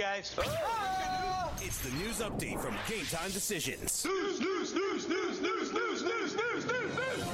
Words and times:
guys. 0.00 0.34
It's 1.60 1.76
the 1.80 1.90
news 1.98 2.20
update 2.20 2.58
from 2.58 2.74
Game 2.88 3.04
Time 3.10 3.30
Decisions. 3.32 4.02
News, 4.06 4.40
news, 4.40 4.74
news, 4.74 5.06
news, 5.06 5.40
news, 5.42 5.72
news, 5.72 6.02
news, 6.02 6.34
news, 6.34 6.64
news, 6.64 6.96
news. 6.96 7.28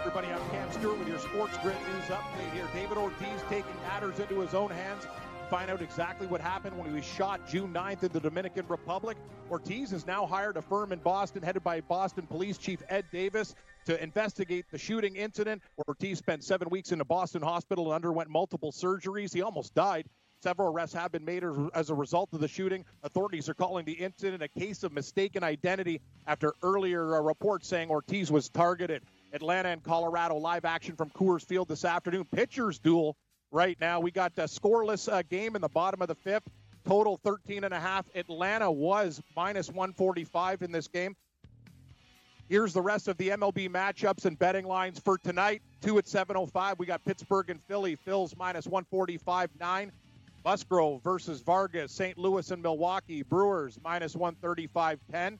Everybody, 0.00 0.26
I'm 0.26 0.50
Cam 0.50 0.72
Stewart 0.72 0.98
with 0.98 1.06
your 1.06 1.20
Sports 1.20 1.56
Grid 1.58 1.76
News 1.76 2.04
update 2.08 2.52
here. 2.52 2.66
David 2.74 2.98
Ortiz 2.98 3.40
taking 3.48 3.76
matters 3.86 4.18
into 4.18 4.40
his 4.40 4.54
own 4.54 4.70
hands. 4.70 5.06
Find 5.48 5.70
out 5.70 5.82
exactly 5.82 6.26
what 6.26 6.40
happened 6.40 6.76
when 6.76 6.88
he 6.88 6.94
was 6.96 7.04
shot 7.04 7.48
June 7.48 7.72
9th 7.72 8.02
in 8.02 8.12
the 8.12 8.20
Dominican 8.20 8.66
Republic. 8.66 9.16
Ortiz 9.52 9.92
has 9.92 10.04
now 10.04 10.26
hired 10.26 10.56
a 10.56 10.62
firm 10.62 10.90
in 10.90 10.98
Boston 10.98 11.44
headed 11.44 11.62
by 11.62 11.80
Boston 11.80 12.26
Police 12.26 12.58
Chief 12.58 12.82
Ed 12.88 13.04
Davis 13.12 13.54
to 13.86 14.02
investigate 14.02 14.66
the 14.72 14.78
shooting 14.78 15.14
incident. 15.14 15.62
Ortiz 15.86 16.18
spent 16.18 16.42
seven 16.42 16.68
weeks 16.70 16.90
in 16.90 17.00
a 17.00 17.04
Boston 17.04 17.40
hospital 17.40 17.86
and 17.86 17.94
underwent 17.94 18.28
multiple 18.28 18.72
surgeries. 18.72 19.32
He 19.32 19.42
almost 19.42 19.76
died. 19.76 20.08
Several 20.40 20.72
arrests 20.72 20.94
have 20.94 21.10
been 21.10 21.24
made 21.24 21.42
as 21.74 21.90
a 21.90 21.94
result 21.94 22.28
of 22.32 22.38
the 22.38 22.46
shooting. 22.46 22.84
Authorities 23.02 23.48
are 23.48 23.54
calling 23.54 23.84
the 23.84 23.92
incident 23.92 24.40
a 24.40 24.48
case 24.48 24.84
of 24.84 24.92
mistaken 24.92 25.42
identity 25.42 26.00
after 26.28 26.54
earlier 26.62 27.16
uh, 27.16 27.20
reports 27.20 27.66
saying 27.66 27.90
Ortiz 27.90 28.30
was 28.30 28.48
targeted. 28.48 29.02
Atlanta 29.32 29.70
and 29.70 29.82
Colorado 29.82 30.36
live 30.36 30.64
action 30.64 30.94
from 30.94 31.10
Coors 31.10 31.44
Field 31.44 31.66
this 31.66 31.84
afternoon. 31.84 32.24
Pitchers 32.24 32.78
duel 32.78 33.16
right 33.50 33.76
now. 33.80 33.98
We 33.98 34.12
got 34.12 34.32
a 34.36 34.42
scoreless 34.42 35.12
uh, 35.12 35.22
game 35.22 35.56
in 35.56 35.60
the 35.60 35.68
bottom 35.68 36.02
of 36.02 36.08
the 36.08 36.14
fifth. 36.14 36.48
Total 36.86 37.18
13 37.24 37.64
and 37.64 37.74
a 37.74 37.80
half. 37.80 38.06
Atlanta 38.14 38.70
was 38.70 39.20
minus 39.34 39.68
145 39.68 40.62
in 40.62 40.70
this 40.70 40.86
game. 40.86 41.16
Here's 42.48 42.72
the 42.72 42.80
rest 42.80 43.08
of 43.08 43.18
the 43.18 43.30
MLB 43.30 43.68
matchups 43.68 44.24
and 44.24 44.38
betting 44.38 44.66
lines 44.66 45.00
for 45.00 45.18
tonight. 45.18 45.62
Two 45.82 45.98
at 45.98 46.06
7:05. 46.06 46.78
We 46.78 46.86
got 46.86 47.04
Pittsburgh 47.04 47.50
and 47.50 47.60
Philly. 47.64 47.96
Phil's 47.96 48.36
minus 48.36 48.66
145 48.66 49.50
nine. 49.58 49.90
Musgrove 50.44 51.02
versus 51.02 51.40
Vargas, 51.40 51.92
St. 51.92 52.16
Louis 52.16 52.50
and 52.50 52.62
Milwaukee, 52.62 53.22
Brewers 53.22 53.78
minus 53.82 54.14
135 54.14 55.00
10. 55.10 55.38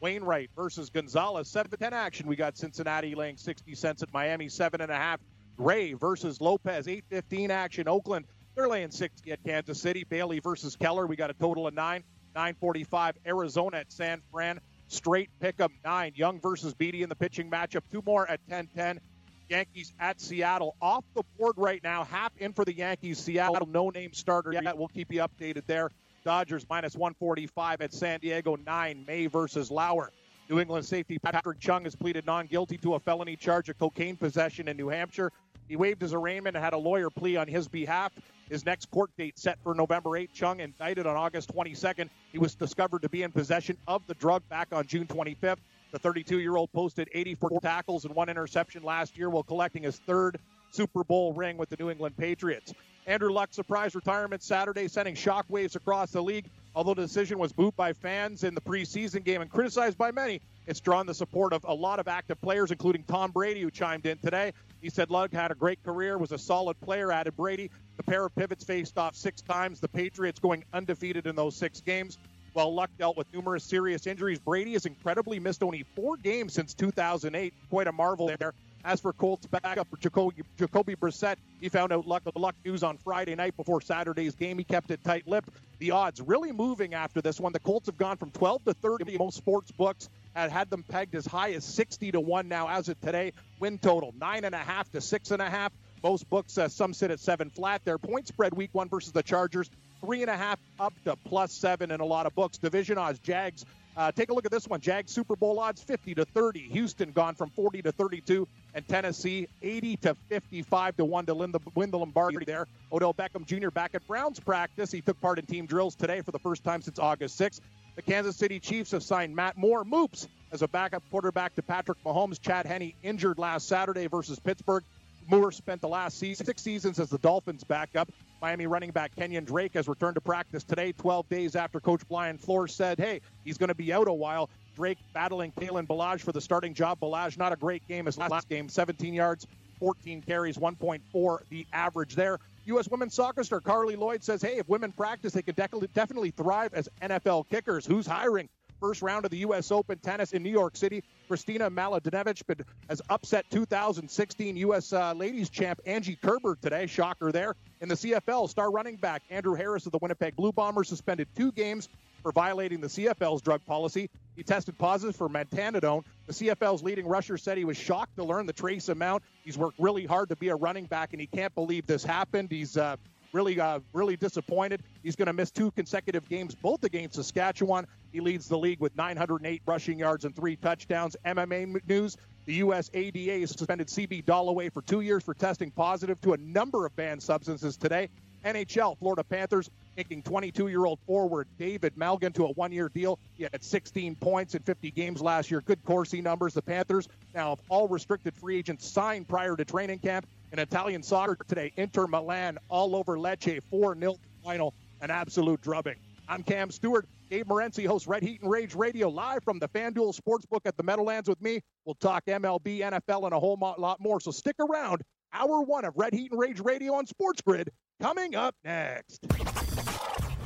Wainwright 0.00 0.50
versus 0.54 0.90
Gonzalez, 0.90 1.48
7 1.48 1.70
to 1.70 1.76
10 1.76 1.94
action. 1.94 2.26
We 2.26 2.36
got 2.36 2.58
Cincinnati 2.58 3.14
laying 3.14 3.36
60 3.36 3.74
cents 3.74 4.02
at 4.02 4.12
Miami, 4.12 4.46
7.5. 4.46 5.18
Gray 5.56 5.94
versus 5.94 6.40
Lopez, 6.40 6.86
8.15 6.86 7.50
action. 7.50 7.88
Oakland, 7.88 8.26
they're 8.54 8.68
laying 8.68 8.90
60 8.90 9.30
at 9.32 9.42
Kansas 9.44 9.80
City. 9.80 10.04
Bailey 10.04 10.40
versus 10.40 10.76
Keller, 10.76 11.06
we 11.06 11.16
got 11.16 11.30
a 11.30 11.34
total 11.34 11.66
of 11.66 11.74
9. 11.74 12.04
9.45. 12.36 13.12
Arizona 13.26 13.78
at 13.78 13.92
San 13.92 14.20
Fran, 14.30 14.60
straight 14.88 15.30
pick 15.40 15.60
'em 15.60 15.70
9. 15.84 16.12
Young 16.16 16.40
versus 16.40 16.74
Beede 16.74 16.96
in 16.96 17.08
the 17.08 17.16
pitching 17.16 17.50
matchup. 17.50 17.82
Two 17.90 18.02
more 18.04 18.28
at 18.28 18.40
10 18.48 18.66
10. 18.74 19.00
Yankees 19.48 19.92
at 19.98 20.20
Seattle. 20.20 20.76
Off 20.80 21.04
the 21.14 21.22
board 21.38 21.54
right 21.56 21.82
now. 21.82 22.04
Half 22.04 22.32
in 22.38 22.52
for 22.52 22.64
the 22.64 22.74
Yankees. 22.74 23.18
Seattle, 23.18 23.66
no 23.66 23.90
name 23.90 24.12
starter 24.12 24.52
yet. 24.52 24.76
We'll 24.76 24.88
keep 24.88 25.12
you 25.12 25.20
updated 25.20 25.62
there. 25.66 25.90
Dodgers 26.24 26.66
minus 26.68 26.94
145 26.94 27.82
at 27.82 27.92
San 27.92 28.20
Diego. 28.20 28.56
9. 28.56 29.04
May 29.06 29.26
versus 29.26 29.70
Lauer. 29.70 30.10
New 30.48 30.60
England 30.60 30.84
safety 30.84 31.18
Patrick 31.18 31.58
Chung 31.58 31.84
has 31.84 31.94
pleaded 31.94 32.26
non 32.26 32.46
guilty 32.46 32.76
to 32.78 32.94
a 32.94 33.00
felony 33.00 33.36
charge 33.36 33.68
of 33.68 33.78
cocaine 33.78 34.16
possession 34.16 34.68
in 34.68 34.76
New 34.76 34.88
Hampshire. 34.88 35.30
He 35.68 35.76
waived 35.76 36.02
his 36.02 36.12
arraignment 36.12 36.56
and 36.56 36.64
had 36.64 36.74
a 36.74 36.78
lawyer 36.78 37.08
plea 37.08 37.36
on 37.36 37.48
his 37.48 37.68
behalf. 37.68 38.12
His 38.50 38.66
next 38.66 38.90
court 38.90 39.10
date 39.16 39.38
set 39.38 39.58
for 39.62 39.74
November 39.74 40.16
8. 40.16 40.30
Chung 40.34 40.60
indicted 40.60 41.06
on 41.06 41.16
August 41.16 41.54
22nd. 41.54 42.10
He 42.30 42.38
was 42.38 42.54
discovered 42.54 43.02
to 43.02 43.08
be 43.08 43.22
in 43.22 43.32
possession 43.32 43.78
of 43.88 44.06
the 44.06 44.14
drug 44.14 44.46
back 44.50 44.68
on 44.72 44.86
June 44.86 45.06
25th. 45.06 45.56
The 45.94 46.00
32 46.00 46.40
year 46.40 46.56
old 46.56 46.72
posted 46.72 47.08
84 47.14 47.60
tackles 47.60 48.04
and 48.04 48.16
one 48.16 48.28
interception 48.28 48.82
last 48.82 49.16
year 49.16 49.30
while 49.30 49.44
collecting 49.44 49.84
his 49.84 49.96
third 49.96 50.40
Super 50.72 51.04
Bowl 51.04 51.32
ring 51.32 51.56
with 51.56 51.68
the 51.68 51.76
New 51.78 51.88
England 51.88 52.16
Patriots. 52.16 52.74
Andrew 53.06 53.32
Luck 53.32 53.54
surprise 53.54 53.94
retirement 53.94 54.42
Saturday, 54.42 54.88
sending 54.88 55.14
shockwaves 55.14 55.76
across 55.76 56.10
the 56.10 56.20
league. 56.20 56.50
Although 56.74 56.94
the 56.94 57.02
decision 57.02 57.38
was 57.38 57.52
booed 57.52 57.76
by 57.76 57.92
fans 57.92 58.42
in 58.42 58.56
the 58.56 58.60
preseason 58.60 59.22
game 59.22 59.40
and 59.40 59.48
criticized 59.48 59.96
by 59.96 60.10
many, 60.10 60.40
it's 60.66 60.80
drawn 60.80 61.06
the 61.06 61.14
support 61.14 61.52
of 61.52 61.64
a 61.68 61.72
lot 61.72 62.00
of 62.00 62.08
active 62.08 62.40
players, 62.40 62.72
including 62.72 63.04
Tom 63.04 63.30
Brady, 63.30 63.60
who 63.60 63.70
chimed 63.70 64.04
in 64.04 64.18
today. 64.18 64.52
He 64.82 64.90
said 64.90 65.10
Luck 65.10 65.32
had 65.32 65.52
a 65.52 65.54
great 65.54 65.80
career, 65.84 66.18
was 66.18 66.32
a 66.32 66.38
solid 66.38 66.80
player, 66.80 67.12
added 67.12 67.36
Brady. 67.36 67.70
The 67.98 68.02
pair 68.02 68.24
of 68.24 68.34
pivots 68.34 68.64
faced 68.64 68.98
off 68.98 69.14
six 69.14 69.42
times, 69.42 69.78
the 69.78 69.86
Patriots 69.86 70.40
going 70.40 70.64
undefeated 70.72 71.28
in 71.28 71.36
those 71.36 71.54
six 71.54 71.80
games. 71.80 72.18
While 72.54 72.72
Luck 72.72 72.90
dealt 72.98 73.16
with 73.16 73.26
numerous 73.32 73.64
serious 73.64 74.06
injuries, 74.06 74.38
Brady 74.38 74.74
has 74.74 74.86
incredibly 74.86 75.40
missed 75.40 75.64
only 75.64 75.84
four 75.96 76.16
games 76.16 76.54
since 76.54 76.72
2008. 76.72 77.52
Quite 77.68 77.88
a 77.88 77.92
marvel 77.92 78.28
there. 78.28 78.54
As 78.84 79.00
for 79.00 79.12
Colts 79.12 79.46
backup 79.46 79.88
Jacoby, 79.98 80.42
Jacoby 80.56 80.94
Brissett, 80.94 81.36
he 81.60 81.68
found 81.68 81.92
out 81.92 82.06
luck, 82.06 82.22
the 82.22 82.38
luck 82.38 82.54
news 82.64 82.84
on 82.84 82.96
Friday 82.98 83.34
night 83.34 83.56
before 83.56 83.80
Saturday's 83.80 84.36
game. 84.36 84.56
He 84.58 84.64
kept 84.64 84.92
it 84.92 85.02
tight-lipped. 85.02 85.48
The 85.80 85.90
odds 85.90 86.20
really 86.20 86.52
moving 86.52 86.94
after 86.94 87.20
this 87.20 87.40
one. 87.40 87.52
The 87.52 87.58
Colts 87.58 87.86
have 87.86 87.96
gone 87.96 88.18
from 88.18 88.30
12 88.30 88.64
to 88.66 88.74
30. 88.74 89.18
Most 89.18 89.36
sports 89.36 89.72
books 89.72 90.08
had 90.36 90.52
had 90.52 90.70
them 90.70 90.84
pegged 90.86 91.16
as 91.16 91.26
high 91.26 91.54
as 91.54 91.64
60 91.64 92.12
to 92.12 92.20
one. 92.20 92.46
Now, 92.46 92.68
as 92.68 92.88
of 92.88 93.00
today, 93.00 93.32
win 93.58 93.78
total 93.78 94.14
nine 94.20 94.44
and 94.44 94.54
a 94.54 94.58
half 94.58 94.88
to 94.92 95.00
six 95.00 95.32
and 95.32 95.42
a 95.42 95.50
half. 95.50 95.72
Most 96.04 96.28
books, 96.28 96.58
uh, 96.58 96.68
some 96.68 96.92
sit 96.92 97.10
at 97.10 97.18
seven 97.18 97.50
flat. 97.50 97.84
Their 97.84 97.98
point 97.98 98.28
spread 98.28 98.52
week 98.54 98.70
one 98.72 98.90
versus 98.90 99.12
the 99.12 99.22
Chargers 99.22 99.70
three 100.00 100.22
and 100.22 100.30
a 100.30 100.36
half 100.36 100.58
up 100.78 100.92
to 101.04 101.16
plus 101.16 101.52
seven 101.52 101.90
in 101.90 102.00
a 102.00 102.04
lot 102.04 102.26
of 102.26 102.34
books. 102.34 102.58
Division 102.58 102.98
odds, 102.98 103.18
Jags. 103.20 103.64
Uh, 103.96 104.10
take 104.10 104.28
a 104.28 104.34
look 104.34 104.44
at 104.44 104.50
this 104.50 104.66
one. 104.66 104.80
Jags 104.80 105.12
Super 105.12 105.36
Bowl 105.36 105.60
odds 105.60 105.80
50 105.82 106.16
to 106.16 106.24
30. 106.24 106.60
Houston 106.60 107.12
gone 107.12 107.34
from 107.34 107.50
40 107.50 107.82
to 107.82 107.92
32. 107.92 108.48
And 108.74 108.86
Tennessee 108.88 109.46
80 109.62 109.96
to 109.98 110.16
55 110.28 110.96
to 110.96 111.04
1 111.04 111.26
to 111.26 111.34
win 111.34 111.52
the, 111.52 111.60
win 111.76 111.90
the 111.90 111.98
Lombardi 111.98 112.44
there. 112.44 112.66
Odell 112.92 113.14
Beckham 113.14 113.46
Jr. 113.46 113.70
back 113.70 113.94
at 113.94 114.06
Browns 114.08 114.40
practice. 114.40 114.90
He 114.90 115.00
took 115.00 115.20
part 115.20 115.38
in 115.38 115.46
team 115.46 115.66
drills 115.66 115.94
today 115.94 116.22
for 116.22 116.32
the 116.32 116.40
first 116.40 116.64
time 116.64 116.82
since 116.82 116.98
August 116.98 117.38
6th. 117.40 117.60
The 117.94 118.02
Kansas 118.02 118.34
City 118.34 118.58
Chiefs 118.58 118.90
have 118.90 119.04
signed 119.04 119.36
Matt 119.36 119.56
Moore, 119.56 119.84
Moops, 119.84 120.26
as 120.50 120.62
a 120.62 120.68
backup 120.68 121.04
quarterback 121.12 121.54
to 121.54 121.62
Patrick 121.62 122.02
Mahomes. 122.04 122.40
Chad 122.40 122.66
Henne 122.66 122.92
injured 123.04 123.38
last 123.38 123.68
Saturday 123.68 124.08
versus 124.08 124.40
Pittsburgh. 124.40 124.82
Moore 125.28 125.52
spent 125.52 125.80
the 125.80 125.88
last 125.88 126.18
season, 126.18 126.44
six 126.44 126.62
seasons 126.62 126.98
as 126.98 127.10
the 127.10 127.18
Dolphins 127.18 127.62
backup. 127.62 128.10
Miami 128.44 128.66
running 128.66 128.90
back 128.90 129.16
Kenyon 129.16 129.46
Drake 129.46 129.72
has 129.72 129.88
returned 129.88 130.16
to 130.16 130.20
practice 130.20 130.64
today, 130.64 130.92
12 130.92 131.30
days 131.30 131.56
after 131.56 131.80
Coach 131.80 132.02
Brian 132.10 132.36
Flores 132.36 132.74
said, 132.74 132.98
hey, 132.98 133.22
he's 133.42 133.56
going 133.56 133.68
to 133.68 133.74
be 133.74 133.90
out 133.90 134.06
a 134.06 134.12
while. 134.12 134.50
Drake 134.76 134.98
battling 135.14 135.50
Kalen 135.52 135.86
Ballage 135.86 136.20
for 136.20 136.32
the 136.32 136.42
starting 136.42 136.74
job. 136.74 137.00
Ballage, 137.00 137.38
not 137.38 137.54
a 137.54 137.56
great 137.56 137.88
game 137.88 138.04
his 138.04 138.18
last 138.18 138.46
game, 138.50 138.68
17 138.68 139.14
yards, 139.14 139.46
14 139.78 140.20
carries, 140.20 140.58
1.4 140.58 141.38
the 141.48 141.66
average 141.72 142.16
there. 142.16 142.38
U.S. 142.66 142.86
women's 142.86 143.14
soccer 143.14 143.44
star 143.44 143.62
Carli 143.62 143.96
Lloyd 143.96 144.22
says, 144.22 144.42
hey, 144.42 144.58
if 144.58 144.68
women 144.68 144.92
practice, 144.92 145.32
they 145.32 145.40
could 145.40 145.56
definitely 145.56 146.30
thrive 146.32 146.74
as 146.74 146.86
NFL 147.00 147.48
kickers. 147.48 147.86
Who's 147.86 148.06
hiring? 148.06 148.50
first 148.84 149.00
round 149.00 149.24
of 149.24 149.30
the 149.30 149.38
U.S. 149.38 149.72
Open 149.72 149.98
tennis 149.98 150.32
in 150.32 150.42
New 150.42 150.50
York 150.50 150.76
City. 150.76 151.02
Kristina 151.28 151.70
Mladenovic 151.70 152.64
has 152.88 153.00
upset 153.08 153.44
2016 153.50 154.56
U.S. 154.56 154.92
Uh, 154.92 155.12
ladies 155.12 155.50
champ 155.50 155.80
Angie 155.86 156.16
Kerber 156.16 156.56
today. 156.60 156.86
Shocker 156.86 157.32
there. 157.32 157.54
In 157.80 157.88
the 157.88 157.94
CFL, 157.94 158.48
star 158.48 158.70
running 158.70 158.96
back 158.96 159.22
Andrew 159.30 159.54
Harris 159.54 159.86
of 159.86 159.92
the 159.92 159.98
Winnipeg 159.98 160.36
Blue 160.36 160.52
Bombers 160.52 160.88
suspended 160.88 161.28
two 161.36 161.52
games 161.52 161.88
for 162.22 162.32
violating 162.32 162.80
the 162.80 162.86
CFL's 162.86 163.42
drug 163.42 163.64
policy. 163.66 164.08
He 164.34 164.42
tested 164.42 164.78
positive 164.78 165.14
for 165.14 165.28
methamphetamine. 165.28 166.04
The 166.26 166.32
CFL's 166.32 166.82
leading 166.82 167.06
rusher 167.06 167.36
said 167.36 167.58
he 167.58 167.66
was 167.66 167.76
shocked 167.76 168.16
to 168.16 168.24
learn 168.24 168.46
the 168.46 168.52
trace 168.52 168.88
amount. 168.88 169.22
He's 169.44 169.58
worked 169.58 169.78
really 169.78 170.06
hard 170.06 170.30
to 170.30 170.36
be 170.36 170.48
a 170.48 170.56
running 170.56 170.86
back, 170.86 171.12
and 171.12 171.20
he 171.20 171.26
can't 171.26 171.54
believe 171.54 171.86
this 171.86 172.02
happened. 172.02 172.50
He's 172.50 172.76
uh, 172.76 172.96
really, 173.34 173.60
uh, 173.60 173.80
really 173.92 174.16
disappointed. 174.16 174.82
He's 175.02 175.16
going 175.16 175.26
to 175.26 175.32
miss 175.32 175.50
two 175.50 175.70
consecutive 175.72 176.26
games, 176.28 176.54
both 176.54 176.84
against 176.84 177.16
Saskatchewan. 177.16 177.86
He 178.12 178.20
leads 178.20 178.48
the 178.48 178.56
league 178.56 178.80
with 178.80 178.96
908 178.96 179.62
rushing 179.66 179.98
yards 179.98 180.24
and 180.24 180.34
three 180.34 180.56
touchdowns. 180.56 181.16
MMA 181.26 181.86
news: 181.86 182.16
The 182.46 182.54
U.S. 182.54 182.88
ADA 182.94 183.40
has 183.40 183.50
suspended 183.50 183.88
CB 183.88 184.24
Dollaway 184.24 184.72
for 184.72 184.80
two 184.82 185.00
years 185.00 185.22
for 185.24 185.34
testing 185.34 185.70
positive 185.72 186.20
to 186.22 186.32
a 186.32 186.36
number 186.38 186.86
of 186.86 186.94
banned 186.96 187.22
substances 187.22 187.76
today. 187.76 188.08
NHL, 188.44 188.98
Florida 188.98 189.24
Panthers 189.24 189.70
making 189.96 190.22
22-year-old 190.22 190.98
forward 191.06 191.48
David 191.58 191.94
Malgin 191.96 192.34
to 192.34 192.44
a 192.44 192.52
one-year 192.52 192.90
deal. 192.90 193.18
He 193.34 193.44
had 193.44 193.64
16 193.64 194.16
points 194.16 194.54
in 194.54 194.62
50 194.62 194.90
games 194.90 195.22
last 195.22 195.50
year. 195.50 195.62
Good 195.62 195.82
Corsi 195.84 196.20
numbers. 196.20 196.52
The 196.52 196.62
Panthers 196.62 197.08
now 197.34 197.50
have 197.50 197.60
all 197.68 197.88
restricted 197.88 198.36
free 198.36 198.58
agents 198.58 198.86
signed 198.86 199.28
prior 199.28 199.56
to 199.56 199.64
training 199.64 200.00
camp. 200.00 200.26
In 200.54 200.60
Italian 200.60 201.02
soccer 201.02 201.36
today, 201.48 201.72
Inter 201.76 202.06
Milan 202.06 202.58
all 202.68 202.94
over 202.94 203.18
Lecce, 203.18 203.58
4-0 203.72 204.16
final, 204.44 204.72
an 205.00 205.10
absolute 205.10 205.60
drubbing. 205.60 205.96
I'm 206.28 206.44
Cam 206.44 206.70
Stewart. 206.70 207.08
Gabe 207.28 207.48
Morency 207.48 207.84
hosts 207.84 208.06
Red 208.06 208.22
Heat 208.22 208.40
and 208.40 208.48
Rage 208.48 208.76
Radio 208.76 209.08
live 209.08 209.42
from 209.42 209.58
the 209.58 209.66
FanDuel 209.70 210.16
Sportsbook 210.16 210.60
at 210.64 210.76
the 210.76 210.84
Meadowlands 210.84 211.28
with 211.28 211.42
me. 211.42 211.60
We'll 211.84 211.96
talk 211.96 212.26
MLB, 212.26 212.82
NFL, 212.82 213.24
and 213.24 213.32
a 213.32 213.40
whole 213.40 213.58
lot 213.78 213.98
more. 213.98 214.20
So 214.20 214.30
stick 214.30 214.54
around. 214.60 215.02
Hour 215.32 215.62
one 215.62 215.84
of 215.84 215.94
Red 215.96 216.14
Heat 216.14 216.30
and 216.30 216.40
Rage 216.40 216.60
Radio 216.60 216.94
on 216.94 217.08
Sports 217.08 217.42
Grid 217.42 217.70
coming 218.00 218.36
up 218.36 218.54
next. 218.62 219.26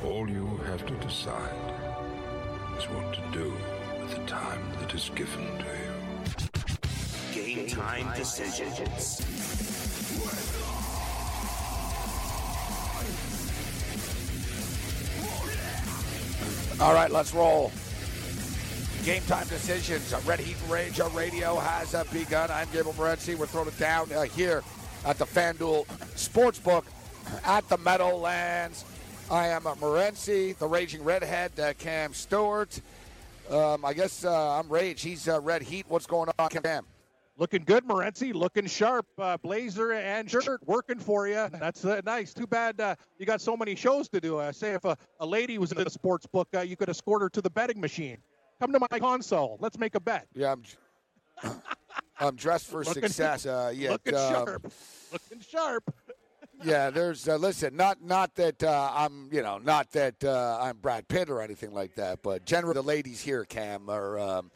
All 0.03 0.27
you 0.27 0.59
have 0.65 0.87
to 0.87 0.93
decide 1.05 1.53
is 2.79 2.85
what 2.85 3.13
to 3.13 3.21
do 3.31 3.53
with 4.01 4.15
the 4.15 4.25
time 4.25 4.71
that 4.79 4.91
is 4.95 5.11
given 5.13 5.45
to 5.59 5.65
you. 5.65 7.43
Game 7.43 7.67
time 7.67 8.11
decisions. 8.17 9.88
All 16.81 16.93
right, 16.93 17.11
let's 17.11 17.33
roll. 17.33 17.73
Game 19.03 19.21
time 19.23 19.45
decisions. 19.47 20.13
Red 20.25 20.39
Heat 20.39 20.55
uh, 20.69 21.09
Radio 21.09 21.57
has 21.57 21.93
uh, 21.93 22.05
begun. 22.13 22.49
I'm 22.49 22.67
Gabriel 22.71 22.93
Morency. 22.93 23.35
We're 23.37 23.47
throwing 23.47 23.67
it 23.67 23.77
down 23.77 24.09
uh, 24.13 24.21
here 24.21 24.63
at 25.05 25.17
the 25.17 25.25
FanDuel 25.25 25.85
Sportsbook 26.15 26.85
at 27.43 27.67
the 27.67 27.77
Meadowlands. 27.79 28.85
I 29.29 29.47
am 29.47 29.67
uh, 29.67 29.75
Morency, 29.75 30.57
the 30.57 30.67
Raging 30.67 31.03
Redhead, 31.03 31.59
uh, 31.59 31.73
Cam 31.73 32.13
Stewart. 32.13 32.79
Um, 33.49 33.83
I 33.83 33.91
guess 33.93 34.23
uh, 34.23 34.59
I'm 34.59 34.69
Rage. 34.69 35.01
He's 35.01 35.27
uh, 35.27 35.41
Red 35.41 35.63
Heat. 35.63 35.85
What's 35.89 36.07
going 36.07 36.29
on, 36.39 36.49
Cam? 36.49 36.85
Looking 37.39 37.63
good, 37.63 37.85
Morency. 37.85 38.33
Looking 38.33 38.67
sharp. 38.67 39.05
Uh, 39.17 39.37
blazer 39.37 39.93
and 39.93 40.29
shirt 40.29 40.59
working 40.65 40.99
for 40.99 41.27
you. 41.27 41.47
That's 41.53 41.85
uh, 41.85 42.01
nice. 42.05 42.33
Too 42.33 42.45
bad 42.45 42.79
uh, 42.81 42.95
you 43.17 43.25
got 43.25 43.39
so 43.39 43.55
many 43.55 43.75
shows 43.75 44.09
to 44.09 44.19
do. 44.19 44.37
Uh, 44.37 44.51
say 44.51 44.73
if 44.73 44.83
a, 44.83 44.97
a 45.21 45.25
lady 45.25 45.57
was 45.57 45.71
in 45.71 45.81
the 45.81 45.89
sports 45.89 46.25
book, 46.25 46.49
uh, 46.53 46.59
you 46.59 46.75
could 46.75 46.89
escort 46.89 47.21
her 47.21 47.29
to 47.29 47.41
the 47.41 47.49
betting 47.49 47.79
machine. 47.79 48.17
Come 48.59 48.73
to 48.73 48.79
my 48.79 48.99
console. 48.99 49.57
Let's 49.61 49.79
make 49.79 49.95
a 49.95 50.01
bet. 50.01 50.27
Yeah, 50.35 50.51
I'm, 50.51 50.63
I'm 52.19 52.35
dressed 52.35 52.67
for 52.67 52.83
Looking- 52.83 53.03
success. 53.03 53.45
Uh, 53.45 53.71
yeah, 53.75 53.91
Looking 53.91 54.15
um, 54.15 54.33
sharp. 54.33 54.73
Looking 55.13 55.39
sharp. 55.39 55.95
yeah, 56.65 56.89
there's 56.89 57.29
uh, 57.29 57.37
listen, 57.37 57.73
not 57.77 58.03
not 58.03 58.35
that 58.35 58.61
uh, 58.61 58.91
I'm 58.93 59.29
you 59.31 59.41
know 59.41 59.59
not 59.59 59.89
that 59.93 60.21
uh, 60.25 60.59
I'm 60.61 60.75
Brad 60.75 61.07
Pitt 61.07 61.29
or 61.29 61.41
anything 61.41 61.73
like 61.73 61.95
that, 61.95 62.21
but 62.21 62.45
generally 62.45 62.73
the 62.73 62.83
ladies 62.83 63.21
here, 63.21 63.45
Cam, 63.45 63.89
are 63.89 64.19
um, 64.19 64.51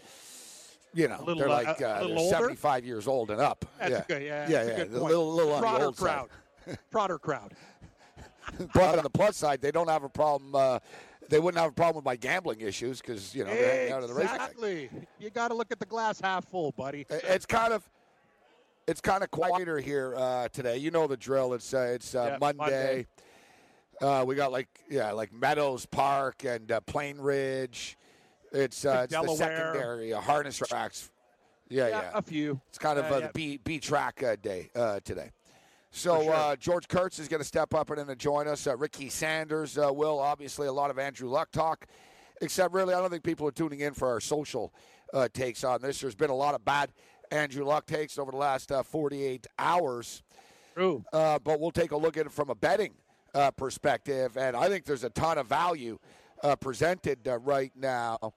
you 0.94 1.07
know 1.07 1.19
little, 1.19 1.36
they're 1.36 1.50
uh, 1.50 1.63
like 1.63 1.81
uh, 1.81 2.06
they're 2.06 2.18
older? 2.18 2.36
75 2.36 2.86
years 2.86 3.07
old 3.07 3.31
and 3.31 3.42
up. 3.42 3.66
That's 3.80 3.92
yeah. 3.92 4.04
good. 4.07 4.24
Yeah, 4.24 4.48
yeah, 4.50 4.63
yeah, 4.63 4.72
a 4.72 4.78
good 4.78 4.92
the 4.92 5.04
little 5.04 5.34
little 5.34 5.54
on 5.54 5.62
the 5.62 5.86
old 5.86 5.98
side. 5.98 6.28
crowd. 6.66 6.78
Trotter 6.92 7.19
crowd. 7.19 7.54
But 8.74 8.98
on 8.98 9.04
the 9.04 9.10
plus 9.10 9.38
side, 9.38 9.62
they 9.62 9.72
don't 9.72 9.88
have 9.88 10.04
a 10.04 10.10
problem. 10.10 10.54
Uh, 10.54 10.80
they 11.30 11.40
wouldn't 11.40 11.60
have 11.60 11.72
a 11.72 11.74
problem 11.74 11.95
with 11.95 12.06
my 12.06 12.18
gambling 12.18 12.60
issues 12.62 13.00
because 13.01 13.34
you 13.34 13.44
know 13.44 13.50
they're 13.50 13.75
hanging 13.75 13.94
out 13.94 14.04
of 14.04 14.10
the 14.10 14.16
racetrack. 14.16 14.51
Exactly. 14.51 14.90
You 15.18 15.30
got 15.30 15.48
to 15.48 15.54
look 15.54 15.72
at 15.72 15.80
the 15.80 15.86
glass 15.86 16.19
half 16.19 16.45
full, 16.45 16.72
buddy. 16.74 17.06
It's 17.10 17.46
kind 17.46 17.74
of 17.74 17.89
it's 18.88 19.01
kind 19.01 19.24
of 19.24 19.31
quieter 19.31 19.80
here 19.80 20.16
uh, 20.16 20.50
today. 20.50 20.78
You 20.78 20.92
know 20.92 21.07
the 21.07 21.18
drill. 21.18 21.54
It's 21.54 21.74
uh, 21.74 21.92
it's 21.96 22.13
uh, 22.16 22.31
Yeah, 22.31 22.38
Monday. 22.39 23.07
Uh, 24.01 24.24
we 24.28 24.36
got 24.36 24.51
like 24.51 24.68
yeah 24.89 25.12
like 25.12 25.31
Meadows 25.34 25.86
Park 25.86 26.44
and 26.44 26.72
uh, 26.72 26.81
Plainridge. 26.81 27.96
It's 28.54 28.86
uh, 28.86 29.08
it's 29.10 29.14
the 29.14 29.36
secondary 29.36 30.14
uh, 30.14 30.22
harness 30.22 30.58
tracks. 30.58 31.10
Yeah, 31.70 31.88
yeah. 31.88 32.02
yeah, 32.02 32.12
a 32.14 32.22
few. 32.22 32.62
It's 32.70 32.78
kind 32.78 33.00
of 33.00 33.06
Uh, 33.12 33.18
yeah. 33.18 33.28
the 33.28 33.32
B 33.34 33.60
B 33.64 33.80
track 33.80 34.22
uh, 34.22 34.36
day 34.42 34.70
uh, 34.76 35.00
today. 35.04 35.32
So 35.92 36.24
sure. 36.24 36.34
uh, 36.34 36.56
George 36.56 36.88
Kurtz 36.88 37.20
is 37.20 37.28
going 37.28 37.42
to 37.42 37.48
step 37.48 37.74
up 37.74 37.90
and 37.92 38.08
then 38.10 38.18
join 38.18 38.48
us. 38.48 38.66
Uh, 38.66 38.76
Ricky 38.76 39.10
Sanders 39.10 39.78
uh, 39.78 39.92
will 39.94 40.20
obviously 40.20 40.68
a 40.68 40.72
lot 40.72 40.90
of 40.90 40.98
Andrew 40.98 41.30
Luck 41.30 41.52
talk. 41.52 41.86
Except 42.42 42.74
really, 42.74 42.94
I 42.94 43.00
don't 43.00 43.10
think 43.12 43.24
people 43.24 43.48
are 43.48 43.52
tuning 43.52 43.80
in 43.80 43.94
for 43.94 44.08
our 44.10 44.20
social 44.20 44.74
uh, 45.14 45.28
takes 45.34 45.64
on 45.64 45.82
this. 45.82 46.02
There's 46.02 46.16
been 46.16 46.32
a 46.32 46.36
lot 46.36 46.56
of 46.56 46.66
bad 46.66 46.92
Andrew 47.32 47.64
Luck 47.64 47.86
takes 47.86 48.18
over 48.18 48.32
the 48.32 48.38
last 48.38 48.72
uh, 48.72 48.84
48 48.84 49.48
hours. 49.60 50.24
True. 50.76 51.06
Uh, 51.14 51.40
but 51.40 51.60
we'll 51.60 51.72
take 51.72 51.92
a 51.92 51.98
look 51.98 52.18
at 52.18 52.26
it 52.26 52.32
from 52.32 52.50
a 52.50 52.56
betting 52.56 52.94
uh, 53.36 53.52
perspective, 53.52 54.36
and 54.36 54.56
I 54.56 54.68
think 54.70 54.86
there's 54.86 55.04
a 55.04 55.10
ton 55.12 55.38
of 55.38 55.48
value 55.48 56.00
uh, 56.44 56.56
presented 56.57 57.28
uh, 57.28 57.40
right 57.40 57.72
now 57.75 58.34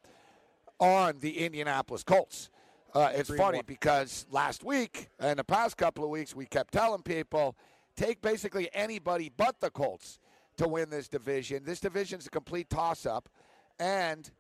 on 0.79 1.19
the 1.20 1.44
Indianapolis 1.44 2.03
Colts. 2.03 2.50
Uh, 2.94 3.11
it's 3.14 3.29
Three 3.29 3.37
funny 3.37 3.61
because 3.67 4.26
last 4.31 4.64
week 4.64 5.08
and 5.19 5.38
the 5.38 5.44
past 5.44 5.76
couple 5.76 6.05
of 6.05 6.11
weeks, 6.11 6.35
we 6.35 6.47
kept 6.47 6.73
telling 6.73 7.03
people 7.03 7.56
take 7.97 8.23
basically 8.23 8.70
anybody 8.73 9.31
but 9.37 9.61
the 9.61 9.70
Colts 9.70 10.19
to 10.56 10.67
win 10.69 10.88
this 10.88 11.08
division. 11.08 11.64
This 11.64 11.81
division's 11.81 12.26
a 12.26 12.31
complete 12.31 12.70
toss-up, 12.70 13.29
and 13.79 14.31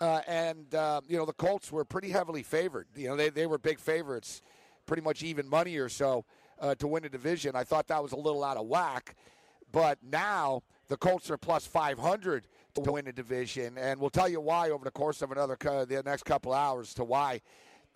uh, 0.00 0.20
and 0.26 0.74
uh, 0.74 1.00
you 1.08 1.16
know 1.16 1.24
the 1.24 1.32
Colts 1.32 1.72
were 1.72 1.84
pretty 1.84 2.10
heavily 2.10 2.42
favored. 2.42 2.86
You 2.94 3.08
know 3.08 3.16
they 3.16 3.30
they 3.30 3.46
were 3.46 3.58
big 3.58 3.78
favorites, 3.78 4.42
pretty 4.84 5.02
much 5.02 5.22
even 5.22 5.48
money 5.48 5.76
or 5.78 5.88
so 5.88 6.26
uh, 6.60 6.74
to 6.74 6.86
win 6.86 7.04
a 7.04 7.08
division. 7.08 7.56
I 7.56 7.64
thought 7.64 7.88
that 7.88 8.02
was 8.02 8.12
a 8.12 8.16
little 8.16 8.44
out 8.44 8.58
of 8.58 8.66
whack, 8.66 9.14
but 9.72 9.98
now 10.02 10.62
the 10.88 10.98
Colts 10.98 11.30
are 11.30 11.38
plus 11.38 11.66
500 11.66 12.46
to 12.74 12.92
win 12.92 13.06
a 13.06 13.12
division, 13.12 13.76
and 13.78 14.00
we'll 14.00 14.10
tell 14.10 14.28
you 14.28 14.40
why 14.40 14.70
over 14.70 14.84
the 14.84 14.90
course 14.90 15.22
of 15.22 15.32
another 15.32 15.56
the 15.60 16.02
next 16.04 16.24
couple 16.24 16.52
hours 16.52 16.94
to 16.94 17.04
why. 17.04 17.40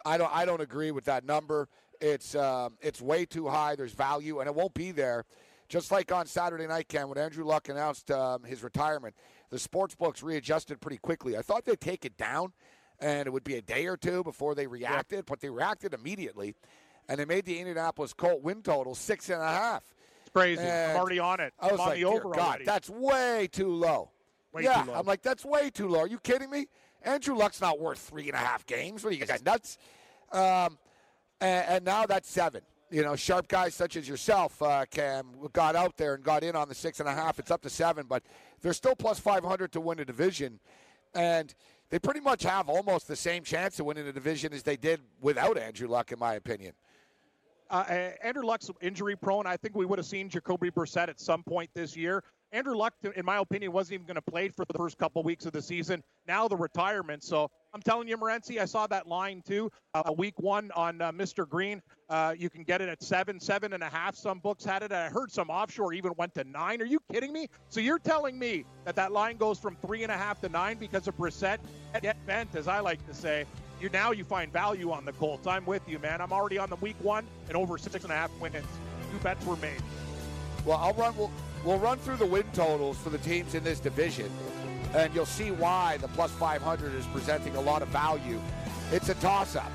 I 0.05 0.19
don't 0.19 0.35
I 0.35 0.45
don't 0.45 0.61
agree 0.61 0.91
with 0.91 1.05
that 1.07 1.25
number. 1.25 1.69
It's 2.01 2.35
um, 2.35 2.77
it's 2.81 3.01
way 3.01 3.25
too 3.25 3.49
high. 3.49 3.77
There's 3.77 3.93
value, 3.93 4.41
and 4.41 4.49
it 4.49 4.55
won't 4.55 4.75
be 4.75 4.91
there. 4.91 5.25
Just 5.69 5.91
like 5.91 6.13
on 6.13 6.27
Saturday 6.27 6.67
night, 6.67 6.89
Ken, 6.89 7.09
when 7.09 7.17
Andrew 7.17 7.45
Luck 7.45 7.69
announced 7.69 8.11
um, 8.11 8.45
his 8.45 8.63
retirement, 8.63 9.15
the 9.51 9.59
sports 9.59 9.95
books 9.95 10.23
readjusted 10.23 10.81
pretty 10.81 10.99
quickly. 10.99 11.37
I 11.37 11.43
thought 11.43 11.65
they'd 11.65 11.81
take 11.81 12.05
it 12.05 12.17
down, 12.19 12.53
and 13.01 13.27
it 13.27 13.31
would 13.33 13.45
be 13.45 13.57
a 13.57 13.63
day 13.63 13.87
or 13.87 13.97
two 13.97 14.23
before 14.23 14.55
they 14.55 14.67
reacted, 14.67 15.25
but 15.27 15.41
they 15.41 15.49
reacted 15.49 15.95
immediately, 15.95 16.55
and 17.09 17.19
they 17.19 17.25
made 17.25 17.47
the 17.47 17.59
Indianapolis 17.59 18.13
Colt 18.13 18.43
win 18.43 18.63
total 18.63 18.95
six 18.95 19.31
and 19.31 19.41
a 19.41 19.47
half. 19.47 19.83
It's 20.23 20.31
crazy. 20.31 20.61
And 20.61 20.93
I'm 20.93 20.99
already 20.99 21.19
on 21.19 21.41
it. 21.41 21.55
I 21.59 21.73
was 21.73 21.81
I'm 21.81 21.81
on 21.81 21.89
like, 21.89 22.23
God, 22.23 22.37
already. 22.37 22.65
that's 22.65 22.91
way 22.91 23.49
too 23.51 23.75
low. 23.75 24.11
Way 24.55 24.63
yeah, 24.63 24.83
too 24.83 24.91
low. 24.91 24.97
I'm 24.97 25.07
like, 25.07 25.23
that's 25.23 25.45
way 25.45 25.69
too 25.69 25.89
low. 25.89 26.01
Are 26.01 26.07
you 26.07 26.19
kidding 26.19 26.49
me? 26.49 26.67
Andrew 27.03 27.37
Luck's 27.37 27.61
not 27.61 27.81
worth 27.81 27.99
three 27.99 28.29
and 28.29 28.35
a 28.35 28.39
half 28.39 28.65
games. 28.67 29.05
What 29.05 29.13
are 29.13 29.17
you 29.17 29.27
guys 29.27 29.45
nuts? 29.45 29.79
Um, 30.33 30.79
and, 31.41 31.69
and 31.69 31.85
now 31.85 32.07
that's 32.07 32.31
seven. 32.31 32.63
You 32.91 33.03
know, 33.03 33.17
sharp 33.17 33.49
guys 33.49 33.75
such 33.75 33.97
as 33.97 34.09
yourself, 34.09 34.63
uh, 34.63 34.85
Cam, 34.91 35.27
got 35.53 35.75
out 35.75 35.97
there 35.97 36.15
and 36.15 36.23
got 36.23 36.45
in 36.45 36.55
on 36.55 36.69
the 36.69 36.75
six 36.75 37.01
and 37.01 37.09
a 37.09 37.13
half. 37.13 37.41
It's 37.41 37.51
up 37.51 37.63
to 37.63 37.71
seven, 37.71 38.07
but 38.09 38.23
they're 38.63 38.73
still 38.73 38.95
plus 38.95 39.19
500 39.19 39.73
to 39.73 39.81
win 39.81 39.99
a 39.99 40.05
division. 40.05 40.61
And 41.15 41.53
they 41.91 41.99
pretty 41.99 42.21
much 42.21 42.45
have 42.45 42.69
almost 42.69 43.09
the 43.09 43.17
same 43.17 43.43
chance 43.43 43.81
of 43.81 43.87
winning 43.87 44.07
a 44.07 44.13
division 44.13 44.53
as 44.53 44.63
they 44.63 44.77
did 44.77 45.01
without 45.21 45.59
Andrew 45.59 45.89
Luck, 45.89 46.13
in 46.13 46.19
my 46.19 46.35
opinion. 46.35 46.75
Uh, 47.71 47.85
uh, 47.89 48.11
Andrew 48.23 48.45
Luck's 48.45 48.71
injury 48.81 49.17
prone. 49.17 49.47
I 49.47 49.57
think 49.57 49.75
we 49.75 49.87
would 49.87 49.99
have 49.99 50.07
seen 50.07 50.29
Jacoby 50.29 50.71
Brissett 50.71 51.09
at 51.09 51.21
some 51.21 51.43
point 51.43 51.71
this 51.75 51.97
year. 51.97 52.23
Andrew 52.55 52.77
Luck, 52.77 52.95
in 53.17 53.25
my 53.25 53.39
opinion, 53.39 53.73
wasn't 53.73 53.95
even 53.95 54.07
going 54.07 54.15
to 54.15 54.23
play 54.23 54.49
for 54.49 54.65
the 54.65 54.79
first 54.79 54.97
couple 54.97 55.21
weeks 55.25 55.45
of 55.45 55.53
the 55.53 55.61
season. 55.61 56.05
Now 56.29 56.47
the 56.47 56.57
retirement. 56.57 57.25
So 57.25 57.51
I'm 57.75 57.83
telling 57.83 58.07
you, 58.07 58.17
Morency, 58.17 58.61
I 58.61 58.65
saw 58.65 58.87
that 58.87 59.09
line 59.09 59.43
too. 59.45 59.73
Uh, 59.93 60.13
week 60.17 60.39
one 60.39 60.71
on 60.77 61.03
uh, 61.03 61.11
Mr. 61.11 61.49
Green. 61.49 61.83
Uh, 62.09 62.33
you 62.39 62.49
can 62.49 62.63
get 62.63 62.81
it 62.81 62.89
at 62.89 63.03
seven, 63.03 63.41
seven 63.41 63.73
and 63.73 63.83
a 63.83 63.89
half. 63.89 64.15
Some 64.15 64.39
books 64.39 64.65
had 64.65 64.85
it. 64.85 64.93
I 64.93 65.09
heard 65.09 65.33
some 65.33 65.51
offshore 65.51 65.95
even 65.95 66.13
went 66.17 66.33
to 66.37 66.45
nine. 66.45 66.81
Are 66.81 66.85
you 66.85 67.01
kidding 67.13 67.33
me? 67.33 67.49
So 67.71 67.81
you're 67.81 67.99
telling 67.99 68.39
me 68.39 68.65
that 68.85 68.95
that 68.95 69.11
line 69.11 69.37
goes 69.37 69.59
from 69.59 69.77
three 69.85 70.05
and 70.05 70.13
a 70.13 70.17
half 70.17 70.41
to 70.43 70.49
nine 70.49 70.79
because 70.79 71.09
of 71.09 71.17
Brissett? 71.17 71.59
Get 72.03 72.25
bent, 72.25 72.55
as 72.55 72.69
I 72.69 72.79
like 72.79 73.05
to 73.09 73.15
say. 73.15 73.47
You 73.81 73.89
now 73.89 74.13
you 74.13 74.23
find 74.23 74.53
value 74.53 74.93
on 74.93 75.05
the 75.05 75.13
Colts. 75.15 75.49
I'm 75.49 75.67
with 75.67 75.83
you, 75.89 75.99
man. 75.99 76.21
I'm 76.21 76.33
already 76.33 76.59
on 76.59 76.71
the 76.71 76.77
week 76.77 76.97
one 77.01 77.27
and 77.49 77.57
over 77.57 77.79
six 77.79 78.05
and 78.05 78.13
a 78.13 78.17
half 78.17 78.31
wins. 78.41 78.55
Two 79.11 79.19
bets 79.25 79.45
were 79.45 79.57
made. 79.57 79.83
Well, 80.65 80.79
I'll 80.79 80.95
run. 80.95 81.15
We'll 81.65 81.79
run 81.79 81.99
through 81.99 82.17
the 82.17 82.27
win 82.27 82.45
totals 82.53 82.99
for 82.99 83.11
the 83.11 83.19
teams 83.19 83.55
in 83.55 83.65
this 83.65 83.81
division, 83.81 84.31
and 84.95 85.15
you'll 85.15 85.27
see 85.27 85.51
why 85.51 85.97
the 85.99 86.09
plus 86.09 86.31
500 86.33 86.95
is 86.95 87.07
presenting 87.07 87.57
a 87.57 87.61
lot 87.61 87.83
of 87.83 87.89
value. 87.89 88.41
It's 88.93 89.09
a 89.09 89.15
toss-up, 89.15 89.73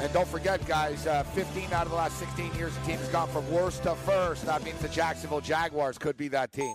and 0.00 0.12
don't 0.12 0.28
forget, 0.28 0.64
guys. 0.66 1.06
Uh, 1.06 1.22
15 1.24 1.72
out 1.72 1.84
of 1.84 1.90
the 1.90 1.96
last 1.96 2.18
16 2.18 2.54
years, 2.54 2.74
the 2.76 2.86
team 2.86 2.98
has 2.98 3.08
gone 3.08 3.28
from 3.28 3.50
worst 3.50 3.82
to 3.82 3.94
first. 3.94 4.46
That 4.46 4.62
means 4.64 4.78
the 4.80 4.88
Jacksonville 4.88 5.40
Jaguars 5.40 5.98
could 5.98 6.16
be 6.16 6.28
that 6.28 6.52
team. 6.52 6.74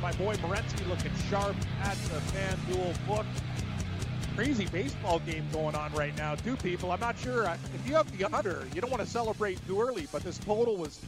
My 0.00 0.12
boy 0.12 0.34
Morency 0.36 0.86
looking 0.88 1.12
sharp 1.28 1.56
at 1.82 1.96
the 2.04 2.20
FanDuel 2.32 3.06
book. 3.06 3.26
Crazy 4.36 4.66
baseball 4.66 5.18
game 5.20 5.44
going 5.52 5.74
on 5.74 5.92
right 5.94 6.16
now, 6.16 6.36
too, 6.36 6.56
people. 6.56 6.92
I'm 6.92 7.00
not 7.00 7.18
sure 7.18 7.44
if 7.74 7.88
you 7.88 7.94
have 7.94 8.16
the 8.16 8.24
under, 8.34 8.66
you 8.74 8.80
don't 8.80 8.90
want 8.90 9.02
to 9.02 9.08
celebrate 9.08 9.64
too 9.66 9.80
early, 9.80 10.06
but 10.12 10.22
this 10.22 10.38
total 10.38 10.76
was 10.76 11.00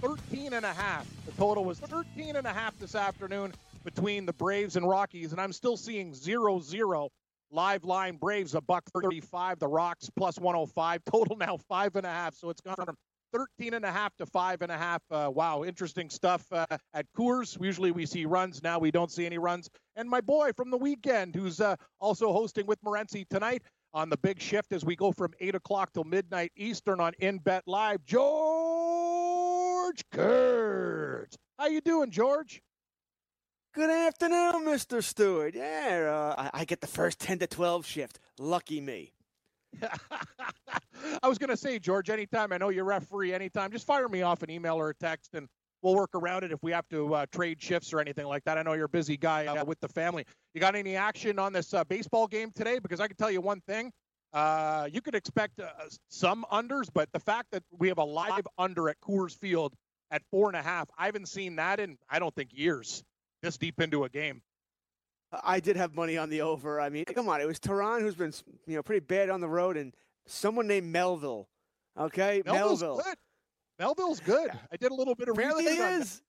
13 0.00 0.52
and 0.52 0.64
a 0.64 0.72
half. 0.72 1.06
The 1.26 1.32
total 1.32 1.64
was 1.64 1.80
13 1.80 2.36
and 2.36 2.46
a 2.46 2.52
half 2.52 2.78
this 2.78 2.94
afternoon 2.94 3.52
between 3.84 4.26
the 4.26 4.32
Braves 4.32 4.76
and 4.76 4.88
Rockies, 4.88 5.32
and 5.32 5.40
I'm 5.40 5.52
still 5.52 5.76
seeing 5.76 6.14
0 6.14 6.60
0 6.60 7.10
Live 7.52 7.84
line 7.84 8.16
Braves 8.16 8.54
a 8.54 8.60
buck 8.60 8.82
35. 8.92 9.60
The 9.60 9.68
Rocks 9.68 10.10
plus 10.16 10.36
105. 10.38 11.04
Total 11.04 11.36
now 11.36 11.56
five 11.68 11.94
and 11.94 12.04
a 12.04 12.10
half. 12.10 12.34
So 12.34 12.50
it's 12.50 12.60
gone 12.60 12.74
from 12.74 12.96
13 13.32 13.74
and 13.74 13.84
a 13.84 13.90
half 13.90 14.16
to 14.16 14.26
five 14.26 14.62
and 14.62 14.72
a 14.72 14.76
half. 14.76 15.02
Uh, 15.10 15.30
wow, 15.32 15.64
interesting 15.64 16.08
stuff 16.10 16.44
uh, 16.52 16.66
at 16.94 17.06
Coors. 17.16 17.60
Usually 17.60 17.90
we 17.90 18.06
see 18.06 18.24
runs. 18.24 18.62
Now 18.62 18.78
we 18.78 18.90
don't 18.90 19.10
see 19.10 19.26
any 19.26 19.38
runs. 19.38 19.68
And 19.96 20.08
my 20.08 20.20
boy 20.20 20.52
from 20.56 20.70
the 20.70 20.76
weekend, 20.76 21.34
who's 21.34 21.60
uh, 21.60 21.76
also 22.00 22.32
hosting 22.32 22.66
with 22.66 22.80
Morency 22.82 23.28
tonight 23.28 23.62
on 23.92 24.10
the 24.10 24.16
big 24.18 24.40
shift 24.40 24.72
as 24.72 24.84
we 24.84 24.94
go 24.96 25.12
from 25.12 25.32
8 25.40 25.54
o'clock 25.54 25.92
till 25.92 26.04
midnight 26.04 26.52
Eastern 26.56 27.00
on 27.00 27.12
InBet 27.20 27.62
Live, 27.66 28.04
George 28.04 28.26
Kurtz. 30.12 31.36
How 31.58 31.66
you 31.68 31.80
doing, 31.80 32.10
George? 32.10 32.60
Good 33.74 33.90
afternoon, 33.90 34.64
Mr. 34.64 35.02
Stewart. 35.02 35.54
Yeah, 35.54 36.08
uh, 36.10 36.34
I, 36.54 36.60
I 36.60 36.64
get 36.64 36.80
the 36.80 36.86
first 36.86 37.18
10 37.20 37.40
to 37.40 37.46
12 37.46 37.84
shift. 37.86 38.18
Lucky 38.38 38.80
me. 38.80 39.12
I 41.22 41.28
was 41.28 41.38
going 41.38 41.50
to 41.50 41.56
say, 41.56 41.78
George, 41.78 42.10
anytime 42.10 42.52
I 42.52 42.58
know 42.58 42.68
you're 42.68 42.84
referee, 42.84 43.32
anytime, 43.32 43.70
just 43.70 43.86
fire 43.86 44.08
me 44.08 44.22
off 44.22 44.42
an 44.42 44.50
email 44.50 44.76
or 44.76 44.90
a 44.90 44.94
text 44.94 45.34
and 45.34 45.48
we'll 45.82 45.94
work 45.94 46.10
around 46.14 46.44
it 46.44 46.52
if 46.52 46.62
we 46.62 46.72
have 46.72 46.88
to 46.88 47.14
uh, 47.14 47.26
trade 47.32 47.60
shifts 47.62 47.92
or 47.92 48.00
anything 48.00 48.26
like 48.26 48.44
that. 48.44 48.58
I 48.58 48.62
know 48.62 48.72
you're 48.72 48.86
a 48.86 48.88
busy 48.88 49.16
guy 49.16 49.46
uh, 49.46 49.64
with 49.64 49.80
the 49.80 49.88
family. 49.88 50.24
You 50.54 50.60
got 50.60 50.74
any 50.74 50.96
action 50.96 51.38
on 51.38 51.52
this 51.52 51.72
uh, 51.74 51.84
baseball 51.84 52.26
game 52.26 52.50
today? 52.54 52.78
Because 52.78 53.00
I 53.00 53.06
can 53.06 53.16
tell 53.16 53.30
you 53.30 53.40
one 53.40 53.60
thing. 53.68 53.92
Uh, 54.32 54.88
you 54.92 55.00
could 55.00 55.14
expect 55.14 55.60
uh, 55.60 55.68
some 56.08 56.44
unders, 56.52 56.88
but 56.92 57.08
the 57.12 57.20
fact 57.20 57.48
that 57.52 57.62
we 57.70 57.88
have 57.88 57.98
a 57.98 58.04
live 58.04 58.46
under 58.58 58.88
at 58.88 58.96
Coors 59.00 59.36
Field 59.38 59.72
at 60.10 60.22
four 60.30 60.48
and 60.48 60.56
a 60.56 60.62
half, 60.62 60.88
I 60.98 61.06
haven't 61.06 61.28
seen 61.28 61.56
that 61.56 61.80
in, 61.80 61.96
I 62.10 62.18
don't 62.18 62.34
think, 62.34 62.50
years 62.52 63.02
this 63.42 63.56
deep 63.56 63.80
into 63.80 64.04
a 64.04 64.08
game. 64.08 64.42
I 65.32 65.60
did 65.60 65.76
have 65.76 65.94
money 65.94 66.16
on 66.16 66.30
the 66.30 66.40
over. 66.42 66.80
I 66.80 66.88
mean, 66.88 67.04
come 67.04 67.28
on, 67.28 67.40
it 67.40 67.46
was 67.46 67.58
Teheran 67.58 68.00
who's 68.00 68.14
been 68.14 68.32
you 68.66 68.76
know 68.76 68.82
pretty 68.82 69.04
bad 69.04 69.30
on 69.30 69.40
the 69.40 69.48
road, 69.48 69.76
and 69.76 69.94
someone 70.26 70.66
named 70.66 70.86
Melville. 70.86 71.48
Okay, 71.98 72.42
Melville's 72.44 72.82
Melville. 72.82 73.04
Good. 73.04 73.16
Melville's 73.78 74.20
good. 74.20 74.50
I 74.72 74.76
did 74.76 74.92
a 74.92 74.94
little 74.94 75.14
bit 75.14 75.28
of 75.28 75.34
Apparently 75.36 75.64
he 75.64 75.70
research 75.70 75.92
on 75.92 76.00
is. 76.00 76.22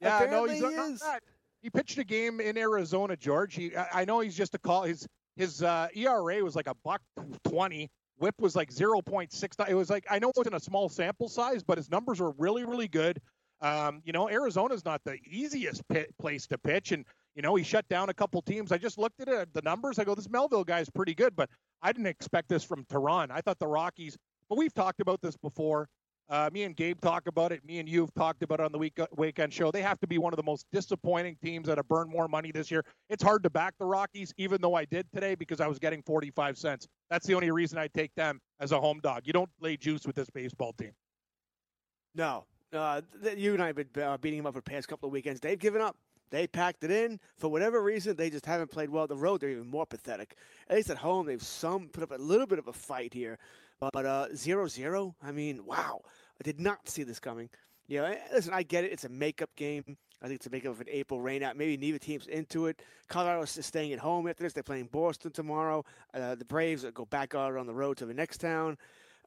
Yeah, 0.00 0.16
Apparently 0.16 0.60
no, 0.60 0.68
he 0.68 0.76
he's 0.76 0.94
is. 0.94 1.00
not. 1.02 1.22
He 1.60 1.70
pitched 1.70 1.98
a 1.98 2.04
game 2.04 2.40
in 2.40 2.56
Arizona, 2.56 3.16
George. 3.16 3.54
He, 3.54 3.74
I 3.76 4.02
I 4.02 4.04
know 4.04 4.20
he's 4.20 4.36
just 4.36 4.54
a 4.54 4.58
call. 4.58 4.84
His 4.84 5.06
his 5.36 5.62
uh, 5.62 5.88
ERA 5.94 6.42
was 6.42 6.54
like 6.54 6.68
a 6.68 6.74
buck 6.84 7.00
twenty. 7.44 7.90
WHIP 8.18 8.34
was 8.40 8.56
like 8.56 8.70
zero 8.70 9.00
point 9.00 9.32
six. 9.32 9.56
It 9.68 9.74
was 9.74 9.90
like 9.90 10.04
I 10.10 10.18
know 10.18 10.28
it 10.30 10.36
wasn't 10.36 10.56
a 10.56 10.60
small 10.60 10.88
sample 10.88 11.28
size, 11.28 11.62
but 11.62 11.78
his 11.78 11.90
numbers 11.90 12.20
were 12.20 12.32
really 12.38 12.64
really 12.64 12.88
good. 12.88 13.20
Um, 13.60 14.02
you 14.04 14.12
know, 14.12 14.28
Arizona's 14.28 14.84
not 14.84 15.02
the 15.04 15.18
easiest 15.26 15.86
pit, 15.88 16.14
place 16.20 16.46
to 16.46 16.58
pitch, 16.58 16.92
and 16.92 17.04
you 17.38 17.42
know 17.42 17.54
he 17.54 17.62
shut 17.62 17.88
down 17.88 18.08
a 18.08 18.14
couple 18.14 18.42
teams. 18.42 18.72
I 18.72 18.78
just 18.78 18.98
looked 18.98 19.20
at 19.20 19.28
it, 19.28 19.54
the 19.54 19.62
numbers. 19.62 20.00
I 20.00 20.04
go, 20.04 20.16
this 20.16 20.28
Melville 20.28 20.64
guy's 20.64 20.90
pretty 20.90 21.14
good, 21.14 21.36
but 21.36 21.48
I 21.80 21.92
didn't 21.92 22.08
expect 22.08 22.48
this 22.48 22.64
from 22.64 22.84
Teheran. 22.86 23.30
I 23.30 23.40
thought 23.40 23.60
the 23.60 23.68
Rockies. 23.68 24.16
But 24.48 24.58
we've 24.58 24.74
talked 24.74 25.00
about 25.00 25.20
this 25.22 25.36
before. 25.36 25.88
Uh, 26.28 26.50
me 26.52 26.64
and 26.64 26.74
Gabe 26.74 27.00
talk 27.00 27.28
about 27.28 27.52
it. 27.52 27.64
Me 27.64 27.78
and 27.78 27.88
you 27.88 28.00
have 28.00 28.12
talked 28.14 28.42
about 28.42 28.58
it 28.58 28.64
on 28.64 28.72
the 28.72 28.78
week, 28.78 28.98
weekend 29.16 29.54
show. 29.54 29.70
They 29.70 29.82
have 29.82 30.00
to 30.00 30.08
be 30.08 30.18
one 30.18 30.32
of 30.32 30.36
the 30.36 30.42
most 30.42 30.66
disappointing 30.72 31.36
teams 31.40 31.68
that 31.68 31.78
have 31.78 31.86
burned 31.86 32.10
more 32.10 32.26
money 32.26 32.50
this 32.50 32.72
year. 32.72 32.84
It's 33.08 33.22
hard 33.22 33.44
to 33.44 33.50
back 33.50 33.74
the 33.78 33.86
Rockies, 33.86 34.34
even 34.36 34.60
though 34.60 34.74
I 34.74 34.84
did 34.84 35.06
today 35.14 35.36
because 35.36 35.60
I 35.60 35.68
was 35.68 35.78
getting 35.78 36.02
45 36.02 36.58
cents. 36.58 36.88
That's 37.08 37.24
the 37.24 37.34
only 37.34 37.52
reason 37.52 37.78
I 37.78 37.86
take 37.86 38.12
them 38.16 38.40
as 38.58 38.72
a 38.72 38.80
home 38.80 38.98
dog. 39.00 39.22
You 39.26 39.32
don't 39.32 39.50
lay 39.60 39.76
juice 39.76 40.08
with 40.08 40.16
this 40.16 40.28
baseball 40.28 40.72
team. 40.72 40.90
No, 42.16 42.46
uh, 42.72 43.00
you 43.36 43.54
and 43.54 43.62
I 43.62 43.68
have 43.68 43.76
been 43.76 44.02
uh, 44.02 44.16
beating 44.16 44.40
him 44.40 44.46
up 44.46 44.54
for 44.54 44.60
the 44.60 44.68
past 44.68 44.88
couple 44.88 45.06
of 45.06 45.12
weekends. 45.12 45.38
They've 45.38 45.56
given 45.56 45.80
up. 45.80 45.96
They 46.30 46.46
packed 46.46 46.84
it 46.84 46.90
in 46.90 47.20
for 47.36 47.48
whatever 47.48 47.82
reason. 47.82 48.16
They 48.16 48.30
just 48.30 48.46
haven't 48.46 48.70
played 48.70 48.90
well. 48.90 49.06
The 49.06 49.16
road, 49.16 49.40
they're 49.40 49.50
even 49.50 49.68
more 49.68 49.86
pathetic. 49.86 50.34
At 50.68 50.76
least 50.76 50.90
at 50.90 50.98
home, 50.98 51.26
they've 51.26 51.42
some 51.42 51.88
put 51.88 52.02
up 52.02 52.10
a 52.10 52.16
little 52.22 52.46
bit 52.46 52.58
of 52.58 52.68
a 52.68 52.72
fight 52.72 53.14
here. 53.14 53.38
But 53.80 54.06
uh, 54.06 54.34
zero 54.34 54.66
zero. 54.66 55.14
I 55.22 55.32
mean, 55.32 55.64
wow! 55.64 56.02
I 56.40 56.44
did 56.44 56.60
not 56.60 56.88
see 56.88 57.04
this 57.04 57.20
coming. 57.20 57.48
Yeah, 57.86 58.14
listen, 58.32 58.52
I 58.52 58.64
get 58.64 58.84
it. 58.84 58.92
It's 58.92 59.04
a 59.04 59.08
makeup 59.08 59.50
game. 59.56 59.96
I 60.20 60.26
think 60.26 60.38
it's 60.38 60.46
a 60.46 60.50
makeup 60.50 60.72
of 60.72 60.80
an 60.80 60.88
April 60.90 61.20
rainout. 61.20 61.54
Maybe 61.54 61.76
neither 61.76 61.98
team's 61.98 62.26
into 62.26 62.66
it. 62.66 62.82
Colorado's 63.08 63.64
staying 63.64 63.92
at 63.92 63.98
home 64.00 64.28
after 64.28 64.42
this. 64.42 64.52
They're 64.52 64.62
playing 64.62 64.88
Boston 64.90 65.30
tomorrow. 65.30 65.84
Uh, 66.12 66.34
the 66.34 66.44
Braves 66.44 66.84
go 66.92 67.04
back 67.06 67.34
out 67.34 67.56
on 67.56 67.66
the 67.66 67.74
road 67.74 67.96
to 67.98 68.06
the 68.06 68.14
next 68.14 68.38
town. 68.38 68.76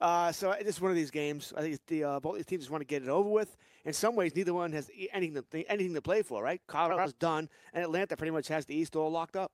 Uh, 0.02 0.32
so 0.32 0.52
it's 0.52 0.82
one 0.82 0.90
of 0.90 0.98
these 0.98 1.12
games. 1.12 1.54
I 1.56 1.62
think 1.62 1.80
the 1.88 2.04
uh, 2.04 2.20
both 2.20 2.36
these 2.36 2.46
teams 2.46 2.64
just 2.64 2.72
want 2.72 2.82
to 2.82 2.88
get 2.88 3.04
it 3.04 3.10
over 3.10 3.30
with. 3.30 3.56
In 3.86 3.94
some 3.94 4.16
ways, 4.16 4.36
neither 4.36 4.54
one 4.54 4.72
has 4.74 4.90
anything 5.14 5.44
to, 5.52 5.72
anything 5.72 5.94
to 5.94 6.02
play 6.02 6.24
for, 6.24 6.44
right? 6.44 6.60
Colorado's 6.68 7.14
done, 7.14 7.48
and 7.74 7.84
Atlanta 7.84 8.18
pretty 8.18 8.32
much 8.32 8.48
has 8.48 8.66
the 8.66 8.76
East 8.76 8.96
all 8.96 9.12
locked 9.12 9.36
up. 9.36 9.52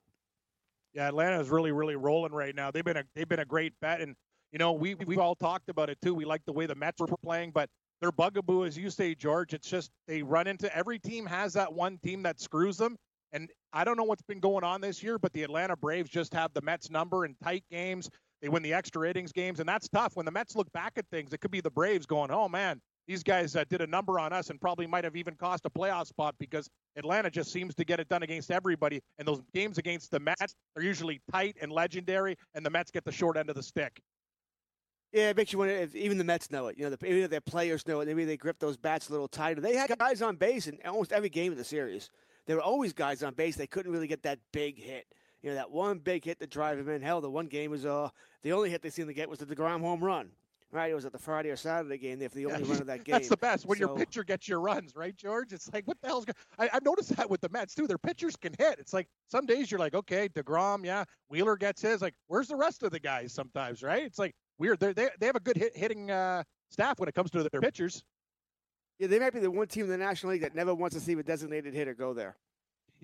Yeah, 0.93 1.09
Atlanta 1.09 1.39
is 1.39 1.49
really, 1.49 1.71
really 1.71 1.95
rolling 1.95 2.31
right 2.31 2.55
now. 2.55 2.71
They've 2.71 2.83
been 2.83 2.97
a 2.97 3.03
they've 3.13 3.27
been 3.27 3.39
a 3.39 3.45
great 3.45 3.73
bet, 3.81 3.99
and 3.99 4.15
you 4.53 4.59
know 4.59 4.71
we 4.71 4.95
we've 4.95 5.19
all 5.19 5.35
talked 5.35 5.67
about 5.69 5.89
it 5.89 5.97
too. 6.01 6.13
We 6.13 6.23
like 6.23 6.45
the 6.45 6.53
way 6.53 6.65
the 6.65 6.75
Mets 6.75 7.01
were 7.01 7.07
playing, 7.23 7.51
but 7.51 7.69
their 7.99 8.11
bugaboo, 8.11 8.65
as 8.65 8.77
you 8.77 8.89
say, 8.89 9.15
George, 9.15 9.53
it's 9.53 9.69
just 9.69 9.91
they 10.07 10.21
run 10.21 10.47
into 10.47 10.73
every 10.75 10.99
team 10.99 11.25
has 11.25 11.53
that 11.53 11.71
one 11.71 11.97
team 11.97 12.23
that 12.23 12.39
screws 12.39 12.77
them. 12.77 12.97
And 13.33 13.49
I 13.73 13.83
don't 13.83 13.97
know 13.97 14.03
what's 14.03 14.21
been 14.21 14.39
going 14.39 14.63
on 14.63 14.79
this 14.79 15.03
year, 15.03 15.19
but 15.19 15.33
the 15.33 15.43
Atlanta 15.43 15.75
Braves 15.75 16.09
just 16.09 16.33
have 16.33 16.53
the 16.53 16.61
Mets 16.61 16.89
number 16.89 17.25
in 17.25 17.35
tight 17.43 17.65
games. 17.69 18.09
They 18.41 18.49
win 18.49 18.63
the 18.63 18.73
extra 18.73 19.09
innings 19.09 19.31
games, 19.31 19.59
and 19.59 19.67
that's 19.67 19.87
tough. 19.89 20.15
When 20.15 20.25
the 20.25 20.31
Mets 20.31 20.55
look 20.55 20.71
back 20.71 20.93
at 20.97 21.05
things, 21.09 21.33
it 21.33 21.39
could 21.39 21.51
be 21.51 21.61
the 21.61 21.71
Braves 21.71 22.05
going, 22.05 22.29
"Oh 22.31 22.47
man, 22.47 22.81
these 23.07 23.23
guys 23.23 23.55
uh, 23.55 23.63
did 23.69 23.81
a 23.81 23.87
number 23.87 24.19
on 24.19 24.33
us, 24.33 24.49
and 24.49 24.59
probably 24.59 24.85
might 24.85 25.03
have 25.03 25.15
even 25.15 25.35
cost 25.35 25.65
a 25.65 25.69
playoff 25.69 26.07
spot 26.07 26.35
because 26.39 26.69
Atlanta 26.97 27.29
just 27.29 27.51
seems 27.51 27.73
to 27.75 27.85
get 27.85 27.99
it 27.99 28.09
done 28.09 28.21
against 28.23 28.51
everybody. 28.51 29.01
And 29.17 29.27
those 29.27 29.41
games 29.53 29.77
against 29.77 30.11
the 30.11 30.19
Mets, 30.19 30.55
they're 30.75 30.83
usually 30.83 31.21
tight 31.31 31.55
and 31.61 31.71
legendary, 31.71 32.35
and 32.53 32.65
the 32.65 32.69
Mets 32.69 32.91
get 32.91 33.05
the 33.05 33.11
short 33.11 33.37
end 33.37 33.49
of 33.49 33.55
the 33.55 33.63
stick. 33.63 34.01
Yeah, 35.13 35.29
it 35.29 35.37
makes 35.37 35.53
you 35.53 35.59
wonder 35.59 35.73
if 35.73 35.95
even 35.95 36.17
the 36.17 36.25
Mets 36.25 36.51
know 36.51 36.67
it. 36.67 36.77
You 36.77 36.83
know, 36.83 36.95
the, 36.95 37.05
even 37.05 37.29
their 37.29 37.39
players 37.39 37.87
know 37.87 38.01
it, 38.01 38.07
maybe 38.07 38.25
they 38.25 38.35
grip 38.35 38.59
those 38.59 38.75
bats 38.75 39.07
a 39.07 39.11
little 39.13 39.29
tighter. 39.29 39.61
They 39.61 39.75
had 39.75 39.97
guys 39.97 40.21
on 40.21 40.35
base 40.35 40.67
in 40.67 40.77
almost 40.85 41.13
every 41.13 41.29
game 41.29 41.53
of 41.53 41.57
the 41.57 41.63
series. 41.63 42.09
There 42.45 42.57
were 42.57 42.61
always 42.61 42.91
guys 42.91 43.23
on 43.23 43.33
base. 43.33 43.55
They 43.55 43.67
couldn't 43.67 43.91
really 43.91 44.07
get 44.07 44.23
that 44.23 44.39
big 44.51 44.77
hit. 44.77 45.05
You 45.41 45.51
know, 45.51 45.55
that 45.55 45.71
one 45.71 45.99
big 45.99 46.25
hit 46.25 46.39
to 46.39 46.47
drive 46.47 46.79
him 46.79 46.89
in. 46.89 47.01
Hell, 47.01 47.21
the 47.21 47.29
one 47.29 47.47
game 47.47 47.71
was 47.71 47.85
uh 47.85 48.09
the 48.43 48.53
only 48.53 48.69
hit 48.69 48.81
they 48.81 48.89
seemed 48.89 49.07
to 49.07 49.13
get 49.13 49.29
was 49.29 49.39
the 49.39 49.45
Degrom 49.45 49.81
home 49.81 50.03
run. 50.03 50.29
Right, 50.69 50.91
it 50.91 50.95
was 50.95 51.05
at 51.05 51.13
the 51.13 51.17
Friday 51.17 51.49
or 51.49 51.55
Saturday 51.55 51.97
game. 51.97 52.21
If 52.21 52.33
the 52.33 52.45
only 52.45 52.63
run 52.63 52.81
of 52.81 52.87
that 52.87 53.03
game. 53.05 53.13
That's 53.13 53.29
the 53.29 53.37
best 53.37 53.65
when 53.65 53.77
your 53.77 53.95
pitcher 53.95 54.25
gets 54.25 54.49
your 54.49 54.59
runs, 54.59 54.97
right, 54.97 55.15
George? 55.15 55.53
It's 55.53 55.71
like, 55.71 55.87
what 55.87 55.95
the 56.01 56.07
hell's 56.07 56.25
going? 56.25 56.35
I, 56.59 56.69
I've 56.75 56.83
noticed 56.83 57.15
that 57.15 57.29
with 57.29 57.39
the 57.39 57.47
Mets 57.47 57.73
too. 57.73 57.87
Their 57.87 57.97
pitchers 57.97 58.35
can 58.35 58.53
hit. 58.59 58.77
It's 58.77 58.91
like 58.91 59.07
some 59.27 59.45
days 59.45 59.71
you're 59.71 59.79
like, 59.79 59.93
okay, 59.93 60.27
Degrom, 60.27 60.83
yeah, 60.83 61.05
Wheeler 61.29 61.55
gets 61.55 61.81
his. 61.81 62.01
Like, 62.01 62.15
where's 62.27 62.49
the 62.49 62.57
rest 62.57 62.83
of 62.83 62.91
the 62.91 62.99
guys? 62.99 63.31
Sometimes, 63.31 63.81
right? 63.81 64.03
It's 64.03 64.19
like 64.19 64.35
weird. 64.57 64.81
They're, 64.81 64.93
they 64.93 65.07
they 65.21 65.25
have 65.25 65.37
a 65.37 65.41
good 65.41 65.55
hit, 65.55 65.77
hitting 65.77 66.11
uh, 66.11 66.43
staff 66.69 66.99
when 66.99 67.07
it 67.07 67.15
comes 67.15 67.31
to 67.31 67.47
their 67.49 67.61
pitchers. 67.61 68.03
Yeah, 68.99 69.07
they 69.07 69.19
might 69.19 69.33
be 69.33 69.39
the 69.39 69.49
one 69.49 69.67
team 69.67 69.85
in 69.85 69.91
the 69.91 69.97
National 69.97 70.33
League 70.33 70.41
that 70.41 70.53
never 70.53 70.73
wants 70.73 70.95
to 70.95 71.01
see 71.01 71.13
a 71.13 71.23
designated 71.23 71.73
hitter 71.73 71.93
go 71.93 72.13
there. 72.13 72.35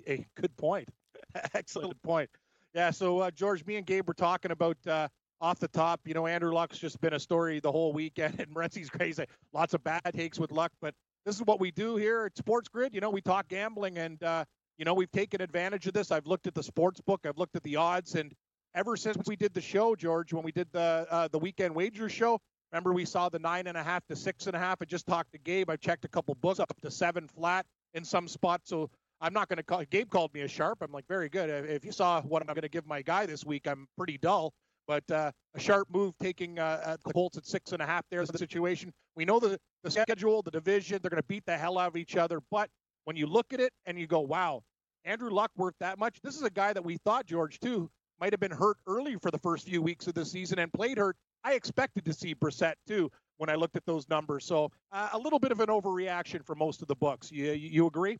A 0.07 0.25
good 0.35 0.55
point. 0.57 0.89
Excellent 1.53 2.01
point. 2.03 2.29
Yeah. 2.73 2.91
So 2.91 3.19
uh, 3.19 3.31
George, 3.31 3.65
me 3.65 3.75
and 3.77 3.85
Gabe 3.85 4.07
were 4.07 4.13
talking 4.13 4.51
about 4.51 4.77
uh, 4.87 5.07
off 5.41 5.59
the 5.59 5.67
top. 5.67 6.01
You 6.05 6.13
know, 6.13 6.25
Andrew 6.25 6.53
Luck's 6.53 6.77
just 6.77 6.99
been 7.01 7.13
a 7.13 7.19
story 7.19 7.59
the 7.59 7.71
whole 7.71 7.93
weekend, 7.93 8.39
and 8.39 8.51
Morency's 8.51 8.89
crazy. 8.89 9.25
Lots 9.53 9.73
of 9.73 9.83
bad 9.83 10.01
takes 10.13 10.39
with 10.39 10.51
Luck, 10.51 10.71
but 10.81 10.93
this 11.25 11.35
is 11.35 11.43
what 11.43 11.59
we 11.59 11.71
do 11.71 11.95
here 11.95 12.25
at 12.25 12.37
Sports 12.37 12.67
Grid. 12.69 12.93
You 12.93 13.01
know, 13.01 13.09
we 13.09 13.21
talk 13.21 13.47
gambling, 13.47 13.97
and 13.97 14.21
uh, 14.23 14.45
you 14.77 14.85
know 14.85 14.93
we've 14.93 15.11
taken 15.11 15.41
advantage 15.41 15.87
of 15.87 15.93
this. 15.93 16.11
I've 16.11 16.27
looked 16.27 16.47
at 16.47 16.55
the 16.55 16.63
sports 16.63 17.01
book. 17.01 17.21
I've 17.25 17.37
looked 17.37 17.55
at 17.55 17.63
the 17.63 17.75
odds, 17.75 18.15
and 18.15 18.33
ever 18.75 18.95
since 18.95 19.17
we 19.27 19.35
did 19.35 19.53
the 19.53 19.61
show, 19.61 19.95
George, 19.95 20.33
when 20.33 20.43
we 20.43 20.51
did 20.51 20.67
the 20.71 21.05
uh, 21.09 21.27
the 21.27 21.39
weekend 21.39 21.75
wager 21.75 22.09
show. 22.09 22.39
Remember, 22.71 22.91
we 22.91 23.05
saw 23.05 23.29
the 23.29 23.37
nine 23.37 23.67
and 23.67 23.77
a 23.77 23.83
half 23.83 24.03
to 24.07 24.15
six 24.15 24.47
and 24.47 24.55
a 24.55 24.59
half. 24.59 24.81
I 24.81 24.85
just 24.85 25.05
talked 25.05 25.31
to 25.33 25.37
Gabe. 25.37 25.69
I 25.69 25.75
checked 25.75 26.05
a 26.05 26.07
couple 26.07 26.33
books 26.33 26.59
up 26.59 26.73
to 26.81 26.89
seven 26.89 27.27
flat 27.27 27.67
in 27.93 28.03
some 28.03 28.27
spots. 28.27 28.67
So 28.67 28.89
I'm 29.23 29.31
not 29.31 29.47
going 29.47 29.57
to 29.57 29.63
call. 29.63 29.81
Gabe 29.89 30.09
called 30.09 30.33
me 30.33 30.41
a 30.41 30.47
sharp. 30.49 30.79
I'm 30.81 30.91
like, 30.91 31.07
very 31.07 31.29
good. 31.29 31.49
If 31.49 31.85
you 31.85 31.93
saw 31.93 32.21
what 32.21 32.41
I'm 32.41 32.47
going 32.47 32.61
to 32.61 32.69
give 32.69 32.85
my 32.85 33.01
guy 33.01 33.25
this 33.25 33.45
week, 33.45 33.67
I'm 33.67 33.87
pretty 33.97 34.17
dull. 34.17 34.53
But 34.85 35.09
uh, 35.09 35.31
a 35.55 35.59
sharp 35.61 35.87
move 35.93 36.13
taking 36.21 36.59
uh, 36.59 36.97
the 37.05 37.13
Colts 37.13 37.37
at 37.37 37.45
six 37.45 37.71
and 37.71 37.81
a 37.81 37.85
half. 37.85 38.03
There's 38.11 38.27
the 38.27 38.37
situation. 38.37 38.91
We 39.15 39.23
know 39.23 39.39
the, 39.39 39.57
the 39.81 39.89
schedule, 39.89 40.41
the 40.41 40.51
division. 40.51 40.99
They're 41.01 41.09
going 41.09 41.21
to 41.21 41.27
beat 41.27 41.45
the 41.45 41.57
hell 41.57 41.77
out 41.77 41.87
of 41.87 41.95
each 41.95 42.17
other. 42.17 42.41
But 42.51 42.69
when 43.05 43.15
you 43.15 43.25
look 43.25 43.53
at 43.53 43.61
it 43.61 43.71
and 43.85 43.97
you 43.97 44.07
go, 44.07 44.19
wow, 44.19 44.61
Andrew 45.05 45.29
Luck 45.29 45.51
worth 45.55 45.75
that 45.79 45.99
much. 45.99 46.19
This 46.21 46.35
is 46.35 46.43
a 46.43 46.49
guy 46.49 46.73
that 46.73 46.83
we 46.83 46.97
thought 46.97 47.25
George 47.25 47.59
too 47.61 47.89
might 48.19 48.33
have 48.33 48.41
been 48.41 48.51
hurt 48.51 48.75
early 48.87 49.15
for 49.21 49.31
the 49.31 49.37
first 49.37 49.65
few 49.65 49.81
weeks 49.81 50.05
of 50.07 50.15
the 50.15 50.25
season 50.25 50.59
and 50.59 50.71
played 50.73 50.97
hurt. 50.97 51.15
I 51.45 51.53
expected 51.53 52.03
to 52.05 52.13
see 52.13 52.35
Brissett 52.35 52.73
too 52.85 53.09
when 53.37 53.49
I 53.49 53.55
looked 53.55 53.77
at 53.77 53.85
those 53.85 54.07
numbers. 54.09 54.45
So 54.45 54.69
uh, 54.91 55.09
a 55.13 55.17
little 55.17 55.39
bit 55.39 55.53
of 55.53 55.61
an 55.61 55.67
overreaction 55.67 56.45
for 56.45 56.55
most 56.55 56.81
of 56.81 56.89
the 56.89 56.95
books. 56.95 57.31
You, 57.31 57.53
you 57.53 57.87
agree? 57.87 58.17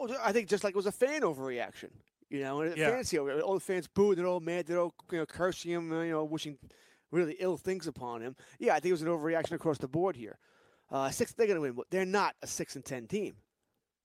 Oh, 0.00 0.16
I 0.22 0.32
think 0.32 0.48
just 0.48 0.64
like 0.64 0.72
it 0.72 0.76
was 0.76 0.86
a 0.86 0.92
fan 0.92 1.22
overreaction. 1.22 1.90
You 2.28 2.40
know, 2.40 2.60
and 2.62 2.76
Yeah. 2.76 2.90
fans 2.90 3.10
here, 3.10 3.40
all 3.40 3.54
the 3.54 3.60
fans 3.60 3.88
booed, 3.88 4.16
they're 4.18 4.26
all 4.26 4.40
mad, 4.40 4.66
they're 4.66 4.78
all 4.80 4.94
you 5.10 5.18
know 5.18 5.26
cursing 5.26 5.72
him, 5.72 5.92
uh, 5.92 6.02
you 6.02 6.12
know, 6.12 6.24
wishing 6.24 6.58
really 7.10 7.36
ill 7.40 7.56
things 7.56 7.86
upon 7.88 8.22
him. 8.22 8.36
Yeah, 8.60 8.72
I 8.72 8.80
think 8.80 8.90
it 8.90 8.92
was 8.92 9.02
an 9.02 9.08
overreaction 9.08 9.52
across 9.52 9.78
the 9.78 9.88
board 9.88 10.14
here. 10.16 10.38
Uh, 10.90 11.10
six, 11.10 11.32
they're 11.32 11.46
going 11.46 11.56
to 11.56 11.60
win. 11.60 11.72
but 11.72 11.86
They're 11.90 12.06
not 12.06 12.36
a 12.42 12.46
six 12.46 12.76
and 12.76 12.84
ten 12.84 13.06
team. 13.08 13.34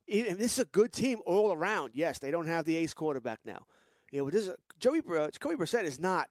Even, 0.08 0.38
this 0.38 0.54
is 0.54 0.60
a 0.60 0.66
good 0.66 0.92
team 0.92 1.20
all 1.26 1.52
around. 1.54 1.92
Yes, 1.94 2.20
they 2.20 2.30
don't 2.32 2.48
have 2.48 2.66
the 2.66 2.76
ace 2.78 2.94
quarterback 2.94 3.40
now. 3.46 3.66
You 4.12 4.24
know, 4.24 4.30
this 4.30 4.48
is, 4.48 4.56
Joey 4.80 5.02
Br- 5.02 5.28
Jacoby 5.32 5.56
Brissett 5.56 5.84
is 5.84 6.00
not 6.00 6.28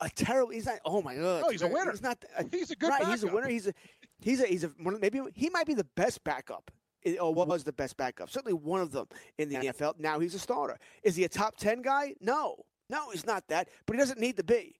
a 0.00 0.08
terrible. 0.10 0.50
He's 0.52 0.66
not. 0.66 0.78
Oh 0.84 1.02
my 1.02 1.14
god. 1.14 1.42
No, 1.42 1.48
he's 1.50 1.62
a 1.62 1.68
winner. 1.68 1.90
He's 1.90 2.02
not. 2.02 2.22
A, 2.36 2.44
He's 2.50 2.70
a 2.70 2.76
good 2.76 2.88
right. 2.90 3.06
He's 3.06 3.24
a 3.24 3.28
winner. 3.32 3.48
He's 3.48 3.66
a. 3.66 3.74
He's 4.20 4.40
a. 4.40 4.46
He's 4.46 4.64
a. 4.64 4.70
Maybe 4.78 5.20
he 5.34 5.50
might 5.50 5.66
be 5.66 5.74
the 5.74 5.86
best 5.96 6.22
backup. 6.24 6.70
I- 7.06 7.16
Or 7.18 7.32
what 7.34 7.48
was 7.48 7.64
the 7.64 7.72
best 7.72 7.96
backup? 7.96 8.30
Certainly 8.30 8.54
one 8.54 8.80
of 8.80 8.92
them 8.92 9.06
in 9.38 9.48
the 9.48 9.56
NFL. 9.56 9.94
Now 9.98 10.18
he's 10.18 10.34
a 10.34 10.38
starter. 10.38 10.78
Is 11.02 11.16
he 11.16 11.24
a 11.24 11.28
top 11.28 11.56
ten 11.56 11.82
guy? 11.82 12.14
No, 12.20 12.56
no, 12.90 13.10
he's 13.10 13.26
not 13.26 13.46
that. 13.48 13.68
But 13.86 13.94
he 13.96 14.00
doesn't 14.00 14.20
need 14.20 14.36
to 14.36 14.44
be. 14.44 14.76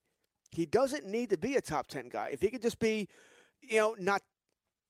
He 0.51 0.65
doesn't 0.65 1.05
need 1.05 1.29
to 1.29 1.37
be 1.37 1.55
a 1.55 1.61
top 1.61 1.87
ten 1.87 2.09
guy. 2.09 2.29
If 2.31 2.41
he 2.41 2.49
could 2.49 2.61
just 2.61 2.79
be, 2.79 3.07
you 3.61 3.77
know, 3.77 3.95
not 3.99 4.21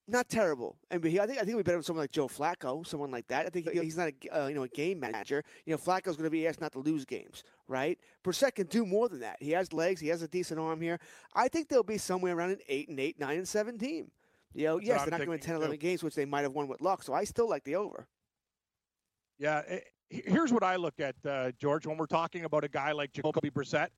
not 0.07 0.27
terrible. 0.27 0.75
And 0.89 1.05
I 1.05 1.09
think 1.09 1.19
I 1.19 1.25
think 1.27 1.55
he'd 1.55 1.63
better 1.63 1.77
with 1.77 1.86
someone 1.86 2.01
like 2.03 2.12
Joe 2.12 2.27
Flacco, 2.27 2.83
someone 2.88 3.12
like 3.12 3.27
that. 3.27 3.45
I 3.45 3.50
think 3.50 3.69
he- 3.69 3.79
he's 3.81 3.98
not 3.98 4.09
a 4.09 4.43
uh, 4.43 4.48
you 4.48 4.55
know 4.55 4.63
a 4.63 4.67
game 4.67 5.00
manager. 5.00 5.43
You 5.65 5.74
know, 5.74 5.77
Flacco's 5.77 6.15
going 6.15 6.24
to 6.24 6.29
be 6.31 6.48
asked 6.48 6.62
not 6.62 6.71
to 6.71 6.79
lose 6.79 7.05
games, 7.05 7.43
right? 7.67 8.00
Brissett 8.24 8.55
can 8.55 8.65
do 8.67 8.86
more 8.88 9.07
than 9.07 9.19
that. 9.19 9.38
He 9.39 9.51
has 9.51 9.71
legs. 9.71 10.01
He 10.01 10.07
has 10.07 10.24
a 10.24 10.27
decent 10.27 10.59
arm 10.59 10.81
here. 10.81 11.00
I 11.36 11.48
think 11.48 11.67
they'll 11.67 11.83
be 11.83 12.00
somewhere 12.00 12.36
around 12.36 12.51
an 12.51 12.59
eight 12.67 12.89
and 12.89 13.00
eight, 13.00 13.19
nine 13.19 13.38
and 13.38 13.48
seven 13.48 13.77
team. 13.77 14.09
You 14.53 14.65
know, 14.65 14.75
That's 14.77 14.88
yes, 14.88 15.01
they're 15.01 15.12
not 15.12 15.18
going 15.18 15.27
to 15.27 15.32
win 15.32 15.39
10, 15.39 15.56
11 15.56 15.72
too. 15.75 15.77
games, 15.77 16.03
which 16.03 16.15
they 16.15 16.25
might 16.25 16.41
have 16.41 16.53
won 16.53 16.68
with 16.68 16.82
luck. 16.82 17.03
So 17.03 17.13
I 17.13 17.24
still 17.24 17.48
like 17.48 17.63
the 17.63 17.75
over. 17.75 18.08
Yeah, 19.38 19.62
eh, 19.68 19.79
he- 20.10 20.24
here's 20.25 20.51
what 20.51 20.63
I 20.63 20.75
look 20.75 21.00
at, 21.00 21.15
uh, 21.25 21.51
George, 21.60 21.86
when 21.86 21.98
we're 21.98 22.08
talking 22.08 22.46
about 22.46 22.63
a 22.63 22.68
guy 22.68 22.91
like 22.91 23.12
Jacoby 23.13 23.50
Brissett. 23.50 23.89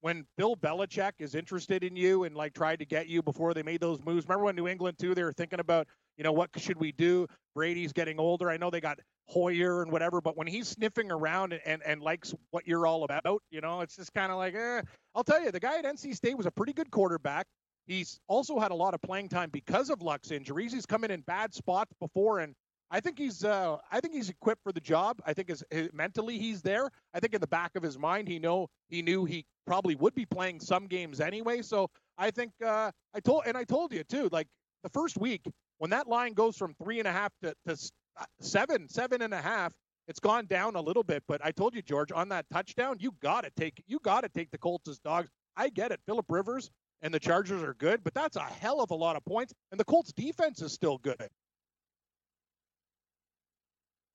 When 0.00 0.26
Bill 0.36 0.54
Belichick 0.54 1.12
is 1.18 1.34
interested 1.34 1.82
in 1.82 1.96
you 1.96 2.24
and 2.24 2.36
like 2.36 2.52
tried 2.52 2.78
to 2.78 2.84
get 2.84 3.08
you 3.08 3.22
before 3.22 3.54
they 3.54 3.62
made 3.62 3.80
those 3.80 4.04
moves. 4.04 4.26
Remember 4.28 4.44
when 4.44 4.54
New 4.54 4.68
England 4.68 4.98
too? 4.98 5.14
They 5.14 5.24
were 5.24 5.32
thinking 5.32 5.58
about, 5.58 5.88
you 6.16 6.22
know, 6.22 6.32
what 6.32 6.50
should 6.58 6.78
we 6.78 6.92
do? 6.92 7.26
Brady's 7.54 7.92
getting 7.92 8.20
older. 8.20 8.50
I 8.50 8.56
know 8.58 8.70
they 8.70 8.80
got 8.80 9.00
Hoyer 9.26 9.82
and 9.82 9.90
whatever, 9.90 10.20
but 10.20 10.36
when 10.36 10.46
he's 10.46 10.68
sniffing 10.68 11.10
around 11.10 11.54
and, 11.54 11.62
and, 11.64 11.82
and 11.84 12.00
likes 12.02 12.32
what 12.50 12.66
you're 12.68 12.86
all 12.86 13.02
about, 13.04 13.42
you 13.50 13.60
know, 13.60 13.80
it's 13.80 13.96
just 13.96 14.12
kind 14.12 14.30
of 14.30 14.38
like, 14.38 14.54
eh. 14.54 14.82
I'll 15.14 15.24
tell 15.24 15.42
you, 15.42 15.50
the 15.50 15.58
guy 15.58 15.78
at 15.78 15.84
NC 15.84 16.14
State 16.14 16.36
was 16.36 16.46
a 16.46 16.50
pretty 16.52 16.74
good 16.74 16.90
quarterback. 16.90 17.46
He's 17.86 18.18
also 18.26 18.58
had 18.58 18.72
a 18.72 18.74
lot 18.74 18.94
of 18.94 19.02
playing 19.02 19.28
time 19.28 19.50
because 19.50 19.90
of 19.90 20.02
Luck's 20.02 20.30
injuries. 20.30 20.72
He's 20.72 20.86
come 20.86 21.04
in 21.04 21.10
in 21.10 21.20
bad 21.20 21.54
spots 21.54 21.92
before, 22.00 22.40
and 22.40 22.54
I 22.90 23.00
think 23.00 23.18
he's 23.18 23.44
uh, 23.44 23.76
I 23.90 24.00
think 24.00 24.14
he's 24.14 24.28
equipped 24.28 24.62
for 24.62 24.72
the 24.72 24.80
job. 24.80 25.20
I 25.24 25.32
think 25.32 25.48
his, 25.48 25.64
his, 25.70 25.88
mentally 25.92 26.38
he's 26.38 26.62
there. 26.62 26.90
I 27.14 27.20
think 27.20 27.34
in 27.34 27.40
the 27.40 27.46
back 27.46 27.76
of 27.76 27.82
his 27.82 27.98
mind 27.98 28.28
he 28.28 28.38
know 28.38 28.68
he 28.88 29.02
knew 29.02 29.24
he 29.24 29.44
probably 29.66 29.94
would 29.96 30.14
be 30.14 30.26
playing 30.26 30.60
some 30.60 30.86
games 30.86 31.20
anyway. 31.20 31.62
So 31.62 31.88
I 32.18 32.30
think 32.30 32.52
uh, 32.64 32.90
I 33.14 33.20
told 33.20 33.42
and 33.46 33.56
I 33.56 33.64
told 33.64 33.92
you 33.92 34.04
too. 34.04 34.28
Like 34.30 34.48
the 34.82 34.90
first 34.90 35.16
week 35.16 35.42
when 35.78 35.90
that 35.90 36.08
line 36.08 36.32
goes 36.32 36.56
from 36.56 36.74
three 36.82 36.98
and 36.98 37.08
a 37.08 37.12
half 37.12 37.32
to, 37.42 37.54
to 37.66 37.72
uh, 38.18 38.24
seven, 38.40 38.88
seven 38.88 39.22
and 39.22 39.34
a 39.34 39.40
half, 39.40 39.72
it's 40.08 40.20
gone 40.20 40.46
down 40.46 40.76
a 40.76 40.80
little 40.80 41.02
bit. 41.02 41.22
But 41.26 41.44
I 41.44 41.50
told 41.50 41.74
you, 41.74 41.82
George, 41.82 42.12
on 42.12 42.28
that 42.30 42.46
touchdown, 42.52 42.96
you 43.00 43.12
got 43.20 43.44
to 43.44 43.50
take 43.56 43.82
you 43.86 43.98
got 44.02 44.22
to 44.22 44.28
take 44.28 44.50
the 44.50 44.58
Colts 44.58 44.88
as 44.88 44.98
dogs. 44.98 45.28
I 45.56 45.70
get 45.70 45.90
it. 45.90 46.00
Philip 46.06 46.26
Rivers 46.28 46.70
and 47.02 47.12
the 47.12 47.20
Chargers 47.20 47.62
are 47.62 47.74
good, 47.74 48.02
but 48.02 48.14
that's 48.14 48.36
a 48.36 48.42
hell 48.42 48.80
of 48.80 48.90
a 48.90 48.94
lot 48.94 49.16
of 49.16 49.24
points. 49.24 49.52
And 49.70 49.78
the 49.78 49.84
Colts 49.84 50.12
defense 50.12 50.62
is 50.62 50.72
still 50.72 50.98
good. 50.98 51.28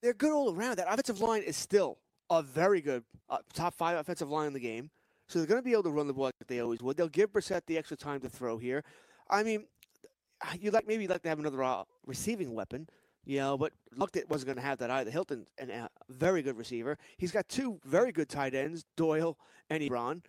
They're 0.02 0.14
good 0.14 0.32
all 0.32 0.54
around. 0.54 0.78
That 0.78 0.88
offensive 0.92 1.22
line 1.22 1.44
is 1.44 1.56
still 1.56 2.00
a 2.30 2.42
very 2.42 2.82
good 2.82 3.04
uh, 3.30 3.38
top 3.54 3.76
five 3.76 3.98
offensive 3.98 4.30
line 4.30 4.48
in 4.48 4.54
the 4.54 4.60
game. 4.60 4.90
So 5.28 5.40
they're 5.40 5.48
going 5.48 5.62
to 5.62 5.66
be 5.66 5.72
able 5.74 5.84
to 5.84 5.92
run 5.92 6.08
the 6.08 6.14
ball 6.14 6.26
like 6.26 6.34
they 6.48 6.60
always 6.60 6.82
would. 6.82 6.98
They'll 6.98 7.08
give 7.08 7.32
Brissett 7.32 7.62
the 7.66 7.78
extra 7.78 7.96
time 7.96 8.20
to 8.22 8.30
throw 8.30 8.58
here. 8.58 8.84
I 9.30 9.44
mean, 9.44 9.66
you 10.60 10.72
like 10.72 10.88
maybe 10.88 11.04
you'd 11.04 11.12
like 11.12 11.22
to 11.24 11.30
have 11.30 11.40
another 11.40 11.64
uh, 11.64 11.84
receiving 12.06 12.54
weapon, 12.54 12.88
you 13.26 13.38
know, 13.38 13.58
but 13.58 13.72
Luck 13.96 14.16
wasn't 14.28 14.48
going 14.48 14.58
to 14.58 14.64
have 14.64 14.80
that 14.80 14.90
either. 14.90 15.12
Hilton, 15.12 15.46
a 15.60 15.88
very 16.10 16.42
good 16.42 16.58
receiver. 16.58 16.98
He's 17.18 17.32
got 17.32 17.48
two 17.48 17.80
very 17.86 18.12
good 18.12 18.28
tight 18.28 18.56
ends, 18.56 18.84
Doyle 18.98 19.38
and 19.70 19.84
Ebron. 19.84 20.22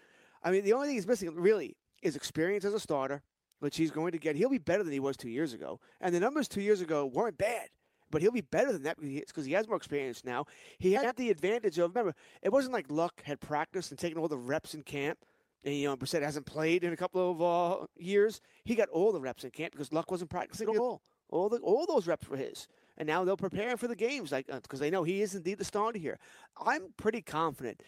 I 0.44 0.50
mean, 0.50 0.64
the 0.64 0.72
only 0.72 0.88
thing 0.88 0.96
he's 0.96 1.06
missing 1.06 1.34
really 1.34 1.76
is 2.02 2.16
experience 2.16 2.64
as 2.64 2.74
a 2.74 2.80
starter, 2.80 3.22
which 3.60 3.76
he's 3.76 3.90
going 3.90 4.12
to 4.12 4.18
get. 4.18 4.36
He'll 4.36 4.50
be 4.50 4.58
better 4.58 4.82
than 4.82 4.92
he 4.92 5.00
was 5.00 5.16
two 5.16 5.30
years 5.30 5.52
ago, 5.52 5.80
and 6.00 6.14
the 6.14 6.20
numbers 6.20 6.48
two 6.48 6.60
years 6.60 6.80
ago 6.80 7.06
weren't 7.06 7.38
bad. 7.38 7.68
But 8.10 8.20
he'll 8.20 8.30
be 8.30 8.42
better 8.42 8.72
than 8.72 8.82
that 8.82 9.00
because 9.00 9.46
he 9.46 9.52
has 9.52 9.66
more 9.66 9.76
experience 9.76 10.22
now. 10.22 10.44
He 10.78 10.92
had 10.92 11.16
the 11.16 11.30
advantage 11.30 11.78
of 11.78 11.94
remember, 11.94 12.14
it 12.42 12.52
wasn't 12.52 12.74
like 12.74 12.90
Luck 12.90 13.22
had 13.24 13.40
practiced 13.40 13.90
and 13.90 13.98
taken 13.98 14.18
all 14.18 14.28
the 14.28 14.36
reps 14.36 14.74
in 14.74 14.82
camp. 14.82 15.18
And 15.64 15.74
you 15.74 15.88
know, 15.88 15.96
Brissett 15.96 16.22
hasn't 16.22 16.44
played 16.44 16.84
in 16.84 16.92
a 16.92 16.96
couple 16.96 17.30
of 17.30 17.42
uh, 17.42 17.86
years. 17.96 18.42
He 18.64 18.74
got 18.74 18.90
all 18.90 19.12
the 19.12 19.20
reps 19.20 19.44
in 19.44 19.50
camp 19.50 19.72
because 19.72 19.92
Luck 19.92 20.10
wasn't 20.10 20.28
practicing 20.28 20.68
at 20.68 20.76
all. 20.76 21.02
All 21.30 21.48
the 21.48 21.58
all 21.58 21.86
those 21.86 22.06
reps 22.06 22.28
were 22.28 22.36
his. 22.36 22.68
And 22.98 23.06
now 23.06 23.24
they'll 23.24 23.38
prepare 23.38 23.70
him 23.70 23.78
for 23.78 23.88
the 23.88 23.96
games, 23.96 24.30
like 24.30 24.46
because 24.46 24.78
they 24.78 24.90
know 24.90 25.02
he 25.02 25.22
is 25.22 25.34
indeed 25.34 25.58
the 25.58 25.64
starter 25.64 25.98
here. 25.98 26.18
I'm 26.62 26.92
pretty 26.98 27.22
confident. 27.22 27.80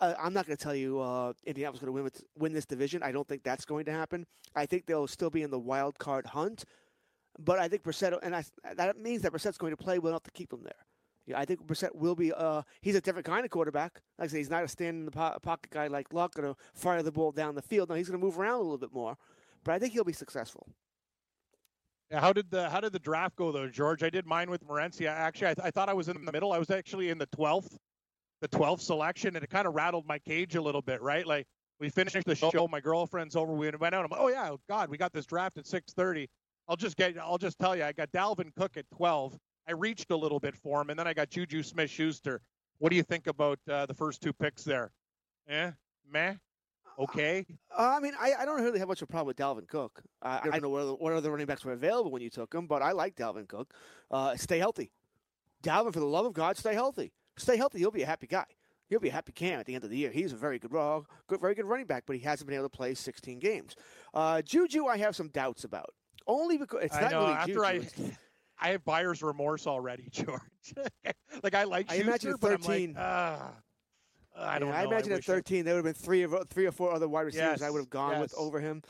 Uh, 0.00 0.14
I'm 0.18 0.32
not 0.32 0.46
going 0.46 0.56
to 0.56 0.62
tell 0.62 0.74
you 0.74 1.00
uh, 1.00 1.32
Indianapolis 1.44 1.80
going 1.80 1.94
to 1.94 2.02
win 2.02 2.10
win 2.38 2.52
this 2.52 2.66
division. 2.66 3.02
I 3.02 3.12
don't 3.12 3.28
think 3.28 3.42
that's 3.42 3.64
going 3.64 3.84
to 3.84 3.92
happen. 3.92 4.26
I 4.54 4.66
think 4.66 4.86
they'll 4.86 5.06
still 5.06 5.30
be 5.30 5.42
in 5.42 5.50
the 5.50 5.58
wild 5.58 5.98
card 5.98 6.26
hunt. 6.26 6.64
But 7.38 7.58
I 7.58 7.68
think 7.68 7.84
Brissett, 7.84 8.18
and 8.22 8.34
I, 8.34 8.44
that 8.76 8.98
means 8.98 9.22
that 9.22 9.32
Brissett's 9.32 9.58
going 9.58 9.72
to 9.72 9.76
play 9.76 9.98
well 9.98 10.12
enough 10.12 10.24
to 10.24 10.30
keep 10.32 10.50
them 10.50 10.62
there. 10.62 10.72
Yeah, 11.26 11.38
I 11.38 11.44
think 11.44 11.64
Brissett 11.66 11.94
will 11.94 12.16
be. 12.16 12.32
Uh, 12.32 12.62
he's 12.80 12.96
a 12.96 13.00
different 13.00 13.26
kind 13.26 13.44
of 13.44 13.50
quarterback. 13.50 14.00
Like 14.18 14.26
I 14.26 14.30
said, 14.30 14.38
he's 14.38 14.50
not 14.50 14.64
a 14.64 14.68
stand 14.68 14.96
in 15.00 15.04
the 15.04 15.10
po- 15.12 15.38
pocket 15.42 15.70
guy 15.70 15.86
like 15.86 16.12
Luck, 16.12 16.34
going 16.34 16.52
to 16.52 16.60
fire 16.74 17.02
the 17.02 17.12
ball 17.12 17.30
down 17.30 17.54
the 17.54 17.62
field. 17.62 17.88
No, 17.88 17.94
he's 17.94 18.08
going 18.08 18.18
to 18.18 18.24
move 18.24 18.38
around 18.38 18.56
a 18.56 18.62
little 18.62 18.78
bit 18.78 18.92
more. 18.92 19.16
But 19.62 19.74
I 19.74 19.78
think 19.78 19.92
he'll 19.92 20.04
be 20.04 20.12
successful. 20.12 20.66
How 22.12 22.32
did 22.32 22.50
the 22.50 22.68
how 22.68 22.80
did 22.80 22.92
the 22.92 22.98
draft 22.98 23.36
go 23.36 23.52
though, 23.52 23.68
George? 23.68 24.02
I 24.02 24.10
did 24.10 24.26
mine 24.26 24.50
with 24.50 24.66
Morency. 24.66 25.06
Actually 25.06 25.48
I, 25.48 25.54
th- 25.54 25.66
I 25.66 25.70
thought 25.70 25.88
I 25.88 25.94
was 25.94 26.08
in 26.08 26.24
the 26.24 26.32
middle. 26.32 26.52
I 26.52 26.58
was 26.58 26.70
actually 26.70 27.10
in 27.10 27.18
the 27.18 27.26
twelfth, 27.26 27.78
the 28.40 28.48
twelfth 28.48 28.82
selection, 28.82 29.36
and 29.36 29.44
it 29.44 29.50
kind 29.50 29.66
of 29.66 29.74
rattled 29.74 30.06
my 30.06 30.18
cage 30.18 30.54
a 30.56 30.62
little 30.62 30.82
bit, 30.82 31.00
right? 31.02 31.26
Like 31.26 31.46
we 31.78 31.88
finished 31.88 32.24
the 32.24 32.34
show, 32.34 32.68
my 32.68 32.80
girlfriend's 32.80 33.36
over, 33.36 33.52
we 33.52 33.70
went 33.70 33.94
out. 33.94 34.04
I'm 34.04 34.10
like, 34.10 34.20
oh 34.20 34.28
yeah, 34.28 34.54
God, 34.68 34.90
we 34.90 34.98
got 34.98 35.12
this 35.12 35.26
draft 35.26 35.58
at 35.58 35.66
six 35.66 35.92
thirty. 35.92 36.28
I'll 36.68 36.76
just 36.76 36.96
get 36.96 37.16
I'll 37.18 37.38
just 37.38 37.58
tell 37.58 37.74
you, 37.76 37.84
I 37.84 37.92
got 37.92 38.12
Dalvin 38.12 38.54
Cook 38.56 38.76
at 38.76 38.84
twelve. 38.96 39.38
I 39.68 39.72
reached 39.72 40.10
a 40.10 40.16
little 40.16 40.40
bit 40.40 40.56
for 40.56 40.80
him, 40.80 40.90
and 40.90 40.98
then 40.98 41.06
I 41.06 41.14
got 41.14 41.30
Juju 41.30 41.62
Smith 41.62 41.90
Schuster. 41.90 42.40
What 42.78 42.90
do 42.90 42.96
you 42.96 43.02
think 43.02 43.26
about 43.26 43.58
uh, 43.68 43.86
the 43.86 43.94
first 43.94 44.20
two 44.22 44.32
picks 44.32 44.64
there? 44.64 44.90
Eh, 45.48 45.70
meh, 46.10 46.34
okay. 46.98 47.44
Uh, 47.76 47.94
I 47.96 48.00
mean, 48.00 48.14
I, 48.18 48.32
I 48.40 48.44
don't 48.44 48.62
really 48.62 48.78
have 48.78 48.88
much 48.88 49.02
of 49.02 49.08
a 49.08 49.12
problem 49.12 49.26
with 49.26 49.36
Dalvin 49.36 49.68
Cook. 49.68 50.02
Uh, 50.22 50.40
I 50.42 50.48
don't 50.48 50.62
know 50.62 50.68
what 50.70 50.82
other, 50.82 50.92
what 50.92 51.12
other 51.12 51.30
running 51.30 51.46
backs 51.46 51.64
were 51.64 51.72
available 51.72 52.10
when 52.10 52.22
you 52.22 52.30
took 52.30 52.54
him, 52.54 52.66
but 52.66 52.82
I 52.82 52.92
like 52.92 53.16
Dalvin 53.16 53.46
Cook. 53.46 53.74
Uh, 54.10 54.34
stay 54.36 54.58
healthy. 54.58 54.90
Dalvin, 55.62 55.92
for 55.92 56.00
the 56.00 56.06
love 56.06 56.24
of 56.24 56.32
God, 56.32 56.56
stay 56.56 56.72
healthy. 56.72 57.12
Stay 57.40 57.56
healthy. 57.56 57.80
You'll 57.80 57.90
be 57.90 58.02
a 58.02 58.06
happy 58.06 58.26
guy. 58.26 58.44
You'll 58.88 59.00
be 59.00 59.08
a 59.08 59.12
happy 59.12 59.32
Cam 59.32 59.60
at 59.60 59.66
the 59.66 59.74
end 59.74 59.84
of 59.84 59.90
the 59.90 59.96
year. 59.96 60.10
He's 60.10 60.32
a 60.32 60.36
very 60.36 60.58
good, 60.58 60.74
uh, 60.74 61.00
good 61.28 61.40
very 61.40 61.54
good 61.54 61.64
running 61.64 61.86
back, 61.86 62.04
but 62.06 62.16
he 62.16 62.22
hasn't 62.22 62.48
been 62.48 62.56
able 62.56 62.68
to 62.68 62.76
play 62.76 62.94
16 62.94 63.38
games. 63.38 63.76
Uh, 64.12 64.42
Juju, 64.42 64.86
I 64.86 64.96
have 64.98 65.14
some 65.14 65.28
doubts 65.28 65.64
about. 65.64 65.90
Only 66.26 66.58
because 66.58 66.82
it's 66.84 66.96
I 66.96 67.02
not 67.02 67.10
know. 67.12 67.20
really 67.20 67.32
after 67.32 67.52
Juju. 67.54 67.62
I, 67.64 67.72
it's- 67.74 68.10
I 68.62 68.68
have 68.72 68.84
buyer's 68.84 69.22
remorse 69.22 69.66
already, 69.66 70.08
George. 70.10 70.40
like 71.42 71.54
I 71.54 71.64
like 71.64 71.86
I 71.90 71.94
Schuster, 71.94 72.08
imagine 72.08 72.30
at 72.32 72.40
but 72.40 72.52
I'm 72.52 72.58
13 72.58 72.92
like, 72.94 73.02
ah, 73.02 73.52
I 74.36 74.58
don't 74.58 74.68
Yeah, 74.68 74.74
know. 74.74 74.80
I 74.80 74.84
imagine 74.84 75.12
at 75.12 75.18
I- 75.18 75.20
13 75.22 75.64
there 75.64 75.74
would 75.76 75.86
have 75.86 75.94
been 75.94 76.02
three 76.02 76.22
of 76.24 76.34
three 76.50 76.66
or 76.66 76.72
four 76.72 76.92
other 76.92 77.08
wide 77.08 77.22
receivers 77.22 77.62
I 77.62 77.70
would 77.70 77.78
have 77.78 77.88
gone 77.90 78.20
with 78.20 78.34
over 78.36 78.60
him 78.60 78.82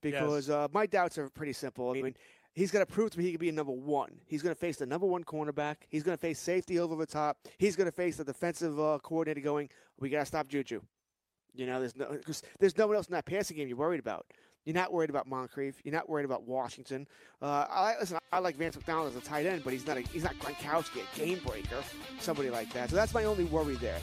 because 0.00 0.48
uh, 0.48 0.68
my 0.72 0.86
doubts 0.86 1.18
are 1.18 1.28
pretty 1.28 1.52
simple. 1.52 1.90
I 1.90 2.00
mean, 2.00 2.14
he's 2.54 2.70
got 2.70 2.80
to 2.80 2.86
prove 2.86 3.10
to 3.10 3.18
me 3.18 3.24
he 3.24 3.30
can 3.32 3.40
be 3.40 3.48
a 3.48 3.52
number 3.52 3.72
one. 3.72 4.10
He's 4.26 4.42
going 4.42 4.54
to 4.54 4.58
face 4.58 4.76
the 4.76 4.86
number 4.86 5.06
one 5.06 5.24
cornerback. 5.24 5.76
He's 5.88 6.02
going 6.02 6.16
to 6.16 6.20
face 6.20 6.38
safety 6.38 6.78
over 6.78 6.96
the 6.96 7.06
top. 7.06 7.38
He's 7.58 7.76
going 7.76 7.86
to 7.88 7.92
face 7.92 8.16
the 8.16 8.24
defensive 8.24 8.78
uh, 8.78 8.98
coordinator 9.02 9.40
going, 9.40 9.68
"We 9.98 10.08
got 10.08 10.20
to 10.20 10.26
stop 10.26 10.48
Juju." 10.48 10.80
You 11.54 11.66
know, 11.66 11.80
there's 11.80 11.96
no 11.96 12.18
there's 12.58 12.78
no 12.78 12.86
one 12.86 12.96
else 12.96 13.06
in 13.06 13.12
that 13.12 13.26
passing 13.26 13.56
game 13.56 13.68
you're 13.68 13.76
worried 13.76 14.00
about. 14.00 14.26
You're 14.64 14.74
not 14.74 14.92
worried 14.92 15.10
about 15.10 15.26
Moncrief. 15.26 15.80
You're 15.84 15.94
not 15.94 16.08
worried 16.08 16.24
about 16.24 16.46
Washington. 16.46 17.06
Uh, 17.40 17.66
I 17.68 17.94
listen. 17.98 18.18
I 18.32 18.38
like 18.38 18.56
Vance 18.56 18.76
McDonald 18.76 19.08
as 19.08 19.16
a 19.16 19.20
tight 19.20 19.44
end, 19.44 19.62
but 19.64 19.72
he's 19.72 19.86
not 19.86 19.96
a, 19.96 20.00
he's 20.00 20.22
not 20.22 20.38
Gronkowski, 20.38 21.00
a 21.02 21.18
game 21.18 21.40
breaker, 21.44 21.82
somebody 22.20 22.48
like 22.48 22.72
that. 22.72 22.90
So 22.90 22.96
that's 22.96 23.12
my 23.12 23.24
only 23.24 23.44
worry 23.44 23.74
there. 23.76 23.98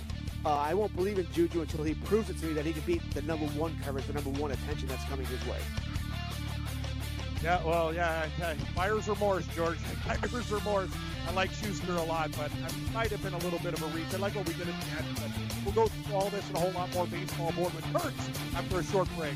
Uh, 0.45 0.55
I 0.55 0.73
won't 0.73 0.95
believe 0.95 1.17
in 1.17 1.29
Juju 1.33 1.61
until 1.61 1.83
he 1.83 1.95
proves 1.95 2.29
it 2.29 2.37
to 2.39 2.45
me 2.45 2.53
that 2.53 2.65
he 2.65 2.73
can 2.73 2.81
beat 2.83 3.01
the 3.13 3.21
number 3.23 3.45
one 3.47 3.77
coverage, 3.83 4.05
the 4.07 4.13
number 4.13 4.29
one 4.31 4.51
attention 4.51 4.87
that's 4.87 5.03
coming 5.05 5.25
his 5.25 5.45
way. 5.47 5.57
Yeah, 7.43 7.63
well, 7.63 7.93
yeah, 7.93 8.27
yeah. 8.37 8.53
buyer's 8.75 9.07
remorse, 9.07 9.47
George. 9.55 9.77
Buyer's 10.07 10.51
remorse. 10.51 10.89
I 11.27 11.31
like 11.33 11.51
Schuster 11.51 11.93
a 11.93 12.03
lot, 12.03 12.31
but 12.33 12.51
I 12.51 12.93
might 12.93 13.11
have 13.11 13.23
been 13.23 13.33
a 13.33 13.37
little 13.37 13.59
bit 13.59 13.73
of 13.73 13.83
a 13.83 13.87
reach. 13.97 14.13
I 14.13 14.17
like 14.17 14.35
what 14.35 14.47
we 14.47 14.53
did 14.53 14.67
at 14.67 14.81
the 14.81 14.87
end, 14.97 15.05
but 15.15 15.31
we'll 15.63 15.75
go 15.75 15.87
through 15.87 16.15
all 16.15 16.29
this 16.29 16.45
and 16.47 16.57
a 16.57 16.59
whole 16.59 16.71
lot 16.71 16.93
more 16.93 17.07
baseball 17.07 17.51
board 17.53 17.73
with 17.73 17.85
Kurtz 17.93 18.29
after 18.55 18.79
a 18.79 18.83
short 18.83 19.07
break. 19.17 19.35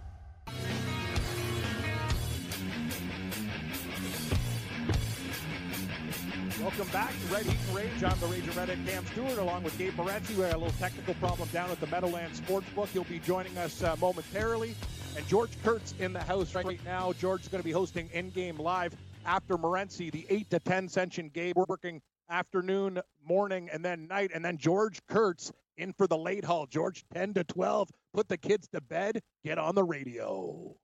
Back 6.91 7.11
to 7.11 7.33
Red 7.33 7.45
Heat 7.45 7.57
and 7.67 7.75
Rage. 7.75 8.03
I'm 8.03 8.19
the 8.19 8.25
and 8.25 8.55
Redhead 8.55 8.79
Cam 8.85 9.05
Stewart 9.07 9.37
along 9.37 9.63
with 9.63 9.77
Gabe 9.77 9.93
Morency. 9.93 10.35
We 10.35 10.43
had 10.43 10.55
a 10.55 10.57
little 10.57 10.77
technical 10.77 11.13
problem 11.15 11.47
down 11.53 11.69
at 11.69 11.79
the 11.79 11.87
Meadowlands 11.87 12.41
Sportsbook. 12.41 12.87
He'll 12.87 13.05
be 13.05 13.19
joining 13.19 13.57
us 13.57 13.81
uh, 13.81 13.95
momentarily. 14.01 14.75
And 15.15 15.25
George 15.27 15.51
Kurtz 15.63 15.93
in 15.99 16.11
the 16.11 16.19
house 16.19 16.53
right 16.53 16.83
now. 16.83 17.13
George 17.13 17.43
is 17.43 17.47
going 17.47 17.61
to 17.61 17.65
be 17.65 17.71
hosting 17.71 18.09
in-game 18.11 18.57
live 18.57 18.93
after 19.25 19.57
Morency, 19.57 20.11
the 20.11 20.25
8 20.29 20.49
to 20.49 20.59
10 20.59 20.89
session. 20.89 21.31
Gabe 21.33 21.55
working 21.55 22.01
afternoon, 22.29 22.99
morning, 23.25 23.69
and 23.71 23.85
then 23.85 24.07
night. 24.07 24.31
And 24.33 24.43
then 24.43 24.57
George 24.57 24.99
Kurtz 25.07 25.49
in 25.77 25.93
for 25.93 26.07
the 26.07 26.17
late 26.17 26.43
haul. 26.43 26.65
George, 26.65 27.05
10 27.13 27.35
to 27.35 27.45
12. 27.45 27.89
Put 28.13 28.27
the 28.27 28.37
kids 28.37 28.67
to 28.73 28.81
bed. 28.81 29.21
Get 29.45 29.57
on 29.57 29.75
the 29.75 29.83
radio. 29.83 30.75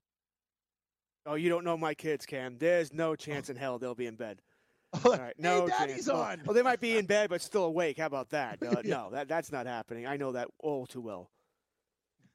Oh, 1.25 1.35
you 1.35 1.49
don't 1.49 1.65
know 1.65 1.75
my 1.75 1.93
kids, 1.93 2.25
Cam. 2.25 2.57
There's 2.57 2.93
no 2.93 3.13
chance 3.13 3.49
in 3.49 3.57
hell 3.57 3.77
they'll 3.77 3.93
be 3.93 4.05
in 4.05 4.15
bed. 4.15 4.41
All 5.05 5.11
right, 5.11 5.33
no 5.37 5.61
hey, 5.61 5.67
Daddy's 5.67 5.95
chance. 6.05 6.09
on. 6.09 6.41
Well, 6.45 6.53
they 6.53 6.61
might 6.61 6.79
be 6.79 6.97
in 6.97 7.05
bed 7.05 7.29
but 7.29 7.41
still 7.41 7.65
awake. 7.65 7.97
How 7.97 8.05
about 8.05 8.29
that? 8.29 8.61
Uh, 8.61 8.81
no, 8.83 9.09
that 9.11 9.27
that's 9.27 9.51
not 9.51 9.65
happening. 9.65 10.05
I 10.05 10.17
know 10.17 10.31
that 10.33 10.47
all 10.59 10.85
too 10.85 11.01
well. 11.01 11.29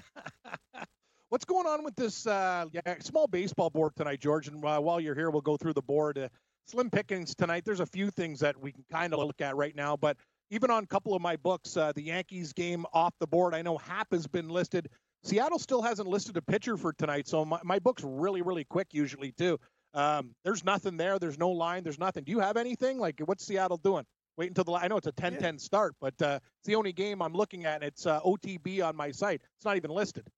What's 1.29 1.45
going 1.45 1.67
on 1.67 1.83
with 1.83 1.95
this 1.95 2.25
uh, 2.25 2.65
yeah, 2.71 2.95
small 2.99 3.27
baseball 3.27 3.69
board 3.69 3.93
tonight, 3.95 4.21
George? 4.21 4.47
And 4.47 4.63
uh, 4.63 4.79
while 4.79 4.99
you're 4.99 5.15
here, 5.15 5.29
we'll 5.29 5.41
go 5.41 5.57
through 5.57 5.73
the 5.73 5.81
board. 5.81 6.17
Uh, 6.17 6.29
slim 6.65 6.89
pickings 6.89 7.35
tonight. 7.35 7.63
There's 7.65 7.79
a 7.79 7.85
few 7.85 8.09
things 8.09 8.39
that 8.39 8.59
we 8.59 8.71
can 8.71 8.85
kind 8.91 9.13
of 9.13 9.19
look 9.19 9.41
at 9.41 9.55
right 9.55 9.75
now, 9.75 9.97
but 9.97 10.17
even 10.49 10.71
on 10.71 10.83
a 10.83 10.87
couple 10.87 11.13
of 11.13 11.21
my 11.21 11.35
books, 11.35 11.75
uh, 11.75 11.91
the 11.93 12.01
Yankees 12.01 12.53
game 12.53 12.85
off 12.93 13.13
the 13.19 13.27
board. 13.27 13.53
I 13.53 13.61
know 13.61 13.77
Happ 13.77 14.07
has 14.11 14.27
been 14.27 14.49
listed. 14.49 14.89
Seattle 15.23 15.59
still 15.59 15.81
hasn't 15.81 16.07
listed 16.07 16.37
a 16.37 16.41
pitcher 16.41 16.77
for 16.77 16.93
tonight, 16.93 17.27
so 17.27 17.43
my, 17.43 17.59
my 17.63 17.79
book's 17.79 18.03
really, 18.03 18.41
really 18.41 18.63
quick 18.63 18.87
usually 18.91 19.31
too. 19.31 19.59
Um, 19.93 20.35
there's 20.43 20.63
nothing 20.63 20.97
there. 20.97 21.19
There's 21.19 21.39
no 21.39 21.49
line. 21.49 21.83
There's 21.83 21.99
nothing. 21.99 22.23
Do 22.23 22.31
you 22.31 22.39
have 22.39 22.57
anything? 22.57 22.99
Like, 22.99 23.19
what's 23.25 23.45
Seattle 23.45 23.77
doing? 23.77 24.05
Wait 24.37 24.49
until 24.49 24.63
the. 24.63 24.73
I 24.73 24.87
know 24.87 24.97
it's 24.97 25.07
a 25.07 25.11
10-10 25.11 25.41
yeah. 25.41 25.51
start, 25.57 25.95
but 25.99 26.21
uh, 26.21 26.39
it's 26.59 26.67
the 26.67 26.75
only 26.75 26.93
game 26.93 27.21
I'm 27.21 27.33
looking 27.33 27.65
at. 27.65 27.83
It's 27.83 28.05
uh, 28.05 28.19
OTB 28.21 28.85
on 28.85 28.95
my 28.95 29.11
site. 29.11 29.41
It's 29.55 29.65
not 29.65 29.77
even 29.77 29.91
listed. 29.91 30.29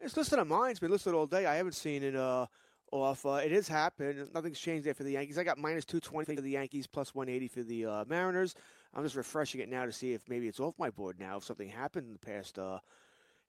It's 0.00 0.16
listed 0.16 0.38
on 0.38 0.48
mine. 0.48 0.72
It's 0.72 0.80
been 0.80 0.90
listed 0.90 1.14
all 1.14 1.26
day. 1.26 1.46
I 1.46 1.54
haven't 1.54 1.74
seen 1.74 2.02
it 2.02 2.14
uh, 2.14 2.46
off. 2.92 3.24
Uh, 3.24 3.34
it 3.34 3.52
has 3.52 3.68
happened. 3.68 4.28
Nothing's 4.34 4.58
changed 4.58 4.84
there 4.84 4.92
for 4.92 5.04
the 5.04 5.12
Yankees. 5.12 5.38
I 5.38 5.44
got 5.44 5.56
minus 5.56 5.86
220 5.86 6.34
for 6.36 6.42
the 6.42 6.50
Yankees, 6.50 6.86
plus 6.86 7.14
180 7.14 7.48
for 7.48 7.62
the 7.62 7.86
uh, 7.86 8.04
Mariners. 8.06 8.54
I'm 8.92 9.02
just 9.02 9.16
refreshing 9.16 9.60
it 9.60 9.70
now 9.70 9.86
to 9.86 9.92
see 9.92 10.12
if 10.12 10.28
maybe 10.28 10.46
it's 10.46 10.60
off 10.60 10.74
my 10.78 10.90
board 10.90 11.18
now. 11.18 11.38
If 11.38 11.44
something 11.44 11.68
happened 11.68 12.06
in 12.06 12.12
the 12.12 12.18
past 12.18 12.58
uh, 12.58 12.78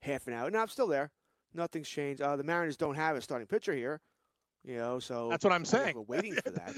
half 0.00 0.26
an 0.26 0.32
hour. 0.32 0.50
No, 0.50 0.60
I'm 0.60 0.68
still 0.68 0.88
there. 0.88 1.10
Nothing's 1.54 1.88
changed. 1.88 2.20
Uh, 2.20 2.36
the 2.36 2.42
Mariners 2.42 2.76
don't 2.76 2.94
have 2.94 3.16
a 3.16 3.20
starting 3.20 3.46
pitcher 3.46 3.74
here. 3.74 4.00
You 4.66 4.78
know, 4.78 4.98
so 4.98 5.28
that's 5.30 5.44
what 5.44 5.52
I'm 5.52 5.64
saying. 5.64 5.94
We're 5.94 6.16
waiting 6.16 6.34
for 6.34 6.50
that. 6.50 6.74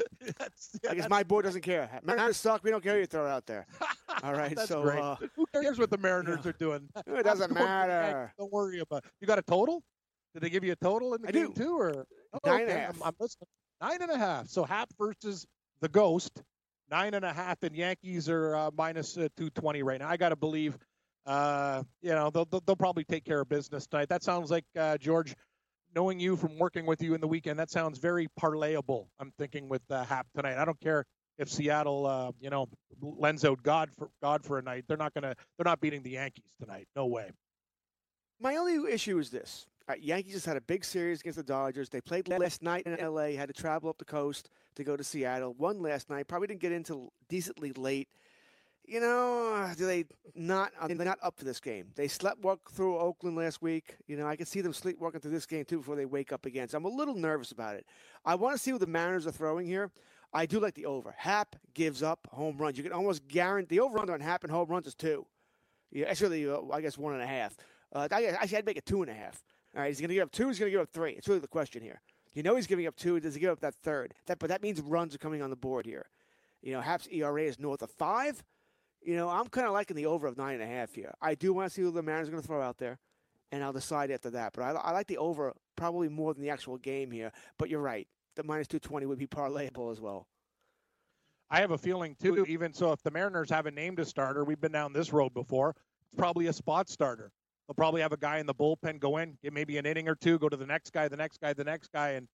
I 0.90 0.94
guess 0.94 1.08
my 1.08 1.22
board 1.22 1.46
doesn't 1.46 1.62
care. 1.62 1.88
Mariners 2.04 2.36
suck. 2.36 2.62
We 2.62 2.70
don't 2.70 2.84
care 2.84 3.00
you 3.00 3.06
throw 3.06 3.24
it 3.24 3.30
out 3.30 3.46
there. 3.46 3.66
All 4.22 4.34
right, 4.34 4.58
so. 4.66 4.82
Uh, 4.82 5.16
who 5.34 5.46
cares 5.54 5.78
what 5.78 5.88
the 5.88 5.96
Mariners 5.96 6.44
are 6.44 6.52
doing? 6.52 6.86
It 7.06 7.24
doesn't 7.24 7.50
matter. 7.50 8.30
Don't 8.38 8.52
worry 8.52 8.80
about. 8.80 9.04
It. 9.04 9.10
You 9.22 9.26
got 9.26 9.38
a 9.38 9.42
total? 9.42 9.82
Did 10.34 10.42
they 10.42 10.50
give 10.50 10.64
you 10.64 10.72
a 10.72 10.76
total 10.76 11.14
in 11.14 11.22
the 11.22 11.28
I 11.28 11.30
game 11.30 11.52
do. 11.54 11.64
too, 11.64 11.78
or 11.78 12.04
oh, 12.34 12.38
nine 12.44 12.54
okay. 12.56 12.62
and 12.64 12.70
a 12.70 12.74
half? 12.78 12.96
I'm, 12.96 13.02
I'm 13.08 13.14
listening. 13.18 13.48
Nine 13.80 14.02
and 14.02 14.10
a 14.10 14.18
half. 14.18 14.48
So 14.48 14.64
Happ 14.64 14.90
versus 14.98 15.46
the 15.80 15.88
Ghost. 15.88 16.42
Nine 16.90 17.14
and 17.14 17.24
a 17.24 17.32
half, 17.32 17.62
and 17.62 17.74
Yankees 17.74 18.28
are 18.28 18.54
uh, 18.54 18.70
minus 18.76 19.16
uh, 19.16 19.28
two 19.36 19.48
twenty 19.50 19.82
right 19.82 20.00
now. 20.00 20.08
I 20.08 20.18
got 20.18 20.28
to 20.28 20.36
believe. 20.36 20.76
Uh, 21.24 21.82
you 22.00 22.10
know, 22.10 22.30
they'll, 22.30 22.46
they'll, 22.46 22.62
they'll 22.66 22.76
probably 22.76 23.04
take 23.04 23.24
care 23.24 23.40
of 23.42 23.48
business 23.50 23.86
tonight. 23.86 24.08
That 24.08 24.22
sounds 24.22 24.50
like 24.50 24.64
uh, 24.78 24.96
George 24.96 25.34
knowing 25.94 26.20
you 26.20 26.36
from 26.36 26.58
working 26.58 26.86
with 26.86 27.02
you 27.02 27.14
in 27.14 27.20
the 27.20 27.28
weekend, 27.28 27.58
that 27.58 27.70
sounds 27.70 27.98
very 27.98 28.28
parlayable. 28.40 29.06
I'm 29.18 29.32
thinking 29.38 29.68
with 29.68 29.82
uh, 29.90 30.04
Happ 30.04 30.26
tonight. 30.34 30.58
I 30.58 30.64
don't 30.64 30.80
care 30.80 31.04
if 31.38 31.48
Seattle, 31.48 32.06
uh, 32.06 32.32
you 32.40 32.50
know, 32.50 32.66
lends 33.00 33.44
out 33.44 33.62
God 33.62 33.90
for 33.96 34.10
God 34.22 34.44
for 34.44 34.58
a 34.58 34.62
night. 34.62 34.84
They're 34.88 34.96
not 34.96 35.14
gonna. 35.14 35.34
They're 35.56 35.64
not 35.64 35.80
beating 35.80 36.02
the 36.02 36.10
Yankees 36.10 36.50
tonight. 36.60 36.88
No 36.96 37.06
way. 37.06 37.30
My 38.40 38.56
only 38.56 38.92
issue 38.92 39.18
is 39.18 39.30
this: 39.30 39.66
right, 39.88 40.02
Yankees 40.02 40.34
just 40.34 40.46
had 40.46 40.56
a 40.56 40.60
big 40.60 40.84
series 40.84 41.20
against 41.20 41.36
the 41.36 41.42
Dodgers. 41.42 41.88
They 41.88 42.00
played 42.00 42.28
last 42.28 42.62
night 42.62 42.86
in 42.86 42.98
L.A. 42.98 43.34
Had 43.34 43.48
to 43.48 43.54
travel 43.54 43.88
up 43.88 43.98
the 43.98 44.04
coast 44.04 44.50
to 44.76 44.84
go 44.84 44.96
to 44.96 45.04
Seattle. 45.04 45.54
Won 45.58 45.80
last 45.80 46.10
night. 46.10 46.28
Probably 46.28 46.48
didn't 46.48 46.60
get 46.60 46.72
into 46.72 47.10
decently 47.28 47.72
late 47.72 48.08
you 48.88 49.00
know, 49.00 49.70
do 49.76 49.86
they 49.86 50.04
not? 50.34 50.72
They're 50.86 50.96
not 50.96 51.18
up 51.22 51.36
for 51.38 51.44
this 51.44 51.60
game. 51.60 51.88
They 51.94 52.06
sleepwalk 52.06 52.58
through 52.70 52.98
Oakland 52.98 53.36
last 53.36 53.60
week. 53.60 53.96
You 54.06 54.16
know, 54.16 54.26
I 54.26 54.36
can 54.36 54.46
see 54.46 54.60
them 54.60 54.72
sleepwalking 54.72 55.20
through 55.20 55.30
this 55.30 55.46
game 55.46 55.64
too 55.64 55.78
before 55.78 55.96
they 55.96 56.06
wake 56.06 56.32
up 56.32 56.46
again. 56.46 56.68
So 56.68 56.78
I'm 56.78 56.84
a 56.84 56.88
little 56.88 57.14
nervous 57.14 57.52
about 57.52 57.76
it. 57.76 57.86
I 58.24 58.34
want 58.34 58.56
to 58.56 58.62
see 58.62 58.72
what 58.72 58.80
the 58.80 58.86
Mariners 58.86 59.26
are 59.26 59.32
throwing 59.32 59.66
here. 59.66 59.90
I 60.32 60.46
do 60.46 60.60
like 60.60 60.74
the 60.74 60.86
over. 60.86 61.14
Happ 61.16 61.56
gives 61.74 62.02
up 62.02 62.28
home 62.32 62.56
runs. 62.58 62.76
You 62.76 62.84
can 62.84 62.92
almost 62.92 63.26
guarantee 63.28 63.76
the 63.76 63.80
over 63.80 63.98
under 63.98 64.14
on 64.14 64.20
Happ 64.20 64.44
and 64.44 64.52
home 64.52 64.68
runs 64.68 64.86
is 64.86 64.94
two. 64.94 65.26
Yeah, 65.90 66.06
actually, 66.06 66.48
uh, 66.48 66.60
I 66.72 66.80
guess 66.80 66.98
one 66.98 67.14
and 67.14 67.22
a 67.22 67.26
half. 67.26 67.56
Uh, 67.92 68.08
I, 68.10 68.24
actually, 68.24 68.58
I'd 68.58 68.66
make 68.66 68.76
it 68.76 68.86
two 68.86 69.02
and 69.02 69.10
a 69.10 69.14
half. 69.14 69.42
All 69.74 69.82
right, 69.82 69.88
he's 69.88 70.00
going 70.00 70.08
to 70.08 70.14
give 70.14 70.24
up 70.24 70.32
two. 70.32 70.48
He's 70.48 70.58
going 70.58 70.70
to 70.70 70.76
give 70.76 70.82
up 70.82 70.90
three. 70.90 71.12
It's 71.12 71.28
really 71.28 71.40
the 71.40 71.48
question 71.48 71.82
here. 71.82 72.00
You 72.34 72.42
know 72.42 72.56
he's 72.56 72.66
giving 72.66 72.86
up 72.86 72.96
two. 72.96 73.20
Does 73.20 73.34
he 73.34 73.40
give 73.40 73.50
up 73.50 73.60
that 73.60 73.74
third? 73.74 74.14
That, 74.26 74.38
but 74.38 74.48
that 74.48 74.62
means 74.62 74.80
runs 74.80 75.14
are 75.14 75.18
coming 75.18 75.42
on 75.42 75.50
the 75.50 75.56
board 75.56 75.86
here. 75.86 76.06
You 76.62 76.72
know, 76.72 76.80
Happ's 76.80 77.08
ERA 77.10 77.42
is 77.42 77.58
north 77.58 77.82
of 77.82 77.90
five. 77.90 78.42
You 79.08 79.16
know, 79.16 79.30
I'm 79.30 79.46
kind 79.46 79.66
of 79.66 79.72
liking 79.72 79.96
the 79.96 80.04
over 80.04 80.26
of 80.26 80.36
nine 80.36 80.60
and 80.60 80.62
a 80.62 80.66
half 80.66 80.94
here. 80.94 81.14
I 81.22 81.34
do 81.34 81.54
want 81.54 81.66
to 81.66 81.74
see 81.74 81.80
who 81.80 81.90
the 81.90 82.02
Mariners 82.02 82.28
are 82.28 82.30
going 82.30 82.42
to 82.42 82.46
throw 82.46 82.60
out 82.60 82.76
there, 82.76 82.98
and 83.50 83.64
I'll 83.64 83.72
decide 83.72 84.10
after 84.10 84.28
that. 84.32 84.52
But 84.52 84.64
I, 84.64 84.72
I 84.72 84.92
like 84.92 85.06
the 85.06 85.16
over 85.16 85.54
probably 85.76 86.10
more 86.10 86.34
than 86.34 86.42
the 86.42 86.50
actual 86.50 86.76
game 86.76 87.10
here. 87.10 87.32
But 87.58 87.70
you're 87.70 87.80
right, 87.80 88.06
the 88.36 88.42
minus 88.42 88.68
two 88.68 88.78
twenty 88.78 89.06
would 89.06 89.18
be 89.18 89.26
parlayable 89.26 89.90
as 89.90 89.98
well. 89.98 90.26
I 91.48 91.60
have 91.60 91.70
a 91.70 91.78
feeling 91.78 92.16
too. 92.20 92.44
Even 92.46 92.74
so, 92.74 92.92
if 92.92 93.02
the 93.02 93.10
Mariners 93.10 93.48
haven't 93.48 93.74
named 93.74 93.98
a 93.98 94.04
starter, 94.04 94.44
we've 94.44 94.60
been 94.60 94.72
down 94.72 94.92
this 94.92 95.10
road 95.10 95.32
before. 95.32 95.70
It's 95.70 96.18
probably 96.18 96.48
a 96.48 96.52
spot 96.52 96.90
starter. 96.90 97.32
They'll 97.66 97.76
probably 97.76 98.02
have 98.02 98.12
a 98.12 98.18
guy 98.18 98.40
in 98.40 98.44
the 98.44 98.54
bullpen 98.54 99.00
go 99.00 99.16
in, 99.16 99.38
get 99.42 99.54
maybe 99.54 99.78
an 99.78 99.86
inning 99.86 100.06
or 100.06 100.16
two, 100.16 100.38
go 100.38 100.50
to 100.50 100.56
the 100.58 100.66
next 100.66 100.92
guy, 100.92 101.08
the 101.08 101.16
next 101.16 101.40
guy, 101.40 101.54
the 101.54 101.64
next 101.64 101.90
guy, 101.92 102.10
and 102.10 102.28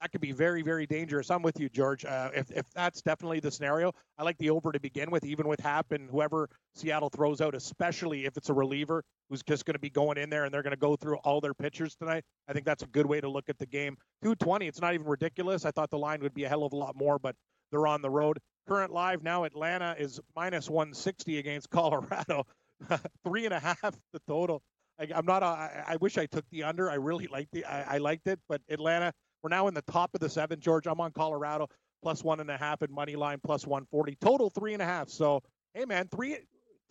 that 0.00 0.12
could 0.12 0.20
be 0.20 0.32
very, 0.32 0.62
very 0.62 0.86
dangerous. 0.86 1.30
I'm 1.30 1.42
with 1.42 1.58
you, 1.58 1.68
George. 1.68 2.04
Uh, 2.04 2.30
if, 2.34 2.50
if 2.50 2.66
that's 2.74 3.00
definitely 3.02 3.40
the 3.40 3.50
scenario, 3.50 3.92
I 4.18 4.24
like 4.24 4.36
the 4.38 4.50
over 4.50 4.72
to 4.72 4.80
begin 4.80 5.10
with, 5.10 5.24
even 5.24 5.48
with 5.48 5.60
Happ 5.60 5.92
and 5.92 6.10
whoever 6.10 6.48
Seattle 6.74 7.08
throws 7.08 7.40
out, 7.40 7.54
especially 7.54 8.26
if 8.26 8.36
it's 8.36 8.50
a 8.50 8.54
reliever 8.54 9.02
who's 9.30 9.42
just 9.42 9.64
going 9.64 9.74
to 9.74 9.80
be 9.80 9.90
going 9.90 10.18
in 10.18 10.28
there 10.28 10.44
and 10.44 10.52
they're 10.52 10.62
going 10.62 10.72
to 10.72 10.76
go 10.76 10.96
through 10.96 11.16
all 11.18 11.40
their 11.40 11.54
pitchers 11.54 11.96
tonight. 11.96 12.24
I 12.48 12.52
think 12.52 12.66
that's 12.66 12.82
a 12.82 12.86
good 12.88 13.06
way 13.06 13.20
to 13.20 13.28
look 13.28 13.48
at 13.48 13.58
the 13.58 13.66
game. 13.66 13.96
220, 14.22 14.66
it's 14.68 14.80
not 14.80 14.94
even 14.94 15.06
ridiculous. 15.06 15.64
I 15.64 15.70
thought 15.70 15.90
the 15.90 15.98
line 15.98 16.20
would 16.20 16.34
be 16.34 16.44
a 16.44 16.48
hell 16.48 16.64
of 16.64 16.72
a 16.72 16.76
lot 16.76 16.94
more, 16.94 17.18
but 17.18 17.34
they're 17.70 17.86
on 17.86 18.02
the 18.02 18.10
road. 18.10 18.38
Current 18.68 18.92
live 18.92 19.22
now, 19.22 19.44
Atlanta 19.44 19.94
is 19.98 20.20
minus 20.34 20.68
160 20.68 21.38
against 21.38 21.70
Colorado. 21.70 22.44
Three 23.26 23.46
and 23.46 23.54
a 23.54 23.60
half 23.60 23.96
the 24.12 24.20
total. 24.28 24.62
I, 24.98 25.08
am 25.14 25.26
not. 25.26 25.42
A, 25.42 25.46
I, 25.46 25.84
I 25.88 25.96
wish 25.96 26.18
I 26.18 26.26
took 26.26 26.44
the 26.50 26.62
under. 26.62 26.90
I 26.90 26.94
really 26.94 27.26
liked 27.26 27.52
the. 27.52 27.64
I, 27.64 27.94
I 27.94 27.98
liked 27.98 28.26
it, 28.26 28.38
but 28.48 28.60
Atlanta 28.68 29.12
we're 29.46 29.50
now 29.50 29.68
in 29.68 29.74
the 29.74 29.82
top 29.82 30.12
of 30.12 30.20
the 30.20 30.28
seven, 30.28 30.58
George. 30.58 30.88
I'm 30.88 31.00
on 31.00 31.12
Colorado 31.12 31.68
plus 32.02 32.24
one 32.24 32.40
and 32.40 32.50
a 32.50 32.56
half 32.56 32.82
and 32.82 32.92
money 32.92 33.14
line 33.14 33.38
plus 33.44 33.64
140. 33.64 34.16
Total 34.16 34.50
three 34.50 34.72
and 34.72 34.82
a 34.82 34.84
half. 34.84 35.08
So, 35.08 35.40
hey, 35.72 35.84
man, 35.84 36.08
three 36.08 36.38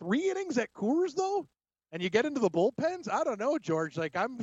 three 0.00 0.30
innings 0.30 0.56
at 0.56 0.72
Coors 0.72 1.14
though, 1.14 1.46
and 1.92 2.02
you 2.02 2.08
get 2.08 2.24
into 2.24 2.40
the 2.40 2.48
bullpens. 2.48 3.12
I 3.12 3.24
don't 3.24 3.38
know, 3.38 3.58
George. 3.58 3.98
Like 3.98 4.16
I'm, 4.16 4.38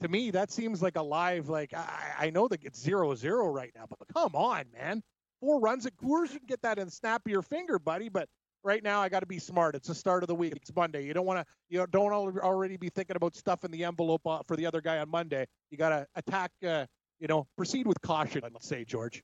to 0.00 0.08
me, 0.08 0.32
that 0.32 0.50
seems 0.50 0.82
like 0.82 0.96
a 0.96 1.02
live. 1.02 1.48
Like 1.48 1.72
I, 1.74 1.86
I 2.18 2.30
know 2.30 2.48
that 2.48 2.64
it's 2.64 2.80
zero 2.82 3.14
zero 3.14 3.46
right 3.46 3.70
now, 3.76 3.84
but 3.88 4.00
come 4.12 4.34
on, 4.34 4.64
man. 4.76 5.00
Four 5.40 5.60
runs 5.60 5.86
at 5.86 5.96
Coors, 5.98 6.32
you 6.32 6.40
can 6.40 6.48
get 6.48 6.62
that 6.62 6.80
in 6.80 6.86
the 6.86 6.90
snap 6.90 7.22
of 7.24 7.30
your 7.30 7.42
finger, 7.42 7.78
buddy. 7.78 8.08
But 8.08 8.28
right 8.64 8.82
now 8.82 9.00
I 9.00 9.08
got 9.08 9.20
to 9.20 9.26
be 9.26 9.38
smart. 9.38 9.76
It's 9.76 9.86
the 9.86 9.94
start 9.94 10.24
of 10.24 10.26
the 10.26 10.34
week. 10.34 10.54
It's 10.56 10.74
Monday. 10.74 11.06
You 11.06 11.14
don't 11.14 11.26
want 11.26 11.38
to 11.38 11.46
you 11.68 11.78
know 11.78 11.86
don't 11.86 12.12
already 12.12 12.76
be 12.76 12.88
thinking 12.88 13.14
about 13.14 13.36
stuff 13.36 13.64
in 13.64 13.70
the 13.70 13.84
envelope 13.84 14.26
uh, 14.26 14.40
for 14.44 14.56
the 14.56 14.66
other 14.66 14.80
guy 14.80 14.98
on 14.98 15.08
Monday. 15.08 15.46
You 15.70 15.78
got 15.78 15.90
to 15.90 16.06
attack 16.16 16.50
uh, 16.66 16.86
you 17.22 17.28
know, 17.28 17.46
proceed 17.56 17.86
with 17.86 18.00
caution. 18.02 18.40
Let's 18.42 18.66
say, 18.66 18.84
George. 18.84 19.22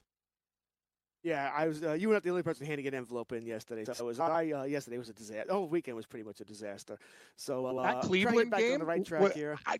Yeah, 1.25 1.51
I 1.55 1.67
was. 1.67 1.83
Uh, 1.83 1.95
you 1.95 2.07
were 2.09 2.15
not 2.15 2.23
the 2.23 2.31
only 2.31 2.45
person 2.45 2.65
handing 2.65 2.87
an 2.87 2.95
envelope 2.95 3.33
in 3.33 3.45
yesterday. 3.45 3.85
So 3.85 4.05
it 4.05 4.07
was 4.07 4.21
I. 4.21 4.53
Uh, 4.53 4.63
yesterday 4.63 4.99
was 4.99 5.09
a 5.09 5.13
disaster. 5.13 5.51
Oh, 5.51 5.65
weekend 5.65 5.97
was 5.97 6.07
pretty 6.07 6.25
much 6.25 6.41
a 6.41 6.45
disaster. 6.45 6.97
So 7.37 7.67
uh, 7.67 7.83
that 7.83 8.03
Cleveland 8.03 8.53
back 8.53 8.61
game, 8.61 8.75
on 8.75 8.79
the 8.79 8.87
right 8.87 9.05
track 9.05 9.33
here. 9.33 9.59
I, 9.67 9.79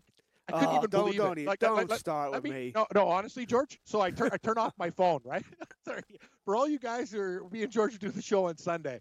I 0.49 0.53
couldn't 0.53 0.69
Oh, 0.69 0.77
even 0.79 0.91
don't- 0.91 1.05
believe 1.05 1.17
don't 1.19 1.39
it. 1.39 1.47
Like, 1.47 1.59
don't 1.61 1.77
like- 1.77 1.91
like- 1.91 2.01
start 2.01 2.33
let 2.33 2.43
with 2.43 2.53
me. 2.53 2.73
No, 2.75 2.87
no, 2.93 3.07
honestly, 3.07 3.47
George. 3.47 3.79
So 3.85 4.01
I 4.01 4.11
turn 4.11 4.31
I 4.33 4.37
turn 4.39 4.59
off 4.59 4.73
my 4.79 4.91
phone, 4.91 5.21
right? 5.25 5.45
Sorry. 5.85 6.03
For 6.45 6.57
all 6.57 6.69
you 6.69 6.81
guys 6.81 7.13
who 7.13 7.21
are 7.21 7.43
me 7.53 7.63
and 7.63 7.71
George 7.71 7.97
do 8.01 8.11
the 8.11 8.21
show 8.23 8.47
on 8.47 8.57
Sunday, 8.57 9.01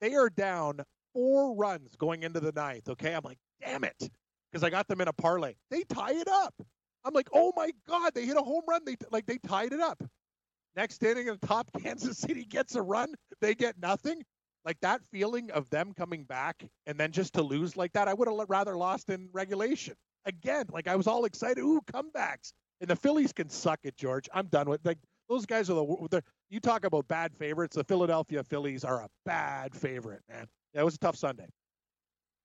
they 0.00 0.14
are 0.14 0.28
down 0.28 0.80
four 1.12 1.54
runs 1.54 1.94
going 1.96 2.24
into 2.24 2.40
the 2.40 2.50
ninth. 2.52 2.88
Okay, 2.88 3.14
I'm 3.14 3.22
like, 3.22 3.38
damn 3.64 3.84
it, 3.84 4.10
because 4.50 4.64
I 4.64 4.70
got 4.70 4.88
them 4.88 5.00
in 5.00 5.06
a 5.06 5.12
parlay. 5.12 5.54
They 5.70 5.82
tie 5.84 6.14
it 6.14 6.26
up. 6.28 6.54
I'm 7.06 7.14
like, 7.14 7.28
oh 7.32 7.52
my 7.56 7.70
god, 7.88 8.12
they 8.14 8.26
hit 8.26 8.36
a 8.36 8.42
home 8.42 8.62
run. 8.68 8.82
They 8.84 8.96
like 9.10 9.26
they 9.26 9.38
tied 9.38 9.72
it 9.72 9.80
up. 9.80 10.02
Next 10.74 11.02
inning 11.02 11.28
in 11.28 11.38
the 11.40 11.46
top, 11.46 11.68
Kansas 11.82 12.18
City 12.18 12.44
gets 12.44 12.74
a 12.74 12.82
run. 12.82 13.14
They 13.40 13.54
get 13.54 13.78
nothing. 13.80 14.22
Like 14.64 14.80
that 14.80 15.00
feeling 15.04 15.50
of 15.52 15.70
them 15.70 15.92
coming 15.96 16.24
back 16.24 16.64
and 16.86 16.98
then 16.98 17.12
just 17.12 17.34
to 17.34 17.42
lose 17.42 17.76
like 17.76 17.92
that, 17.92 18.08
I 18.08 18.14
would 18.14 18.26
have 18.26 18.50
rather 18.50 18.76
lost 18.76 19.10
in 19.10 19.28
regulation. 19.32 19.94
Again, 20.24 20.66
like 20.72 20.88
I 20.88 20.96
was 20.96 21.06
all 21.06 21.24
excited. 21.24 21.60
Ooh, 21.60 21.80
comebacks. 21.92 22.52
And 22.80 22.90
the 22.90 22.96
Phillies 22.96 23.32
can 23.32 23.48
suck 23.48 23.78
it, 23.84 23.96
George. 23.96 24.28
I'm 24.34 24.48
done 24.48 24.68
with 24.68 24.84
like 24.84 24.98
those 25.28 25.46
guys 25.46 25.70
are 25.70 25.74
the, 25.74 26.22
you 26.50 26.60
talk 26.60 26.84
about 26.84 27.06
bad 27.08 27.34
favorites. 27.34 27.76
The 27.76 27.84
Philadelphia 27.84 28.42
Phillies 28.42 28.84
are 28.84 29.02
a 29.02 29.08
bad 29.24 29.74
favorite, 29.74 30.22
man. 30.28 30.46
It 30.74 30.84
was 30.84 30.96
a 30.96 30.98
tough 30.98 31.16
Sunday. 31.16 31.46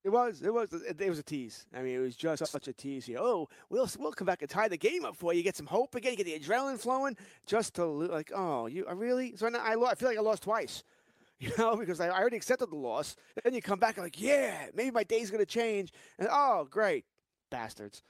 It 0.04 0.10
was. 0.10 0.42
It 0.42 0.52
was. 0.52 0.74
It, 0.74 1.10
was 1.10 1.20
a 1.20 1.24
tease. 1.24 1.66
I 1.76 1.82
mean, 1.82 1.96
it 1.96 2.00
was 2.00 2.16
just 2.16 2.46
such 2.48 2.68
a 2.68 2.74
tease 2.74 3.06
here. 3.06 3.20
Oh, 3.20 3.48
we'll 3.70 3.88
we'll 4.00 4.12
come 4.12 4.26
back 4.26 4.42
and 4.42 4.50
tie 4.50 4.68
the 4.68 4.78
game 4.78 5.06
up 5.06 5.16
for 5.16 5.32
you. 5.34 5.44
Get 5.44 5.56
some 5.56 5.68
hope 5.68 5.94
again. 5.94 6.16
Get 6.16 6.26
the 6.26 6.40
adrenaline 6.40 6.80
flowing. 6.80 7.16
Just 7.46 7.76
to 7.76 7.86
like, 7.86 8.32
oh, 8.36 8.66
you 8.66 8.86
I 8.88 8.94
really? 8.94 9.36
So 9.36 9.48
now 9.50 9.60
I, 9.60 9.76
I 9.92 9.96
feel 9.96 10.10
like 10.10 10.18
I 10.18 10.22
lost 10.22 10.44
twice. 10.44 10.84
You 11.42 11.50
know, 11.58 11.76
because 11.76 12.00
I, 12.00 12.06
I 12.10 12.20
already 12.20 12.38
accepted 12.38 12.70
the 12.70 12.76
loss. 12.76 13.16
Then 13.44 13.56
you 13.56 13.64
come 13.64 13.80
back 13.80 13.98
and 13.98 14.06
like, 14.06 14.22
yeah, 14.22 14.68
maybe 14.76 14.92
my 14.92 15.04
day's 15.04 15.32
gonna 15.32 15.44
change. 15.44 15.92
And 16.20 16.28
oh, 16.32 16.68
great, 16.70 17.04
bastards. 17.50 18.04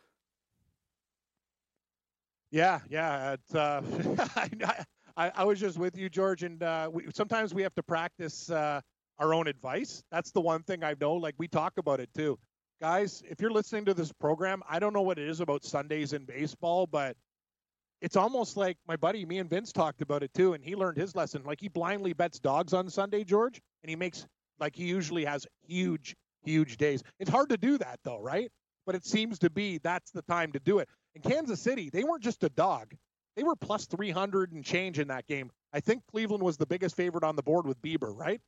Yeah, 2.52 2.82
yeah. 2.90 3.36
It's, 3.36 3.56
uh, 3.56 3.82
I, 5.18 5.32
I 5.34 5.44
was 5.46 5.60
just 5.60 5.78
with 5.78 5.98
you, 5.98 6.10
George, 6.10 6.44
and 6.44 6.62
uh, 6.62 6.90
we, 6.92 7.06
sometimes 7.14 7.54
we 7.54 7.62
have 7.62 7.74
to 7.76 7.84
practice 7.84 8.50
uh, 8.50 8.82
our 9.22 9.34
own 9.34 9.48
advice. 9.48 10.04
That's 10.12 10.32
the 10.32 10.42
one 10.42 10.64
thing 10.64 10.84
I 10.84 10.96
know. 11.00 11.14
Like 11.14 11.36
we 11.38 11.48
talk 11.48 11.78
about 11.78 12.00
it 12.00 12.10
too, 12.14 12.38
guys. 12.82 13.22
If 13.30 13.40
you're 13.40 13.52
listening 13.52 13.86
to 13.86 13.94
this 13.94 14.12
program, 14.12 14.64
I 14.68 14.80
don't 14.80 14.94
know 14.94 15.04
what 15.04 15.20
it 15.20 15.30
is 15.30 15.40
about 15.40 15.64
Sundays 15.64 16.14
in 16.14 16.26
baseball, 16.26 16.88
but 16.88 17.16
it's 18.02 18.16
almost 18.16 18.58
like 18.58 18.78
my 18.88 18.96
buddy, 18.96 19.26
me 19.26 19.38
and 19.38 19.50
Vince 19.50 19.72
talked 19.72 20.02
about 20.02 20.24
it 20.24 20.34
too, 20.34 20.54
and 20.54 20.64
he 20.64 20.76
learned 20.76 20.98
his 20.98 21.16
lesson. 21.16 21.44
Like 21.46 21.62
he 21.62 21.70
blindly 21.70 22.14
bets 22.14 22.40
dogs 22.40 22.74
on 22.74 22.90
Sunday, 22.90 23.24
George, 23.24 23.62
and 23.84 23.90
he 23.90 23.96
makes 23.96 24.26
like 24.60 24.76
he 24.76 24.86
usually 24.86 25.24
has 25.26 25.46
huge, 25.68 26.16
huge 26.44 26.78
days. 26.78 27.04
It's 27.20 27.30
hard 27.30 27.50
to 27.50 27.58
do 27.58 27.78
that 27.78 28.00
though, 28.04 28.20
right? 28.20 28.52
But 28.88 28.96
it 28.96 29.06
seems 29.06 29.38
to 29.40 29.52
be 29.52 29.78
that's 29.78 30.10
the 30.12 30.24
time 30.24 30.52
to 30.54 30.60
do 30.60 30.80
it. 30.80 30.90
In 31.14 31.22
Kansas 31.22 31.62
City, 31.62 31.92
they 31.92 32.04
weren't 32.04 32.24
just 32.24 32.44
a 32.44 32.50
dog. 32.50 32.96
They 33.36 33.44
were 33.44 33.56
plus 33.56 33.86
300 33.86 34.52
and 34.52 34.66
change 34.66 34.98
in 35.00 35.08
that 35.10 35.28
game. 35.28 35.52
I 35.72 35.80
think 35.80 36.04
Cleveland 36.12 36.44
was 36.44 36.58
the 36.58 36.66
biggest 36.66 36.96
favorite 36.96 37.24
on 37.24 37.36
the 37.36 37.44
board 37.44 37.66
with 37.66 37.82
Bieber, 37.82 38.14
right? 38.14 38.42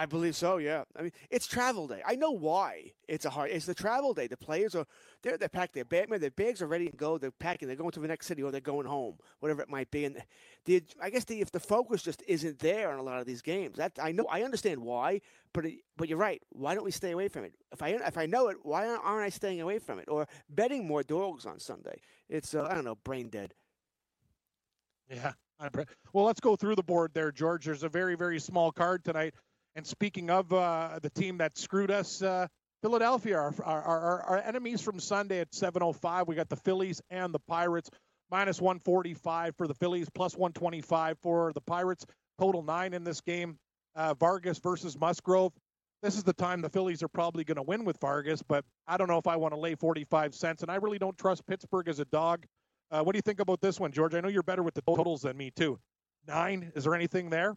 I 0.00 0.06
believe 0.06 0.34
so. 0.34 0.56
Yeah. 0.56 0.84
I 0.96 1.02
mean, 1.02 1.12
it's 1.28 1.46
travel 1.46 1.86
day. 1.86 2.00
I 2.06 2.16
know 2.16 2.30
why 2.30 2.92
it's 3.06 3.26
a 3.26 3.30
hard. 3.30 3.50
It's 3.50 3.66
the 3.66 3.74
travel 3.74 4.14
day. 4.14 4.28
The 4.28 4.36
players 4.38 4.74
are 4.74 4.86
they're 5.20 5.36
they 5.36 5.46
packed 5.46 5.74
their 5.74 5.84
bag, 5.84 6.08
their 6.08 6.30
bags 6.30 6.62
are 6.62 6.66
ready 6.66 6.88
to 6.88 6.96
go. 6.96 7.18
They're 7.18 7.30
packing. 7.30 7.68
They're 7.68 7.76
going 7.76 7.90
to 7.90 8.00
the 8.00 8.08
next 8.08 8.26
city 8.26 8.42
or 8.42 8.50
they're 8.50 8.62
going 8.62 8.86
home, 8.86 9.18
whatever 9.40 9.60
it 9.60 9.68
might 9.68 9.90
be. 9.90 10.06
And 10.06 10.16
the 10.64 10.82
I 11.02 11.10
guess 11.10 11.24
the 11.24 11.42
if 11.42 11.52
the 11.52 11.60
focus 11.60 12.02
just 12.02 12.22
isn't 12.26 12.60
there 12.60 12.90
on 12.90 12.98
a 12.98 13.02
lot 13.02 13.20
of 13.20 13.26
these 13.26 13.42
games, 13.42 13.76
that 13.76 13.92
I 14.00 14.10
know 14.10 14.24
I 14.30 14.42
understand 14.42 14.80
why. 14.80 15.20
But 15.52 15.66
it, 15.66 15.74
but 15.98 16.08
you're 16.08 16.16
right. 16.16 16.42
Why 16.48 16.74
don't 16.74 16.84
we 16.84 16.92
stay 16.92 17.10
away 17.10 17.28
from 17.28 17.44
it? 17.44 17.52
If 17.70 17.82
I 17.82 17.88
if 17.88 18.16
I 18.16 18.24
know 18.24 18.48
it, 18.48 18.56
why 18.62 18.86
aren't 18.86 19.22
I 19.22 19.28
staying 19.28 19.60
away 19.60 19.80
from 19.80 19.98
it 19.98 20.08
or 20.08 20.26
betting 20.48 20.86
more 20.86 21.02
dogs 21.02 21.44
on 21.44 21.58
Sunday? 21.60 22.00
It's 22.30 22.54
uh, 22.54 22.66
I 22.70 22.74
don't 22.74 22.84
know, 22.86 22.96
brain 23.04 23.28
dead. 23.28 23.52
Yeah. 25.10 25.32
Well, 26.14 26.24
let's 26.24 26.40
go 26.40 26.56
through 26.56 26.76
the 26.76 26.82
board 26.82 27.10
there, 27.12 27.30
George. 27.30 27.66
There's 27.66 27.82
a 27.82 27.88
very, 27.88 28.14
very 28.16 28.40
small 28.40 28.72
card 28.72 29.04
tonight. 29.04 29.34
And 29.80 29.86
speaking 29.86 30.28
of 30.28 30.52
uh, 30.52 30.98
the 31.00 31.08
team 31.08 31.38
that 31.38 31.56
screwed 31.56 31.90
us, 31.90 32.20
uh, 32.20 32.48
Philadelphia, 32.82 33.38
our, 33.38 33.54
our, 33.64 33.82
our, 33.82 34.22
our 34.24 34.38
enemies 34.44 34.82
from 34.82 35.00
Sunday 35.00 35.40
at 35.40 35.52
7:05. 35.52 36.26
We 36.26 36.34
got 36.34 36.50
the 36.50 36.56
Phillies 36.56 37.00
and 37.08 37.32
the 37.32 37.38
Pirates. 37.38 37.88
Minus 38.30 38.60
145 38.60 39.56
for 39.56 39.66
the 39.66 39.72
Phillies, 39.72 40.10
plus 40.14 40.36
125 40.36 41.16
for 41.22 41.54
the 41.54 41.62
Pirates. 41.62 42.04
Total 42.38 42.62
nine 42.62 42.92
in 42.92 43.04
this 43.04 43.22
game. 43.22 43.56
Uh, 43.96 44.12
Vargas 44.12 44.58
versus 44.58 45.00
Musgrove. 45.00 45.54
This 46.02 46.14
is 46.14 46.24
the 46.24 46.34
time 46.34 46.60
the 46.60 46.68
Phillies 46.68 47.02
are 47.02 47.08
probably 47.08 47.44
going 47.44 47.56
to 47.56 47.62
win 47.62 47.86
with 47.86 47.98
Vargas, 48.02 48.42
but 48.42 48.66
I 48.86 48.98
don't 48.98 49.08
know 49.08 49.16
if 49.16 49.26
I 49.26 49.36
want 49.36 49.54
to 49.54 49.60
lay 49.60 49.76
45 49.76 50.34
cents. 50.34 50.60
And 50.60 50.70
I 50.70 50.74
really 50.74 50.98
don't 50.98 51.16
trust 51.16 51.46
Pittsburgh 51.46 51.88
as 51.88 52.00
a 52.00 52.04
dog. 52.04 52.44
Uh, 52.90 53.02
what 53.02 53.14
do 53.14 53.16
you 53.16 53.22
think 53.22 53.40
about 53.40 53.62
this 53.62 53.80
one, 53.80 53.92
George? 53.92 54.14
I 54.14 54.20
know 54.20 54.28
you're 54.28 54.42
better 54.42 54.62
with 54.62 54.74
the 54.74 54.82
totals 54.82 55.22
than 55.22 55.38
me 55.38 55.50
too. 55.50 55.78
Nine. 56.28 56.70
Is 56.74 56.84
there 56.84 56.94
anything 56.94 57.30
there? 57.30 57.56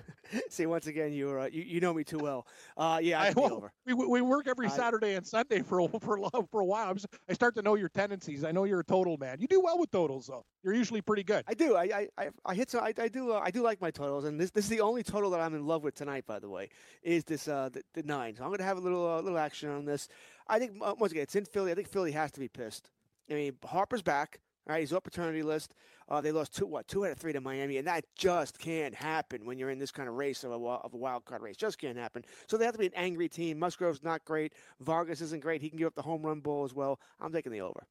See, 0.48 0.64
once 0.66 0.86
again, 0.86 1.12
you're 1.12 1.40
uh, 1.40 1.46
you, 1.52 1.62
you 1.62 1.80
know 1.80 1.92
me 1.92 2.04
too 2.04 2.18
well. 2.18 2.46
Uh, 2.76 2.98
yeah, 3.02 3.20
I, 3.20 3.32
over. 3.36 3.72
we, 3.86 3.92
we 3.92 4.20
work 4.22 4.46
every 4.48 4.66
I- 4.66 4.70
Saturday 4.70 5.14
and 5.14 5.26
Sunday 5.26 5.60
for 5.62 5.80
a- 5.80 5.88
for 6.00 6.18
a 6.18 6.30
for 6.50 6.60
a 6.60 6.64
while. 6.64 6.88
I'm 6.88 6.94
just, 6.94 7.08
I 7.28 7.34
start 7.34 7.54
to 7.56 7.62
know 7.62 7.74
your 7.74 7.88
tendencies. 7.90 8.42
I 8.44 8.52
know 8.52 8.64
you're 8.64 8.80
a 8.80 8.84
total 8.84 9.16
man. 9.18 9.40
You 9.40 9.46
do 9.46 9.60
well 9.60 9.78
with 9.78 9.90
totals, 9.90 10.28
though. 10.28 10.44
You're 10.62 10.74
usually 10.74 11.02
pretty 11.02 11.22
good. 11.24 11.44
I 11.48 11.54
do. 11.54 11.76
I 11.76 12.08
I, 12.18 12.28
I, 12.46 12.54
hit. 12.54 12.70
some- 12.70 12.82
I, 12.82 12.94
I 12.98 13.08
do. 13.08 13.32
Uh, 13.32 13.40
I 13.44 13.50
do 13.50 13.62
like 13.62 13.80
my 13.80 13.90
totals, 13.90 14.24
and 14.24 14.40
this 14.40 14.50
this 14.50 14.64
is 14.64 14.70
the 14.70 14.80
only 14.80 15.02
total 15.02 15.30
that 15.30 15.40
I'm 15.40 15.54
in 15.54 15.66
love 15.66 15.82
with 15.82 15.94
tonight. 15.94 16.24
By 16.26 16.38
the 16.38 16.48
way, 16.48 16.70
is 17.02 17.24
this 17.24 17.46
uh 17.48 17.68
the, 17.72 17.82
the 17.94 18.02
nine. 18.02 18.34
So 18.36 18.42
I'm 18.44 18.48
going 18.50 18.58
to 18.58 18.64
have 18.64 18.78
a 18.78 18.80
little 18.80 19.06
uh, 19.06 19.20
little 19.20 19.38
action 19.38 19.68
on 19.70 19.84
this. 19.84 20.08
I 20.48 20.58
think 20.58 20.72
uh, 20.80 20.94
once 20.98 21.12
again, 21.12 21.24
it's 21.24 21.36
in 21.36 21.44
Philly. 21.44 21.72
I 21.72 21.74
think 21.74 21.88
Philly 21.88 22.12
has 22.12 22.30
to 22.32 22.40
be 22.40 22.48
pissed. 22.48 22.90
I 23.30 23.34
mean, 23.34 23.52
Harper's 23.64 24.02
back. 24.02 24.40
All 24.68 24.74
right, 24.74 24.80
he's 24.80 24.92
off 24.92 25.02
paternity 25.02 25.42
list. 25.42 25.74
Uh, 26.08 26.20
they 26.20 26.30
lost 26.30 26.54
two, 26.54 26.66
what, 26.66 26.86
two 26.86 27.04
out 27.04 27.10
of 27.10 27.18
three 27.18 27.32
to 27.32 27.40
Miami, 27.40 27.78
and 27.78 27.86
that 27.88 28.04
just 28.16 28.58
can't 28.58 28.94
happen 28.94 29.44
when 29.44 29.58
you're 29.58 29.70
in 29.70 29.78
this 29.78 29.90
kind 29.90 30.08
of 30.08 30.14
race 30.14 30.44
of 30.44 30.52
a, 30.52 30.54
of 30.54 30.94
a 30.94 30.96
wild 30.96 31.24
card 31.24 31.42
race. 31.42 31.56
Just 31.56 31.78
can't 31.78 31.98
happen. 31.98 32.24
So 32.46 32.56
they 32.56 32.64
have 32.64 32.74
to 32.74 32.78
be 32.78 32.86
an 32.86 32.92
angry 32.94 33.28
team. 33.28 33.58
Musgrove's 33.58 34.04
not 34.04 34.24
great. 34.24 34.52
Vargas 34.80 35.20
isn't 35.20 35.42
great. 35.42 35.60
He 35.60 35.68
can 35.68 35.78
give 35.78 35.88
up 35.88 35.94
the 35.94 36.02
home 36.02 36.22
run 36.22 36.40
ball 36.40 36.64
as 36.64 36.74
well. 36.74 37.00
I'm 37.20 37.32
taking 37.32 37.50
the 37.50 37.60
over. 37.60 37.86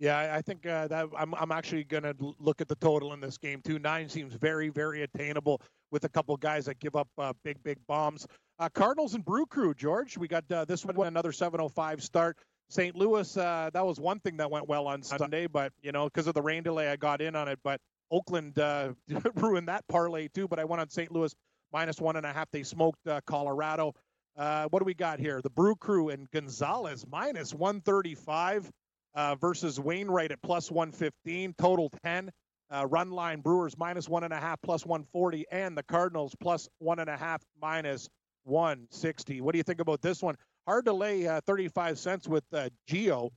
Yeah, 0.00 0.34
I, 0.34 0.42
think 0.42 0.66
uh, 0.66 0.88
that 0.88 1.06
I'm 1.16 1.34
I'm 1.36 1.52
actually 1.52 1.84
going 1.84 2.02
to 2.02 2.14
look 2.40 2.60
at 2.60 2.66
the 2.66 2.74
total 2.76 3.12
in 3.12 3.20
this 3.20 3.38
game 3.38 3.60
too. 3.64 3.78
Nine 3.78 4.08
seems 4.08 4.34
very 4.34 4.68
very 4.68 5.02
attainable 5.02 5.62
with 5.92 6.02
a 6.02 6.08
couple 6.08 6.36
guys 6.36 6.66
that 6.66 6.80
give 6.80 6.96
up 6.96 7.08
uh, 7.16 7.32
big 7.44 7.62
big 7.62 7.78
bombs. 7.86 8.26
Uh, 8.58 8.68
Cardinals 8.68 9.14
and 9.14 9.24
Brew 9.24 9.46
Crew, 9.46 9.72
George. 9.72 10.18
We 10.18 10.26
got 10.26 10.50
uh, 10.50 10.64
this 10.64 10.84
one 10.84 11.06
another 11.06 11.30
7:05 11.30 12.02
start. 12.02 12.38
St. 12.74 12.96
Louis, 12.96 13.36
uh, 13.36 13.70
that 13.72 13.86
was 13.86 14.00
one 14.00 14.18
thing 14.18 14.36
that 14.38 14.50
went 14.50 14.68
well 14.68 14.88
on 14.88 15.00
Sunday, 15.00 15.46
but 15.46 15.72
you 15.80 15.92
know 15.92 16.06
because 16.06 16.26
of 16.26 16.34
the 16.34 16.42
rain 16.42 16.64
delay, 16.64 16.88
I 16.88 16.96
got 16.96 17.20
in 17.20 17.36
on 17.36 17.46
it. 17.46 17.60
But 17.62 17.80
Oakland 18.10 18.58
uh, 18.58 18.94
ruined 19.36 19.68
that 19.68 19.86
parlay 19.88 20.26
too. 20.26 20.48
But 20.48 20.58
I 20.58 20.64
went 20.64 20.80
on 20.80 20.90
St. 20.90 21.12
Louis 21.12 21.32
minus 21.72 22.00
one 22.00 22.16
and 22.16 22.26
a 22.26 22.32
half. 22.32 22.50
They 22.50 22.64
smoked 22.64 23.06
uh, 23.06 23.20
Colorado. 23.26 23.94
Uh, 24.36 24.66
what 24.70 24.80
do 24.80 24.84
we 24.84 24.94
got 24.94 25.20
here? 25.20 25.40
The 25.40 25.50
Brew 25.50 25.76
Crew 25.76 26.08
and 26.08 26.28
Gonzalez 26.32 27.04
minus 27.08 27.54
135 27.54 28.68
uh, 29.14 29.36
versus 29.36 29.78
Wainwright 29.78 30.32
at 30.32 30.42
plus 30.42 30.68
115, 30.68 31.54
total 31.56 31.90
10. 32.04 32.32
Uh, 32.70 32.86
run 32.88 33.12
line 33.12 33.40
Brewers 33.40 33.78
minus 33.78 34.08
one 34.08 34.24
and 34.24 34.32
a 34.32 34.40
half, 34.40 34.60
plus 34.62 34.84
140, 34.84 35.44
and 35.52 35.78
the 35.78 35.82
Cardinals 35.84 36.34
plus 36.40 36.68
one 36.78 36.98
and 36.98 37.08
a 37.08 37.16
half, 37.16 37.40
minus 37.62 38.08
160. 38.44 39.40
What 39.42 39.52
do 39.52 39.58
you 39.58 39.62
think 39.62 39.80
about 39.80 40.02
this 40.02 40.20
one? 40.22 40.34
Hard 40.66 40.86
to 40.86 40.92
lay 40.92 41.26
uh, 41.26 41.40
35 41.42 41.98
cents 41.98 42.26
with 42.28 42.44
uh, 42.52 42.70
Gio. 42.88 43.30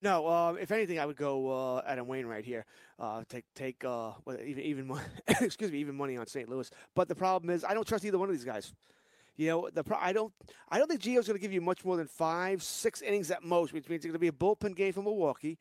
No, 0.00 0.26
uh, 0.26 0.54
if 0.54 0.72
anything, 0.72 0.98
I 0.98 1.06
would 1.06 1.16
go 1.16 1.50
uh, 1.76 1.82
Adam 1.86 2.08
Wainwright 2.08 2.44
here. 2.44 2.64
Uh, 2.98 3.22
take 3.28 3.44
take 3.54 3.84
uh, 3.84 4.12
what, 4.24 4.40
even 4.42 4.64
even 4.64 5.00
excuse 5.40 5.70
me, 5.70 5.78
even 5.78 5.94
money 5.94 6.16
on 6.16 6.26
St. 6.26 6.48
Louis. 6.48 6.68
But 6.96 7.08
the 7.08 7.14
problem 7.14 7.50
is, 7.50 7.62
I 7.62 7.72
don't 7.72 7.86
trust 7.86 8.04
either 8.04 8.18
one 8.18 8.28
of 8.28 8.34
these 8.34 8.44
guys. 8.44 8.72
You 9.36 9.48
know, 9.48 9.68
the 9.72 9.84
pro- 9.84 9.98
I 9.98 10.12
don't 10.12 10.32
I 10.68 10.78
don't 10.78 10.88
think 10.88 11.02
Gio's 11.02 11.28
going 11.28 11.38
to 11.38 11.42
give 11.42 11.52
you 11.52 11.60
much 11.60 11.84
more 11.84 11.96
than 11.96 12.08
five, 12.08 12.62
six 12.62 13.00
innings 13.00 13.30
at 13.30 13.44
most, 13.44 13.72
which 13.72 13.88
means 13.88 14.04
it's 14.04 14.06
going 14.06 14.14
to 14.14 14.18
be 14.18 14.28
a 14.28 14.32
bullpen 14.32 14.74
game 14.74 14.92
for 14.92 15.02
Milwaukee. 15.02 15.58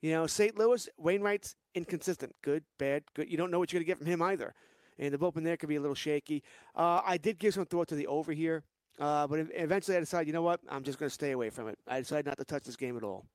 You 0.00 0.12
know, 0.12 0.26
St. 0.26 0.56
Louis 0.56 0.88
Wainwright's 0.96 1.54
inconsistent, 1.74 2.34
good, 2.42 2.64
bad, 2.78 3.04
good. 3.14 3.30
You 3.30 3.36
don't 3.36 3.50
know 3.50 3.58
what 3.58 3.72
you're 3.72 3.78
going 3.78 3.86
to 3.86 3.90
get 3.90 3.98
from 3.98 4.06
him 4.06 4.22
either, 4.22 4.54
and 4.98 5.12
the 5.12 5.18
bullpen 5.18 5.44
there 5.44 5.56
could 5.58 5.68
be 5.68 5.76
a 5.76 5.80
little 5.80 5.94
shaky. 5.94 6.42
Uh, 6.74 7.02
I 7.04 7.18
did 7.18 7.38
give 7.38 7.54
some 7.54 7.66
thought 7.66 7.88
to 7.88 7.94
the 7.94 8.06
over 8.06 8.32
here, 8.32 8.64
uh, 9.00 9.26
but 9.26 9.46
eventually 9.54 9.96
I 9.96 10.00
decided, 10.00 10.26
you 10.26 10.32
know 10.32 10.42
what, 10.42 10.60
I'm 10.68 10.82
just 10.82 10.98
going 10.98 11.08
to 11.08 11.14
stay 11.14 11.32
away 11.32 11.50
from 11.50 11.68
it. 11.68 11.78
I 11.86 12.00
decided 12.00 12.26
not 12.26 12.38
to 12.38 12.44
touch 12.44 12.64
this 12.64 12.76
game 12.76 12.96
at 12.96 13.02
all. 13.02 13.26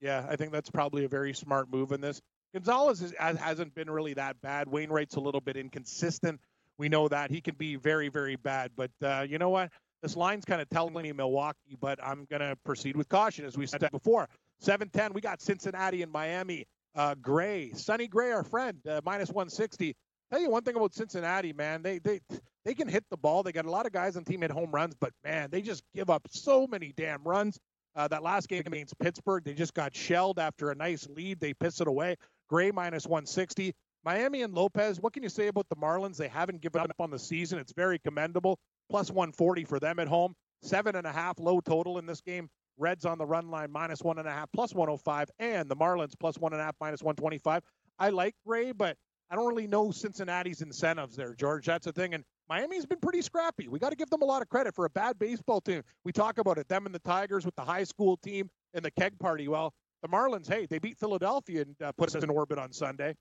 Yeah, 0.00 0.26
I 0.28 0.36
think 0.36 0.52
that's 0.52 0.70
probably 0.70 1.04
a 1.04 1.08
very 1.08 1.32
smart 1.32 1.70
move 1.70 1.92
in 1.92 2.00
this. 2.00 2.20
Gonzalez 2.52 3.02
is, 3.02 3.14
has- 3.18 3.38
hasn't 3.38 3.74
been 3.74 3.90
really 3.90 4.14
that 4.14 4.40
bad. 4.40 4.68
Wainwright's 4.68 5.16
a 5.16 5.20
little 5.20 5.40
bit 5.40 5.56
inconsistent. 5.56 6.40
We 6.78 6.88
know 6.88 7.08
that 7.08 7.30
he 7.30 7.40
can 7.40 7.54
be 7.54 7.76
very, 7.76 8.08
very 8.08 8.36
bad. 8.36 8.72
But 8.76 8.90
uh, 9.02 9.26
you 9.28 9.38
know 9.38 9.50
what? 9.50 9.70
This 10.02 10.16
line's 10.16 10.44
kind 10.44 10.60
of 10.60 10.68
telling 10.68 10.92
me 10.92 11.12
Milwaukee, 11.12 11.76
but 11.80 11.98
I'm 12.02 12.26
going 12.26 12.40
to 12.40 12.56
proceed 12.64 12.96
with 12.96 13.08
caution, 13.08 13.46
as 13.46 13.56
we 13.56 13.66
said 13.66 13.90
before. 13.90 14.28
7-10, 14.62 15.14
we 15.14 15.20
got 15.20 15.40
Cincinnati 15.40 16.02
and 16.02 16.12
Miami. 16.12 16.66
Uh, 16.94 17.14
Gray, 17.20 17.72
Sonny 17.72 18.06
Gray, 18.06 18.30
our 18.30 18.44
friend, 18.44 18.78
uh, 18.86 19.00
minus 19.04 19.30
160 19.30 19.96
tell 20.30 20.40
you 20.40 20.50
one 20.50 20.62
thing 20.62 20.76
about 20.76 20.94
Cincinnati, 20.94 21.52
man. 21.52 21.82
They 21.82 21.98
they 21.98 22.20
they 22.64 22.74
can 22.74 22.88
hit 22.88 23.04
the 23.10 23.16
ball. 23.16 23.42
They 23.42 23.52
got 23.52 23.66
a 23.66 23.70
lot 23.70 23.86
of 23.86 23.92
guys 23.92 24.16
on 24.16 24.24
team 24.24 24.40
hit 24.42 24.50
home 24.50 24.70
runs, 24.70 24.94
but 24.98 25.12
man, 25.24 25.50
they 25.50 25.62
just 25.62 25.82
give 25.94 26.10
up 26.10 26.26
so 26.30 26.66
many 26.66 26.92
damn 26.96 27.22
runs. 27.22 27.58
Uh, 27.96 28.08
that 28.08 28.24
last 28.24 28.48
game 28.48 28.62
against 28.66 28.98
Pittsburgh, 28.98 29.44
they 29.44 29.54
just 29.54 29.72
got 29.72 29.94
shelled 29.94 30.40
after 30.40 30.70
a 30.70 30.74
nice 30.74 31.06
lead. 31.08 31.38
They 31.38 31.54
piss 31.54 31.80
it 31.80 31.86
away. 31.86 32.16
Gray 32.48 32.72
minus 32.72 33.06
160. 33.06 33.72
Miami 34.04 34.42
and 34.42 34.52
Lopez, 34.52 35.00
what 35.00 35.12
can 35.12 35.22
you 35.22 35.28
say 35.28 35.46
about 35.46 35.68
the 35.68 35.76
Marlins? 35.76 36.16
They 36.16 36.26
haven't 36.26 36.60
given 36.60 36.80
up 36.80 36.96
on 36.98 37.10
the 37.10 37.18
season. 37.18 37.60
It's 37.60 37.72
very 37.72 38.00
commendable. 38.00 38.58
Plus 38.90 39.10
140 39.10 39.64
for 39.64 39.78
them 39.78 40.00
at 40.00 40.08
home. 40.08 40.34
Seven 40.62 40.96
and 40.96 41.06
a 41.06 41.12
half 41.12 41.38
low 41.38 41.60
total 41.60 41.98
in 41.98 42.06
this 42.06 42.20
game. 42.20 42.48
Reds 42.76 43.04
on 43.04 43.18
the 43.18 43.26
run 43.26 43.50
line 43.50 43.70
minus 43.70 44.02
one 44.02 44.18
and 44.18 44.26
a 44.26 44.32
half, 44.32 44.50
plus 44.52 44.74
105, 44.74 45.30
and 45.38 45.68
the 45.68 45.76
Marlins 45.76 46.14
plus 46.18 46.36
one 46.38 46.52
and 46.52 46.60
a 46.60 46.64
half, 46.64 46.74
minus 46.80 47.02
125. 47.02 47.62
I 47.98 48.10
like 48.10 48.34
Gray, 48.44 48.72
but 48.72 48.96
I 49.30 49.36
don't 49.36 49.46
really 49.46 49.66
know 49.66 49.90
Cincinnati's 49.90 50.62
incentives 50.62 51.16
there, 51.16 51.34
George. 51.34 51.66
That's 51.66 51.86
the 51.86 51.92
thing. 51.92 52.14
And 52.14 52.24
Miami's 52.48 52.86
been 52.86 53.00
pretty 53.00 53.22
scrappy. 53.22 53.68
We 53.68 53.78
got 53.78 53.90
to 53.90 53.96
give 53.96 54.10
them 54.10 54.22
a 54.22 54.26
lot 54.26 54.42
of 54.42 54.48
credit 54.48 54.74
for 54.74 54.84
a 54.84 54.90
bad 54.90 55.18
baseball 55.18 55.60
team. 55.60 55.82
We 56.04 56.12
talk 56.12 56.38
about 56.38 56.58
it, 56.58 56.68
them 56.68 56.86
and 56.86 56.94
the 56.94 57.00
Tigers 57.00 57.44
with 57.44 57.56
the 57.56 57.62
high 57.62 57.84
school 57.84 58.16
team 58.18 58.50
and 58.74 58.84
the 58.84 58.90
keg 58.90 59.18
party. 59.18 59.48
Well, 59.48 59.72
the 60.02 60.08
Marlins, 60.08 60.46
hey, 60.46 60.66
they 60.66 60.78
beat 60.78 60.98
Philadelphia 60.98 61.62
and 61.62 61.74
uh, 61.82 61.92
put 61.92 62.14
us 62.14 62.22
in 62.22 62.28
orbit 62.28 62.58
on 62.58 62.72
Sunday. 62.72 63.14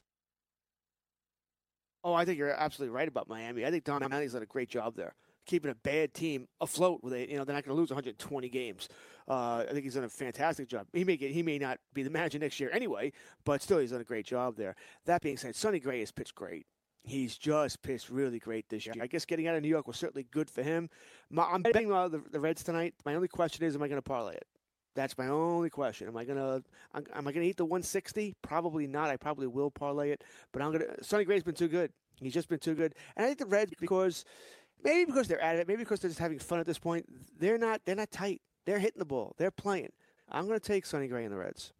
Oh, 2.03 2.13
I 2.13 2.25
think 2.25 2.37
you're 2.37 2.51
absolutely 2.51 2.93
right 2.93 3.07
about 3.07 3.29
Miami. 3.29 3.65
I 3.65 3.71
think 3.71 3.85
Don 3.85 4.01
Mattingly's 4.01 4.33
done 4.33 4.43
a 4.43 4.45
great 4.45 4.67
job 4.67 4.95
there, 4.95 5.15
keeping 5.45 5.71
a 5.71 5.75
bad 5.75 6.13
team 6.13 6.47
afloat. 6.61 7.03
With 7.03 7.13
it. 7.13 7.29
you 7.29 7.37
know, 7.37 7.43
they're 7.43 7.55
not 7.55 7.63
going 7.63 7.75
to 7.75 7.79
lose 7.79 7.89
120 7.89 8.49
games. 8.49 8.89
Uh, 9.27 9.65
I 9.67 9.71
think 9.71 9.83
he's 9.83 9.95
done 9.95 10.03
a 10.03 10.09
fantastic 10.09 10.67
job. 10.67 10.87
He 10.93 11.03
may 11.03 11.17
get, 11.17 11.31
he 11.31 11.43
may 11.43 11.57
not 11.57 11.79
be 11.93 12.03
the 12.03 12.09
manager 12.09 12.39
next 12.39 12.59
year 12.59 12.69
anyway, 12.73 13.13
but 13.45 13.61
still, 13.61 13.79
he's 13.79 13.91
done 13.91 14.01
a 14.01 14.05
great 14.05 14.25
job 14.25 14.55
there. 14.57 14.75
That 15.05 15.21
being 15.21 15.37
said, 15.37 15.55
Sonny 15.55 15.79
Gray 15.79 15.99
has 16.01 16.11
pitched 16.11 16.35
great. 16.35 16.65
He's 17.05 17.37
just 17.37 17.81
pitched 17.81 18.09
really 18.09 18.39
great 18.39 18.69
this 18.69 18.85
year. 18.85 18.95
I 19.01 19.07
guess 19.07 19.25
getting 19.25 19.47
out 19.47 19.55
of 19.55 19.61
New 19.61 19.67
York 19.67 19.87
was 19.87 19.97
certainly 19.97 20.25
good 20.31 20.49
for 20.49 20.63
him. 20.63 20.89
My, 21.29 21.43
I'm 21.43 21.61
betting 21.61 21.91
on 21.91 22.11
the, 22.11 22.21
the 22.31 22.39
Reds 22.39 22.63
tonight. 22.63 22.93
My 23.05 23.15
only 23.15 23.27
question 23.27 23.65
is, 23.65 23.75
am 23.75 23.83
I 23.83 23.87
going 23.89 23.97
to 23.97 24.01
parlay 24.01 24.35
it? 24.35 24.47
That's 24.95 25.17
my 25.17 25.27
only 25.27 25.69
question. 25.69 26.07
Am 26.07 26.15
I 26.15 26.23
gonna 26.23 26.61
am 26.93 27.27
I 27.27 27.31
gonna 27.31 27.45
eat 27.45 27.57
the 27.57 27.65
160? 27.65 28.35
Probably 28.41 28.87
not. 28.87 29.09
I 29.09 29.17
probably 29.17 29.47
will 29.47 29.71
parlay 29.71 30.11
it, 30.11 30.23
but 30.51 30.61
I'm 30.61 30.71
gonna. 30.71 30.85
Sonny 31.01 31.25
Gray's 31.25 31.43
been 31.43 31.55
too 31.55 31.67
good. 31.67 31.91
He's 32.21 32.33
just 32.33 32.47
been 32.47 32.59
too 32.59 32.75
good, 32.75 32.93
and 33.15 33.25
I 33.25 33.27
think 33.27 33.39
the 33.39 33.45
Reds 33.47 33.71
because 33.79 34.23
maybe 34.83 35.05
because 35.05 35.27
they're 35.27 35.41
at 35.41 35.57
it, 35.57 35.67
maybe 35.67 35.83
because 35.83 35.99
they're 35.99 36.09
just 36.09 36.19
having 36.19 36.39
fun 36.39 36.59
at 36.59 36.65
this 36.65 36.79
point. 36.79 37.05
They're 37.39 37.57
not. 37.57 37.81
They're 37.85 37.95
not 37.95 38.11
tight. 38.11 38.41
They're 38.65 38.79
hitting 38.79 38.99
the 38.99 39.05
ball. 39.05 39.35
They're 39.37 39.51
playing. 39.51 39.91
I'm 40.29 40.47
gonna 40.47 40.59
take 40.59 40.85
Sonny 40.85 41.07
Gray 41.07 41.25
and 41.25 41.33
the 41.33 41.37
Reds. 41.37 41.73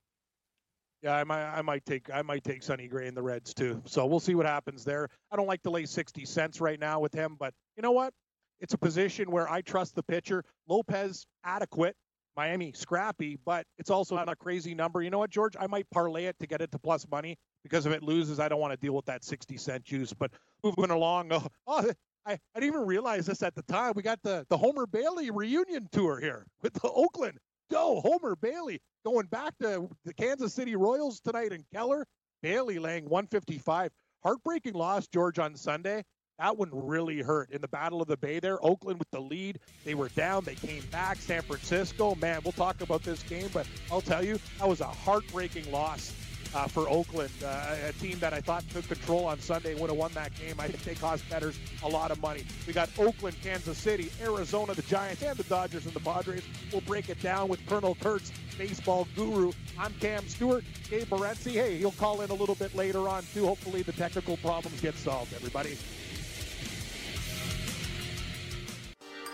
Yeah, 1.01 1.17
I 1.17 1.25
might, 1.25 1.43
I 1.43 1.61
might 1.61 1.85
take, 1.85 2.09
I 2.13 2.21
might 2.21 2.45
take 2.45 2.63
Sonny 2.63 2.87
Gray 2.87 3.09
and 3.09 3.17
the 3.17 3.21
Reds 3.21 3.53
too. 3.53 3.81
So 3.85 4.05
we'll 4.05 4.21
see 4.21 4.35
what 4.35 4.45
happens 4.45 4.85
there. 4.85 5.09
I 5.31 5.35
don't 5.35 5.47
like 5.47 5.61
to 5.63 5.69
lay 5.69 5.85
60 5.85 6.23
cents 6.23 6.61
right 6.61 6.79
now 6.79 7.01
with 7.01 7.13
him, 7.13 7.35
but 7.37 7.53
you 7.75 7.83
know 7.83 7.91
what? 7.91 8.13
It's 8.61 8.73
a 8.73 8.77
position 8.77 9.29
where 9.29 9.49
I 9.51 9.59
trust 9.59 9.95
the 9.95 10.03
pitcher. 10.03 10.45
Lopez 10.69 11.25
adequate. 11.43 11.97
Miami 12.35 12.71
scrappy, 12.71 13.37
but 13.45 13.65
it's 13.77 13.89
also 13.89 14.15
not 14.15 14.27
a 14.27 14.35
crazy 14.35 14.73
number. 14.73 15.01
You 15.01 15.09
know 15.09 15.19
what, 15.19 15.29
George? 15.29 15.55
I 15.59 15.67
might 15.67 15.87
parlay 15.91 16.25
it 16.25 16.39
to 16.39 16.47
get 16.47 16.61
it 16.61 16.71
to 16.71 16.79
plus 16.79 17.05
money 17.11 17.37
because 17.63 17.85
if 17.85 17.93
it 17.93 18.01
loses, 18.01 18.39
I 18.39 18.47
don't 18.47 18.59
want 18.59 18.73
to 18.73 18.77
deal 18.77 18.93
with 18.95 19.05
that 19.05 19.23
60 19.23 19.57
cent 19.57 19.83
juice. 19.83 20.13
But 20.13 20.31
moving 20.63 20.89
along, 20.89 21.31
oh, 21.31 21.45
oh 21.67 21.91
I, 22.25 22.33
I 22.33 22.38
didn't 22.55 22.75
even 22.75 22.86
realize 22.86 23.25
this 23.25 23.43
at 23.43 23.55
the 23.55 23.63
time. 23.63 23.93
We 23.95 24.01
got 24.01 24.21
the, 24.23 24.45
the 24.49 24.57
Homer 24.57 24.86
Bailey 24.86 25.29
reunion 25.31 25.88
tour 25.91 26.19
here 26.19 26.45
with 26.62 26.73
the 26.73 26.89
Oakland. 26.89 27.38
Go, 27.71 28.01
Homer 28.01 28.36
Bailey 28.36 28.79
going 29.05 29.25
back 29.27 29.53
to 29.62 29.89
the 30.05 30.13
Kansas 30.13 30.53
City 30.53 30.75
Royals 30.75 31.19
tonight 31.19 31.51
in 31.51 31.65
Keller. 31.73 32.05
Bailey 32.41 32.79
laying 32.79 33.05
155. 33.05 33.91
Heartbreaking 34.23 34.73
loss, 34.73 35.07
George, 35.07 35.39
on 35.39 35.55
Sunday. 35.55 36.03
That 36.39 36.57
one 36.57 36.69
really 36.71 37.21
hurt 37.21 37.51
in 37.51 37.62
the 37.62 37.67
Battle 37.67 38.01
of 38.01 38.07
the 38.07 38.17
Bay 38.17 38.39
there. 38.39 38.63
Oakland 38.65 38.99
with 38.99 39.09
the 39.12 39.19
lead. 39.19 39.59
They 39.86 39.93
were 39.93 40.09
down. 40.09 40.43
They 40.43 40.55
came 40.55 40.83
back. 40.91 41.17
San 41.17 41.41
Francisco, 41.41 42.15
man, 42.15 42.41
we'll 42.43 42.53
talk 42.53 42.81
about 42.81 43.03
this 43.03 43.21
game, 43.23 43.49
but 43.53 43.67
I'll 43.91 44.01
tell 44.01 44.23
you, 44.23 44.39
that 44.59 44.67
was 44.67 44.81
a 44.81 44.88
heartbreaking 44.88 45.71
loss 45.71 46.13
uh, 46.55 46.67
for 46.67 46.87
Oakland, 46.89 47.31
uh, 47.43 47.75
a 47.87 47.93
team 47.93 48.19
that 48.19 48.33
I 48.33 48.41
thought 48.41 48.63
took 48.69 48.87
control 48.87 49.25
on 49.25 49.39
Sunday 49.39 49.73
would 49.75 49.89
have 49.89 49.97
won 49.97 50.11
that 50.13 50.31
game. 50.35 50.55
I 50.59 50.67
think 50.67 50.83
they 50.83 50.95
cost 50.95 51.27
bettors 51.29 51.57
a 51.83 51.87
lot 51.87 52.11
of 52.11 52.21
money. 52.21 52.45
We 52.67 52.73
got 52.73 52.89
Oakland, 52.97 53.35
Kansas 53.43 53.77
City, 53.77 54.11
Arizona, 54.21 54.73
the 54.73 54.81
Giants, 54.83 55.23
and 55.23 55.37
the 55.37 55.43
Dodgers 55.43 55.85
and 55.85 55.93
the 55.93 55.99
Padres. 55.99 56.43
We'll 56.71 56.81
break 56.81 57.09
it 57.09 57.21
down 57.21 57.47
with 57.47 57.65
Colonel 57.67 57.95
Kurtz, 58.01 58.31
baseball 58.57 59.07
guru. 59.15 59.51
I'm 59.79 59.93
Cam 59.99 60.27
Stewart. 60.27 60.63
Gabe 60.89 61.07
Morency, 61.07 61.53
hey, 61.53 61.77
he'll 61.77 61.91
call 61.91 62.21
in 62.21 62.29
a 62.29 62.35
little 62.35 62.55
bit 62.55 62.75
later 62.75 63.07
on, 63.09 63.23
too. 63.33 63.45
Hopefully 63.45 63.81
the 63.81 63.93
technical 63.93 64.37
problems 64.37 64.79
get 64.81 64.95
solved, 64.95 65.33
everybody. 65.33 65.77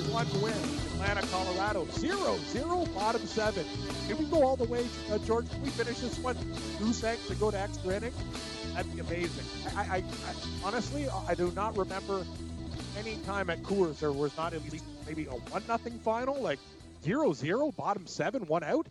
To 0.00 0.10
one 0.12 0.26
win. 0.42 0.52
Atlanta, 1.00 1.26
Colorado. 1.28 1.86
Zero, 1.92 2.38
zero, 2.48 2.84
bottom 2.94 3.26
seven. 3.26 3.64
Can 4.08 4.18
we 4.18 4.26
go 4.26 4.42
all 4.42 4.56
the 4.56 4.64
way, 4.64 4.86
uh, 5.10 5.18
George? 5.18 5.48
Can 5.50 5.62
we 5.62 5.70
finish 5.70 5.98
this 6.00 6.18
one? 6.18 6.36
Goose 6.78 7.02
egg 7.02 7.18
to 7.28 7.34
go 7.36 7.50
to 7.50 7.58
extra 7.58 7.94
innings? 7.94 8.14
That'd 8.74 8.92
be 8.92 9.00
amazing. 9.00 9.44
I, 9.74 9.80
I, 9.80 9.96
I 9.96 10.04
honestly, 10.64 11.08
I 11.08 11.34
do 11.34 11.50
not 11.52 11.78
remember 11.78 12.24
any 12.98 13.16
time 13.24 13.48
at 13.48 13.62
Coors 13.62 14.00
there 14.00 14.12
was 14.12 14.36
not 14.36 14.52
at 14.52 14.62
least 14.70 14.84
maybe 15.06 15.26
a 15.26 15.30
one 15.30 15.62
nothing 15.66 15.98
final, 16.00 16.40
like 16.42 16.58
zero 17.02 17.32
zero, 17.32 17.72
bottom 17.72 18.06
seven, 18.06 18.46
one 18.46 18.64
out. 18.64 18.86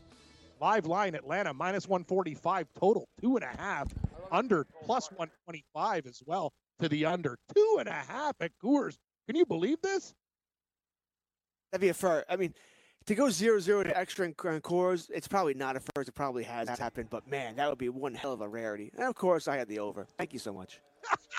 Live 0.60 0.86
line 0.86 1.14
Atlanta 1.14 1.54
minus 1.54 1.88
145 1.88 2.68
total, 2.80 3.08
two 3.22 3.36
and 3.36 3.44
a 3.44 3.62
half 3.62 3.94
under 4.32 4.66
plus 4.86 5.12
125 5.12 6.08
as 6.08 6.24
well 6.26 6.52
to 6.80 6.90
the 6.90 7.06
under 7.06 7.38
two 7.54 7.78
and 7.80 7.90
a 7.90 7.94
half 7.94 8.36
at 8.40 8.52
Coors. 8.64 8.96
Can 9.28 9.36
you 9.36 9.46
believe 9.46 9.82
this? 9.82 10.14
That'd 11.76 11.82
be 11.82 11.90
a 11.90 11.94
first. 11.94 12.26
I 12.30 12.38
mean, 12.38 12.54
to 13.06 13.16
go 13.16 13.30
zero 13.30 13.60
zero 13.60 13.84
to 13.84 13.98
extra 13.98 14.26
and 14.26 14.38
Coors, 14.38 15.10
it's 15.14 15.28
probably 15.28 15.54
not 15.54 15.76
a 15.76 15.82
first. 15.94 16.08
It 16.08 16.16
probably 16.16 16.46
has 16.46 16.70
happened, 16.70 17.10
but 17.10 17.30
man, 17.30 17.58
that 17.58 17.68
would 17.68 17.78
be 17.78 17.90
one 17.90 18.14
hell 18.14 18.32
of 18.32 18.40
a 18.40 18.48
rarity. 18.48 18.94
And 18.96 19.06
of 19.06 19.14
course, 19.16 19.50
I 19.50 19.58
had 19.58 19.68
the 19.68 19.80
over. 19.80 20.08
Thank 20.18 20.32
you 20.32 20.40
so 20.40 20.54
much. 20.54 20.80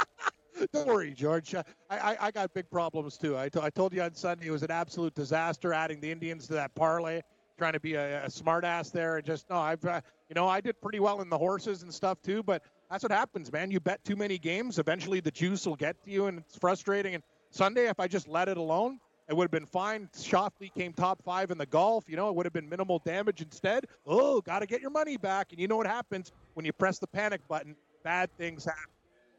Don't 0.75 0.87
worry, 0.87 1.14
George. 1.14 1.55
I, 1.55 1.64
I, 1.90 2.16
I 2.20 2.31
got 2.33 2.53
big 2.53 2.68
problems 2.70 3.16
too. 3.16 3.35
I, 3.35 3.49
I 3.62 3.70
told 3.70 3.94
you 3.94 4.03
on 4.03 4.12
Sunday 4.12 4.49
it 4.49 4.51
was 4.51 4.62
an 4.62 4.70
absolute 4.70 5.14
disaster 5.14 5.72
adding 5.72 6.03
the 6.03 6.11
Indians 6.11 6.46
to 6.49 6.53
that 6.53 6.75
parlay, 6.75 7.22
trying 7.57 7.72
to 7.72 7.81
be 7.81 7.94
a, 7.94 8.27
a 8.27 8.29
smart 8.29 8.66
ass 8.66 8.90
there. 8.90 9.16
And 9.16 9.25
just, 9.25 9.49
no, 9.49 9.57
I've, 9.57 9.83
uh, 9.87 10.03
you 10.29 10.35
know, 10.35 10.46
I 10.46 10.61
did 10.61 10.79
pretty 10.83 11.01
well 11.01 11.22
in 11.22 11.31
the 11.31 11.38
horses 11.38 11.83
and 11.83 11.94
stuff 11.94 12.20
too, 12.20 12.42
but 12.42 12.62
that's 12.90 13.03
what 13.03 13.11
happens, 13.11 13.51
man. 13.51 13.70
You 13.70 13.81
bet 13.81 14.05
too 14.05 14.16
many 14.16 14.37
games. 14.37 14.79
Eventually 14.79 15.20
the 15.20 15.31
juice 15.31 15.66
will 15.66 15.77
get 15.77 16.05
to 16.05 16.11
you 16.11 16.27
and 16.27 16.40
it's 16.40 16.59
frustrating. 16.59 17.14
And 17.14 17.22
Sunday, 17.51 17.88
if 17.88 17.99
I 17.99 18.07
just 18.07 18.29
let 18.29 18.51
it 18.51 18.59
alone, 18.59 19.01
it 19.29 19.37
would 19.37 19.45
have 19.45 19.51
been 19.51 19.67
fine. 19.67 20.09
Schauffele 20.17 20.73
came 20.75 20.93
top 20.93 21.23
five 21.23 21.51
in 21.51 21.59
the 21.59 21.67
golf. 21.67 22.05
You 22.09 22.17
know, 22.17 22.29
it 22.29 22.35
would 22.35 22.47
have 22.47 22.53
been 22.53 22.69
minimal 22.69 23.01
damage 23.01 23.43
instead. 23.43 23.87
Oh, 24.07 24.41
got 24.41 24.61
to 24.61 24.67
get 24.67 24.81
your 24.81 24.91
money 24.91 25.17
back. 25.17 25.49
And 25.51 25.61
you 25.61 25.67
know 25.69 25.77
what 25.77 25.87
happens 25.87 26.33
when 26.55 26.65
you 26.65 26.73
press 26.73 26.99
the 26.99 27.09
panic 27.09 27.41
button? 27.49 27.75
Bad 28.05 28.31
things 28.39 28.65
happen. 28.65 28.85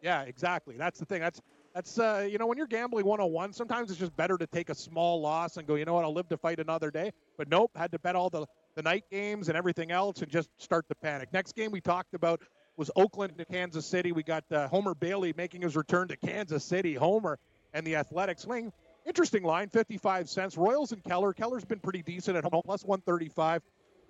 Yeah, 0.02 0.24
exactly. 0.24 0.76
That's 0.78 1.00
the 1.00 1.06
thing. 1.06 1.22
That's 1.22 1.42
that's 1.74 2.00
uh, 2.00 2.28
you 2.30 2.38
know 2.38 2.48
when 2.48 2.58
you're 2.58 2.68
gambling 2.68 3.06
101, 3.06 3.54
sometimes 3.54 3.92
it's 3.92 4.00
just 4.00 4.16
better 4.16 4.38
to 4.38 4.48
take 4.48 4.70
a 4.70 4.76
small 4.76 5.22
loss 5.22 5.58
and 5.58 5.68
go, 5.68 5.76
you 5.76 5.86
know 5.86 5.94
what, 5.94 6.04
I'll 6.04 6.14
live 6.14 6.28
to 6.30 6.38
fight 6.38 6.60
another 6.60 6.92
day. 6.92 7.12
But 7.38 7.50
nope, 7.50 7.72
had 7.76 7.92
to 7.92 8.00
bet 8.00 8.16
all 8.16 8.30
the 8.30 8.46
the 8.76 8.82
night 8.84 9.06
games 9.10 9.48
and 9.48 9.58
everything 9.58 9.92
else 9.92 10.22
and 10.22 10.32
just 10.32 10.50
start 10.58 10.88
to 10.90 10.96
panic. 10.96 11.30
Next 11.34 11.56
game 11.56 11.72
we 11.72 11.82
talked 11.82 12.14
about 12.14 12.42
was 12.78 12.92
Oakland 12.96 13.38
to 13.38 13.46
Kansas 13.46 13.86
City. 13.86 14.12
We 14.12 14.24
got 14.24 14.44
uh, 14.52 14.68
Homer 14.68 14.94
Bailey 14.94 15.34
making 15.36 15.62
his 15.62 15.76
return 15.76 16.08
to 16.10 16.18
Kansas 16.18 16.64
City. 16.64 16.94
Homer 16.94 17.40
and 17.74 17.86
the 17.86 17.96
Athletics 17.96 18.44
swing. 18.44 18.72
Interesting 19.08 19.44
line, 19.44 19.70
55 19.70 20.30
cents. 20.30 20.58
Royals 20.58 20.92
and 20.92 21.04
Keller. 21.04 21.34
Keller's 21.34 21.66
been 21.66 21.80
pretty 21.80 22.04
decent 22.04 22.38
at 22.38 22.44
home, 22.44 22.62
plus 22.66 22.84
135. 22.84 23.62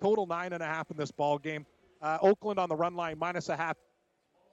Total 0.02 0.26
nine 0.26 0.52
and 0.52 0.62
a 0.62 0.66
half 0.66 0.90
in 0.90 0.96
this 0.96 1.12
ball 1.12 1.38
game. 1.38 1.64
Uh, 2.02 2.18
Oakland 2.20 2.58
on 2.58 2.68
the 2.68 2.76
run 2.76 2.94
line, 2.94 3.18
minus 3.18 3.48
a 3.48 3.56
half 3.56 3.76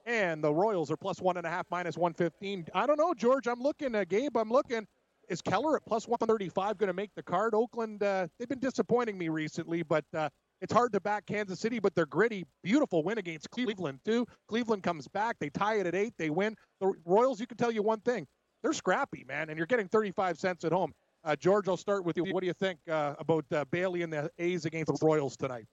and 0.06 0.44
the 0.44 0.54
Royals 0.54 0.92
are 0.92 0.98
plus 0.98 1.22
one 1.22 1.38
and 1.38 1.46
a 1.46 1.50
half, 1.50 1.66
minus 1.72 1.98
115. 1.98 2.68
I 2.74 2.86
don't 2.86 2.98
know, 2.98 3.14
George. 3.14 3.48
I'm 3.48 3.62
looking, 3.62 3.96
uh, 3.96 4.06
Gabe, 4.08 4.38
I'm 4.38 4.50
looking. 4.52 4.88
is 5.30 5.42
Keller 5.42 5.76
at 5.78 5.86
plus 5.86 6.08
135 6.08 6.78
going 6.78 6.88
to 6.88 6.94
make 6.94 7.10
the 7.16 7.24
card? 7.24 7.56
Oakland, 7.56 8.04
uh, 8.04 8.28
they've 8.38 8.48
been 8.48 8.60
disappointing 8.60 9.18
me 9.18 9.30
recently, 9.30 9.82
but 9.82 10.06
uh, 10.14 10.30
it's 10.62 10.72
hard 10.72 10.94
to 10.94 11.02
back 11.02 11.26
Kansas 11.26 11.60
City, 11.60 11.80
but 11.80 11.96
they're 11.96 12.06
gritty. 12.06 12.46
Beautiful 12.64 13.04
win 13.04 13.18
against 13.18 13.50
Cleveland, 13.50 14.00
too. 14.06 14.28
Cleveland 14.48 14.84
comes 14.84 15.08
back. 15.08 15.38
They 15.40 15.50
tie 15.50 15.80
it 15.80 15.88
at 15.88 15.96
eight. 15.96 16.14
They 16.18 16.30
win. 16.30 16.56
The 16.80 16.94
Royals, 17.06 17.40
you 17.40 17.48
can 17.48 17.58
tell 17.58 17.72
you 17.72 17.82
one 17.82 18.02
thing. 18.02 18.28
They're 18.66 18.74
scrappy, 18.74 19.24
man, 19.28 19.50
and 19.50 19.60
you're 19.60 19.68
getting 19.68 19.88
35 19.88 20.40
cents 20.40 20.66
at 20.66 20.72
home. 20.72 20.92
Uh, 21.24 21.36
George, 21.36 21.68
I'll 21.68 21.78
start 21.78 22.04
with 22.04 22.18
you. 22.18 22.24
What 22.24 22.42
do 22.42 22.48
you 22.48 22.54
think 22.54 22.80
uh, 22.90 23.14
about 23.20 23.46
uh, 23.52 23.64
Bailey 23.66 24.02
and 24.02 24.12
the 24.12 24.32
A's 24.40 24.66
against 24.66 24.92
the 24.92 25.06
Royals 25.06 25.38
tonight? 25.38 25.68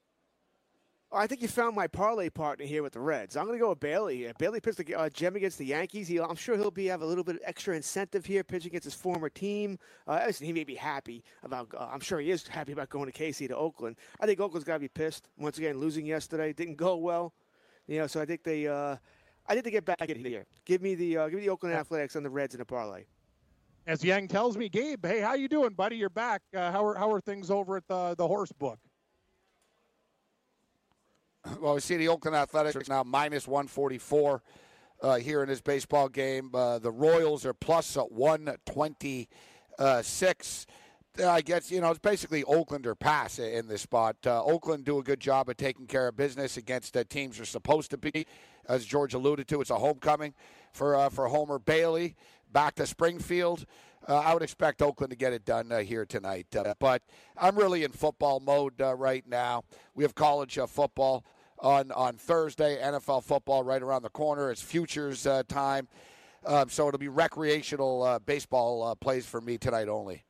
Oh, 1.10 1.16
I 1.16 1.26
think 1.26 1.40
you 1.40 1.48
found 1.48 1.74
my 1.74 1.86
parlay 1.86 2.28
partner 2.28 2.66
here 2.66 2.82
with 2.82 2.92
the 2.92 3.00
Reds. 3.00 3.34
I'm 3.34 3.46
going 3.46 3.58
to 3.58 3.62
go 3.62 3.70
with 3.70 3.80
Bailey 3.80 4.18
here. 4.18 4.32
Bailey 4.38 4.60
pitched 4.60 4.76
the 4.76 4.94
uh, 4.94 5.08
gem 5.08 5.36
against 5.36 5.56
the 5.56 5.64
Yankees. 5.64 6.06
He, 6.06 6.20
I'm 6.20 6.36
sure 6.36 6.54
he'll 6.58 6.70
be 6.70 6.84
have 6.88 7.00
a 7.00 7.06
little 7.06 7.24
bit 7.24 7.36
of 7.36 7.40
extra 7.46 7.74
incentive 7.74 8.26
here 8.26 8.44
pitching 8.44 8.72
against 8.72 8.84
his 8.84 8.94
former 8.94 9.30
team. 9.30 9.78
Uh, 10.06 10.24
listen, 10.26 10.44
he 10.44 10.52
may 10.52 10.64
be 10.64 10.74
happy 10.74 11.24
about. 11.44 11.68
Uh, 11.74 11.88
I'm 11.90 12.00
sure 12.00 12.20
he 12.20 12.30
is 12.30 12.46
happy 12.46 12.72
about 12.72 12.90
going 12.90 13.10
to 13.10 13.18
KC 13.18 13.48
to 13.48 13.56
Oakland. 13.56 13.96
I 14.20 14.26
think 14.26 14.38
Oakland's 14.38 14.66
got 14.66 14.74
to 14.74 14.80
be 14.80 14.88
pissed 14.88 15.30
once 15.38 15.56
again. 15.56 15.78
Losing 15.78 16.04
yesterday 16.04 16.52
didn't 16.52 16.76
go 16.76 16.96
well. 16.96 17.32
You 17.86 18.00
know, 18.00 18.06
so 18.06 18.20
I 18.20 18.26
think 18.26 18.44
they. 18.44 18.66
I 19.52 19.54
need 19.54 19.64
to 19.64 19.70
get 19.70 19.84
back 19.84 20.08
in 20.08 20.24
here. 20.24 20.46
Give 20.64 20.80
me 20.80 20.94
the 20.94 21.18
uh, 21.18 21.28
give 21.28 21.34
me 21.34 21.42
the 21.42 21.50
Oakland 21.50 21.74
Athletics 21.74 22.16
and 22.16 22.24
the 22.24 22.30
Reds 22.30 22.54
in 22.54 22.62
a 22.62 22.64
parlay. 22.64 23.04
As 23.86 24.02
Yang 24.02 24.28
tells 24.28 24.56
me, 24.56 24.70
Gabe, 24.70 25.04
hey, 25.04 25.20
how 25.20 25.34
you 25.34 25.46
doing, 25.46 25.74
buddy? 25.74 25.96
You're 25.96 26.08
back. 26.08 26.40
Uh, 26.56 26.72
how 26.72 26.86
are 26.86 26.94
how 26.94 27.12
are 27.12 27.20
things 27.20 27.50
over 27.50 27.76
at 27.76 27.86
the 27.86 28.14
the 28.16 28.26
horse 28.26 28.50
book? 28.50 28.78
Well, 31.60 31.74
we 31.74 31.80
see 31.80 31.98
the 31.98 32.08
Oakland 32.08 32.34
Athletics 32.34 32.88
now 32.88 33.02
minus 33.02 33.46
144 33.46 34.42
uh, 35.02 35.16
here 35.16 35.42
in 35.42 35.50
this 35.50 35.60
baseball 35.60 36.08
game. 36.08 36.48
Uh, 36.54 36.78
the 36.78 36.90
Royals 36.90 37.44
are 37.44 37.52
plus 37.52 37.94
126. 37.96 40.66
I 41.22 41.42
guess, 41.42 41.70
you 41.70 41.82
know, 41.82 41.90
it's 41.90 41.98
basically 41.98 42.42
Oakland 42.44 42.86
or 42.86 42.94
pass 42.94 43.38
in 43.38 43.68
this 43.68 43.82
spot. 43.82 44.16
Uh, 44.24 44.42
Oakland 44.42 44.86
do 44.86 44.98
a 44.98 45.02
good 45.02 45.20
job 45.20 45.50
of 45.50 45.58
taking 45.58 45.86
care 45.86 46.08
of 46.08 46.16
business 46.16 46.56
against 46.56 46.94
the 46.94 47.04
teams 47.04 47.36
they're 47.36 47.44
supposed 47.44 47.90
to 47.90 47.98
be. 47.98 48.26
As 48.68 48.84
George 48.84 49.14
alluded 49.14 49.48
to, 49.48 49.60
it's 49.60 49.70
a 49.70 49.78
homecoming 49.78 50.34
for, 50.72 50.94
uh, 50.94 51.08
for 51.08 51.28
Homer 51.28 51.58
Bailey 51.58 52.16
back 52.52 52.74
to 52.76 52.86
Springfield. 52.86 53.66
Uh, 54.08 54.18
I 54.18 54.34
would 54.34 54.42
expect 54.42 54.82
Oakland 54.82 55.10
to 55.10 55.16
get 55.16 55.32
it 55.32 55.44
done 55.44 55.70
uh, 55.70 55.78
here 55.78 56.04
tonight. 56.04 56.46
Uh, 56.54 56.74
but 56.78 57.02
I'm 57.36 57.56
really 57.56 57.84
in 57.84 57.92
football 57.92 58.40
mode 58.40 58.80
uh, 58.80 58.94
right 58.94 59.26
now. 59.26 59.62
We 59.94 60.04
have 60.04 60.14
college 60.14 60.58
uh, 60.58 60.66
football 60.66 61.24
on, 61.58 61.92
on 61.92 62.16
Thursday, 62.16 62.80
NFL 62.82 63.22
football 63.22 63.62
right 63.62 63.80
around 63.80 64.02
the 64.02 64.10
corner. 64.10 64.50
It's 64.50 64.62
futures 64.62 65.26
time. 65.48 65.86
Um, 66.44 66.68
so 66.68 66.88
it'll 66.88 66.98
be 66.98 67.06
recreational 67.06 68.18
baseball 68.26 68.96
plays 68.96 69.26
for 69.26 69.40
me 69.40 69.58
tonight 69.58 69.88
only. 69.88 70.24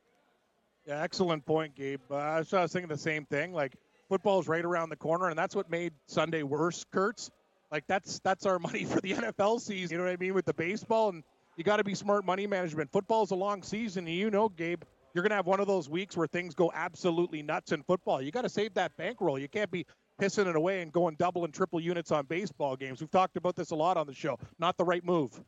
Yeah, 0.85 1.01
excellent 1.01 1.43
point, 1.43 1.73
Gabe. 1.73 2.01
I 2.11 2.39
was 2.39 2.49
thinking 2.49 2.87
the 2.87 2.97
same 2.97 3.25
thing. 3.25 3.51
Like, 3.51 3.73
football's 4.09 4.47
right 4.47 4.63
around 4.63 4.89
the 4.89 4.95
corner, 4.95 5.29
and 5.29 5.39
that's 5.39 5.55
what 5.55 5.71
made 5.71 5.93
Sunday 6.05 6.43
worse, 6.43 6.85
Kurtz. 6.91 7.31
Like, 7.73 7.85
that's 7.87 8.19
that's 8.19 8.45
our 8.45 8.59
money 8.67 8.85
for 8.85 9.01
the 9.01 9.13
NFL 9.13 9.59
season. 9.59 9.91
You 9.91 9.97
know 9.97 10.05
what 10.05 10.13
I 10.13 10.17
mean? 10.17 10.33
With 10.33 10.45
the 10.45 10.53
baseball 10.53 11.09
and 11.09 11.23
you 11.57 11.63
got 11.63 11.77
to 11.77 11.83
be 11.83 11.95
smart 11.95 12.25
money 12.25 12.47
management. 12.47 12.91
Football's 12.91 13.31
a 13.31 13.35
long 13.35 13.61
season, 13.63 14.07
and 14.07 14.15
you 14.15 14.31
know, 14.31 14.49
Gabe, 14.49 14.81
you're 15.13 15.21
going 15.21 15.29
to 15.31 15.35
have 15.35 15.45
one 15.45 15.59
of 15.59 15.67
those 15.67 15.89
weeks 15.89 16.17
where 16.17 16.27
things 16.27 16.55
go 16.55 16.71
absolutely 16.73 17.43
nuts 17.43 17.71
in 17.71 17.83
football. 17.83 18.21
You 18.21 18.31
got 18.31 18.41
to 18.41 18.49
save 18.49 18.73
that 18.75 18.95
bankroll. 18.97 19.37
You 19.37 19.47
can't 19.47 19.69
be 19.69 19.85
pissing 20.19 20.47
it 20.47 20.55
away 20.55 20.81
and 20.81 20.91
going 20.91 21.15
double 21.15 21.45
and 21.45 21.53
triple 21.53 21.79
units 21.79 22.11
on 22.11 22.25
baseball 22.25 22.75
games. 22.75 23.01
We've 23.01 23.11
talked 23.11 23.37
about 23.37 23.55
this 23.55 23.71
a 23.71 23.75
lot 23.75 23.97
on 23.97 24.07
the 24.07 24.13
show. 24.13 24.39
Not 24.57 24.77
the 24.77 24.85
right 24.85 25.03
move. 25.03 25.41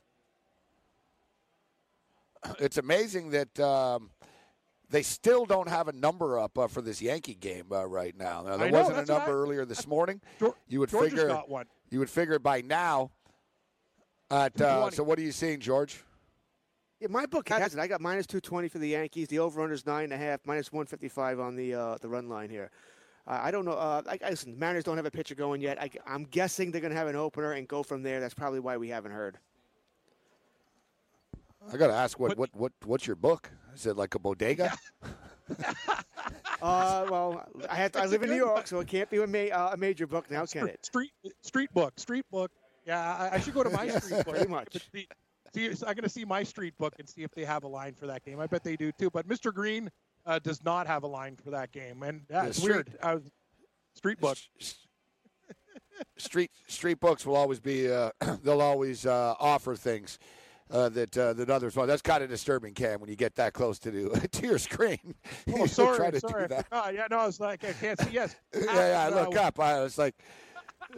It's 2.59 2.77
amazing 2.77 3.31
that 3.31 3.59
um, 3.59 4.11
they 4.91 5.01
still 5.01 5.45
don't 5.45 5.67
have 5.67 5.87
a 5.87 5.93
number 5.93 6.37
up 6.37 6.59
uh, 6.59 6.67
for 6.67 6.83
this 6.83 7.01
Yankee 7.01 7.33
game 7.33 7.65
uh, 7.71 7.87
right 7.87 8.15
now. 8.15 8.43
Now 8.43 8.57
there 8.57 8.69
know, 8.69 8.77
wasn't 8.77 8.99
a 8.99 9.11
number 9.11 9.31
I, 9.31 9.33
earlier 9.33 9.65
this 9.65 9.87
morning. 9.87 10.21
George, 10.37 10.53
you 10.67 10.79
would 10.79 10.89
George 10.89 11.09
figure 11.09 11.41
you 11.89 11.99
would 11.99 12.09
figure 12.09 12.39
by 12.39 12.61
now 12.61 13.11
at, 14.31 14.59
uh, 14.59 14.89
so 14.89 15.03
what 15.03 15.19
are 15.19 15.21
you 15.21 15.31
seeing, 15.31 15.59
George? 15.59 16.03
Yeah, 16.99 17.07
my 17.09 17.25
book 17.25 17.49
has 17.49 17.75
it. 17.75 17.79
I 17.79 17.87
got 17.87 18.01
minus 18.01 18.25
two 18.25 18.39
twenty 18.39 18.69
for 18.69 18.79
the 18.79 18.89
Yankees. 18.89 19.27
The 19.27 19.39
over 19.39 19.61
under 19.61 19.73
is 19.73 19.85
nine 19.85 20.05
and 20.05 20.13
a 20.13 20.17
half. 20.17 20.39
Minus 20.45 20.71
one 20.71 20.85
fifty 20.85 21.09
five 21.09 21.39
on 21.39 21.55
the 21.55 21.75
uh, 21.75 21.97
the 22.01 22.07
run 22.07 22.29
line 22.29 22.49
here. 22.49 22.71
Uh, 23.27 23.39
I 23.43 23.51
don't 23.51 23.65
know. 23.65 23.73
Uh, 23.73 24.01
I, 24.07 24.19
I, 24.25 24.29
listen, 24.29 24.57
Mariners 24.57 24.83
don't 24.83 24.97
have 24.97 25.05
a 25.05 25.11
pitcher 25.11 25.35
going 25.35 25.61
yet. 25.61 25.81
I, 25.81 25.89
am 26.07 26.23
guessing 26.25 26.71
they're 26.71 26.81
going 26.81 26.93
to 26.93 26.97
have 26.97 27.07
an 27.07 27.15
opener 27.15 27.53
and 27.53 27.67
go 27.67 27.83
from 27.83 28.03
there. 28.03 28.19
That's 28.19 28.33
probably 28.33 28.59
why 28.59 28.77
we 28.77 28.89
haven't 28.89 29.11
heard. 29.11 29.37
I 31.71 31.77
got 31.77 31.87
to 31.87 31.93
ask 31.93 32.19
what, 32.19 32.37
what 32.37 32.49
what 32.55 32.71
what's 32.85 33.07
your 33.07 33.15
book? 33.15 33.49
Is 33.73 33.85
it 33.85 33.97
like 33.97 34.15
a 34.15 34.19
bodega? 34.19 34.73
uh, 36.61 37.05
well, 37.09 37.47
I 37.69 37.75
have 37.75 37.91
to, 37.93 37.99
I 37.99 38.05
live 38.05 38.23
in 38.23 38.29
New 38.29 38.35
York, 38.35 38.67
so 38.67 38.79
it 38.79 38.87
can't 38.87 39.09
be 39.09 39.17
a, 39.17 39.27
ma- 39.27 39.55
uh, 39.55 39.71
a 39.73 39.77
major 39.77 40.07
book 40.07 40.29
now, 40.31 40.45
can 40.45 40.67
it? 40.67 40.85
Street 40.85 41.11
street 41.41 41.73
book, 41.73 41.99
street 41.99 42.25
book. 42.31 42.51
Yeah, 42.85 42.99
I, 42.99 43.35
I 43.35 43.39
should 43.39 43.53
go 43.53 43.63
to 43.63 43.69
my 43.69 43.87
street 43.99 44.25
book. 44.25 44.35
Pretty 44.35 44.49
much. 44.49 44.77
See, 44.93 45.07
see, 45.53 45.67
I'm 45.67 45.93
going 45.93 46.03
to 46.03 46.09
see 46.09 46.25
my 46.25 46.43
street 46.43 46.77
book 46.77 46.93
and 46.99 47.07
see 47.07 47.23
if 47.23 47.31
they 47.31 47.45
have 47.45 47.63
a 47.63 47.67
line 47.67 47.93
for 47.93 48.07
that 48.07 48.23
game. 48.23 48.39
I 48.39 48.47
bet 48.47 48.63
they 48.63 48.75
do 48.75 48.91
too. 48.91 49.09
But 49.09 49.27
Mr. 49.27 49.53
Green 49.53 49.89
uh, 50.25 50.39
does 50.39 50.63
not 50.63 50.87
have 50.87 51.03
a 51.03 51.07
line 51.07 51.35
for 51.35 51.51
that 51.51 51.71
game, 51.71 52.03
and 52.03 52.21
yeah, 52.29 52.45
it's 52.45 52.57
street, 52.57 52.87
weird. 53.03 53.23
street 53.95 54.19
book. 54.19 54.37
street 56.17 56.51
street 56.67 56.99
books 56.99 57.25
will 57.25 57.35
always 57.35 57.59
be. 57.59 57.91
Uh, 57.91 58.09
they'll 58.43 58.61
always 58.61 59.05
uh, 59.05 59.35
offer 59.39 59.75
things. 59.75 60.19
Uh, 60.71 60.89
that 60.89 61.15
uh, 61.15 61.31
that 61.33 61.47
others 61.47 61.75
want. 61.75 61.87
That's 61.87 62.01
kind 62.01 62.23
of 62.23 62.29
disturbing, 62.29 62.73
Cam, 62.73 62.99
when 62.99 63.07
you 63.07 63.15
get 63.15 63.35
that 63.35 63.53
close 63.53 63.77
to 63.79 63.91
the, 63.91 64.27
to 64.31 64.47
your 64.47 64.57
screen. 64.57 65.13
Oh, 65.57 65.67
sorry, 65.67 66.19
sorry. 66.19 66.47
Oh, 66.71 66.89
yeah, 66.89 67.05
no, 67.09 67.27
it's 67.27 67.39
like 67.39 67.63
I 67.63 67.73
can't 67.73 67.99
see. 68.01 68.09
Yes. 68.11 68.35
yeah, 68.53 68.61
yeah. 68.73 69.05
I 69.05 69.09
look 69.09 69.35
up. 69.35 69.59
I 69.59 69.79
was 69.81 69.97
like, 69.97 70.15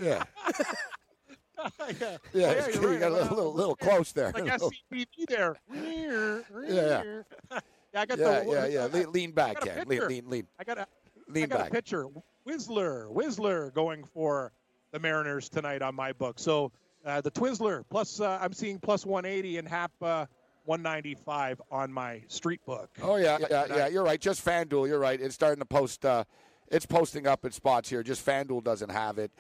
yeah. 0.02 0.24
yeah, 0.48 1.70
yeah, 2.00 2.18
yeah 2.34 2.68
you 2.70 2.80
right. 2.80 3.00
got 3.00 3.12
a 3.12 3.14
little, 3.14 3.36
little, 3.36 3.54
little 3.54 3.76
close 3.76 4.14
there. 4.14 4.32
Like 4.34 4.46
SCTV 4.46 5.06
there. 5.28 5.58
yeah, 5.74 6.40
yeah. 6.66 7.04
yeah, 7.52 7.60
I 7.94 8.06
got 8.06 8.18
yeah, 8.18 8.40
the, 8.40 8.46
yeah, 8.48 8.66
yeah. 8.68 8.86
Lean, 8.86 9.12
lean 9.12 9.32
back, 9.32 9.60
Ken. 9.60 9.86
Lean, 9.86 10.08
lean, 10.08 10.30
lean. 10.30 10.48
I 10.58 10.64
got 10.64 10.78
a, 10.78 10.88
lean 11.28 11.44
I 11.44 11.48
got 11.48 11.60
back. 11.60 11.70
a 11.70 11.72
pitcher. 11.72 12.08
Whistler, 12.46 13.10
Whistler 13.12 13.72
going 13.72 14.06
for 14.06 14.54
the 14.92 15.00
Mariners 15.00 15.50
tonight 15.50 15.82
on 15.82 15.94
my 15.94 16.14
book. 16.14 16.40
So 16.40 16.72
uh, 17.08 17.22
the 17.22 17.32
Twizzler 17.32 17.84
plus, 17.90 18.20
uh, 18.20 18.38
I'm 18.42 18.54
seeing 18.54 18.80
plus 18.80 19.06
180 19.06 19.58
and 19.58 19.68
Happ 19.68 19.92
uh, 20.02 20.26
195 20.66 21.62
on 21.72 21.92
my 21.92 22.22
street 22.28 22.60
book. 22.66 22.90
Oh 23.02 23.16
yeah, 23.16 23.38
yeah, 23.50 23.66
yeah. 23.70 23.88
You're 23.88 24.04
right. 24.04 24.20
Just 24.20 24.46
FanDuel. 24.46 24.88
You're 24.88 25.00
right. 25.00 25.20
It's 25.20 25.34
starting 25.34 25.60
to 25.60 25.66
post. 25.66 26.06
Uh, 26.06 26.26
it's 26.70 26.86
posting 26.86 27.26
up 27.26 27.46
in 27.46 27.52
spots 27.52 27.90
here. 27.90 28.04
Just 28.04 28.26
FanDuel 28.26 28.64
doesn't 28.64 28.92
have 28.92 29.18
it. 29.18 29.32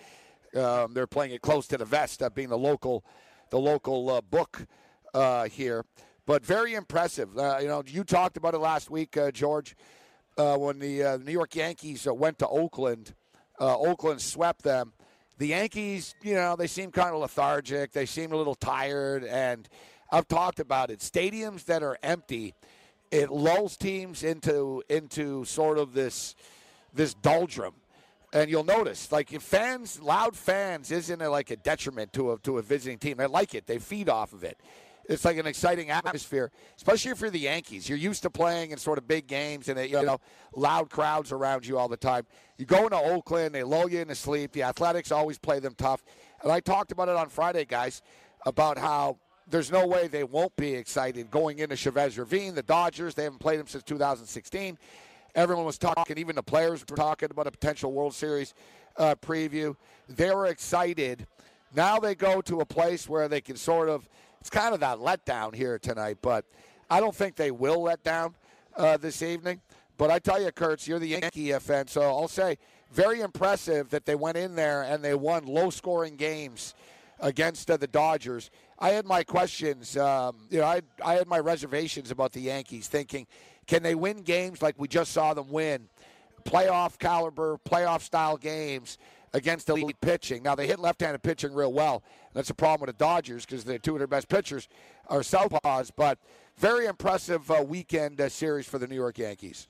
Um, 0.56 0.94
they're 0.94 1.08
playing 1.08 1.34
it 1.34 1.42
close 1.42 1.68
to 1.68 1.78
the 1.78 1.86
vest, 1.86 2.24
uh, 2.24 2.30
being 2.30 2.50
the 2.50 2.58
local, 2.58 3.04
the 3.50 3.60
local 3.60 4.10
uh, 4.10 4.22
book 4.22 4.66
uh, 5.14 5.46
here. 5.46 5.84
But 6.26 6.46
very 6.46 6.74
impressive. 6.74 7.38
Uh, 7.38 7.58
you 7.62 7.68
know, 7.68 7.84
you 7.86 8.04
talked 8.04 8.38
about 8.38 8.54
it 8.54 8.60
last 8.60 8.90
week, 8.90 9.18
uh, 9.18 9.32
George, 9.32 9.76
uh, 10.38 10.58
when 10.58 10.80
the 10.80 11.22
New 11.24 11.32
York 11.32 11.56
Yankees 11.56 12.08
went 12.10 12.40
to 12.40 12.48
Oakland. 12.48 13.14
Oakland 13.60 14.22
swept 14.22 14.64
them. 14.64 14.94
The 15.38 15.48
Yankees, 15.48 16.16
you 16.24 16.34
know, 16.34 16.56
they 16.56 16.68
seem 16.68 16.92
kind 16.92 17.14
of 17.14 17.22
lethargic. 17.22 17.92
They 17.92 18.06
seem 18.06 18.32
a 18.32 18.36
little 18.36 18.56
tired, 18.56 19.24
and 19.24 19.70
I've 20.12 20.28
talked 20.28 20.60
about 20.60 20.90
it. 20.90 21.00
Stadiums 21.00 21.66
that 21.66 21.84
are 21.84 21.98
empty, 22.02 22.56
it 23.12 23.30
lulls 23.30 23.78
teams 23.78 24.24
into 24.24 24.84
into 24.90 25.46
sort 25.46 25.78
of 25.78 25.94
this 25.94 26.36
this 26.94 27.14
doldrum 27.14 27.74
and 28.34 28.50
you'll 28.50 28.64
notice, 28.64 29.12
like 29.12 29.32
if 29.32 29.42
fans, 29.42 30.02
loud 30.02 30.36
fans, 30.36 30.92
isn't 30.92 31.20
like 31.20 31.50
a 31.50 31.56
detriment 31.56 32.12
to 32.14 32.34
a 32.34 32.38
to 32.40 32.58
a 32.58 32.62
visiting 32.62 32.98
team. 32.98 33.18
They 33.18 33.28
like 33.28 33.56
it. 33.56 33.68
They 33.68 33.80
feed 33.80 34.10
off 34.10 34.34
of 34.34 34.44
it. 34.44 34.60
It's 35.08 35.24
like 35.24 35.38
an 35.38 35.48
exciting 35.48 35.90
atmosphere, 35.90 36.52
especially 36.76 37.12
if 37.12 37.22
you're 37.22 37.30
the 37.30 37.40
Yankees. 37.40 37.88
You're 37.88 37.98
used 37.98 38.24
to 38.24 38.30
playing 38.30 38.72
in 38.72 38.78
sort 38.78 38.98
of 38.98 39.08
big 39.08 39.28
games 39.28 39.70
and 39.70 39.80
you 39.90 40.02
know 40.04 40.20
loud 40.56 40.90
crowds 40.90 41.32
around 41.32 41.66
you 41.66 41.78
all 41.78 41.88
the 41.88 41.98
time. 41.98 42.26
You 42.58 42.66
go 42.66 42.84
into 42.84 42.98
Oakland, 42.98 43.56
they 43.56 43.64
lull 43.64 43.90
you 43.90 44.00
into 44.00 44.16
sleep. 44.16 44.52
The 44.52 44.64
Athletics 44.64 45.12
always 45.12 45.38
play 45.38 45.60
them 45.60 45.76
tough, 45.78 46.04
and 46.44 46.52
I 46.52 46.60
talked 46.60 46.92
about 46.92 47.08
it 47.08 47.16
on 47.16 47.30
Friday, 47.30 47.64
guys, 47.64 48.02
about 48.46 48.78
how 48.78 49.18
there's 49.50 49.72
no 49.72 49.88
way 49.88 50.08
they 50.08 50.24
won't 50.26 50.56
be 50.58 50.74
excited 50.74 51.32
going 51.32 51.60
into 51.60 51.76
Chavez 51.76 52.18
Ravine. 52.18 52.54
The 52.54 52.64
Dodgers, 52.64 53.16
they 53.16 53.24
haven't 53.24 53.40
played 53.40 53.60
them 53.60 53.68
since 53.68 53.84
2016. 53.84 54.78
Everyone 55.36 55.66
was 55.66 55.78
talking, 55.78 56.18
even 56.18 56.36
the 56.36 56.44
players 56.44 56.84
were 56.88 56.98
talking 56.98 57.30
about 57.32 57.48
a 57.48 57.52
potential 57.52 57.94
World 57.94 58.14
Series 58.14 58.54
uh, 58.98 59.16
preview. 59.16 59.76
They 60.10 60.34
were 60.34 60.48
excited. 60.48 61.28
Now 61.76 62.00
they 62.00 62.16
go 62.16 62.42
to 62.42 62.60
a 62.60 62.66
place 62.66 63.08
where 63.08 63.28
they 63.28 63.42
can 63.42 63.56
sort 63.56 63.90
of, 63.90 64.10
it's 64.40 64.50
kind 64.50 64.74
of 64.74 64.80
that 64.82 64.98
letdown 65.00 65.54
here 65.54 65.80
tonight, 65.80 66.18
but 66.22 66.46
I 66.90 67.00
don't 67.00 67.16
think 67.16 67.36
they 67.36 67.52
will 67.52 67.82
let 67.84 68.04
down 68.04 68.36
uh, 68.76 68.98
this 68.98 69.22
evening. 69.22 69.62
But 69.98 70.12
I 70.12 70.20
tell 70.20 70.42
you, 70.42 70.52
Kurtz, 70.52 70.88
you're 70.88 71.00
the 71.00 71.08
Yankee 71.08 71.52
fan, 71.54 71.88
so 71.88 72.02
I'll 72.02 72.28
say 72.28 72.58
very 72.92 73.22
impressive 73.22 73.90
that 73.90 74.06
they 74.06 74.16
went 74.16 74.38
in 74.38 74.56
there 74.56 74.84
and 74.84 75.04
they 75.04 75.16
won 75.16 75.46
low 75.46 75.70
scoring 75.70 76.16
games 76.16 76.76
against 77.20 77.70
uh, 77.70 77.78
the 77.78 77.88
Dodgers. 77.88 78.52
I 78.80 78.92
had 78.92 79.06
my 79.06 79.24
questions. 79.24 79.98
Um, 79.98 80.38
you 80.50 80.60
know, 80.60 80.66
I 80.66 80.82
I 81.04 81.16
had 81.16 81.28
my 81.28 81.40
reservations 81.40 82.12
about 82.12 82.32
the 82.32 82.42
Yankees, 82.42 82.88
thinking, 82.88 83.26
can 83.66 83.84
they 83.84 83.96
win 83.96 84.22
games 84.22 84.62
like 84.62 84.76
we 84.78 84.88
just 84.88 85.12
saw 85.12 85.34
them 85.34 85.50
win, 85.50 85.90
playoff 86.44 87.00
caliber, 87.00 87.60
playoff 87.66 88.02
style 88.02 88.38
games 88.38 88.98
against 89.34 89.70
elite 89.70 90.00
pitching? 90.02 90.44
Now 90.44 90.56
they 90.56 90.68
hit 90.68 90.80
left-handed 90.80 91.24
pitching 91.24 91.54
real 91.54 91.74
well. 91.74 92.04
That's 92.34 92.50
a 92.50 92.56
problem 92.56 92.88
with 92.88 92.98
the 92.98 93.04
Dodgers 93.04 93.46
because 93.46 93.64
their 93.64 93.80
two 93.80 93.94
of 93.94 94.00
their 94.00 94.08
best 94.08 94.30
pitchers 94.30 94.68
are 95.08 95.22
southpaws. 95.22 95.92
But 95.96 96.20
very 96.58 96.86
impressive 96.86 97.50
uh, 97.52 97.64
weekend 97.68 98.20
uh, 98.20 98.30
series 98.30 98.66
for 98.66 98.80
the 98.80 98.88
New 98.88 98.96
York 98.96 99.18
Yankees. 99.18 99.68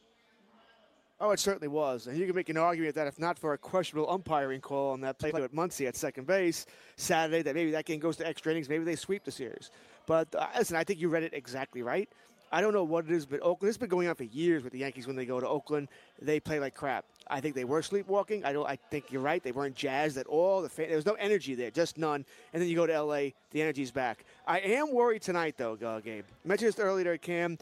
Oh, 1.19 1.31
it 1.31 1.39
certainly 1.39 1.67
was. 1.67 2.05
And 2.05 2.15
you 2.15 2.27
can 2.27 2.35
make 2.35 2.49
an 2.49 2.57
argument 2.57 2.93
that 2.93 3.07
if 3.07 3.17
not 3.17 3.39
for 3.39 3.53
a 3.53 3.57
questionable 3.57 4.09
umpiring 4.11 4.61
call 4.61 4.91
on 4.91 5.01
that 5.01 5.17
play 5.17 5.31
with 5.31 5.51
Muncy 5.51 5.87
at 5.87 5.95
second 5.95 6.27
base 6.27 6.67
Saturday, 6.95 7.41
that 7.41 7.55
maybe 7.55 7.71
that 7.71 7.85
game 7.85 7.99
goes 7.99 8.17
to 8.17 8.27
extra 8.27 8.51
innings. 8.51 8.69
Maybe 8.69 8.83
they 8.83 8.95
sweep 8.95 9.23
the 9.23 9.31
series. 9.31 9.71
But 10.05 10.33
uh, 10.35 10.47
listen, 10.55 10.75
I 10.75 10.83
think 10.83 10.99
you 10.99 11.09
read 11.09 11.23
it 11.23 11.33
exactly 11.33 11.81
right. 11.81 12.07
I 12.51 12.61
don't 12.61 12.73
know 12.73 12.83
what 12.83 13.05
it 13.05 13.11
is, 13.11 13.25
but 13.25 13.41
Oakland. 13.41 13.67
This 13.69 13.75
has 13.75 13.77
been 13.77 13.89
going 13.89 14.07
on 14.07 14.15
for 14.15 14.23
years 14.23 14.63
with 14.63 14.73
the 14.73 14.79
Yankees. 14.79 15.05
When 15.07 15.15
they 15.15 15.25
go 15.25 15.39
to 15.39 15.47
Oakland, 15.47 15.89
they 16.21 16.39
play 16.39 16.59
like 16.59 16.73
crap. 16.75 17.05
I 17.29 17.41
think 17.41 17.55
they 17.55 17.65
were 17.65 17.81
sleepwalking. 17.81 18.45
I 18.45 18.53
don't. 18.53 18.65
I 18.67 18.77
think 18.89 19.11
you're 19.11 19.21
right. 19.21 19.43
They 19.43 19.51
weren't 19.51 19.75
jazzed 19.75 20.17
at 20.17 20.27
all. 20.27 20.61
The 20.61 20.69
fan, 20.69 20.87
there 20.87 20.95
was 20.95 21.05
no 21.05 21.13
energy 21.15 21.55
there, 21.55 21.71
just 21.71 21.97
none. 21.97 22.25
And 22.53 22.61
then 22.61 22.69
you 22.69 22.75
go 22.75 22.87
to 22.87 22.93
L.A. 22.93 23.33
The 23.51 23.61
energy's 23.61 23.91
back. 23.91 24.23
I 24.45 24.59
am 24.59 24.93
worried 24.93 25.21
tonight, 25.21 25.55
though, 25.57 25.73
uh, 25.73 25.99
Gabe. 25.99 26.23
I 26.45 26.47
mentioned 26.47 26.69
this 26.73 26.79
earlier, 26.79 27.17
Cam. 27.17 27.57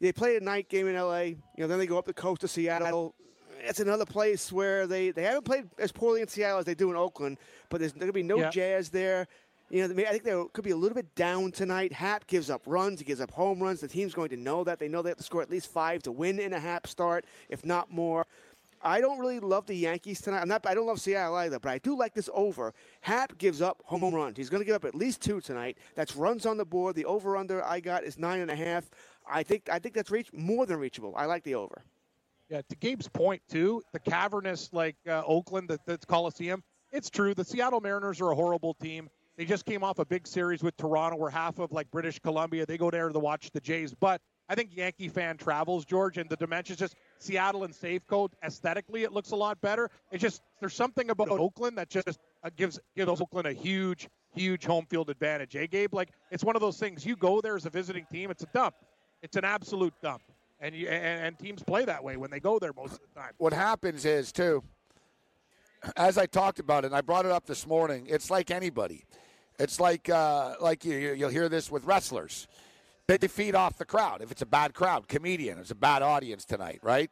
They 0.00 0.12
play 0.12 0.36
a 0.36 0.40
night 0.40 0.70
game 0.70 0.86
in 0.88 0.94
L.A. 0.96 1.26
You 1.26 1.36
know, 1.58 1.66
then 1.66 1.78
they 1.78 1.86
go 1.86 1.98
up 1.98 2.06
the 2.06 2.14
coast 2.14 2.40
to 2.40 2.48
Seattle. 2.48 3.14
It's 3.62 3.80
another 3.80 4.06
place 4.06 4.50
where 4.50 4.86
they, 4.86 5.10
they 5.10 5.22
haven't 5.24 5.44
played 5.44 5.68
as 5.78 5.92
poorly 5.92 6.22
in 6.22 6.28
Seattle 6.28 6.60
as 6.60 6.64
they 6.64 6.74
do 6.74 6.90
in 6.90 6.96
Oakland, 6.96 7.36
but 7.68 7.78
there's 7.78 7.92
going 7.92 8.06
to 8.06 8.12
be 8.14 8.22
no 8.22 8.38
Yeah. 8.38 8.48
jazz 8.48 8.88
there. 8.88 9.28
You 9.70 9.86
know, 9.86 10.02
I 10.02 10.10
think 10.10 10.24
they 10.24 10.44
could 10.52 10.64
be 10.64 10.72
a 10.72 10.76
little 10.76 10.96
bit 10.96 11.14
down 11.14 11.52
tonight. 11.52 11.92
Happ 11.92 12.26
gives 12.26 12.50
up 12.50 12.62
runs. 12.66 12.98
He 12.98 13.04
gives 13.04 13.20
up 13.20 13.30
home 13.30 13.62
runs. 13.62 13.80
The 13.80 13.86
team's 13.86 14.12
going 14.14 14.30
to 14.30 14.36
know 14.36 14.64
that. 14.64 14.80
They 14.80 14.88
know 14.88 15.00
they 15.00 15.10
have 15.10 15.18
to 15.18 15.24
score 15.24 15.42
at 15.42 15.50
least 15.50 15.70
five 15.70 16.02
to 16.02 16.12
win 16.12 16.40
in 16.40 16.52
a 16.52 16.58
Happ 16.58 16.88
start, 16.88 17.24
if 17.48 17.64
not 17.64 17.90
more. 17.90 18.26
I 18.82 19.00
don't 19.00 19.20
really 19.20 19.38
love 19.38 19.66
the 19.66 19.74
Yankees 19.74 20.20
tonight. 20.20 20.40
I'm 20.40 20.48
not. 20.48 20.66
I 20.66 20.74
don't 20.74 20.86
love 20.86 21.00
Seattle 21.00 21.36
either, 21.36 21.60
but 21.60 21.70
I 21.70 21.78
do 21.78 21.96
like 21.96 22.14
this 22.14 22.28
over. 22.32 22.74
Happ 23.02 23.36
gives 23.38 23.62
up 23.62 23.82
home 23.84 24.12
runs. 24.12 24.36
He's 24.36 24.50
going 24.50 24.60
to 24.60 24.64
give 24.64 24.74
up 24.74 24.84
at 24.84 24.94
least 24.94 25.20
two 25.20 25.40
tonight. 25.40 25.78
That's 25.94 26.16
runs 26.16 26.46
on 26.46 26.56
the 26.56 26.64
board. 26.64 26.96
The 26.96 27.04
over 27.04 27.36
under 27.36 27.64
I 27.64 27.78
got 27.78 28.04
is 28.04 28.18
nine 28.18 28.40
and 28.40 28.50
a 28.50 28.56
half. 28.56 28.90
I 29.30 29.42
think. 29.42 29.68
I 29.70 29.78
think 29.78 29.94
that's 29.94 30.10
reach 30.10 30.32
more 30.32 30.66
than 30.66 30.78
reachable. 30.78 31.14
I 31.16 31.26
like 31.26 31.44
the 31.44 31.54
over. 31.54 31.84
Yeah, 32.48 32.62
to 32.68 32.76
Gabe's 32.76 33.06
point 33.06 33.40
too, 33.48 33.82
the 33.92 34.00
cavernous 34.00 34.70
like 34.72 34.96
uh, 35.06 35.22
Oakland, 35.24 35.68
that 35.68 35.86
that's 35.86 36.04
Coliseum. 36.04 36.64
It's 36.90 37.08
true. 37.08 37.34
The 37.34 37.44
Seattle 37.44 37.80
Mariners 37.80 38.20
are 38.20 38.32
a 38.32 38.34
horrible 38.34 38.74
team. 38.74 39.08
They 39.40 39.46
just 39.46 39.64
came 39.64 39.82
off 39.82 39.98
a 39.98 40.04
big 40.04 40.26
series 40.26 40.62
with 40.62 40.76
Toronto, 40.76 41.16
where 41.16 41.30
half 41.30 41.58
of 41.60 41.72
like 41.72 41.90
British 41.90 42.18
Columbia 42.18 42.66
they 42.66 42.76
go 42.76 42.90
there 42.90 43.08
to 43.08 43.18
watch 43.18 43.50
the 43.52 43.60
Jays. 43.60 43.94
But 43.94 44.20
I 44.50 44.54
think 44.54 44.76
Yankee 44.76 45.08
fan 45.08 45.38
travels, 45.38 45.86
George, 45.86 46.18
and 46.18 46.28
the 46.28 46.36
dimensions 46.36 46.78
just 46.78 46.94
Seattle 47.18 47.64
and 47.64 47.72
Safeco 47.72 48.28
aesthetically 48.44 49.02
it 49.02 49.14
looks 49.14 49.30
a 49.30 49.36
lot 49.36 49.58
better. 49.62 49.88
It's 50.12 50.20
just 50.20 50.42
there's 50.60 50.74
something 50.74 51.08
about 51.08 51.30
Oakland 51.30 51.78
that 51.78 51.88
just 51.88 52.18
uh, 52.44 52.50
gives 52.54 52.78
gives 52.94 53.08
Oakland 53.18 53.46
a 53.46 53.54
huge 53.54 54.10
huge 54.34 54.66
home 54.66 54.84
field 54.90 55.08
advantage. 55.08 55.56
Eh, 55.56 55.64
Gabe? 55.64 55.94
Like 55.94 56.10
it's 56.30 56.44
one 56.44 56.54
of 56.54 56.60
those 56.60 56.76
things. 56.76 57.06
You 57.06 57.16
go 57.16 57.40
there 57.40 57.56
as 57.56 57.64
a 57.64 57.70
visiting 57.70 58.04
team, 58.12 58.30
it's 58.30 58.42
a 58.42 58.48
dump. 58.52 58.74
It's 59.22 59.38
an 59.38 59.46
absolute 59.46 59.94
dump. 60.02 60.20
And, 60.60 60.74
you, 60.74 60.88
and, 60.88 61.28
and 61.28 61.38
teams 61.38 61.62
play 61.62 61.86
that 61.86 62.04
way 62.04 62.18
when 62.18 62.30
they 62.30 62.40
go 62.40 62.58
there 62.58 62.74
most 62.74 62.92
of 62.92 63.00
the 63.14 63.18
time. 63.18 63.32
what 63.38 63.54
happens 63.54 64.04
is 64.04 64.32
too 64.32 64.62
as 65.96 66.18
i 66.18 66.26
talked 66.26 66.58
about 66.58 66.84
it 66.84 66.88
and 66.88 66.94
i 66.94 67.00
brought 67.00 67.24
it 67.24 67.32
up 67.32 67.46
this 67.46 67.66
morning 67.66 68.04
it's 68.06 68.30
like 68.30 68.50
anybody 68.50 69.06
it's 69.60 69.78
like 69.78 70.08
uh, 70.08 70.54
like 70.60 70.84
you, 70.84 70.96
you- 70.96 71.12
you'll 71.14 71.30
hear 71.30 71.48
this 71.48 71.70
with 71.70 71.84
wrestlers 71.84 72.48
they 73.06 73.18
feed 73.26 73.54
off 73.56 73.76
the 73.76 73.84
crowd 73.84 74.22
if 74.22 74.30
it's 74.30 74.42
a 74.42 74.46
bad 74.46 74.72
crowd 74.74 75.08
comedian 75.08 75.58
it's 75.58 75.70
a 75.72 75.74
bad 75.74 76.00
audience 76.02 76.44
tonight 76.44 76.78
right 76.82 77.10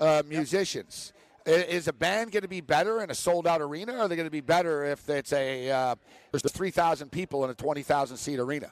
uh, 0.00 0.22
musicians 0.26 1.12
I- 1.46 1.50
Is 1.50 1.88
a 1.88 1.92
band 1.94 2.32
going 2.32 2.42
to 2.42 2.48
be 2.48 2.60
better 2.60 3.00
in 3.02 3.10
a 3.10 3.14
sold 3.14 3.46
out 3.46 3.62
arena, 3.62 3.94
or 3.94 4.00
are 4.00 4.08
they 4.08 4.16
going 4.16 4.26
to 4.26 4.30
be 4.30 4.42
better 4.42 4.84
if 4.84 5.08
it's 5.08 5.32
a 5.32 5.70
uh, 5.70 5.94
there's 6.30 6.42
3,000 6.42 7.10
people 7.10 7.42
in 7.44 7.50
a 7.50 7.54
20,000 7.54 8.16
seat 8.18 8.38
arena? 8.38 8.70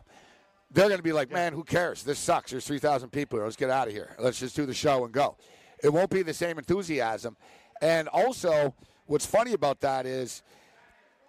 They're 0.73 0.89
going 0.89 0.99
to 0.99 1.03
be 1.03 1.13
like, 1.15 1.31
man, 1.33 1.55
who 1.55 1.65
cares? 1.65 2.03
This 2.03 2.19
sucks. 2.19 2.51
There's 2.51 2.67
3,000 2.67 3.09
people 3.11 3.39
here. 3.39 3.45
Let's 3.45 3.57
get 3.57 3.71
out 3.71 3.89
of 3.89 3.95
here. 3.95 4.15
Let's 4.19 4.39
just 4.39 4.55
do 4.57 4.67
the 4.67 4.75
show 4.75 5.05
and 5.05 5.13
go. 5.15 5.39
It 5.83 5.91
won't 5.91 6.11
be 6.11 6.21
the 6.23 6.35
same 6.35 6.59
enthusiasm. 6.59 7.39
And 7.81 8.09
also, 8.09 8.75
what's 9.07 9.25
funny 9.25 9.55
about 9.55 9.81
that 9.81 10.05
is 10.05 10.43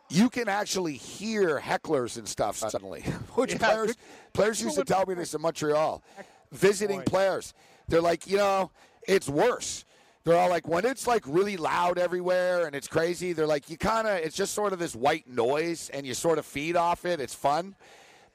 you 0.09 0.29
can 0.29 0.47
actually 0.47 0.93
hear 0.93 1.59
hecklers 1.59 2.17
and 2.17 2.27
stuff 2.27 2.55
suddenly, 2.57 3.01
which 3.35 3.53
Yeah, 3.53 3.57
players 3.59 3.87
good- 3.87 3.97
players 4.33 4.61
used 4.61 4.75
to 4.77 4.83
tell 4.85 5.05
me 5.05 5.13
this 5.15 5.33
in 5.33 5.41
Montreal. 5.41 6.03
Visiting 6.51 6.97
point. 6.99 7.09
players, 7.09 7.53
they're 7.87 8.01
like, 8.01 8.25
you 8.27 8.37
know, 8.37 8.71
it's 9.07 9.27
worse. 9.27 9.83
They're 10.23 10.37
all 10.37 10.49
like, 10.49 10.67
when 10.67 10.85
it's 10.85 11.07
like 11.07 11.23
really 11.25 11.55
loud 11.57 11.97
everywhere 11.97 12.65
and 12.65 12.75
it's 12.75 12.87
crazy, 12.87 13.31
they're 13.33 13.47
like, 13.47 13.69
you 13.69 13.77
kind 13.77 14.07
of, 14.07 14.17
it's 14.17 14.35
just 14.35 14.53
sort 14.53 14.73
of 14.73 14.79
this 14.79 14.93
white 14.95 15.27
noise 15.27 15.89
and 15.93 16.05
you 16.05 16.13
sort 16.13 16.37
of 16.37 16.45
feed 16.45 16.75
off 16.75 17.05
it. 17.05 17.19
It's 17.21 17.33
fun. 17.35 17.75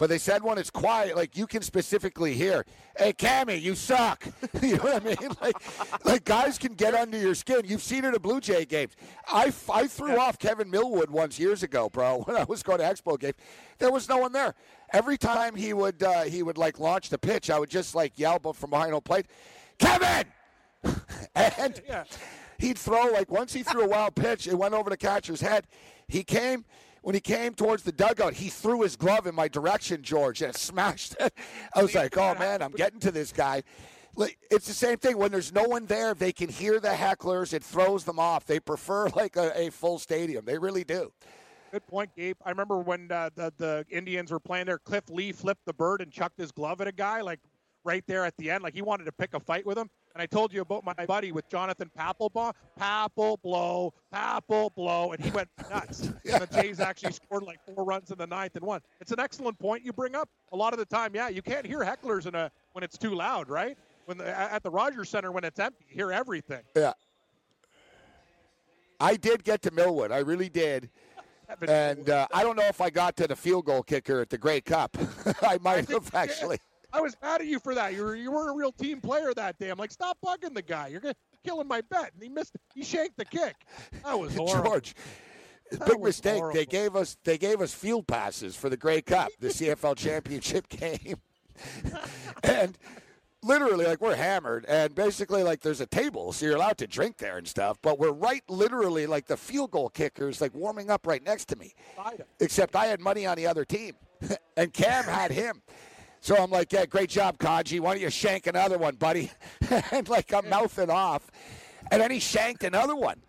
But 0.03 0.09
they 0.09 0.19
said 0.19 0.43
when 0.43 0.59
it's 0.59 0.69
quiet, 0.69 1.15
like 1.15 1.37
you 1.37 1.47
can 1.47 1.63
specifically 1.63 2.35
hear, 2.35 2.67
"Hey, 2.99 3.13
Cammy, 3.13 3.63
you 3.63 3.77
suck." 3.77 4.27
you 4.61 4.77
know 4.77 4.83
what 4.83 5.01
I 5.01 5.07
mean? 5.07 5.17
Like, 5.41 6.05
like 6.05 6.25
guys 6.25 6.59
can 6.59 6.75
get 6.75 6.93
under 6.93 7.17
your 7.17 7.37
skin. 7.37 7.61
You've 7.65 7.85
seen 7.85 8.05
it 8.05 8.13
at 8.13 8.21
Blue 8.21 8.41
Jay 8.41 8.65
games. 8.65 8.97
I, 9.29 9.53
I 9.73 9.87
threw 9.87 10.19
off 10.19 10.41
Kevin 10.41 10.71
Millwood 10.71 11.09
once 11.09 11.39
years 11.39 11.63
ago, 11.63 11.89
bro, 11.89 12.23
when 12.27 12.37
I 12.37 12.43
was 12.43 12.65
going 12.65 12.79
to 12.79 12.85
Expo 12.85 13.17
games. 13.17 13.37
There 13.79 13.93
was 13.93 14.09
no 14.09 14.17
one 14.17 14.33
there. 14.33 14.57
Every 14.93 15.17
time 15.17 15.55
he 15.55 15.73
would 15.73 16.03
uh, 16.03 16.23
he 16.23 16.43
would 16.43 16.59
like 16.59 16.81
launch 16.81 17.09
the 17.09 17.19
pitch, 17.19 17.49
I 17.49 17.61
would 17.61 17.71
just 17.71 17.95
like 17.95 18.19
yell 18.19 18.41
but 18.41 18.57
from 18.57 18.71
behind 18.71 18.91
home 18.91 19.03
plate, 19.03 19.27
"Kevin!" 19.79 20.25
and 21.37 21.81
he'd 22.59 22.77
throw 22.77 23.05
like 23.13 23.31
once 23.31 23.53
he 23.53 23.63
threw 23.63 23.83
a 23.83 23.89
wild 23.89 24.17
pitch, 24.17 24.49
it 24.49 24.59
went 24.59 24.75
over 24.75 24.91
the 24.91 24.97
catcher's 24.97 25.43
head. 25.43 25.69
He 26.09 26.25
came 26.25 26.65
when 27.03 27.15
he 27.15 27.21
came 27.21 27.55
towards 27.55 27.83
the 27.83 27.93
dugout, 27.93 28.35
he 28.35 28.49
threw 28.49 28.83
his 28.83 28.97
glove 28.97 29.27
in 29.27 29.35
my 29.35 29.49
direction, 29.49 30.03
George, 30.03 30.41
and 30.41 30.55
it 30.55 30.59
smashed 30.59 31.17
it. 31.21 31.35
I 31.75 31.83
was 31.83 31.95
like, 31.95 32.17
"Oh 32.17 32.35
man, 32.37 32.63
I'm 32.63 32.73
getting 32.73 33.01
to 33.01 33.11
this 33.11 33.33
guy." 33.33 33.63
It's 34.51 34.67
the 34.67 34.75
same 34.75 34.99
thing. 34.99 35.17
When 35.17 35.33
there's 35.33 35.53
no 35.55 35.65
one 35.65 35.87
there, 35.87 36.13
they 36.15 36.33
can 36.33 36.51
hear 36.51 36.81
the 36.81 36.89
hecklers. 36.89 37.55
It 37.55 37.65
throws 37.65 38.05
them 38.05 38.19
off. 38.19 38.45
They 38.45 38.61
prefer 38.61 39.09
like 39.17 39.37
a, 39.37 39.59
a 39.59 39.71
full 39.71 39.99
stadium. 39.99 40.45
They 40.45 40.59
really 40.59 40.85
do. 40.85 41.13
Good 41.73 41.87
point, 41.87 42.11
Gabe. 42.15 42.37
I 42.45 42.51
remember 42.51 42.79
when 42.79 43.11
uh, 43.11 43.31
the 43.35 43.53
the 43.57 43.87
Indians 43.91 44.31
were 44.31 44.41
playing 44.41 44.67
there. 44.67 44.79
Cliff 44.79 45.05
Lee 45.09 45.33
flipped 45.33 45.65
the 45.65 45.73
bird 45.73 46.03
and 46.03 46.13
chucked 46.13 46.39
his 46.39 46.53
glove 46.53 46.81
at 46.81 46.87
a 46.87 46.93
guy, 46.93 47.21
like 47.21 47.41
right 47.85 48.05
there 48.07 48.25
at 48.25 48.37
the 48.37 48.51
end. 48.51 48.63
Like 48.63 48.75
he 48.75 48.83
wanted 48.83 49.05
to 49.05 49.13
pick 49.13 49.35
a 49.35 49.41
fight 49.41 49.67
with 49.67 49.79
him. 49.79 49.91
And 50.15 50.21
I 50.23 50.27
told 50.27 50.53
you 50.53 50.61
about 50.61 50.85
my 50.85 51.07
buddy 51.07 51.33
with 51.33 51.49
Jonathan 51.49 51.91
Papelbon. 51.99 52.53
Papel 52.79 53.41
blow, 53.43 53.95
Papel 54.13 54.75
blow, 54.75 55.13
and 55.13 55.25
he 55.25 55.31
went 55.31 55.49
nuts. 55.71 56.13
And 56.31 56.43
the 56.43 56.49
Jays 56.53 56.81
actually 56.81 57.13
scored 57.13 57.45
like 57.45 57.59
four 57.65 57.85
runs 57.85 58.11
in 58.11 58.19
the 58.19 58.27
ninth 58.27 58.57
and 58.57 58.65
won. 58.65 58.81
It's 59.01 59.13
an 59.13 59.21
excellent 59.21 59.59
point 59.59 59.85
you 59.85 59.93
bring 59.93 60.15
up. 60.15 60.29
A 60.53 60.57
lot 60.57 60.73
of 60.73 60.79
the 60.79 60.85
time, 60.85 61.15
yeah, 61.15 61.29
you 61.29 61.41
can't 61.41 61.67
hear 61.67 61.81
hecklers 61.81 62.27
in 62.27 62.35
a 62.35 62.51
when 62.73 62.85
it's 62.85 62.99
too 62.99 63.15
loud, 63.15 63.49
right? 63.49 63.79
When 64.05 64.19
the, 64.19 64.29
at 64.29 64.63
the 64.63 64.71
Rogers 64.71 65.09
Center 65.09 65.33
when 65.33 65.45
it's 65.45 65.59
empty, 65.59 65.85
you 65.89 65.95
hear 65.95 66.13
everything. 66.13 66.63
Yeah. 66.77 66.93
I 69.01 69.17
did 69.17 69.43
get 69.45 69.63
to 69.63 69.71
Millwood. 69.71 70.13
I 70.13 70.19
really 70.19 70.49
did. 70.49 70.91
And 71.69 72.09
uh, 72.09 72.27
I 72.33 72.45
don't 72.45 72.57
know 72.57 72.65
if 72.65 72.81
I 72.81 72.89
got 72.89 73.15
to 73.17 73.27
the 73.27 73.37
field 73.37 73.67
goal 73.67 73.83
kicker 73.83 74.23
at 74.23 74.31
the 74.31 74.39
Grey 74.39 74.63
Cup. 74.63 74.97
I 75.43 75.59
might 75.61 75.87
have 75.91 76.15
actually. 76.15 76.59
I 76.93 77.01
was 77.01 77.17
mad 77.23 77.41
at 77.41 77.47
you 77.47 77.59
for 77.59 77.75
that. 77.75 77.95
You 77.95 78.05
were 78.05 78.15
you 78.15 78.31
weren't 78.31 78.51
a 78.51 78.55
real 78.55 78.73
team 78.73 79.01
player 79.01 79.33
that 79.35 79.59
day. 79.59 79.71
I'm 79.71 79.79
like, 79.79 79.91
stop 79.93 80.19
bugging 80.25 80.55
the 80.55 80.63
guy. 80.63 80.89
You're 80.89 81.01
gonna 81.01 81.15
killing 81.45 81.69
my 81.69 81.81
bet. 81.81 82.13
And 82.15 82.23
he 82.23 82.29
missed. 82.29 82.55
He 82.75 82.85
shanked 82.85 83.17
the 83.17 83.25
kick. 83.25 83.55
That 84.05 84.19
was 84.19 84.35
horrible. 84.37 84.71
George, 84.71 84.95
That 85.71 85.87
big 85.89 86.01
mistake. 86.01 86.43
They 86.53 86.67
gave 86.67 86.95
us 86.97 87.17
they 87.25 87.39
gave 87.39 87.61
us 87.61 87.73
field 87.73 88.07
passes 88.07 88.57
for 88.57 88.69
the 88.69 88.77
Grey 88.77 89.01
Cup, 89.03 89.31
the 89.41 89.49
CFL 89.49 89.97
championship 89.97 90.69
game, 90.69 91.17
and 92.43 92.77
literally 93.43 93.87
like 93.87 94.01
we're 94.01 94.15
hammered, 94.15 94.65
and 94.67 94.95
basically 94.95 95.43
like 95.43 95.61
there's 95.61 95.81
a 95.81 95.87
table, 95.87 96.33
so 96.33 96.47
you're 96.47 96.57
allowed 96.57 96.79
to 96.79 96.87
drink 96.87 97.17
there 97.17 97.39
and 97.39 97.49
stuff, 97.49 97.79
but 97.83 97.99
we're 97.99 98.13
right 98.13 98.43
literally 98.49 99.07
like 99.07 99.27
the 99.27 99.37
field 99.37 99.71
goal 99.71 99.89
kickers 99.89 100.41
like 100.41 100.55
warming 100.55 100.91
up 100.91 101.07
right 101.07 101.25
next 101.25 101.47
to 101.47 101.57
me, 101.57 101.75
except 102.41 102.77
I 102.77 102.87
had 102.87 103.01
money 103.01 103.27
on 103.27 103.37
the 103.37 103.47
other 103.47 103.65
team, 103.65 103.95
and 104.57 104.73
Cam 104.73 105.05
had 105.05 105.31
him. 105.33 105.63
So 106.23 106.37
I'm 106.37 106.53
like, 106.53 106.73
yeah, 106.73 106.87
great 106.87 107.11
job, 107.11 107.37
Kaji. 107.39 107.81
Why 107.81 107.95
don't 107.95 108.01
you 108.01 108.09
shank 108.09 108.47
another 108.47 108.79
one, 108.79 108.95
buddy? 108.95 109.33
and 109.91 110.09
like 110.09 110.33
I'm 110.33 110.49
mouthing 110.49 110.89
off. 110.89 111.29
And 111.91 112.01
then 112.01 112.13
he 112.13 112.21
shanked 112.21 112.63
another 112.63 112.95
one. 112.95 113.21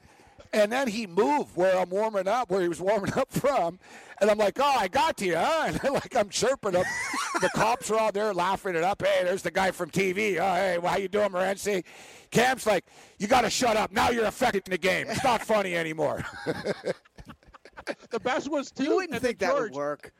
And 0.53 0.71
then 0.71 0.87
he 0.87 1.07
moved 1.07 1.55
where 1.55 1.75
I'm 1.75 1.89
warming 1.89 2.27
up, 2.27 2.51
where 2.51 2.61
he 2.61 2.67
was 2.67 2.79
warming 2.79 3.11
up 3.15 3.31
from. 3.31 3.79
And 4.21 4.29
I'm 4.29 4.37
like, 4.37 4.59
oh, 4.59 4.75
I 4.77 4.89
got 4.89 5.17
to 5.17 5.25
you, 5.25 5.35
huh? 5.35 5.71
And 5.83 5.93
like 5.95 6.15
I'm 6.15 6.29
chirping 6.29 6.73
him. 6.73 6.83
the 7.41 7.49
cops 7.55 7.89
are 7.89 7.97
all 7.97 8.11
there 8.11 8.31
laughing 8.31 8.75
it 8.75 8.83
up. 8.83 9.03
Hey, 9.03 9.23
there's 9.23 9.41
the 9.41 9.49
guy 9.49 9.71
from 9.71 9.89
TV. 9.89 10.37
Oh, 10.39 10.53
hey, 10.53 10.77
well, 10.77 10.91
how 10.91 10.99
you 10.99 11.07
doing, 11.07 11.29
Morency? 11.29 11.83
Cam's 12.29 12.67
like, 12.67 12.85
you 13.17 13.25
got 13.25 13.41
to 13.41 13.49
shut 13.49 13.75
up. 13.75 13.91
Now 13.91 14.11
you're 14.11 14.25
affecting 14.25 14.61
the 14.69 14.77
game. 14.77 15.07
It's 15.09 15.23
not 15.23 15.41
funny 15.41 15.75
anymore. 15.75 16.23
the 18.11 18.19
best 18.19 18.51
was 18.51 18.69
too. 18.71 18.83
You 18.83 18.95
wouldn't 18.97 19.19
think 19.19 19.39
that 19.39 19.49
George, 19.49 19.71
would 19.71 19.77
work. 19.77 20.13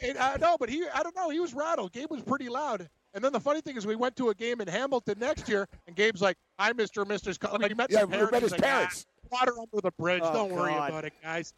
And, 0.00 0.16
uh, 0.16 0.36
no, 0.38 0.56
but 0.58 0.68
he, 0.68 0.84
I 0.94 1.02
don't 1.02 1.14
know. 1.14 1.28
He 1.30 1.40
was 1.40 1.52
rattled. 1.54 1.92
Gabe 1.92 2.10
was 2.10 2.22
pretty 2.22 2.48
loud. 2.48 2.88
And 3.14 3.22
then 3.22 3.32
the 3.32 3.40
funny 3.40 3.60
thing 3.60 3.76
is, 3.76 3.86
we 3.86 3.94
went 3.96 4.16
to 4.16 4.30
a 4.30 4.34
game 4.34 4.60
in 4.62 4.68
Hamilton 4.68 5.18
next 5.18 5.48
year, 5.48 5.68
and 5.86 5.94
Gabe's 5.94 6.22
like, 6.22 6.36
"Hi, 6.58 6.72
Mr. 6.72 7.02
and 7.02 7.10
Mrs. 7.10 7.60
Like 7.60 7.70
he 7.70 7.74
met 7.74 7.90
Yeah, 7.90 8.06
parents. 8.06 8.32
met 8.32 8.42
his 8.42 8.52
like, 8.52 8.60
"Ah, 8.62 8.64
parents. 8.64 9.06
water 9.30 9.52
under 9.58 9.82
the 9.82 9.90
bridge. 9.98 10.22
Oh, 10.24 10.32
Don't 10.32 10.52
worry 10.52 10.72
about 10.72 11.04
it, 11.04 11.12
guys. 11.22 11.52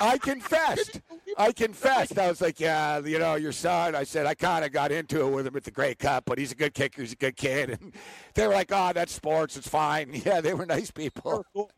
I 0.00 0.18
confessed. 0.22 1.00
I 1.38 1.52
confessed. 1.52 2.18
I 2.18 2.28
was 2.28 2.40
like, 2.42 2.60
yeah, 2.60 2.98
you 2.98 3.18
know, 3.18 3.36
your 3.36 3.52
son. 3.52 3.94
I 3.94 4.04
said 4.04 4.26
I 4.26 4.34
kind 4.34 4.64
of 4.66 4.72
got 4.72 4.92
into 4.92 5.26
it 5.26 5.30
with 5.30 5.46
him 5.46 5.56
at 5.56 5.64
the 5.64 5.70
Grey 5.70 5.94
Cup, 5.94 6.24
but 6.26 6.36
he's 6.36 6.52
a 6.52 6.56
good 6.56 6.74
kicker. 6.74 7.00
He's 7.00 7.12
a 7.12 7.16
good 7.16 7.36
kid. 7.36 7.70
And 7.80 7.92
they 8.34 8.46
were 8.46 8.52
like, 8.52 8.70
oh, 8.72 8.92
that's 8.92 9.12
sports. 9.12 9.56
It's 9.56 9.68
fine. 9.68 10.10
Yeah, 10.26 10.40
they 10.42 10.52
were 10.52 10.66
nice 10.66 10.90
They 10.90 11.04
people. 11.04 11.38
were 11.38 11.44
cool. 11.54 11.70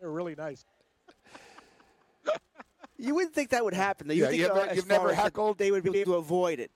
They 0.00 0.06
were 0.06 0.12
really 0.12 0.34
nice. 0.34 0.64
You 3.02 3.14
wouldn't 3.14 3.34
think 3.34 3.50
that 3.50 3.64
would 3.64 3.74
happen. 3.74 4.08
though. 4.08 4.14
You 4.14 4.22
Yeah, 4.24 4.28
think, 4.28 4.40
you 4.40 4.46
ever- 4.48 4.60
uh, 4.60 4.66
as 4.66 4.76
you've 4.76 4.86
far 4.86 4.98
never 4.98 5.14
heckled? 5.14 5.58
They 5.58 5.70
would 5.70 5.82
be 5.82 5.98
able 5.98 6.12
to 6.14 6.18
avoid 6.18 6.60
it. 6.60 6.70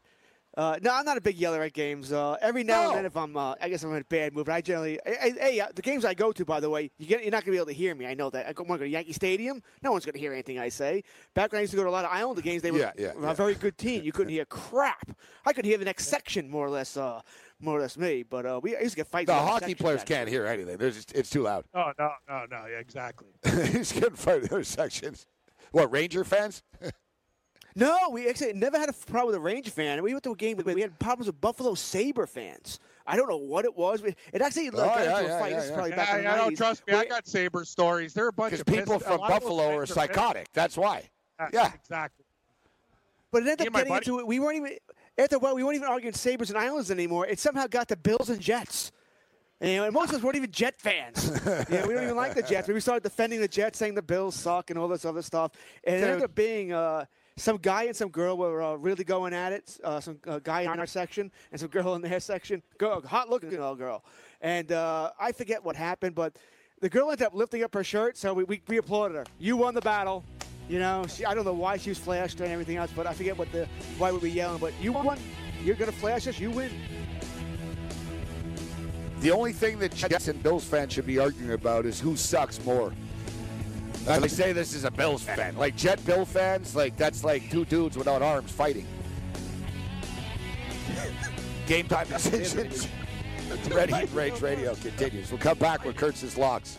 Uh, 0.57 0.79
no, 0.81 0.91
I'm 0.95 1.05
not 1.05 1.19
a 1.19 1.21
big 1.21 1.37
yeller 1.37 1.61
at 1.63 1.75
games. 1.75 2.11
Uh, 2.13 2.39
every 2.41 2.65
now 2.65 2.85
No. 2.85 2.89
and 2.89 2.97
then, 3.01 3.05
if 3.05 3.15
I'm, 3.15 3.37
uh, 3.37 3.57
I 3.61 3.69
guess 3.69 3.83
I'm 3.85 3.93
in 3.93 4.01
a 4.01 4.05
bad 4.05 4.33
mood. 4.33 4.47
But 4.47 4.53
I 4.55 4.63
generally, 4.63 4.99
hey, 5.05 5.35
hey 5.39 5.61
uh, 5.61 5.67
the 5.75 5.83
games 5.83 6.03
I 6.07 6.15
go 6.15 6.33
to, 6.33 6.47
by 6.47 6.61
the 6.61 6.71
way, 6.71 6.91
you 6.97 7.07
get, 7.07 7.21
you're 7.23 7.31
not 7.31 7.43
gonna 7.45 7.53
be 7.53 7.59
able 7.59 7.67
to 7.67 7.75
hear 7.75 7.95
me. 7.95 8.07
I 8.07 8.15
know 8.15 8.31
that. 8.31 8.47
I 8.49 8.55
go, 8.55 8.63
want 8.63 8.79
to 8.81 8.85
go 8.85 8.89
to 8.89 8.91
Yankee 8.91 9.13
Stadium. 9.13 9.63
No 9.83 9.93
one's 9.93 10.07
gonna 10.07 10.17
hear 10.17 10.33
anything 10.33 10.59
I 10.59 10.71
say. 10.71 11.05
Back 11.35 11.53
when 11.53 11.59
I 11.59 11.61
used 11.61 11.73
to 11.73 11.77
go 11.77 11.83
to 11.85 11.91
a 11.91 11.93
lot 11.93 12.07
of 12.07 12.11
Islander 12.11 12.41
games, 12.41 12.63
they 12.63 12.71
were 12.71 12.79
Yeah, 12.79 12.93
yeah, 12.97 13.13
a 13.15 13.21
yeah. 13.21 13.33
very 13.35 13.55
good 13.55 13.77
team. 13.77 14.03
You 14.03 14.13
couldn't 14.13 14.33
hear 14.33 14.47
crap. 14.47 15.11
I 15.45 15.53
could 15.53 15.67
hear 15.67 15.77
the 15.77 15.85
next 15.85 16.07
section 16.09 16.49
more 16.49 16.67
or 16.67 16.71
less. 16.71 16.97
Uh, 16.97 17.21
more 17.61 17.77
or 17.79 17.83
less 17.83 17.99
me. 17.99 18.23
But 18.23 18.47
uh, 18.47 18.61
we 18.63 18.77
I 18.77 18.81
used 18.81 18.93
to 18.93 18.97
get 18.97 19.09
fights. 19.09 19.27
The 19.27 19.35
hockey 19.35 19.75
players 19.75 20.01
actually. 20.01 20.15
can't 20.17 20.29
hear 20.31 20.47
anything. 20.47 20.79
There's 20.79 20.95
just, 20.97 21.13
it's 21.13 21.29
too 21.29 21.43
loud. 21.43 21.67
Oh 21.75 21.93
no, 21.99 22.11
no, 22.29 22.45
no. 22.51 22.65
Yeah, 22.67 22.79
exactly. 22.79 23.29
he's 23.73 23.93
couldn't 23.93 24.17
fight 24.17 24.41
the 24.43 24.49
other 24.55 24.65
sections. 24.65 25.27
What 25.73 25.91
Ranger 25.93 26.25
fans? 26.25 26.63
No, 27.79 28.09
we 28.11 28.27
actually 28.27 28.55
never 28.55 28.79
had 28.79 28.89
a 28.89 28.93
problem 28.95 29.27
with 29.27 29.35
a 29.35 29.41
Ranger 29.41 29.71
fan. 29.71 30.03
We 30.03 30.15
went 30.15 30.25
to 30.25 30.33
a 30.33 30.35
game, 30.35 30.57
but 30.57 30.65
we 30.65 30.81
had 30.81 30.99
problems 30.99 31.27
with 31.27 31.39
Buffalo 31.43 31.75
Saber 31.75 32.27
fans. 32.27 32.81
I 33.07 33.17
don't 33.17 33.29
know 33.29 33.37
what 33.37 33.67
it 33.67 33.77
was. 33.77 34.03
It 34.03 34.17
actually 34.41 34.71
oh, 34.71 34.79
like, 34.79 34.93
Oh, 34.93 34.95
got 34.95 35.05
yeah, 35.05 35.19
into 35.19 35.29
yeah, 35.29 35.37
a 35.37 35.41
fight. 35.41 35.51
yeah, 35.51 35.61
this 35.61 35.69
yeah. 35.69 35.75
probably 35.75 35.91
Yeah, 35.91 35.97
back 35.97 36.19
in 36.19 36.25
the 36.25 36.31
I 36.31 36.37
don't 36.39 36.57
trust 36.57 36.87
me. 36.87 36.95
I 36.95 37.05
got 37.05 37.27
saber 37.27 37.67
stories. 37.67 38.15
They're 38.15 38.29
a 38.29 38.33
bunch 38.33 38.55
of 38.55 38.65
people 38.65 38.95
pissed- 38.95 39.05
from 39.07 39.21
lot 39.21 39.31
of 39.31 39.41
those 39.43 39.51
Buffalo 39.51 39.69
are 39.69 39.87
fans 39.87 39.89
pissed. 39.91 39.95
psychotic. 39.95 40.49
That's 40.55 40.79
why. 40.79 41.11
Yeah. 41.53 41.71
exactly. 41.75 42.25
But 43.31 43.43
it 43.43 43.49
ended 43.49 43.67
up 43.67 43.75
getting 43.75 43.89
buddy- 43.91 44.11
into 44.11 44.21
it. 44.21 44.27
We 44.27 44.41
weren't 44.41 44.57
even 44.57 44.79
after 45.19 45.37
a 45.37 45.39
while. 45.39 45.55
We 45.55 45.63
weren't 45.63 45.77
even 45.77 45.89
arguing 45.89 46.15
Sabers 46.15 46.49
and 46.49 46.59
Islanders 46.59 46.91
anymore. 46.91 47.27
It 47.27 47.39
somehow 47.39 47.67
got 47.67 47.89
to 47.89 47.97
Bills 47.97 48.31
and 48.31 48.41
Jets. 48.41 48.91
And, 49.61 49.71
you 49.71 49.77
know, 49.79 49.85
and 49.85 49.95
most 49.95 50.11
of 50.11 50.17
us 50.17 50.23
weren't 50.23 50.37
even 50.37 50.51
Jet 50.51 50.79
fans. 50.79 51.31
yeah, 51.71 51.87
we 51.87 51.95
don't 51.95 52.05
even 52.05 52.17
like 52.17 52.35
the 52.35 52.43
Jets. 52.43 52.67
But 52.67 52.75
we 52.75 52.81
started 52.81 53.03
defending 53.03 53.41
the 53.41 53.49
Jets, 53.49 53.79
saying 53.79 53.95
the 53.95 54.03
Bills 54.03 54.35
suck 54.35 54.71
and 54.71 54.79
all 54.79 54.89
this 54.89 55.05
other 55.05 55.23
stuff. 55.23 55.53
And 55.85 55.97
it 55.97 56.05
ended 56.05 56.23
up 56.23 56.35
being 56.35 56.73
uh, 56.73 57.07
some 57.39 57.57
guy 57.57 57.85
and 57.85 57.97
some 57.97 58.11
girl 58.11 58.37
were 58.37 58.63
uh, 58.63 58.75
really 58.75 59.05
going 59.05 59.33
at 59.33 59.53
it. 59.53 59.79
Uh, 59.83 60.01
some 60.01 60.19
uh, 60.27 60.41
guy 60.41 60.63
in 60.63 60.69
our 60.69 60.87
section 60.87 61.31
and 61.53 61.61
some 61.61 61.71
girl 61.71 61.95
in 61.95 62.03
their 62.03 62.21
section. 62.21 62.63
Girl, 62.77 63.01
hot 63.01 63.31
looking 63.31 63.51
girl. 63.51 64.05
And 64.43 64.73
uh, 64.73 65.13
I 65.19 65.33
forget 65.33 65.65
what 65.65 65.75
happened, 65.75 66.15
but 66.15 66.37
the 66.81 66.91
girl 66.91 67.11
ended 67.11 67.27
up 67.27 67.35
lifting 67.35 67.63
up 67.63 67.73
her 67.73 67.85
shirt, 67.85 68.19
so 68.19 68.35
we, 68.35 68.45
we, 68.45 68.63
we 68.69 68.77
applauded 68.77 69.17
her. 69.17 69.25
You 69.39 69.57
won 69.57 69.75
the 69.75 69.81
battle. 69.81 70.25
You 70.69 70.79
know, 70.79 71.07
she, 71.09 71.25
I 71.25 71.35
don't 71.35 71.45
know 71.45 71.53
why 71.53 71.77
she 71.77 71.91
was 71.91 71.99
flashed 71.99 72.41
and 72.41 72.51
everything 72.51 72.77
else, 72.77 72.91
but 72.95 73.07
I 73.07 73.15
forget 73.15 73.39
what 73.39 73.51
the 73.53 73.69
why 73.99 74.13
we 74.13 74.19
were 74.19 74.27
yelling. 74.27 74.59
But 74.59 74.73
you 74.81 74.93
won. 74.93 75.19
You're 75.63 75.77
gonna 75.77 75.93
flash 75.93 76.27
us. 76.27 76.39
You 76.39 76.51
win. 76.51 76.71
The 79.21 79.31
only 79.31 79.53
thing 79.53 79.79
that 79.79 79.95
Jets 79.95 80.29
and 80.29 80.43
Bills 80.43 80.65
fans 80.65 80.93
should 80.93 81.07
be 81.07 81.19
arguing 81.19 81.53
about 81.53 81.87
is 81.87 81.99
who 81.99 82.17
sucks 82.17 82.63
more. 82.65 82.93
Uh, 84.07 84.21
they 84.21 84.29
say 84.29 84.53
this 84.53 84.75
is 84.75 84.85
a 84.85 84.91
Bills 84.91 85.23
fan. 85.23 85.57
Like 85.57 85.75
Jet 85.77 86.05
Bill 86.05 86.25
fans, 86.25 86.77
like 86.77 86.97
that's 86.97 87.25
like 87.25 87.51
two 87.51 87.65
dudes 87.65 87.97
without 87.97 88.23
arms 88.23 88.53
fighting. 88.53 88.87
Game 91.67 91.89
time 91.89 92.07
decisions. 92.09 92.87
Ready 93.71 94.07
Rage 94.15 94.41
Radio 94.41 94.75
continues. 94.77 95.31
We'll 95.31 95.41
come 95.41 95.59
back 95.59 95.85
with 95.85 95.97
Kurtz's 95.97 96.37
locks. 96.37 96.79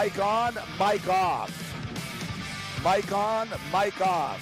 Mic 0.00 0.18
on, 0.18 0.54
mic 0.78 1.06
off. 1.10 1.52
Mic 2.82 3.12
on, 3.12 3.48
mic 3.70 4.00
off. 4.00 4.40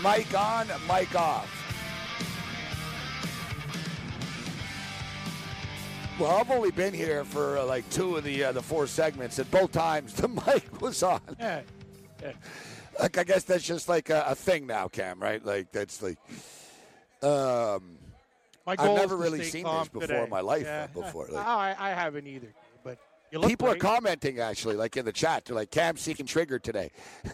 Mic 0.00 0.32
on, 0.32 0.68
mic 0.86 1.12
off. 1.16 1.50
Well, 6.20 6.30
I've 6.36 6.52
only 6.52 6.70
been 6.70 6.94
here 6.94 7.24
for 7.24 7.58
uh, 7.58 7.64
like 7.66 7.88
two 7.90 8.16
of 8.16 8.22
the 8.22 8.44
uh, 8.44 8.52
the 8.52 8.62
four 8.62 8.86
segments, 8.86 9.40
and 9.40 9.50
both 9.50 9.72
times 9.72 10.14
the 10.20 10.28
mic 10.28 10.80
was 10.80 11.02
on. 11.02 11.20
Yeah. 11.40 11.62
yeah. 12.22 12.32
Like 13.00 13.18
I 13.18 13.24
guess 13.24 13.42
that's 13.42 13.64
just 13.64 13.88
like 13.88 14.08
a, 14.10 14.24
a 14.28 14.34
thing 14.36 14.68
now, 14.68 14.86
Cam. 14.86 15.18
Right? 15.18 15.44
Like 15.44 15.72
that's 15.72 16.00
like. 16.00 16.18
Um, 17.24 17.98
I've 18.68 18.78
never 18.78 19.16
really 19.16 19.42
seen 19.42 19.64
this 19.64 19.88
before 19.88 20.06
today. 20.06 20.22
in 20.22 20.30
my 20.30 20.42
life, 20.42 20.62
Yeah. 20.64 20.86
uh, 20.94 21.00
before, 21.02 21.26
Oh, 21.30 21.34
like- 21.34 21.46
I, 21.46 21.74
I 21.78 21.90
haven't 21.90 22.28
either. 22.28 22.52
But 23.30 23.32
you 23.32 23.38
look 23.40 23.50
people 23.50 23.68
are 23.68 23.76
commenting 23.76 24.40
actually, 24.40 24.76
like 24.76 24.96
in 24.96 25.04
the 25.04 25.12
chat. 25.12 25.44
They're 25.44 25.56
like, 25.56 25.70
"Cam 25.70 25.96
seeking 25.96 26.26
triggered 26.26 26.64
today." 26.64 26.90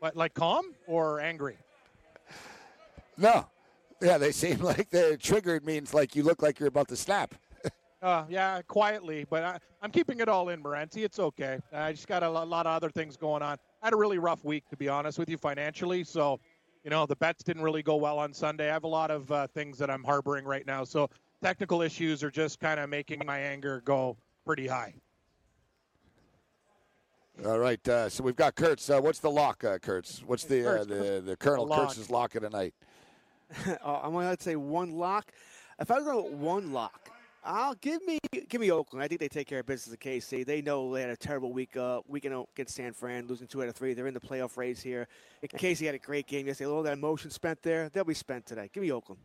What, 0.00 0.16
like 0.16 0.34
calm 0.34 0.74
or 0.86 1.20
angry? 1.20 1.56
No. 3.16 3.46
Yeah, 4.00 4.18
they 4.18 4.30
seem 4.32 4.58
like 4.62 4.90
they're 4.90 5.16
triggered 5.16 5.64
means 5.64 5.92
like 5.92 6.14
you 6.14 6.22
look 6.22 6.42
like 6.42 6.60
you're 6.60 6.68
about 6.68 6.88
to 6.88 6.96
snap. 6.96 7.34
Uh, 8.00 8.24
yeah, 8.28 8.62
quietly, 8.68 9.26
but 9.28 9.42
I, 9.42 9.58
I'm 9.82 9.90
keeping 9.90 10.20
it 10.20 10.28
all 10.28 10.50
in, 10.50 10.62
Morency. 10.62 10.98
It's 10.98 11.18
okay. 11.18 11.58
I 11.72 11.90
just 11.90 12.06
got 12.06 12.22
a 12.22 12.30
lot 12.30 12.64
of 12.64 12.72
other 12.72 12.90
things 12.90 13.16
going 13.16 13.42
on. 13.42 13.56
I 13.82 13.86
had 13.86 13.92
a 13.92 13.96
really 13.96 14.18
rough 14.18 14.44
week, 14.44 14.68
to 14.70 14.76
be 14.76 14.88
honest 14.88 15.18
with 15.18 15.28
you, 15.28 15.36
financially. 15.36 16.04
So, 16.04 16.38
you 16.84 16.90
know, 16.90 17.06
the 17.06 17.16
bets 17.16 17.42
didn't 17.42 17.64
really 17.64 17.82
go 17.82 17.96
well 17.96 18.20
on 18.20 18.32
Sunday. 18.32 18.70
I 18.70 18.72
have 18.74 18.84
a 18.84 18.86
lot 18.86 19.10
of 19.10 19.32
uh, 19.32 19.48
things 19.48 19.78
that 19.78 19.90
I'm 19.90 20.04
harboring 20.04 20.44
right 20.44 20.64
now. 20.64 20.84
So, 20.84 21.10
technical 21.42 21.82
issues 21.82 22.22
are 22.22 22.30
just 22.30 22.60
kind 22.60 22.78
of 22.78 22.88
making 22.88 23.20
my 23.26 23.40
anger 23.40 23.82
go 23.84 24.16
pretty 24.48 24.66
high. 24.66 24.94
All 27.44 27.58
right, 27.58 27.86
uh, 27.86 28.08
so 28.08 28.24
we've 28.24 28.34
got 28.34 28.54
Kurtz. 28.54 28.88
Uh, 28.88 28.98
what's 28.98 29.18
the 29.18 29.30
lock, 29.30 29.62
uh, 29.62 29.76
Kurtz? 29.76 30.22
What's 30.26 30.44
the 30.44 30.80
uh, 30.80 30.84
the 30.84 31.22
the 31.26 31.36
Colonel 31.36 31.66
the 31.66 31.70
lock. 31.70 31.88
Kurtz's 31.88 32.08
lock 32.08 32.34
of 32.34 32.40
the 32.40 32.48
night? 32.48 32.72
uh, 33.84 34.00
I'm 34.02 34.12
going 34.12 34.34
to 34.34 34.42
say 34.42 34.56
one 34.56 34.92
lock. 34.92 35.32
If 35.78 35.90
I 35.90 35.96
was 35.96 36.04
going 36.04 36.30
to 36.30 36.36
one 36.36 36.72
lock, 36.72 37.10
I'll 37.44 37.74
give 37.74 38.02
me 38.06 38.18
give 38.48 38.62
me 38.62 38.72
Oakland. 38.72 39.04
I 39.04 39.08
think 39.08 39.20
they 39.20 39.28
take 39.28 39.46
care 39.46 39.58
of 39.58 39.66
business 39.66 39.92
at 39.92 40.00
KC. 40.00 40.46
They 40.46 40.62
know 40.62 40.94
they 40.94 41.02
had 41.02 41.10
a 41.10 41.16
terrible 41.16 41.52
week 41.52 41.76
uh, 41.76 42.00
weekend 42.08 42.46
against 42.54 42.74
San 42.74 42.94
Fran, 42.94 43.26
losing 43.26 43.48
two 43.48 43.62
out 43.62 43.68
of 43.68 43.74
three. 43.74 43.92
They're 43.92 44.06
in 44.06 44.14
the 44.14 44.18
playoff 44.18 44.56
race 44.56 44.80
here. 44.80 45.08
And 45.42 45.50
KC 45.60 45.84
had 45.84 45.94
a 45.94 45.98
great 45.98 46.26
game 46.26 46.46
yesterday. 46.46 46.70
All 46.70 46.82
that 46.84 46.94
emotion 46.94 47.30
spent 47.30 47.60
there, 47.60 47.90
they'll 47.90 48.02
be 48.02 48.14
spent 48.14 48.46
today. 48.46 48.70
Give 48.72 48.82
me 48.82 48.92
Oakland. 48.92 49.20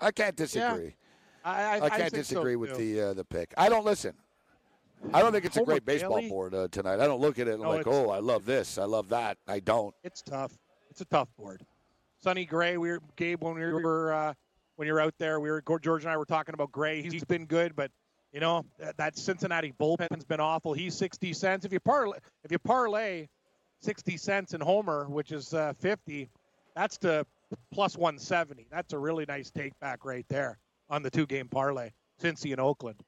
I 0.00 0.10
can't 0.10 0.34
disagree. 0.34 0.96
I, 1.44 1.50
I, 1.50 1.54
I 1.54 1.76
I 1.76 1.78
can't 1.80 1.90
think 1.90 2.10
so, 2.10 2.16
disagree 2.16 2.56
with 2.56 2.76
too. 2.76 2.94
the 2.94 3.10
uh, 3.10 3.14
the 3.14 3.24
pick. 3.24 3.52
I 3.56 3.68
don't 3.68 3.84
listen. 3.84 4.14
I 5.12 5.20
don't 5.20 5.32
think 5.32 5.44
it's 5.44 5.56
a 5.58 5.64
great 5.64 5.84
baseball 5.84 6.16
Bailey? 6.16 6.30
board 6.30 6.54
uh, 6.54 6.68
tonight. 6.70 6.98
I 6.98 7.06
don't 7.06 7.20
look 7.20 7.38
at 7.38 7.46
it 7.46 7.54
and 7.54 7.62
No, 7.62 7.70
like, 7.70 7.86
oh, 7.86 8.08
I 8.08 8.20
love 8.20 8.46
this, 8.46 8.78
I 8.78 8.84
love 8.84 9.10
that. 9.10 9.36
I 9.46 9.60
don't. 9.60 9.94
It's 10.02 10.22
tough. 10.22 10.56
It's 10.90 11.02
a 11.02 11.04
tough 11.04 11.28
board. 11.36 11.62
Sonny 12.22 12.46
Gray, 12.46 12.78
we 12.78 12.90
were 12.90 13.00
Gabe 13.16 13.42
when 13.42 13.54
we 13.54 13.60
were 13.60 14.12
uh, 14.12 14.34
when 14.76 14.88
you're 14.88 15.00
out 15.00 15.14
there. 15.18 15.40
We 15.40 15.50
were 15.50 15.62
George 15.82 16.04
and 16.04 16.10
I 16.10 16.16
were 16.16 16.24
talking 16.24 16.54
about 16.54 16.72
Gray. 16.72 17.02
He's 17.02 17.24
been 17.24 17.44
good, 17.44 17.76
but 17.76 17.90
you 18.32 18.40
know 18.40 18.64
that, 18.78 18.96
that 18.96 19.18
Cincinnati 19.18 19.74
bullpen's 19.78 20.24
been 20.24 20.40
awful. 20.40 20.72
He's 20.72 20.94
sixty 20.94 21.34
cents. 21.34 21.66
If 21.66 21.72
you 21.72 21.80
parlay, 21.80 22.16
if 22.42 22.50
you 22.50 22.58
parlay 22.58 23.28
sixty 23.80 24.16
cents 24.16 24.54
in 24.54 24.62
Homer, 24.62 25.06
which 25.10 25.32
is 25.32 25.52
uh, 25.52 25.74
fifty, 25.78 26.30
that's 26.74 26.96
to 26.98 27.26
plus 27.70 27.98
one 27.98 28.18
seventy. 28.18 28.66
That's 28.70 28.94
a 28.94 28.98
really 28.98 29.26
nice 29.28 29.50
take 29.50 29.78
back 29.80 30.06
right 30.06 30.24
there 30.30 30.58
on 30.94 31.02
the 31.02 31.10
two 31.10 31.26
game 31.26 31.48
parlay. 31.48 31.90
Cincy 32.22 32.52
and 32.52 32.60
Oakland. 32.60 33.00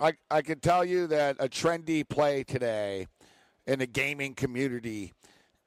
I 0.00 0.14
I 0.30 0.40
can 0.40 0.60
tell 0.60 0.82
you 0.84 1.06
that 1.08 1.36
a 1.38 1.48
trendy 1.48 2.08
play 2.08 2.42
today 2.42 3.06
in 3.66 3.80
the 3.80 3.86
gaming 3.86 4.34
community 4.34 5.12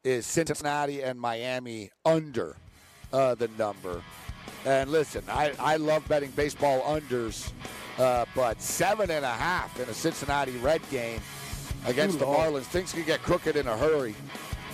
is 0.03 0.25
Cincinnati 0.25 1.03
and 1.03 1.19
Miami 1.19 1.91
under 2.03 2.55
uh, 3.13 3.35
the 3.35 3.47
number. 3.59 4.01
And 4.65 4.91
listen, 4.91 5.23
I, 5.29 5.53
I 5.59 5.75
love 5.75 6.07
betting 6.07 6.31
baseball 6.31 6.81
unders, 6.81 7.51
uh, 7.99 8.25
but 8.35 8.59
seven 8.59 9.11
and 9.11 9.23
a 9.23 9.29
half 9.29 9.79
in 9.79 9.87
a 9.87 9.93
Cincinnati 9.93 10.57
Red 10.57 10.81
game 10.89 11.21
against 11.85 12.17
the 12.17 12.25
Marlins, 12.25 12.63
things 12.63 12.91
can 12.91 13.03
get 13.03 13.21
crooked 13.21 13.55
in 13.55 13.67
a 13.67 13.77
hurry. 13.77 14.15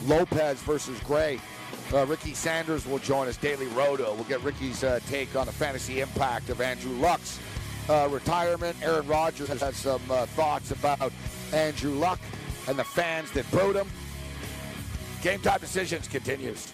Lopez 0.06 0.62
versus 0.62 0.98
Gray. 1.02 1.40
Uh, 1.94 2.06
Ricky 2.06 2.34
Sanders 2.34 2.86
will 2.86 3.00
join 3.00 3.28
us. 3.28 3.38
Daily 3.38 3.68
Roto. 3.68 4.14
We'll 4.14 4.26
get 4.26 4.42
Ricky's 4.44 4.84
uh, 4.84 5.00
take 5.08 5.36
on 5.36 5.46
the 5.46 5.54
fantasy 5.54 6.02
impact 6.02 6.50
of 6.50 6.60
Andrew 6.60 6.92
Luck's 6.94 7.40
uh, 7.90 8.10
retirement. 8.12 8.76
Aaron 8.82 9.08
Rodgers 9.08 9.48
has 9.48 9.76
some 9.78 10.02
uh, 10.10 10.26
thoughts 10.26 10.72
about 10.72 11.14
Andrew 11.54 11.94
Luck 11.94 12.20
and 12.68 12.78
the 12.78 12.84
fans 12.84 13.32
that 13.32 13.50
booed 13.52 13.76
him. 13.78 13.88
Game 15.22 15.40
time 15.40 15.60
decisions 15.60 16.08
continues. 16.08 16.74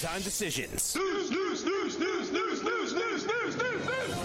Time 0.00 0.22
Decisions. 0.22 0.94
News, 0.94 1.28
news, 1.28 1.64
news, 1.64 1.98
news, 1.98 2.30
news, 2.30 2.62
news, 2.62 2.94
news, 2.94 3.26
news, 3.26 3.56
news, 3.56 3.84
news. 3.84 4.16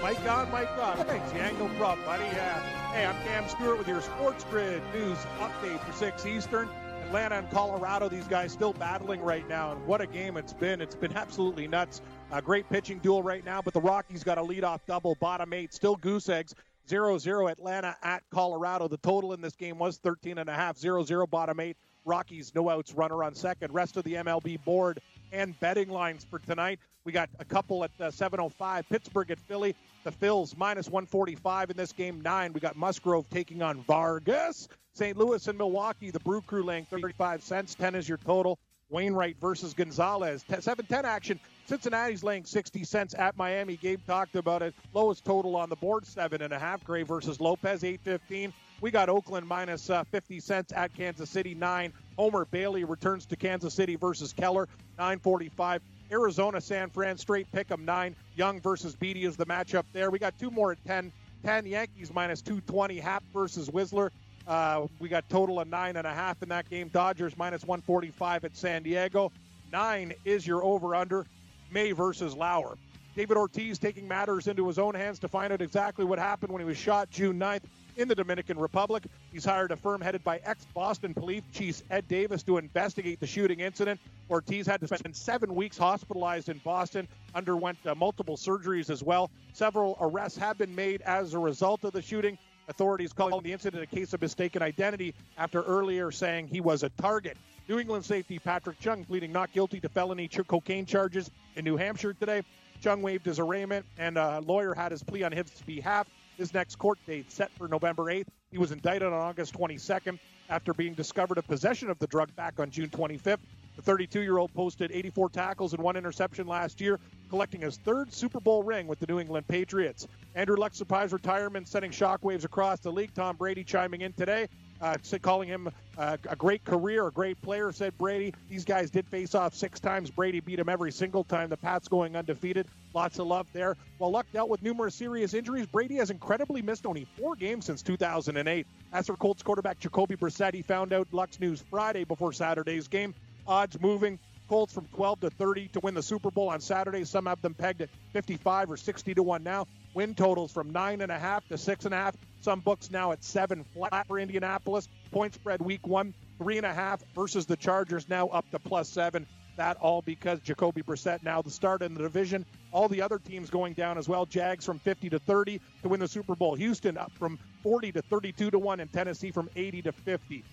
Mike 0.00 0.30
on, 0.30 0.48
Mike 0.52 0.70
on. 0.78 0.96
Thanks, 1.06 1.34
Yang. 1.34 1.58
No 1.58 1.68
problem, 1.76 2.06
buddy. 2.06 2.22
Uh, 2.22 2.60
hey, 2.92 3.04
I'm 3.04 3.16
Cam 3.24 3.48
Stewart 3.48 3.78
with 3.78 3.88
your 3.88 4.00
Sports 4.00 4.44
Grid 4.44 4.80
news 4.94 5.18
update 5.40 5.80
for 5.84 5.92
6 5.92 6.24
Eastern. 6.24 6.68
Atlanta 7.04 7.34
and 7.34 7.50
Colorado, 7.50 8.08
these 8.08 8.28
guys 8.28 8.52
still 8.52 8.72
battling 8.72 9.20
right 9.20 9.48
now, 9.48 9.72
and 9.72 9.84
what 9.88 10.00
a 10.00 10.06
game 10.06 10.36
it's 10.36 10.52
been. 10.52 10.80
It's 10.80 10.94
been 10.94 11.16
absolutely 11.16 11.66
nuts. 11.66 12.00
A 12.30 12.40
great 12.40 12.68
pitching 12.68 13.00
duel 13.00 13.24
right 13.24 13.44
now, 13.44 13.60
but 13.60 13.74
the 13.74 13.80
Rockies 13.80 14.22
got 14.22 14.38
a 14.38 14.42
leadoff 14.42 14.78
double, 14.86 15.16
bottom 15.16 15.52
eight, 15.52 15.74
still 15.74 15.96
goose 15.96 16.28
eggs. 16.28 16.54
0-0 16.88 17.50
Atlanta 17.50 17.96
at 18.04 18.22
Colorado. 18.30 18.86
The 18.86 18.96
total 18.98 19.32
in 19.32 19.40
this 19.40 19.56
game 19.56 19.78
was 19.78 19.98
13 19.98 20.38
and 20.38 20.48
a 20.48 20.54
half. 20.54 20.76
0-0 20.76 21.28
bottom 21.28 21.58
eight. 21.58 21.76
Rockies 22.04 22.52
no 22.54 22.68
outs, 22.68 22.94
runner 22.94 23.22
on 23.22 23.34
second. 23.34 23.72
Rest 23.72 23.96
of 23.96 24.04
the 24.04 24.14
MLB 24.14 24.62
board 24.64 25.00
and 25.32 25.58
betting 25.60 25.90
lines 25.90 26.24
for 26.24 26.38
tonight. 26.38 26.78
We 27.04 27.12
got 27.12 27.30
a 27.38 27.44
couple 27.44 27.84
at 27.84 27.90
uh, 28.00 28.10
7:05. 28.10 28.84
Pittsburgh 28.88 29.30
at 29.30 29.38
Philly. 29.38 29.74
The 30.04 30.12
Phils 30.12 30.56
minus 30.56 30.86
145 30.86 31.70
in 31.70 31.76
this 31.76 31.92
game. 31.92 32.20
Nine. 32.20 32.52
We 32.52 32.60
got 32.60 32.76
Musgrove 32.76 33.28
taking 33.30 33.62
on 33.62 33.82
Vargas. 33.82 34.68
St. 34.94 35.16
Louis 35.16 35.46
and 35.46 35.58
Milwaukee. 35.58 36.10
The 36.10 36.20
Brew 36.20 36.40
Crew 36.40 36.62
laying 36.62 36.86
35 36.86 37.42
cents. 37.42 37.74
10 37.74 37.94
is 37.94 38.08
your 38.08 38.18
total. 38.18 38.58
Wainwright 38.90 39.36
versus 39.40 39.72
Gonzalez. 39.72 40.44
7-10 40.48 41.04
action. 41.04 41.38
Cincinnati's 41.66 42.24
laying 42.24 42.44
60 42.44 42.82
cents 42.84 43.14
at 43.14 43.36
Miami. 43.36 43.76
Gabe 43.76 44.00
talked 44.06 44.34
about 44.34 44.62
it. 44.62 44.74
Lowest 44.92 45.24
total 45.24 45.54
on 45.54 45.68
the 45.68 45.76
board, 45.76 46.04
seven 46.06 46.42
and 46.42 46.52
a 46.52 46.58
half. 46.58 46.82
Gray 46.82 47.04
versus 47.04 47.40
Lopez, 47.40 47.84
815. 47.84 48.52
We 48.80 48.90
got 48.90 49.10
Oakland 49.10 49.46
minus, 49.46 49.90
uh, 49.90 50.04
50 50.04 50.40
cents 50.40 50.72
at 50.74 50.94
Kansas 50.94 51.28
City, 51.28 51.54
nine. 51.54 51.92
Homer 52.16 52.46
Bailey 52.46 52.84
returns 52.84 53.26
to 53.26 53.36
Kansas 53.36 53.74
City 53.74 53.96
versus 53.96 54.32
Keller, 54.32 54.68
945. 54.96 55.82
Arizona, 56.10 56.60
San 56.62 56.88
Fran, 56.88 57.18
straight 57.18 57.50
pick 57.52 57.70
'em, 57.70 57.84
nine. 57.84 58.16
Young 58.36 58.58
versus 58.60 58.96
Beede 58.96 59.18
is 59.24 59.36
the 59.36 59.44
matchup 59.44 59.84
there. 59.92 60.10
We 60.10 60.18
got 60.18 60.38
two 60.38 60.50
more 60.50 60.72
at 60.72 60.84
10. 60.86 61.12
10 61.44 61.66
Yankees 61.66 62.12
minus 62.12 62.40
220. 62.42 62.98
Happ 62.98 63.22
versus 63.34 63.70
Whistler. 63.70 64.12
Uh, 64.46 64.86
we 64.98 65.08
got 65.08 65.28
total 65.28 65.60
of 65.60 65.68
nine 65.68 65.96
and 65.96 66.06
a 66.06 66.12
half 66.12 66.42
in 66.42 66.48
that 66.48 66.68
game. 66.68 66.88
Dodgers 66.88 67.36
minus 67.36 67.62
145 67.64 68.44
at 68.44 68.56
San 68.56 68.82
Diego. 68.82 69.30
Nine 69.70 70.14
is 70.24 70.46
your 70.46 70.64
over 70.64 70.94
under. 70.94 71.26
May 71.70 71.92
versus 71.92 72.34
Lauer. 72.34 72.76
David 73.14 73.36
Ortiz 73.36 73.78
taking 73.78 74.08
matters 74.08 74.48
into 74.48 74.66
his 74.66 74.78
own 74.78 74.94
hands 74.94 75.18
to 75.20 75.28
find 75.28 75.52
out 75.52 75.60
exactly 75.60 76.04
what 76.04 76.18
happened 76.18 76.52
when 76.52 76.60
he 76.60 76.66
was 76.66 76.78
shot 76.78 77.10
June 77.10 77.38
9th 77.38 77.62
in 78.00 78.08
the 78.08 78.14
Dominican 78.14 78.58
Republic. 78.58 79.04
He's 79.30 79.44
hired 79.44 79.70
a 79.70 79.76
firm 79.76 80.00
headed 80.00 80.24
by 80.24 80.40
ex 80.44 80.64
Boston 80.74 81.12
police 81.12 81.42
chief 81.52 81.82
Ed 81.90 82.08
Davis 82.08 82.42
to 82.44 82.56
investigate 82.56 83.20
the 83.20 83.26
shooting 83.26 83.60
incident. 83.60 84.00
Ortiz 84.30 84.66
had 84.66 84.80
to 84.80 84.86
spend 84.86 85.14
seven 85.14 85.54
weeks 85.54 85.76
hospitalized 85.76 86.48
in 86.48 86.58
Boston, 86.58 87.06
underwent 87.34 87.78
uh, 87.86 87.94
multiple 87.94 88.36
surgeries 88.36 88.88
as 88.88 89.02
well. 89.02 89.30
Several 89.52 89.98
arrests 90.00 90.38
have 90.38 90.56
been 90.56 90.74
made 90.74 91.02
as 91.02 91.34
a 91.34 91.38
result 91.38 91.84
of 91.84 91.92
the 91.92 92.02
shooting. 92.02 92.38
Authorities 92.68 93.12
calling 93.12 93.42
the 93.42 93.52
incident 93.52 93.82
a 93.82 93.86
case 93.86 94.12
of 94.14 94.22
mistaken 94.22 94.62
identity 94.62 95.14
after 95.36 95.62
earlier 95.62 96.10
saying 96.10 96.48
he 96.48 96.60
was 96.60 96.82
a 96.82 96.88
target. 96.88 97.36
New 97.68 97.78
England 97.78 98.04
safety 98.04 98.38
Patrick 98.38 98.80
Chung 98.80 99.04
pleading 99.04 99.32
not 99.32 99.52
guilty 99.52 99.78
to 99.80 99.88
felony 99.88 100.28
cocaine 100.28 100.86
charges 100.86 101.30
in 101.56 101.64
New 101.64 101.76
Hampshire 101.76 102.14
today. 102.14 102.42
Chung 102.80 103.02
waived 103.02 103.26
his 103.26 103.38
arraignment, 103.38 103.84
and 103.98 104.16
a 104.16 104.40
lawyer 104.40 104.72
had 104.72 104.92
his 104.92 105.02
plea 105.02 105.24
on 105.24 105.32
his 105.32 105.50
behalf. 105.66 106.06
His 106.40 106.54
next 106.54 106.76
court 106.76 106.98
date 107.06 107.30
set 107.30 107.50
for 107.58 107.68
November 107.68 108.04
8th. 108.04 108.28
He 108.50 108.56
was 108.56 108.72
indicted 108.72 109.02
on 109.02 109.12
August 109.12 109.52
22nd 109.52 110.18
after 110.48 110.72
being 110.72 110.94
discovered 110.94 111.36
of 111.36 111.46
possession 111.46 111.90
of 111.90 111.98
the 111.98 112.06
drug 112.06 112.34
back 112.34 112.58
on 112.58 112.70
June 112.70 112.88
25th. 112.88 113.40
The 113.76 113.82
32 113.82 114.22
year 114.22 114.38
old 114.38 114.54
posted 114.54 114.90
84 114.90 115.28
tackles 115.28 115.74
and 115.74 115.82
one 115.82 115.98
interception 115.98 116.46
last 116.46 116.80
year, 116.80 116.98
collecting 117.28 117.60
his 117.60 117.76
third 117.76 118.10
Super 118.14 118.40
Bowl 118.40 118.62
ring 118.62 118.86
with 118.86 118.98
the 119.00 119.06
New 119.06 119.20
England 119.20 119.48
Patriots. 119.48 120.08
Andrew 120.34 120.56
Luck's 120.56 120.78
surprise 120.78 121.12
retirement 121.12 121.68
sending 121.68 121.90
shockwaves 121.90 122.46
across 122.46 122.80
the 122.80 122.90
league. 122.90 123.12
Tom 123.14 123.36
Brady 123.36 123.62
chiming 123.62 124.00
in 124.00 124.14
today, 124.14 124.48
uh, 124.80 124.96
calling 125.22 125.48
him 125.48 125.68
uh, 125.98 126.16
a 126.28 126.36
great 126.36 126.64
career, 126.64 127.06
a 127.06 127.10
great 127.10 127.40
player, 127.42 127.72
said 127.72 127.96
Brady. 127.98 128.34
These 128.48 128.64
guys 128.64 128.90
did 128.90 129.06
face 129.06 129.34
off 129.34 129.54
six 129.54 129.80
times. 129.80 130.10
Brady 130.10 130.40
beat 130.40 130.58
him 130.58 130.68
every 130.68 130.92
single 130.92 131.24
time. 131.24 131.50
The 131.50 131.56
Pats 131.56 131.88
going 131.88 132.16
undefeated. 132.16 132.66
Lots 132.94 133.18
of 133.18 133.26
love 133.26 133.46
there. 133.52 133.76
While 133.98 134.10
Luck 134.10 134.26
dealt 134.32 134.48
with 134.48 134.62
numerous 134.62 134.94
serious 134.94 135.34
injuries, 135.34 135.66
Brady 135.66 135.96
has 135.96 136.10
incredibly 136.10 136.62
missed 136.62 136.86
only 136.86 137.06
four 137.18 137.36
games 137.36 137.66
since 137.66 137.82
2008. 137.82 138.66
As 138.92 139.06
for 139.06 139.16
Colts 139.16 139.42
quarterback 139.42 139.78
Jacoby 139.78 140.16
Brissett, 140.16 140.54
he 140.54 140.62
found 140.62 140.92
out 140.92 141.08
Luck's 141.12 141.40
news 141.40 141.62
Friday 141.70 142.04
before 142.04 142.32
Saturday's 142.32 142.88
game. 142.88 143.14
Odds 143.46 143.80
moving. 143.80 144.18
Colts 144.48 144.72
from 144.72 144.86
12 144.96 145.20
to 145.20 145.30
30 145.30 145.68
to 145.68 145.80
win 145.80 145.94
the 145.94 146.02
Super 146.02 146.28
Bowl 146.28 146.48
on 146.48 146.60
Saturday. 146.60 147.04
Some 147.04 147.26
have 147.26 147.40
them 147.40 147.54
pegged 147.54 147.82
at 147.82 147.88
55 148.12 148.72
or 148.72 148.76
60 148.76 149.14
to 149.14 149.22
1 149.22 149.44
now. 149.44 149.68
Win 149.94 150.12
totals 150.14 150.50
from 150.50 150.72
9.5 150.72 151.46
to 151.48 151.54
6.5. 151.54 152.14
Some 152.40 152.60
books 152.60 152.90
now 152.90 153.12
at 153.12 153.22
7 153.22 153.64
flat 153.74 154.06
for 154.06 154.18
Indianapolis. 154.18 154.88
Point 155.10 155.34
spread 155.34 155.60
week 155.60 155.86
one, 155.86 156.14
3.5 156.40 157.00
versus 157.14 157.46
the 157.46 157.56
Chargers 157.56 158.08
now 158.08 158.28
up 158.28 158.50
to 158.50 158.58
plus 158.58 158.88
7. 158.88 159.26
That 159.56 159.76
all 159.76 160.00
because 160.00 160.40
Jacoby 160.40 160.82
Brissett 160.82 161.22
now 161.22 161.42
the 161.42 161.50
start 161.50 161.82
in 161.82 161.92
the 161.92 162.00
division. 162.00 162.46
All 162.72 162.88
the 162.88 163.02
other 163.02 163.18
teams 163.18 163.50
going 163.50 163.74
down 163.74 163.98
as 163.98 164.08
well. 164.08 164.24
Jags 164.24 164.64
from 164.64 164.78
50 164.78 165.10
to 165.10 165.18
30 165.18 165.60
to 165.82 165.88
win 165.88 166.00
the 166.00 166.08
Super 166.08 166.34
Bowl. 166.34 166.54
Houston 166.54 166.96
up 166.96 167.12
from 167.18 167.38
40 167.62 167.92
to 167.92 168.02
32 168.02 168.52
to 168.52 168.58
1, 168.58 168.80
and 168.80 168.90
Tennessee 168.90 169.30
from 169.30 169.50
80 169.56 169.82
to 169.82 169.92
50. 169.92 170.44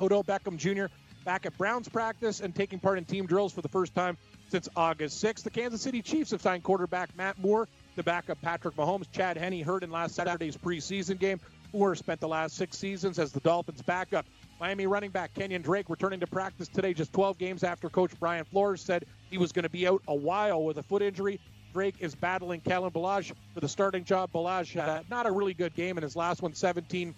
Odell 0.00 0.24
Beckham 0.24 0.56
Jr. 0.56 0.86
back 1.26 1.44
at 1.44 1.58
Browns 1.58 1.88
practice 1.88 2.40
and 2.40 2.54
taking 2.54 2.78
part 2.78 2.96
in 2.96 3.04
team 3.04 3.26
drills 3.26 3.52
for 3.52 3.60
the 3.60 3.68
first 3.68 3.94
time 3.94 4.16
since 4.48 4.70
August 4.74 5.22
6th. 5.22 5.42
The 5.42 5.50
Kansas 5.50 5.82
City 5.82 6.00
Chiefs 6.00 6.30
have 6.30 6.40
signed 6.40 6.62
quarterback 6.62 7.14
Matt 7.16 7.38
Moore 7.38 7.68
to 7.96 8.02
back 8.02 8.30
up 8.30 8.40
Patrick 8.42 8.76
Mahomes. 8.76 9.10
Chad 9.12 9.36
Henne 9.36 9.62
hurt 9.62 9.82
in 9.82 9.90
last 9.90 10.14
Saturday's 10.14 10.56
preseason 10.56 11.18
game. 11.18 11.40
Moore 11.72 11.94
spent 11.94 12.20
the 12.20 12.28
last 12.28 12.56
six 12.56 12.76
seasons 12.76 13.18
as 13.18 13.32
the 13.32 13.40
Dolphins' 13.40 13.82
backup. 13.82 14.26
Miami 14.58 14.86
running 14.86 15.10
back 15.10 15.32
Kenyan 15.34 15.62
Drake 15.62 15.88
returning 15.88 16.20
to 16.20 16.26
practice 16.26 16.68
today, 16.68 16.92
just 16.92 17.12
12 17.12 17.38
games 17.38 17.64
after 17.64 17.88
Coach 17.88 18.12
Brian 18.18 18.44
Flores 18.44 18.80
said 18.80 19.04
he 19.30 19.38
was 19.38 19.52
going 19.52 19.62
to 19.62 19.70
be 19.70 19.86
out 19.86 20.02
a 20.08 20.14
while 20.14 20.64
with 20.64 20.78
a 20.78 20.82
foot 20.82 21.02
injury. 21.02 21.40
Drake 21.72 21.94
is 22.00 22.14
battling 22.14 22.60
Kalen 22.60 22.92
Ballage 22.92 23.32
for 23.54 23.60
the 23.60 23.68
starting 23.68 24.04
job. 24.04 24.30
Ballage 24.32 24.72
had 24.72 25.08
not 25.08 25.26
a 25.26 25.30
really 25.30 25.54
good 25.54 25.74
game 25.74 25.96
in 25.96 26.02
his 26.02 26.16
last 26.16 26.42
one, 26.42 26.52
17 26.52 27.14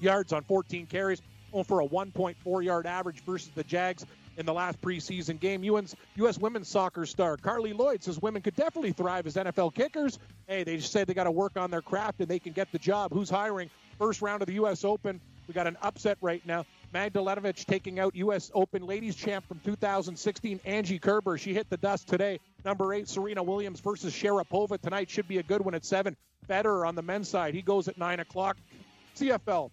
yards 0.00 0.32
on 0.32 0.42
14 0.44 0.86
carries, 0.86 1.20
only 1.52 1.64
for 1.64 1.80
a 1.82 1.86
1.4 1.86 2.64
yard 2.64 2.86
average 2.86 3.22
versus 3.24 3.50
the 3.54 3.64
Jags 3.64 4.06
in 4.36 4.46
the 4.46 4.52
last 4.52 4.80
preseason 4.80 5.38
game. 5.38 5.64
UN's, 5.64 5.94
U.S. 6.16 6.38
women's 6.38 6.68
soccer 6.68 7.06
star 7.06 7.36
Carli 7.36 7.76
Lloyd 7.76 8.02
says 8.02 8.20
women 8.20 8.42
could 8.42 8.56
definitely 8.56 8.92
thrive 8.92 9.26
as 9.26 9.34
NFL 9.34 9.74
kickers. 9.74 10.18
Hey, 10.46 10.64
they 10.64 10.76
just 10.76 10.92
say 10.92 11.04
they 11.04 11.14
got 11.14 11.24
to 11.24 11.30
work 11.30 11.56
on 11.56 11.70
their 11.70 11.82
craft 11.82 12.20
and 12.20 12.28
they 12.28 12.38
can 12.38 12.52
get 12.52 12.70
the 12.72 12.78
job. 12.78 13.12
Who's 13.12 13.30
hiring? 13.30 13.70
First 13.98 14.22
round 14.22 14.42
of 14.42 14.46
the 14.46 14.54
U.S. 14.54 14.84
Open. 14.84 15.20
We 15.48 15.54
got 15.54 15.66
an 15.66 15.76
upset 15.82 16.18
right 16.20 16.44
now. 16.46 16.64
Mladenovic 16.94 17.64
taking 17.66 17.98
out 17.98 18.14
U.S. 18.16 18.50
Open 18.54 18.86
ladies 18.86 19.16
champ 19.16 19.46
from 19.48 19.60
2016, 19.64 20.60
Angie 20.64 20.98
Kerber. 20.98 21.38
She 21.38 21.52
hit 21.54 21.68
the 21.70 21.76
dust 21.76 22.08
today. 22.08 22.38
Number 22.64 22.92
eight, 22.94 23.08
Serena 23.08 23.42
Williams 23.42 23.80
versus 23.80 24.14
Sharapova 24.14 24.80
tonight 24.80 25.10
should 25.10 25.26
be 25.26 25.38
a 25.38 25.42
good 25.42 25.64
one 25.64 25.74
at 25.74 25.84
seven. 25.84 26.16
Federer 26.48 26.86
on 26.86 26.94
the 26.94 27.02
men's 27.02 27.28
side. 27.28 27.54
He 27.54 27.62
goes 27.62 27.88
at 27.88 27.98
nine 27.98 28.20
o'clock. 28.20 28.56
CFL 29.16 29.70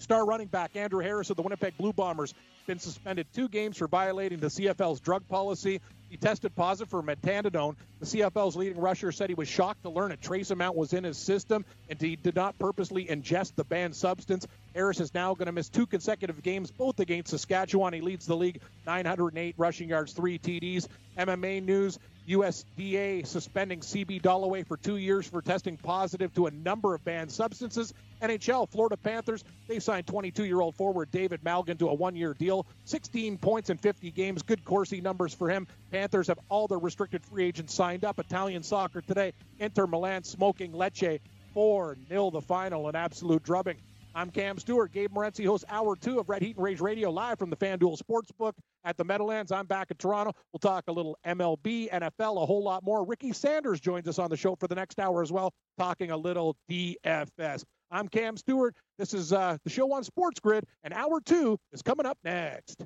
Star 0.00 0.24
running 0.24 0.48
back 0.48 0.76
Andrew 0.76 1.02
Harris 1.02 1.30
of 1.30 1.36
the 1.36 1.42
Winnipeg 1.42 1.76
Blue 1.76 1.92
Bombers 1.92 2.34
been 2.66 2.78
suspended 2.78 3.26
two 3.34 3.48
games 3.48 3.76
for 3.76 3.86
violating 3.86 4.38
the 4.38 4.46
CFL's 4.46 5.00
drug 5.00 5.26
policy. 5.28 5.80
He 6.08 6.16
tested 6.16 6.54
positive 6.54 6.88
for 6.88 7.02
metadone. 7.02 7.76
The 8.00 8.06
CFL's 8.06 8.56
leading 8.56 8.80
rusher 8.80 9.12
said 9.12 9.28
he 9.28 9.34
was 9.34 9.48
shocked 9.48 9.82
to 9.82 9.90
learn 9.90 10.10
a 10.12 10.16
trace 10.16 10.50
amount 10.50 10.76
was 10.76 10.92
in 10.92 11.04
his 11.04 11.18
system 11.18 11.64
and 11.88 12.00
he 12.00 12.16
did 12.16 12.34
not 12.34 12.58
purposely 12.58 13.04
ingest 13.06 13.56
the 13.56 13.64
banned 13.64 13.94
substance. 13.94 14.46
Harris 14.74 15.00
is 15.00 15.12
now 15.12 15.34
going 15.34 15.46
to 15.46 15.52
miss 15.52 15.68
two 15.68 15.86
consecutive 15.86 16.42
games, 16.42 16.70
both 16.70 16.98
against 17.00 17.30
Saskatchewan. 17.30 17.92
He 17.92 18.00
leads 18.00 18.26
the 18.26 18.36
league 18.36 18.62
908 18.86 19.54
rushing 19.58 19.88
yards, 19.88 20.12
three 20.12 20.38
TDs. 20.38 20.88
MMA 21.18 21.62
news 21.62 21.98
USADA 22.28 23.26
suspending 23.26 23.80
CB 23.80 24.22
Dollaway 24.22 24.66
for 24.66 24.76
two 24.76 24.96
years 24.96 25.26
for 25.26 25.42
testing 25.42 25.76
positive 25.76 26.32
to 26.34 26.46
a 26.46 26.50
number 26.50 26.94
of 26.94 27.04
banned 27.04 27.32
substances. 27.32 27.92
NHL, 28.20 28.68
Florida 28.70 28.96
Panthers, 28.96 29.44
they 29.66 29.78
signed 29.78 30.06
22 30.06 30.44
year 30.44 30.60
old 30.60 30.74
forward 30.74 31.10
David 31.10 31.42
Malgin 31.42 31.78
to 31.78 31.88
a 31.88 31.94
one 31.94 32.14
year 32.14 32.34
deal. 32.34 32.66
16 32.84 33.38
points 33.38 33.70
in 33.70 33.78
50 33.78 34.10
games. 34.10 34.42
Good 34.42 34.64
Corsi 34.64 35.00
numbers 35.00 35.34
for 35.34 35.48
him. 35.48 35.66
Panthers 35.90 36.28
have 36.28 36.38
all 36.48 36.68
their 36.68 36.78
restricted 36.78 37.24
free 37.24 37.44
agents 37.44 37.74
signed 37.74 38.04
up. 38.04 38.18
Italian 38.18 38.62
soccer 38.62 39.00
today. 39.00 39.32
Inter 39.58 39.86
Milan 39.86 40.24
smoking 40.24 40.72
Lecce 40.72 41.20
4 41.54 41.96
0 42.08 42.30
the 42.30 42.40
final, 42.40 42.88
an 42.88 42.96
absolute 42.96 43.42
drubbing. 43.42 43.76
I'm 44.12 44.30
Cam 44.30 44.58
Stewart. 44.58 44.92
Gabe 44.92 45.12
Morency 45.12 45.46
hosts 45.46 45.64
Hour 45.68 45.94
2 45.94 46.18
of 46.18 46.28
Red 46.28 46.42
Heat 46.42 46.56
and 46.56 46.64
Rage 46.64 46.80
Radio 46.80 47.10
live 47.10 47.38
from 47.38 47.48
the 47.48 47.56
FanDuel 47.56 47.96
Sportsbook 47.96 48.54
at 48.84 48.96
the 48.96 49.04
Meadowlands. 49.04 49.52
I'm 49.52 49.66
back 49.66 49.92
in 49.92 49.96
Toronto. 49.98 50.34
We'll 50.52 50.58
talk 50.58 50.84
a 50.88 50.92
little 50.92 51.16
MLB, 51.24 51.88
NFL, 51.90 52.42
a 52.42 52.46
whole 52.46 52.64
lot 52.64 52.82
more. 52.82 53.06
Ricky 53.06 53.32
Sanders 53.32 53.80
joins 53.80 54.08
us 54.08 54.18
on 54.18 54.28
the 54.28 54.36
show 54.36 54.56
for 54.56 54.66
the 54.66 54.74
next 54.74 54.98
hour 54.98 55.22
as 55.22 55.30
well, 55.30 55.52
talking 55.78 56.10
a 56.10 56.16
little 56.16 56.56
DFS. 56.68 57.64
I'm 57.92 58.06
Cam 58.06 58.36
Stewart. 58.36 58.76
This 58.98 59.14
is 59.14 59.32
uh, 59.32 59.56
the 59.64 59.70
show 59.70 59.92
on 59.92 60.04
Sports 60.04 60.38
Grid, 60.38 60.64
and 60.84 60.94
Hour 60.94 61.20
2 61.20 61.58
is 61.72 61.82
coming 61.82 62.06
up 62.06 62.18
next. 62.22 62.84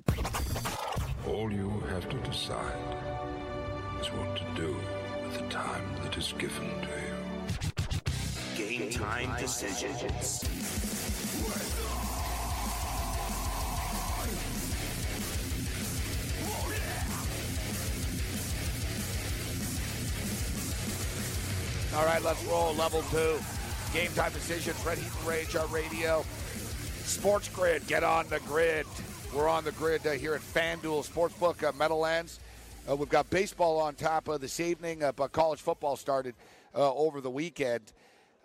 All 1.26 1.52
you 1.52 1.68
have 1.90 2.08
to 2.08 2.16
decide 2.20 2.96
is 4.00 4.06
what 4.06 4.34
to 4.36 4.44
do 4.56 4.74
with 5.22 5.38
the 5.38 5.46
time 5.48 5.84
that 6.02 6.16
is 6.16 6.32
given 6.38 6.70
to 6.80 6.88
you. 8.56 8.78
Game 8.78 8.90
time 8.90 9.30
decisions. 9.38 10.42
All 21.94 22.06
right, 22.06 22.22
let's 22.22 22.42
roll. 22.44 22.74
Level 22.74 23.02
two. 23.10 23.38
Game 23.94 24.10
time 24.14 24.32
decisions. 24.32 24.84
Red 24.84 24.98
Heat 24.98 25.12
Rage, 25.24 25.54
our 25.54 25.68
radio. 25.68 26.24
Sports 27.04 27.48
Grid. 27.48 27.86
Get 27.86 28.02
on 28.02 28.28
the 28.28 28.40
grid. 28.40 28.86
We're 29.32 29.46
on 29.48 29.62
the 29.62 29.70
grid 29.70 30.04
uh, 30.04 30.10
here 30.10 30.34
at 30.34 30.40
FanDuel 30.40 31.08
Sportsbook, 31.08 31.62
uh, 31.62 31.70
Meadowlands. 31.78 32.40
Uh, 32.90 32.96
we've 32.96 33.08
got 33.08 33.30
baseball 33.30 33.80
on 33.80 33.94
top 33.94 34.26
of 34.26 34.40
this 34.40 34.58
evening, 34.58 35.04
uh, 35.04 35.12
but 35.12 35.30
college 35.30 35.60
football 35.60 35.94
started 35.94 36.34
uh, 36.74 36.92
over 36.92 37.20
the 37.20 37.30
weekend. 37.30 37.92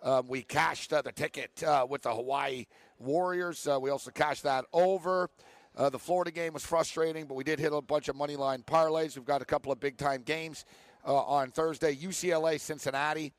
Um, 0.04 0.28
we 0.28 0.42
cashed 0.42 0.92
uh, 0.92 1.02
the 1.02 1.10
ticket 1.10 1.50
with 1.88 2.02
the 2.02 2.14
Hawaii 2.14 2.66
Warriors. 3.00 3.66
We 3.80 3.90
also 3.90 4.12
cashed 4.12 4.44
that 4.44 4.66
over. 4.72 5.30
The 5.74 5.98
Florida 5.98 6.30
game 6.30 6.52
was 6.52 6.64
frustrating, 6.64 7.26
but 7.26 7.34
we 7.34 7.42
did 7.42 7.58
hit 7.58 7.72
a 7.72 7.80
bunch 7.80 8.08
of 8.08 8.14
money 8.14 8.36
line 8.36 8.62
parlays. 8.62 9.16
We've 9.16 9.24
got 9.24 9.42
a 9.42 9.46
couple 9.46 9.72
of 9.72 9.80
big 9.80 9.96
time 9.96 10.22
games 10.22 10.64
on 11.04 11.50
Thursday. 11.50 11.96
UCLA, 11.96 12.60
Cincinnati, 12.60 13.32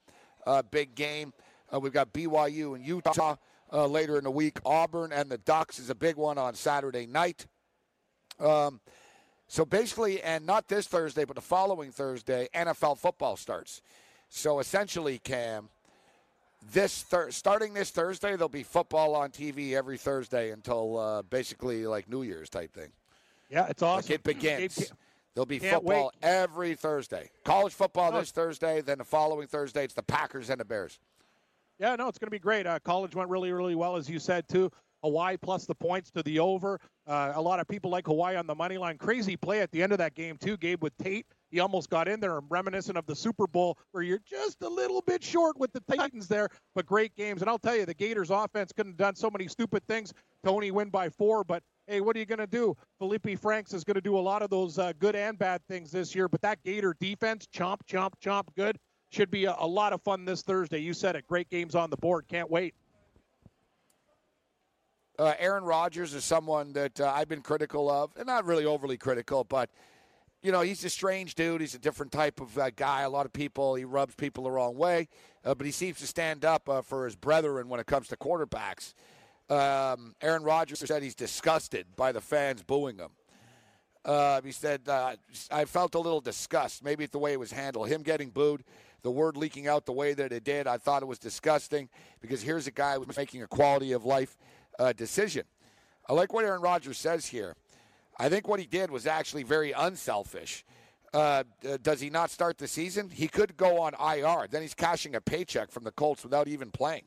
big 0.72 0.94
game. 0.94 1.32
Uh, 1.74 1.80
we've 1.80 1.94
got 1.94 2.12
BYU 2.14 2.76
and 2.76 2.86
Utah 2.86 3.36
uh, 3.72 3.86
later 3.88 4.18
in 4.18 4.24
the 4.24 4.32
week. 4.32 4.60
Auburn 4.66 5.12
and 5.12 5.30
the 5.30 5.38
Ducks 5.38 5.80
is 5.80 5.90
a 5.90 5.96
big 5.96 6.16
one 6.18 6.38
on 6.38 6.54
Saturday 6.54 7.06
night. 7.06 7.46
Um, 8.40 8.80
so 9.48 9.66
basically, 9.66 10.22
and 10.22 10.46
not 10.46 10.68
this 10.68 10.88
Thursday, 10.88 11.26
but 11.26 11.36
the 11.36 11.42
following 11.42 11.92
Thursday, 11.92 12.48
NFL 12.56 12.98
football 12.98 13.36
starts. 13.38 13.82
So 14.30 14.60
essentially, 14.60 15.20
Cam, 15.20 15.70
this 16.72 17.02
thir- 17.04 17.32
starting 17.32 17.74
this 17.74 17.90
Thursday, 17.92 18.32
there'll 18.32 18.48
be 18.50 18.64
football 18.64 19.16
on 19.16 19.30
TV 19.32 19.74
every 19.74 19.98
Thursday 19.98 20.52
until 20.52 20.98
uh, 20.98 21.22
basically 21.24 21.86
like 21.86 22.10
New 22.10 22.24
Year's 22.24 22.50
type 22.50 22.74
thing. 22.74 22.92
Yeah, 23.50 23.68
it's 23.68 23.82
awesome. 23.84 24.10
Like 24.10 24.20
it 24.20 24.24
begins. 24.24 24.92
There'll 25.34 25.46
be 25.46 25.60
Can't 25.60 25.76
football 25.76 26.12
wait. 26.14 26.30
every 26.30 26.76
Thursday. 26.76 27.30
College 27.44 27.74
football 27.74 28.12
Oh. 28.14 28.20
this 28.20 28.32
Thursday, 28.32 28.82
then 28.82 28.98
the 29.00 29.04
following 29.06 29.48
Thursday 29.48 29.84
it's 29.86 29.94
the 29.94 30.04
Packers 30.04 30.50
and 30.50 30.60
the 30.60 30.66
Bears. 30.66 31.00
Yeah, 31.82 31.96
no, 31.96 32.08
it's 32.08 32.20
going 32.20 32.28
to 32.28 32.32
be 32.32 32.38
great. 32.38 32.68
Uh, 32.68 32.78
college 32.86 33.16
went 33.16 33.28
really, 33.32 33.52
really 33.52 33.74
well, 33.74 33.96
as 33.96 34.08
you 34.08 34.20
said, 34.20 34.48
too. 34.48 34.70
Hawaii 35.04 35.36
plus 35.36 35.66
the 35.66 35.74
points 35.74 36.12
to 36.12 36.22
the 36.22 36.38
over. 36.38 36.80
Uh, 37.08 37.32
a 37.34 37.42
lot 37.42 37.60
of 37.60 37.68
people 37.68 37.90
like 37.90 38.06
Hawaii 38.06 38.36
on 38.36 38.46
the 38.46 38.54
money 38.54 38.78
line. 38.78 39.00
Crazy 39.00 39.36
play 39.36 39.62
at 39.62 39.72
the 39.72 39.82
end 39.82 39.92
of 39.92 39.98
that 39.98 40.14
game, 40.14 40.38
too, 40.38 40.58
Gabe, 40.58 40.84
with 40.84 40.96
Tate. 40.98 41.26
He 41.50 41.60
almost 41.60 41.90
got 41.90 42.08
in 42.08 42.20
there, 42.20 42.40
reminiscent 42.50 43.00
of 43.00 43.08
the 43.08 43.16
Super 43.16 43.48
Bowl, 43.48 43.80
where 43.94 44.04
you're 44.04 44.22
just 44.24 44.62
a 44.62 44.70
little 44.70 45.02
bit 45.02 45.24
short 45.24 45.58
with 45.58 45.74
the 45.74 45.82
Titans 45.92 46.28
there, 46.28 46.50
but 46.76 46.86
great 46.86 47.16
games. 47.16 47.42
And 47.42 47.50
I'll 47.50 47.58
tell 47.58 47.76
you, 47.76 47.88
the 47.88 47.96
Gators 47.96 48.30
offense 48.30 48.72
couldn't 48.72 48.92
have 48.92 48.98
done 48.98 49.16
so 49.16 49.32
many 49.32 49.48
stupid 49.48 49.82
things 49.88 50.14
to 50.44 50.52
only 50.52 50.70
win 50.70 50.90
by 50.92 51.10
four, 51.10 51.44
but 51.44 51.64
hey, 51.88 52.00
what 52.00 52.16
are 52.16 52.20
you 52.20 52.28
going 52.28 52.38
to 52.38 52.46
do? 52.46 52.78
Felipe 53.00 53.40
Franks 53.40 53.74
is 53.74 53.84
going 53.84 53.96
to 53.96 54.02
do 54.02 54.20
a 54.20 54.22
lot 54.22 54.44
of 54.44 54.52
those 54.52 54.78
uh, 54.78 54.94
good 55.00 55.16
and 55.16 55.38
bad 55.40 55.62
things 55.68 55.90
this 55.90 56.14
year, 56.14 56.30
but 56.30 56.42
that 56.42 56.62
Gator 56.64 56.96
defense, 57.00 57.48
chomp, 57.52 57.80
chomp, 57.90 58.12
chomp, 58.24 58.44
good. 58.56 58.78
Should 59.12 59.30
be 59.30 59.44
a, 59.44 59.56
a 59.60 59.68
lot 59.68 59.92
of 59.92 60.02
fun 60.02 60.24
this 60.24 60.42
Thursday. 60.42 60.80
You 60.80 60.94
said 60.94 61.18
it. 61.18 61.28
Great 61.28 61.50
games 61.50 61.76
on 61.76 61.90
the 61.90 61.98
board. 61.98 62.26
Can't 62.30 62.50
wait. 62.50 62.74
Uh, 65.20 65.34
Aaron 65.38 65.66
Rodgers 65.66 66.14
is 66.14 66.24
someone 66.24 66.72
that 66.74 67.00
uh, 67.00 67.12
I've 67.14 67.28
been 67.28 67.42
critical 67.42 67.92
of, 67.92 68.12
and 68.16 68.26
not 68.26 68.46
really 68.46 68.66
overly 68.66 68.98
critical, 68.98 69.44
but 69.44 69.70
you 70.42 70.52
know 70.54 70.62
he's 70.62 70.84
a 70.86 70.90
strange 70.90 71.36
dude. 71.36 71.60
He's 71.60 71.76
a 71.76 71.80
different 71.80 72.14
type 72.14 72.40
of 72.40 72.58
uh, 72.58 72.70
guy. 72.70 73.02
A 73.02 73.10
lot 73.10 73.26
of 73.26 73.34
people 73.34 73.76
he 73.76 73.84
rubs 73.84 74.16
people 74.16 74.46
the 74.46 74.52
wrong 74.52 74.78
way, 74.78 75.10
uh, 75.44 75.54
but 75.54 75.66
he 75.66 75.72
seems 75.72 76.00
to 76.00 76.08
stand 76.08 76.46
up 76.46 76.70
uh, 76.70 76.82
for 76.82 77.04
his 77.04 77.18
brethren 77.18 77.68
when 77.68 77.82
it 77.82 77.88
comes 77.88 78.08
to 78.08 78.18
quarterbacks. 78.18 78.94
Um, 79.50 80.16
Aaron 80.22 80.44
Rodgers 80.44 80.80
said 80.80 81.04
he's 81.04 81.16
disgusted 81.16 81.86
by 81.98 82.14
the 82.14 82.22
fans 82.22 82.64
booing 82.64 82.98
him. 82.98 83.12
Uh, 84.04 84.42
he 84.42 84.52
said, 84.52 84.82
I 84.90 85.66
felt 85.66 85.94
a 85.94 86.00
little 86.00 86.22
disgust, 86.22 86.84
maybe 86.84 87.06
the 87.06 87.20
way 87.20 87.34
it 87.34 87.40
was 87.40 87.52
handled. 87.52 87.90
Him 87.90 88.02
getting 88.02 88.32
booed, 88.32 88.64
the 89.04 89.12
word 89.12 89.38
leaking 89.38 89.68
out 89.68 89.86
the 89.86 89.92
way 89.94 90.14
that 90.14 90.32
it 90.32 90.44
did, 90.44 90.68
I 90.68 90.78
thought 90.78 91.02
it 91.02 91.08
was 91.08 91.20
disgusting 91.20 91.90
because 92.22 92.42
here's 92.42 92.68
a 92.68 92.72
guy 92.72 92.98
who's 92.98 93.18
making 93.18 93.42
a 93.42 93.48
quality 93.48 93.92
of 93.92 94.06
life 94.06 94.38
uh, 94.80 94.94
decision. 94.94 95.44
I 96.08 96.14
like 96.14 96.34
what 96.34 96.46
Aaron 96.46 96.62
Rodgers 96.62 96.98
says 96.98 97.26
here. 97.28 97.56
I 98.18 98.30
think 98.30 98.48
what 98.48 98.60
he 98.60 98.66
did 98.66 98.92
was 98.92 99.08
actually 99.08 99.44
very 99.44 99.72
unselfish. 99.72 100.66
Uh, 101.14 101.44
does 101.82 102.00
he 102.00 102.10
not 102.10 102.30
start 102.30 102.58
the 102.58 102.68
season? 102.68 103.10
He 103.10 103.28
could 103.28 103.58
go 103.58 103.80
on 103.80 103.94
IR. 103.94 104.48
Then 104.50 104.62
he's 104.62 104.74
cashing 104.74 105.16
a 105.16 105.22
paycheck 105.22 105.72
from 105.72 105.84
the 105.84 105.92
Colts 105.92 106.24
without 106.24 106.48
even 106.48 106.72
playing. 106.72 107.04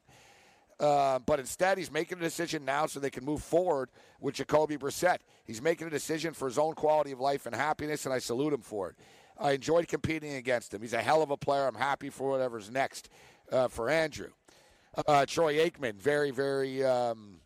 Uh, 0.79 1.21
but 1.21 1.39
instead, 1.39 1.79
he's 1.79 1.91
making 1.91 2.19
a 2.19 2.21
decision 2.21 2.65
now 2.65 2.87
so 2.87 3.01
they 3.01 3.11
can 3.11 3.25
move 3.25 3.43
forward 3.43 3.89
with 4.21 4.35
Jacoby 4.35 4.77
Brissett. 4.77 5.19
He's 5.45 5.63
making 5.63 5.87
a 5.87 5.91
decision 5.91 6.35
for 6.35 6.49
his 6.49 6.59
own 6.59 6.75
quality 6.75 7.13
of 7.13 7.21
life 7.21 7.47
and 7.47 7.55
happiness, 7.55 8.05
and 8.05 8.13
I 8.13 8.19
salute 8.19 8.53
him 8.53 8.61
for 8.61 8.91
it. 8.91 8.97
I 9.39 9.53
enjoyed 9.53 9.89
competing 9.89 10.35
against 10.35 10.73
him. 10.73 10.83
He's 10.83 10.93
a 10.93 11.03
hell 11.03 11.23
of 11.23 11.31
a 11.31 11.37
player. 11.37 11.67
I'm 11.67 11.75
happy 11.75 12.11
for 12.11 12.31
whatever's 12.31 12.71
next 12.71 13.09
uh, 13.51 13.69
for 13.69 13.91
Andrew. 13.91 14.31
Uh, 15.07 15.27
Troy 15.27 15.57
Aikman, 15.57 15.97
very, 15.97 16.31
very, 16.31 16.85
um, 16.85 17.41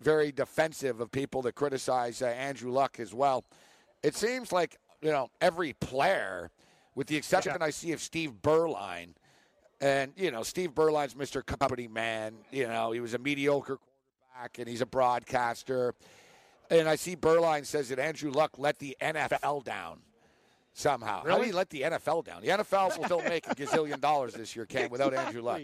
very 0.00 0.30
defensive 0.32 1.00
of 1.00 1.10
people 1.10 1.40
that 1.42 1.54
criticize 1.54 2.20
uh, 2.20 2.26
Andrew 2.26 2.70
Luck 2.70 3.00
as 3.00 3.14
well. 3.14 3.44
It 4.02 4.14
seems 4.14 4.52
like 4.52 4.76
you 5.00 5.10
know 5.10 5.30
every 5.40 5.72
player, 5.72 6.50
with 6.94 7.06
the 7.06 7.16
exception 7.16 7.56
I 7.60 7.70
see 7.70 7.92
of 7.92 8.02
Steve 8.02 8.34
Beuerlein, 8.42 9.14
and, 9.80 10.12
you 10.16 10.30
know, 10.30 10.42
Steve 10.42 10.70
Beuerlein's 10.70 11.14
Mr. 11.14 11.44
Company 11.44 11.88
Man. 11.88 12.36
You 12.50 12.68
know, 12.68 12.92
he 12.92 13.00
was 13.00 13.14
a 13.14 13.18
mediocre 13.18 13.76
quarterback 13.76 14.58
and 14.58 14.68
he's 14.68 14.80
a 14.80 14.86
broadcaster. 14.86 15.94
And 16.70 16.88
I 16.88 16.96
see 16.96 17.16
Beuerlein 17.16 17.66
says 17.66 17.90
that 17.90 17.98
Andrew 17.98 18.30
Luck 18.30 18.58
let 18.58 18.78
the 18.78 18.96
NFL 19.00 19.64
down 19.64 19.98
somehow. 20.74 21.20
How 21.20 21.24
Really? 21.24 21.40
did 21.40 21.46
he 21.46 21.52
let 21.52 21.70
the 21.70 21.80
NFL 21.82 22.24
down? 22.24 22.42
The 22.42 22.48
NFL 22.48 22.98
will 22.98 23.04
still 23.04 23.22
make 23.22 23.46
a 23.46 23.54
gazillion 23.54 24.00
dollars 24.00 24.34
this 24.34 24.54
year, 24.54 24.66
Cam, 24.66 24.90
without 24.90 25.14
Andrew 25.14 25.40
Luck. 25.40 25.62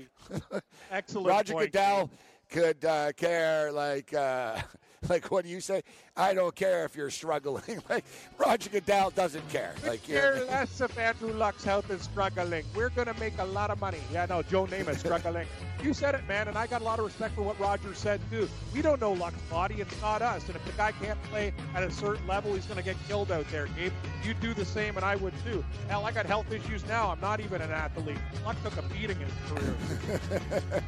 Excellent. 0.91 1.27
Roger 1.29 1.53
point, 1.53 1.73
Goodell 1.73 2.11
could 2.49 2.85
uh, 2.85 3.13
care 3.13 3.71
like 3.73 4.15
uh, 4.15 4.59
like 5.09 5.31
what 5.31 5.45
do 5.45 5.51
you 5.51 5.61
say? 5.61 5.83
I 6.17 6.35
don't 6.35 6.55
care 6.55 6.85
if 6.85 6.95
you're 6.95 7.11
struggling. 7.11 7.81
like 7.89 8.05
Roger 8.39 8.69
Goodell 8.69 9.11
doesn't 9.11 9.49
care. 9.49 9.75
Like 9.87 10.07
you're- 10.07 10.21
Care 10.21 10.45
less 10.45 10.81
if 10.81 10.99
Andrew 10.99 11.33
Luck's 11.33 11.65
health 11.65 11.91
is 11.91 12.03
struggling. 12.03 12.65
We're 12.75 12.91
going 12.91 13.07
to 13.07 13.19
make 13.19 13.33
a 13.39 13.45
lot 13.45 13.71
of 13.71 13.81
money. 13.81 14.01
Yeah, 14.13 14.27
no, 14.27 14.43
Joe 14.43 14.67
Namath 14.67 14.99
struggling. 14.99 15.47
you 15.83 15.95
said 15.95 16.15
it, 16.15 16.27
man, 16.29 16.49
and 16.49 16.59
I 16.59 16.67
got 16.67 16.83
a 16.83 16.85
lot 16.85 16.99
of 16.99 17.07
respect 17.07 17.35
for 17.35 17.43
what 17.43 17.59
Roger 17.59 17.95
said, 17.95 18.21
too. 18.31 18.49
We 18.75 18.83
don't 18.83 19.01
know 19.01 19.13
Luck's 19.13 19.41
body. 19.43 19.77
It's 19.81 20.01
not 20.03 20.21
us. 20.21 20.47
And 20.49 20.57
if 20.57 20.65
the 20.67 20.73
guy 20.73 20.93
can't 20.93 21.21
play 21.25 21.55
at 21.75 21.83
a 21.83 21.91
certain 21.91 22.27
level, 22.27 22.55
he's 22.55 22.67
going 22.67 22.79
to 22.79 22.85
get 22.85 22.97
killed 23.09 23.33
out 23.33 23.47
there, 23.51 23.69
Gabe. 23.69 23.93
You'd 24.23 24.41
do 24.41 24.53
the 24.53 24.67
same, 24.67 24.97
and 24.97 25.05
I 25.05 25.17
would, 25.17 25.33
too. 25.45 25.65
Hell, 25.89 26.05
I 26.05 26.13
got 26.13 26.27
health 26.27 26.53
issues 26.53 26.87
now. 26.87 27.11
I'm 27.11 27.21
not 27.21 27.41
even 27.41 27.63
an 27.63 27.71
athlete. 27.71 28.19
Luck 28.45 28.57
took 28.63 28.77
a 28.77 28.83
beating 28.83 29.19
in 29.21 29.27
his 29.27 29.35
career. 29.49 30.83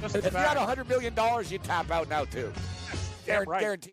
Just 0.00 0.16
If 0.16 0.24
you 0.24 0.30
about. 0.30 0.56
had 0.56 0.78
$100 0.78 0.88
million, 0.88 1.14
you'd 1.48 1.62
tap 1.64 1.90
out 1.90 2.08
now, 2.08 2.24
too. 2.24 2.52
Damn 3.26 3.44
Guar- 3.44 3.46
right. 3.46 3.92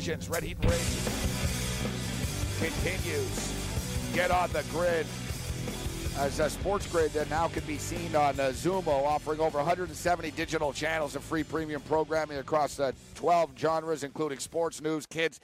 Decisions. 0.00 0.30
Red 0.30 0.42
Heat 0.44 0.56
Race 0.64 1.78
continues. 2.58 3.52
Get 4.14 4.30
on 4.30 4.50
the 4.50 4.64
grid. 4.70 5.04
As 6.16 6.40
a 6.40 6.48
sports 6.48 6.86
grid 6.86 7.12
that 7.12 7.28
now 7.28 7.48
can 7.48 7.62
be 7.64 7.76
seen 7.76 8.16
on 8.16 8.40
uh, 8.40 8.44
Xumo, 8.48 9.04
offering 9.04 9.40
over 9.40 9.58
170 9.58 10.30
digital 10.30 10.72
channels 10.72 11.16
of 11.16 11.22
free 11.22 11.42
premium 11.42 11.82
programming 11.82 12.38
across 12.38 12.80
uh, 12.80 12.92
12 13.16 13.50
genres, 13.58 14.02
including 14.02 14.38
sports, 14.38 14.80
news, 14.80 15.04
kids, 15.04 15.38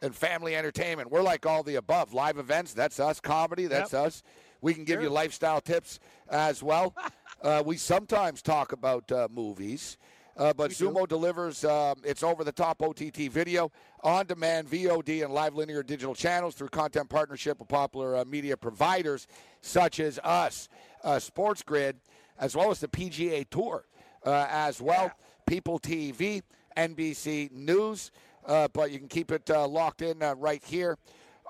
and 0.00 0.14
family 0.14 0.54
entertainment. 0.54 1.10
We're 1.10 1.22
like 1.22 1.44
all 1.44 1.64
the 1.64 1.74
above. 1.74 2.14
Live 2.14 2.38
events, 2.38 2.74
that's 2.74 3.00
us. 3.00 3.18
Comedy, 3.18 3.66
that's 3.66 3.92
us. 3.92 4.22
We 4.60 4.72
can 4.72 4.84
give 4.84 5.02
you 5.02 5.10
lifestyle 5.10 5.60
tips 5.60 5.98
as 6.30 6.62
well. 6.62 6.94
uh, 7.42 7.64
we 7.66 7.76
sometimes 7.76 8.40
talk 8.40 8.70
about 8.70 9.10
uh, 9.10 9.26
movies. 9.32 9.96
Uh, 10.36 10.52
but 10.52 10.70
Xumo 10.70 11.08
delivers 11.08 11.64
um, 11.64 11.96
its 12.04 12.22
over 12.22 12.44
the 12.44 12.52
top 12.52 12.82
OTT 12.82 13.30
video, 13.30 13.72
on 14.02 14.26
demand 14.26 14.68
VOD, 14.68 15.24
and 15.24 15.32
live 15.32 15.54
linear 15.54 15.82
digital 15.82 16.14
channels 16.14 16.54
through 16.54 16.68
content 16.68 17.08
partnership 17.08 17.58
with 17.58 17.68
popular 17.68 18.16
uh, 18.16 18.24
media 18.24 18.56
providers 18.56 19.26
such 19.62 19.98
as 19.98 20.18
us, 20.22 20.68
uh, 21.04 21.18
Sports 21.18 21.62
Grid, 21.62 21.96
as 22.38 22.54
well 22.54 22.70
as 22.70 22.80
the 22.80 22.88
PGA 22.88 23.48
Tour 23.48 23.86
uh, 24.26 24.46
as 24.50 24.82
well, 24.82 25.10
People 25.46 25.78
TV, 25.78 26.42
NBC 26.76 27.50
News. 27.52 28.10
Uh, 28.44 28.68
but 28.72 28.90
you 28.90 28.98
can 28.98 29.08
keep 29.08 29.32
it 29.32 29.50
uh, 29.50 29.66
locked 29.66 30.02
in 30.02 30.22
uh, 30.22 30.34
right 30.36 30.62
here 30.64 30.98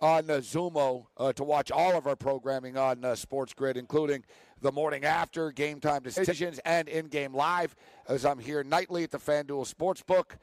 on 0.00 0.30
uh, 0.30 0.34
Xumo 0.34 1.06
uh, 1.16 1.32
to 1.32 1.44
watch 1.44 1.70
all 1.70 1.96
of 1.96 2.06
our 2.06 2.16
programming 2.16 2.76
on 2.76 3.04
uh, 3.04 3.14
Sports 3.14 3.52
Grid, 3.54 3.76
including 3.76 4.24
the 4.60 4.72
morning 4.72 5.04
after, 5.04 5.52
game 5.52 5.80
time 5.80 6.02
decisions, 6.02 6.58
and 6.64 6.88
in 6.88 7.06
game 7.06 7.34
live, 7.34 7.76
as 8.08 8.24
I'm 8.24 8.38
here 8.38 8.64
nightly 8.64 9.04
at 9.04 9.10
the 9.10 9.18
FanDuel 9.18 9.72
Sportsbook 9.72 10.36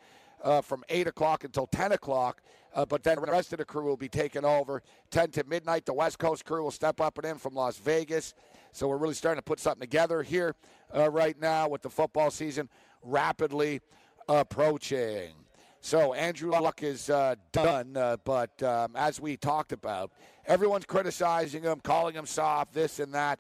uh, 0.44 0.62
from 0.62 0.84
8 0.90 1.08
o'clock 1.08 1.44
until 1.44 1.68
10 1.68 1.94
o'clock. 1.94 2.42
Uh, 2.76 2.86
but 2.86 3.04
then 3.04 3.18
the 3.22 3.32
rest 3.32 3.54
of 3.54 3.60
the 3.60 3.66
crew 3.66 3.84
will 3.86 3.98
be 3.98 4.10
taking 4.10 4.44
over 4.44 4.82
10 5.12 5.32
to 5.32 5.44
midnight. 5.46 5.86
The 5.86 5.94
West 5.94 6.18
Coast 6.18 6.44
crew 6.44 6.64
will 6.64 6.72
step 6.72 7.00
up 7.00 7.18
and 7.18 7.26
in 7.26 7.38
from 7.38 7.54
Las 7.54 7.78
Vegas. 7.78 8.34
So 8.72 8.88
we're 8.88 8.98
really 8.98 9.14
starting 9.14 9.38
to 9.38 9.44
put 9.44 9.60
something 9.60 9.82
together 9.82 10.24
here 10.24 10.56
uh, 10.96 11.10
right 11.10 11.40
now 11.40 11.68
with 11.70 11.84
the 11.84 11.90
football 11.90 12.32
season 12.32 12.70
rapidly 13.04 13.82
approaching. 14.28 15.34
So 15.82 16.14
Andrew 16.14 16.52
Luck 16.52 16.82
is 16.82 17.10
uh, 17.10 17.36
done, 17.52 17.98
uh, 17.98 18.18
but 18.24 18.64
um, 18.64 18.96
as 18.96 19.20
we 19.20 19.36
talked 19.36 19.74
about, 19.74 20.12
everyone's 20.46 20.86
criticizing 20.86 21.64
him, 21.64 21.82
calling 21.82 22.16
him 22.16 22.26
soft, 22.26 22.74
this 22.74 23.00
and 23.00 23.14
that. 23.14 23.40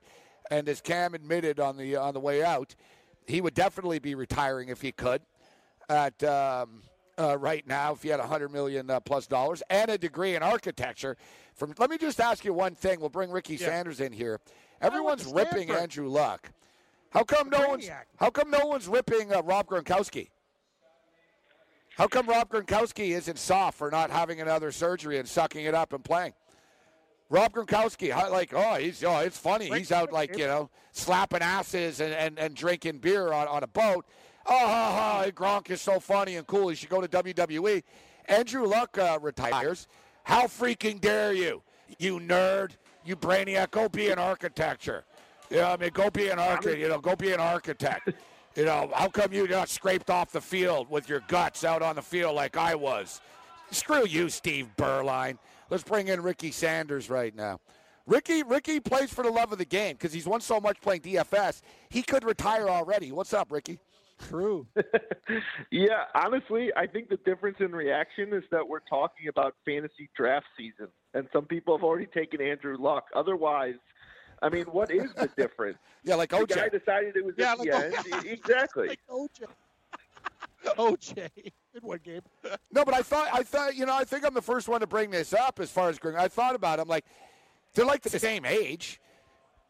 And 0.53 0.69
as 0.69 0.81
Cam 0.81 1.15
admitted 1.15 1.59
on 1.59 1.77
the 1.77 1.95
on 1.95 2.13
the 2.13 2.19
way 2.19 2.43
out, 2.43 2.75
he 3.25 3.41
would 3.41 3.55
definitely 3.55 3.97
be 3.97 4.13
retiring 4.13 4.69
if 4.69 4.81
he 4.81 4.91
could. 4.91 5.23
At 5.89 6.23
um, 6.23 6.83
uh, 7.17 7.39
right 7.39 7.65
now, 7.67 7.93
if 7.93 8.03
he 8.03 8.09
had 8.09 8.19
a 8.19 8.27
hundred 8.27 8.51
million 8.51 8.87
uh, 8.91 8.99
plus 8.99 9.25
dollars 9.25 9.63
and 9.71 9.89
a 9.89 9.97
degree 9.97 10.35
in 10.35 10.43
architecture. 10.43 11.17
From 11.55 11.73
let 11.79 11.89
me 11.89 11.97
just 11.97 12.19
ask 12.19 12.45
you 12.45 12.53
one 12.53 12.75
thing. 12.75 12.99
We'll 12.99 13.09
bring 13.09 13.31
Ricky 13.31 13.57
Sanders 13.57 13.99
in 13.99 14.13
here. 14.13 14.39
Everyone's 14.79 15.25
ripping. 15.25 15.71
Andrew 15.71 16.07
Luck. 16.07 16.51
How 17.09 17.23
come 17.23 17.49
no 17.49 17.67
one's 17.67 17.89
How 18.17 18.29
come 18.29 18.51
no 18.51 18.67
one's 18.67 18.87
ripping 18.87 19.33
uh, 19.33 19.41
Rob 19.41 19.65
Gronkowski? 19.65 20.29
How 21.97 22.07
come 22.07 22.27
Rob 22.27 22.49
Gronkowski 22.49 23.09
isn't 23.09 23.39
soft 23.39 23.79
for 23.79 23.89
not 23.89 24.11
having 24.11 24.39
another 24.39 24.71
surgery 24.71 25.17
and 25.17 25.27
sucking 25.27 25.65
it 25.65 25.73
up 25.73 25.93
and 25.93 26.03
playing? 26.03 26.33
Rob 27.29 27.53
Gronkowski, 27.53 28.15
like, 28.31 28.53
oh, 28.53 28.75
he's 28.75 29.03
oh, 29.03 29.19
it's 29.19 29.37
funny. 29.37 29.69
He's 29.69 29.91
out 29.91 30.11
like 30.11 30.37
you 30.37 30.45
know 30.45 30.69
slapping 30.91 31.41
asses 31.41 31.99
and, 31.99 32.13
and, 32.13 32.37
and 32.37 32.55
drinking 32.55 32.99
beer 32.99 33.33
on, 33.33 33.47
on 33.47 33.63
a 33.63 33.67
boat. 33.67 34.05
Oh, 34.45 34.67
ha, 34.67 35.23
ha, 35.23 35.31
Gronk 35.31 35.69
is 35.71 35.81
so 35.81 35.99
funny 35.99 36.35
and 36.35 36.45
cool. 36.45 36.69
He 36.69 36.75
should 36.75 36.89
go 36.89 37.01
to 37.01 37.07
WWE. 37.07 37.81
Andrew 38.25 38.65
Luck 38.65 38.97
uh, 38.97 39.17
retires. 39.21 39.87
How 40.23 40.43
freaking 40.43 40.99
dare 40.99 41.33
you, 41.33 41.61
you 41.97 42.19
nerd, 42.19 42.71
you 43.05 43.15
brainiac? 43.15 43.71
Go 43.71 43.89
be 43.89 44.09
an 44.09 44.19
architecture. 44.19 45.05
Yeah, 45.49 45.71
I 45.71 45.77
mean, 45.77 45.91
go 45.93 46.09
be 46.09 46.29
an 46.29 46.39
architect. 46.39 46.79
You 46.79 46.89
know, 46.89 46.99
go 46.99 47.15
be 47.15 47.31
an 47.31 47.39
architect. 47.39 48.09
You 48.55 48.65
know, 48.65 48.91
how 48.93 49.09
come 49.09 49.33
you 49.33 49.47
got 49.47 49.67
scraped 49.67 50.11
off 50.11 50.31
the 50.31 50.39
field 50.39 50.87
with 50.87 51.09
your 51.09 51.21
guts 51.27 51.63
out 51.63 51.81
on 51.81 51.95
the 51.95 52.03
field 52.03 52.35
like 52.35 52.55
I 52.55 52.75
was? 52.75 53.19
Screw 53.71 54.05
you, 54.05 54.29
Steve 54.29 54.69
Beuerlein. 54.77 55.39
Let's 55.73 55.83
bring 55.83 56.07
in 56.07 56.21
Ricky 56.21 56.51
Sanders 56.51 57.09
right 57.09 57.35
now. 57.35 57.59
Ricky, 58.05 58.43
Ricky 58.43 58.79
plays 58.79 59.11
for 59.11 59.23
the 59.23 59.31
love 59.31 59.51
of 59.51 59.57
the 59.57 59.65
game 59.65 59.93
because 59.95 60.13
he's 60.13 60.27
won 60.27 60.39
so 60.39 60.59
much 60.59 60.79
playing 60.81 61.01
DFS. 61.01 61.63
He 61.89 62.03
could 62.03 62.23
retire 62.23 62.69
already. 62.69 63.11
What's 63.11 63.33
up, 63.33 63.51
Ricky? 63.51 63.79
True. 64.29 64.67
Yeah, 65.71 66.03
honestly, 66.13 66.69
I 66.77 66.85
think 66.85 67.09
the 67.09 67.17
difference 67.25 67.57
in 67.59 67.71
reaction 67.71 68.33
is 68.35 68.43
that 68.51 68.67
we're 68.67 68.81
talking 68.81 69.29
about 69.29 69.55
fantasy 69.65 70.07
draft 70.15 70.45
season, 70.55 70.89
and 71.15 71.27
some 71.33 71.45
people 71.45 71.75
have 71.75 71.83
already 71.83 72.05
taken 72.05 72.39
Andrew 72.39 72.77
Luck. 72.79 73.05
Otherwise, 73.15 73.73
I 74.43 74.49
mean, 74.49 74.65
what 74.65 74.91
is 74.91 75.11
the 75.15 75.27
difference? 75.37 75.79
Yeah, 76.03 76.13
like 76.15 76.29
The 76.29 76.45
guy 76.45 76.67
OJ. 76.67 76.71
decided 76.79 77.15
it 77.15 77.25
was 77.25 77.33
Yeah, 77.35 77.53
at 77.53 77.57
like- 77.59 77.69
the 78.03 78.15
end. 78.15 78.25
Exactly. 78.27 78.87
Like 78.89 78.99
OJ. 79.09 79.45
OJ. 80.77 81.29
Good 81.81 81.83
one, 81.83 81.99
game. 82.03 82.21
No, 82.71 82.85
but 82.85 82.93
I 82.93 83.01
thought, 83.01 83.29
I 83.33 83.41
thought, 83.41 83.75
you 83.75 83.85
know, 83.85 83.95
I 83.95 84.03
think 84.03 84.25
I'm 84.25 84.33
the 84.35 84.41
first 84.41 84.67
one 84.67 84.81
to 84.81 84.87
bring 84.87 85.09
this 85.09 85.33
up 85.33 85.59
as 85.59 85.71
far 85.71 85.89
as 85.89 85.97
Green. 85.97 86.15
I 86.15 86.27
thought 86.27 86.53
about. 86.55 86.77
it. 86.77 86.83
I'm 86.83 86.87
like, 86.87 87.05
they're 87.73 87.85
like 87.85 88.03
the 88.03 88.19
same 88.19 88.45
age. 88.45 89.01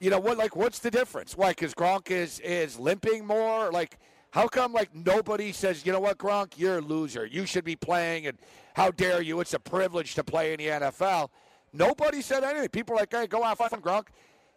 You 0.02 0.10
know 0.10 0.20
what? 0.20 0.38
Like, 0.38 0.56
what's 0.56 0.80
the 0.80 0.92
difference? 0.92 1.38
Why? 1.38 1.52
Because 1.52 1.74
Gronk 1.74 2.12
is 2.12 2.42
is 2.42 2.78
limping 2.78 3.26
more. 3.26 3.72
Like, 3.72 4.00
how 4.32 4.48
come 4.48 4.74
like 4.74 4.94
nobody 4.94 5.54
says, 5.54 5.86
you 5.86 5.94
know 5.94 6.02
what, 6.02 6.18
Gronk, 6.18 6.58
you're 6.58 6.80
a 6.80 6.82
loser. 6.82 7.26
You 7.26 7.46
should 7.46 7.64
be 7.64 7.78
playing, 7.78 8.28
and 8.28 8.38
how 8.74 8.92
dare 8.92 9.22
you? 9.22 9.40
It's 9.40 9.54
a 9.54 9.60
privilege 9.60 10.16
to 10.16 10.24
play 10.26 10.52
in 10.52 10.58
the 10.58 10.68
NFL. 10.68 11.30
Nobody 11.72 12.22
said 12.22 12.44
anything. 12.44 12.68
People 12.70 12.96
are 12.96 13.00
like, 13.00 13.14
hey, 13.14 13.28
go 13.28 13.44
have 13.44 13.58
fun, 13.58 13.70
Gronk. 13.70 14.08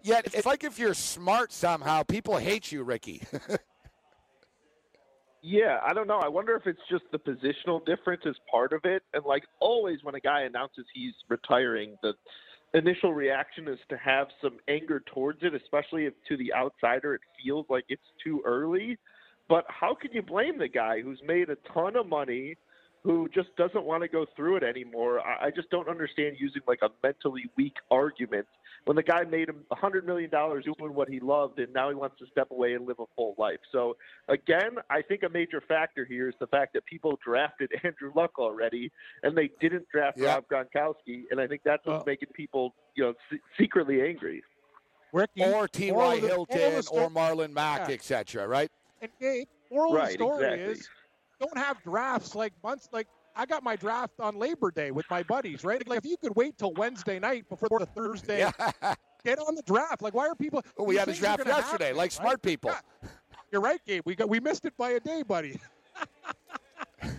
Yet 0.02 0.34
it's 0.34 0.46
like 0.46 0.64
if 0.64 0.78
you're 0.78 0.94
smart 0.94 1.52
somehow, 1.52 2.02
people 2.02 2.36
hate 2.38 2.72
you, 2.72 2.82
Ricky. 2.82 3.22
Yeah, 5.42 5.78
I 5.86 5.92
don't 5.92 6.08
know. 6.08 6.18
I 6.18 6.28
wonder 6.28 6.56
if 6.56 6.66
it's 6.66 6.80
just 6.90 7.04
the 7.12 7.18
positional 7.18 7.84
difference 7.84 8.22
is 8.24 8.36
part 8.50 8.72
of 8.72 8.80
it. 8.84 9.02
And 9.14 9.24
like 9.24 9.44
always, 9.60 9.98
when 10.02 10.14
a 10.14 10.20
guy 10.20 10.42
announces 10.42 10.86
he's 10.92 11.14
retiring, 11.28 11.96
the 12.02 12.14
initial 12.74 13.14
reaction 13.14 13.68
is 13.68 13.78
to 13.88 13.96
have 13.96 14.28
some 14.42 14.58
anger 14.68 15.02
towards 15.14 15.42
it, 15.42 15.54
especially 15.54 16.06
if 16.06 16.14
to 16.28 16.36
the 16.36 16.52
outsider 16.54 17.14
it 17.14 17.20
feels 17.42 17.66
like 17.68 17.84
it's 17.88 18.02
too 18.22 18.42
early. 18.44 18.98
But 19.48 19.64
how 19.68 19.94
can 19.94 20.10
you 20.12 20.22
blame 20.22 20.58
the 20.58 20.68
guy 20.68 21.00
who's 21.00 21.20
made 21.24 21.48
a 21.50 21.56
ton 21.72 21.96
of 21.96 22.08
money, 22.08 22.56
who 23.02 23.28
just 23.32 23.54
doesn't 23.56 23.84
want 23.84 24.02
to 24.02 24.08
go 24.08 24.26
through 24.36 24.56
it 24.56 24.62
anymore? 24.62 25.20
I, 25.20 25.46
I 25.46 25.50
just 25.50 25.70
don't 25.70 25.88
understand 25.88 26.36
using 26.38 26.62
like 26.66 26.80
a 26.82 26.88
mentally 27.02 27.44
weak 27.56 27.74
argument 27.90 28.46
when 28.84 28.96
the 28.96 29.02
guy 29.02 29.24
made 29.24 29.48
him 29.48 29.64
a 29.70 29.74
hundred 29.74 30.06
million 30.06 30.30
dollars 30.30 30.64
doing 30.64 30.94
what 30.94 31.08
he 31.08 31.18
loved, 31.20 31.58
and 31.58 31.72
now 31.72 31.88
he 31.88 31.94
wants 31.94 32.16
to 32.20 32.26
step 32.30 32.50
away 32.52 32.74
and 32.74 32.86
live 32.86 32.98
a 33.00 33.04
full 33.16 33.34
life. 33.38 33.58
So 33.72 33.96
again, 34.28 34.76
I 34.90 35.02
think 35.02 35.22
a 35.24 35.28
major 35.28 35.60
factor 35.60 36.04
here 36.04 36.28
is 36.28 36.34
the 36.40 36.46
fact 36.48 36.72
that 36.74 36.84
people 36.86 37.18
drafted 37.24 37.70
Andrew 37.84 38.12
Luck 38.14 38.38
already, 38.38 38.90
and 39.22 39.36
they 39.36 39.50
didn't 39.60 39.88
draft 39.88 40.18
Yeah. 40.18 40.34
Rob 40.34 40.44
Gronkowski, 40.48 41.24
and 41.30 41.40
I 41.40 41.46
think 41.46 41.62
that's 41.64 41.84
what's 41.86 41.98
Well- 41.98 42.04
making 42.06 42.28
people, 42.32 42.74
you 42.94 43.04
know, 43.04 43.14
se- 43.30 43.40
secretly 43.58 44.02
angry. 44.02 44.42
Ricky. 45.12 45.44
or 45.44 45.66
T.Y. 45.68 45.92
moral 45.92 46.10
of 46.12 46.20
the- 46.20 46.26
moral 46.28 46.42
of 46.42 46.48
the 46.48 46.56
Hilton 46.58 46.84
or 46.92 47.08
Marlon 47.10 47.52
Mack, 47.52 47.88
Yeah. 47.88 47.94
etc. 47.94 48.46
Right? 48.46 48.70
And 49.00 49.10
Gabe, 49.20 49.46
moral 49.70 49.92
of 49.94 49.98
Right, 49.98 50.08
the 50.18 50.24
story 50.24 50.44
exactly. 50.44 50.72
is 50.72 50.88
don't 51.40 51.56
have 51.58 51.82
drafts 51.82 52.34
like 52.34 52.52
months 52.62 52.88
like 52.92 53.08
I 53.38 53.44
got 53.44 53.62
my 53.62 53.76
draft 53.76 54.14
on 54.18 54.38
Labor 54.38 54.70
Day 54.70 54.90
with 54.90 55.04
my 55.10 55.22
buddies, 55.22 55.62
right? 55.62 55.86
Like 55.86 55.98
if 55.98 56.06
you 56.06 56.16
could 56.16 56.34
wait 56.36 56.56
till 56.56 56.72
Wednesday 56.72 57.18
night 57.18 57.46
before 57.50 57.78
the 57.78 57.86
Thursday, 57.86 58.38
Yeah. 58.40 58.94
get 59.24 59.38
on 59.38 59.54
the 59.54 59.62
draft. 59.62 60.00
Like 60.02 60.14
why 60.14 60.26
are 60.28 60.34
people? 60.34 60.62
we 60.78 60.96
had 60.96 61.08
a 61.08 61.12
draft 61.14 61.44
yesterday, 61.46 61.84
happen, 61.86 61.96
like 61.98 62.04
right? 62.04 62.12
smart 62.12 62.42
people. 62.42 62.70
Yeah. 62.70 63.08
You're 63.52 63.60
right, 63.60 63.80
Gabe. 63.86 64.02
We 64.06 64.14
got 64.14 64.28
we 64.28 64.40
missed 64.40 64.64
it 64.64 64.76
by 64.76 64.90
a 64.90 65.00
day, 65.00 65.22
buddy. 65.22 65.60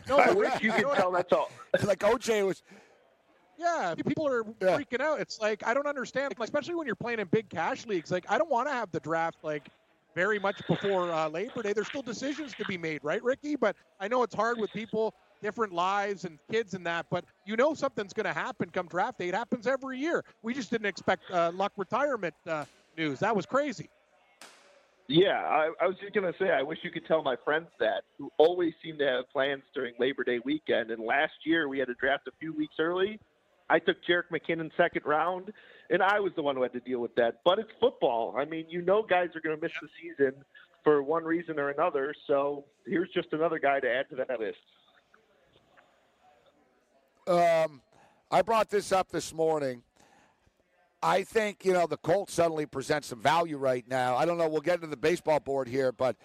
No, 0.07 0.17
I 0.17 0.31
wish 0.31 0.61
you 0.61 0.71
could 0.71 0.85
tell 0.95 1.11
that's 1.11 1.31
all. 1.33 1.49
like 1.85 1.99
OJ 1.99 2.45
was. 2.45 2.63
Yeah, 3.59 3.95
people 4.05 4.27
are 4.27 4.43
Yeah. 4.61 4.77
freaking 4.77 5.01
out. 5.01 5.19
It's 5.19 5.39
like 5.39 5.65
I 5.65 5.73
don't 5.73 5.87
understand, 5.87 6.33
like, 6.37 6.47
especially 6.47 6.75
when 6.75 6.85
you're 6.85 6.95
playing 6.95 7.19
in 7.19 7.27
big 7.27 7.49
cash 7.49 7.85
leagues. 7.85 8.11
Like 8.11 8.25
I 8.29 8.37
don't 8.37 8.49
want 8.49 8.67
to 8.67 8.73
have 8.73 8.91
the 8.91 8.99
draft 8.99 9.37
like 9.43 9.69
very 10.17 10.39
much 10.39 10.65
before 10.65 11.11
uh, 11.11 11.29
Labor 11.29 11.61
Day. 11.61 11.73
There's 11.73 11.85
still 11.85 12.01
decisions 12.01 12.55
to 12.55 12.65
be 12.65 12.75
made, 12.75 13.03
right, 13.03 13.23
Ricky? 13.23 13.55
But 13.55 13.75
I 13.99 14.07
know 14.07 14.23
it's 14.23 14.33
hard 14.33 14.59
with 14.59 14.73
people, 14.73 15.13
different 15.43 15.73
lives 15.73 16.25
and 16.25 16.39
kids 16.51 16.73
and 16.73 16.83
that. 16.87 17.05
But 17.11 17.23
you 17.45 17.55
know 17.55 17.75
something's 17.75 18.13
going 18.13 18.25
to 18.25 18.33
happen 18.33 18.71
come 18.71 18.87
draft 18.87 19.19
day. 19.19 19.27
It 19.27 19.35
happens 19.35 19.67
every 19.67 19.99
year. 19.99 20.25
We 20.41 20.55
just 20.55 20.71
didn't 20.71 20.87
expect 20.87 21.29
uh, 21.29 21.51
Luck 21.53 21.71
retirement 21.77 22.33
uh, 22.47 22.65
news. 22.97 23.19
That 23.19 23.35
was 23.35 23.45
crazy. 23.45 23.91
Yeah, 25.07 25.37
I, 25.37 25.71
I 25.79 25.87
was 25.87 25.95
just 26.01 26.13
gonna 26.13 26.33
say, 26.37 26.49
I 26.51 26.61
wish 26.63 26.79
you 26.83 26.91
could 26.91 27.05
tell 27.05 27.23
my 27.23 27.37
friends 27.45 27.67
that, 27.79 28.01
who 28.17 28.29
always 28.37 28.73
seem 28.83 28.97
to 28.97 29.05
have 29.05 29.29
plans 29.31 29.63
during 29.73 29.93
Labor 29.97 30.25
Day 30.25 30.39
weekend. 30.43 30.91
And 30.91 31.01
last 31.01 31.31
year 31.45 31.69
we 31.69 31.79
had 31.79 31.87
to 31.87 31.93
draft 31.93 32.27
a 32.27 32.31
few 32.41 32.53
weeks 32.53 32.75
early. 32.77 33.17
I 33.69 33.79
took 33.79 33.97
Jerick 34.03 34.29
McKinnon 34.33 34.69
second 34.75 35.03
round, 35.05 35.53
and 35.89 36.01
I 36.01 36.19
was 36.19 36.33
the 36.35 36.41
one 36.41 36.55
who 36.55 36.63
had 36.63 36.73
to 36.73 36.79
deal 36.79 36.99
with 36.99 37.15
that. 37.15 37.39
But 37.43 37.59
it's 37.59 37.71
football. 37.79 38.35
I 38.37 38.45
mean, 38.45 38.65
you 38.69 38.81
know, 38.81 39.03
guys 39.03 39.29
are 39.35 39.41
going 39.41 39.55
to 39.55 39.61
miss 39.61 39.71
the 39.81 39.87
season 40.01 40.33
for 40.83 41.01
one 41.01 41.23
reason 41.23 41.59
or 41.59 41.69
another. 41.69 42.13
So 42.27 42.65
here's 42.85 43.09
just 43.09 43.33
another 43.33 43.59
guy 43.59 43.79
to 43.79 43.89
add 43.89 44.09
to 44.09 44.15
that 44.15 44.39
list. 44.39 44.57
Um, 47.27 47.81
I 48.31 48.41
brought 48.41 48.69
this 48.69 48.91
up 48.91 49.09
this 49.09 49.33
morning. 49.33 49.83
I 51.03 51.23
think 51.23 51.63
you 51.63 51.73
know 51.73 51.85
the 51.85 51.97
Colts 51.97 52.33
suddenly 52.33 52.65
present 52.65 53.05
some 53.05 53.21
value 53.21 53.57
right 53.57 53.87
now. 53.87 54.15
I 54.15 54.25
don't 54.25 54.37
know. 54.37 54.47
We'll 54.47 54.61
get 54.61 54.75
into 54.75 54.87
the 54.87 54.97
baseball 54.97 55.39
board 55.39 55.67
here, 55.67 55.91
but 55.91 56.15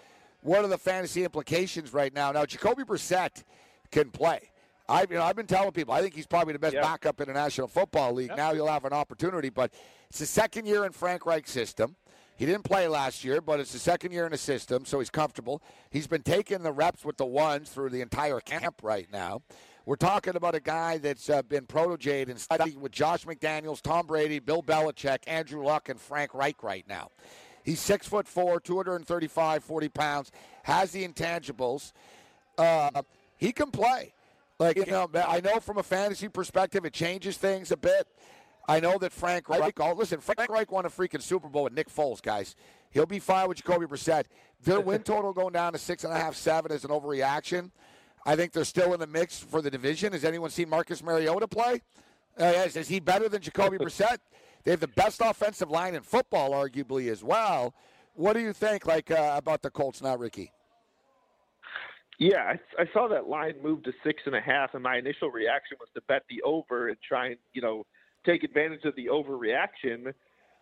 what 0.42 0.64
are 0.64 0.68
the 0.68 0.78
fantasy 0.78 1.24
implications 1.24 1.92
right 1.92 2.12
now? 2.12 2.32
Now, 2.32 2.46
Jacoby 2.46 2.84
Brissett 2.84 3.42
can 3.90 4.10
play. 4.10 4.51
I, 4.92 5.02
you 5.08 5.16
know, 5.16 5.22
I've 5.22 5.36
been 5.36 5.46
telling 5.46 5.72
people 5.72 5.94
I 5.94 6.02
think 6.02 6.14
he's 6.14 6.26
probably 6.26 6.52
the 6.52 6.58
best 6.58 6.74
Yep. 6.74 6.82
backup 6.82 7.20
in 7.20 7.28
the 7.28 7.34
National 7.34 7.66
Football 7.68 8.12
League. 8.12 8.28
Yep. 8.28 8.36
Now 8.36 8.54
he'll 8.54 8.66
have 8.68 8.84
an 8.84 8.92
opportunity, 8.92 9.48
but 9.48 9.72
it's 10.10 10.18
the 10.18 10.26
second 10.26 10.66
year 10.66 10.84
in 10.84 10.92
Frank 10.92 11.24
Reich's 11.26 11.50
system. 11.50 11.96
He 12.36 12.46
didn't 12.46 12.64
play 12.64 12.88
last 12.88 13.24
year, 13.24 13.40
but 13.40 13.60
it's 13.60 13.72
the 13.72 13.78
second 13.78 14.12
year 14.12 14.24
in 14.26 14.32
the 14.32 14.38
system, 14.38 14.84
so 14.84 14.98
he's 14.98 15.10
comfortable. 15.10 15.62
He's 15.90 16.06
been 16.06 16.22
taking 16.22 16.62
the 16.62 16.72
reps 16.72 17.04
with 17.04 17.16
the 17.16 17.26
ones 17.26 17.70
through 17.70 17.90
the 17.90 18.00
entire 18.00 18.40
camp 18.40 18.80
right 18.82 19.06
now. 19.12 19.42
We're 19.86 19.96
talking 19.96 20.36
about 20.36 20.54
a 20.54 20.60
guy 20.60 20.98
that's 20.98 21.28
uh, 21.30 21.42
been 21.42 21.66
protéged 21.66 22.28
and 22.28 22.38
studied 22.40 22.78
with 22.78 22.92
Josh 22.92 23.24
McDaniels, 23.24 23.80
Tom 23.80 24.06
Brady, 24.06 24.38
Bill 24.38 24.62
Belichick, 24.62 25.18
Andrew 25.26 25.64
Luck, 25.64 25.88
and 25.88 26.00
Frank 26.00 26.34
Reich 26.34 26.62
right 26.62 26.84
now. 26.88 27.10
He's 27.64 27.80
six 27.80 28.06
foot 28.08 28.26
four, 28.26 28.60
235, 28.60 29.62
40 29.64 29.88
pounds, 29.88 30.32
has 30.64 30.90
the 30.92 31.06
intangibles. 31.06 31.92
Uh, 32.58 33.02
he 33.36 33.52
can 33.52 33.70
play. 33.70 34.14
Like 34.62 34.76
you 34.76 34.86
know, 34.86 35.08
I 35.14 35.40
know 35.40 35.58
from 35.60 35.78
a 35.78 35.82
fantasy 35.82 36.28
perspective, 36.28 36.84
it 36.84 36.92
changes 36.92 37.36
things 37.36 37.72
a 37.72 37.76
bit. 37.76 38.06
I 38.68 38.78
know 38.78 38.96
that 38.98 39.12
Frank 39.12 39.48
Reich. 39.48 39.80
Oh, 39.80 39.92
listen, 39.92 40.20
Frank 40.20 40.48
Reich 40.48 40.70
won 40.70 40.86
a 40.86 40.90
freaking 40.90 41.20
Super 41.20 41.48
Bowl 41.48 41.64
with 41.64 41.72
Nick 41.72 41.92
Foles, 41.92 42.22
guys. 42.22 42.54
He'll 42.90 43.06
be 43.06 43.18
fine 43.18 43.48
with 43.48 43.58
Jacoby 43.58 43.86
Brissett. 43.86 44.26
Their 44.62 44.80
win 44.88 45.02
total 45.02 45.32
going 45.32 45.52
down 45.52 45.72
to 45.72 45.78
six 45.78 46.04
and 46.04 46.12
a 46.12 46.16
half, 46.16 46.36
seven 46.36 46.70
is 46.70 46.84
an 46.84 46.90
overreaction. 46.90 47.70
I 48.24 48.36
think 48.36 48.52
they're 48.52 48.64
still 48.64 48.94
in 48.94 49.00
the 49.00 49.06
mix 49.06 49.40
for 49.40 49.62
the 49.62 49.70
division. 49.70 50.12
Has 50.12 50.24
anyone 50.24 50.50
seen 50.50 50.68
Marcus 50.68 51.02
Mariota 51.02 51.48
play? 51.48 51.82
Uh, 52.40 52.44
is, 52.44 52.76
is 52.76 52.88
he 52.88 53.00
better 53.00 53.28
than 53.28 53.42
Jacoby 53.42 53.78
Brissett? 53.80 54.18
They 54.62 54.70
have 54.70 54.80
the 54.80 54.86
best 54.88 55.20
offensive 55.20 55.70
line 55.70 55.96
in 55.96 56.02
football, 56.02 56.52
arguably 56.52 57.10
as 57.10 57.24
well. 57.24 57.74
What 58.14 58.34
do 58.34 58.40
you 58.40 58.52
think, 58.52 58.86
like 58.86 59.10
uh, 59.10 59.34
about 59.36 59.62
the 59.62 59.70
Colts 59.70 60.00
now, 60.00 60.16
Ricky? 60.16 60.52
Yeah, 62.18 62.54
I, 62.78 62.82
I 62.82 62.84
saw 62.92 63.08
that 63.08 63.28
line 63.28 63.54
move 63.62 63.82
to 63.84 63.92
six 64.04 64.22
and 64.26 64.34
a 64.34 64.40
half, 64.40 64.74
and 64.74 64.82
my 64.82 64.96
initial 64.96 65.30
reaction 65.30 65.76
was 65.80 65.88
to 65.94 66.02
bet 66.02 66.22
the 66.28 66.42
over 66.42 66.88
and 66.88 66.96
try 67.06 67.28
and 67.28 67.36
you 67.52 67.62
know 67.62 67.84
take 68.24 68.44
advantage 68.44 68.84
of 68.84 68.94
the 68.96 69.06
overreaction. 69.06 70.12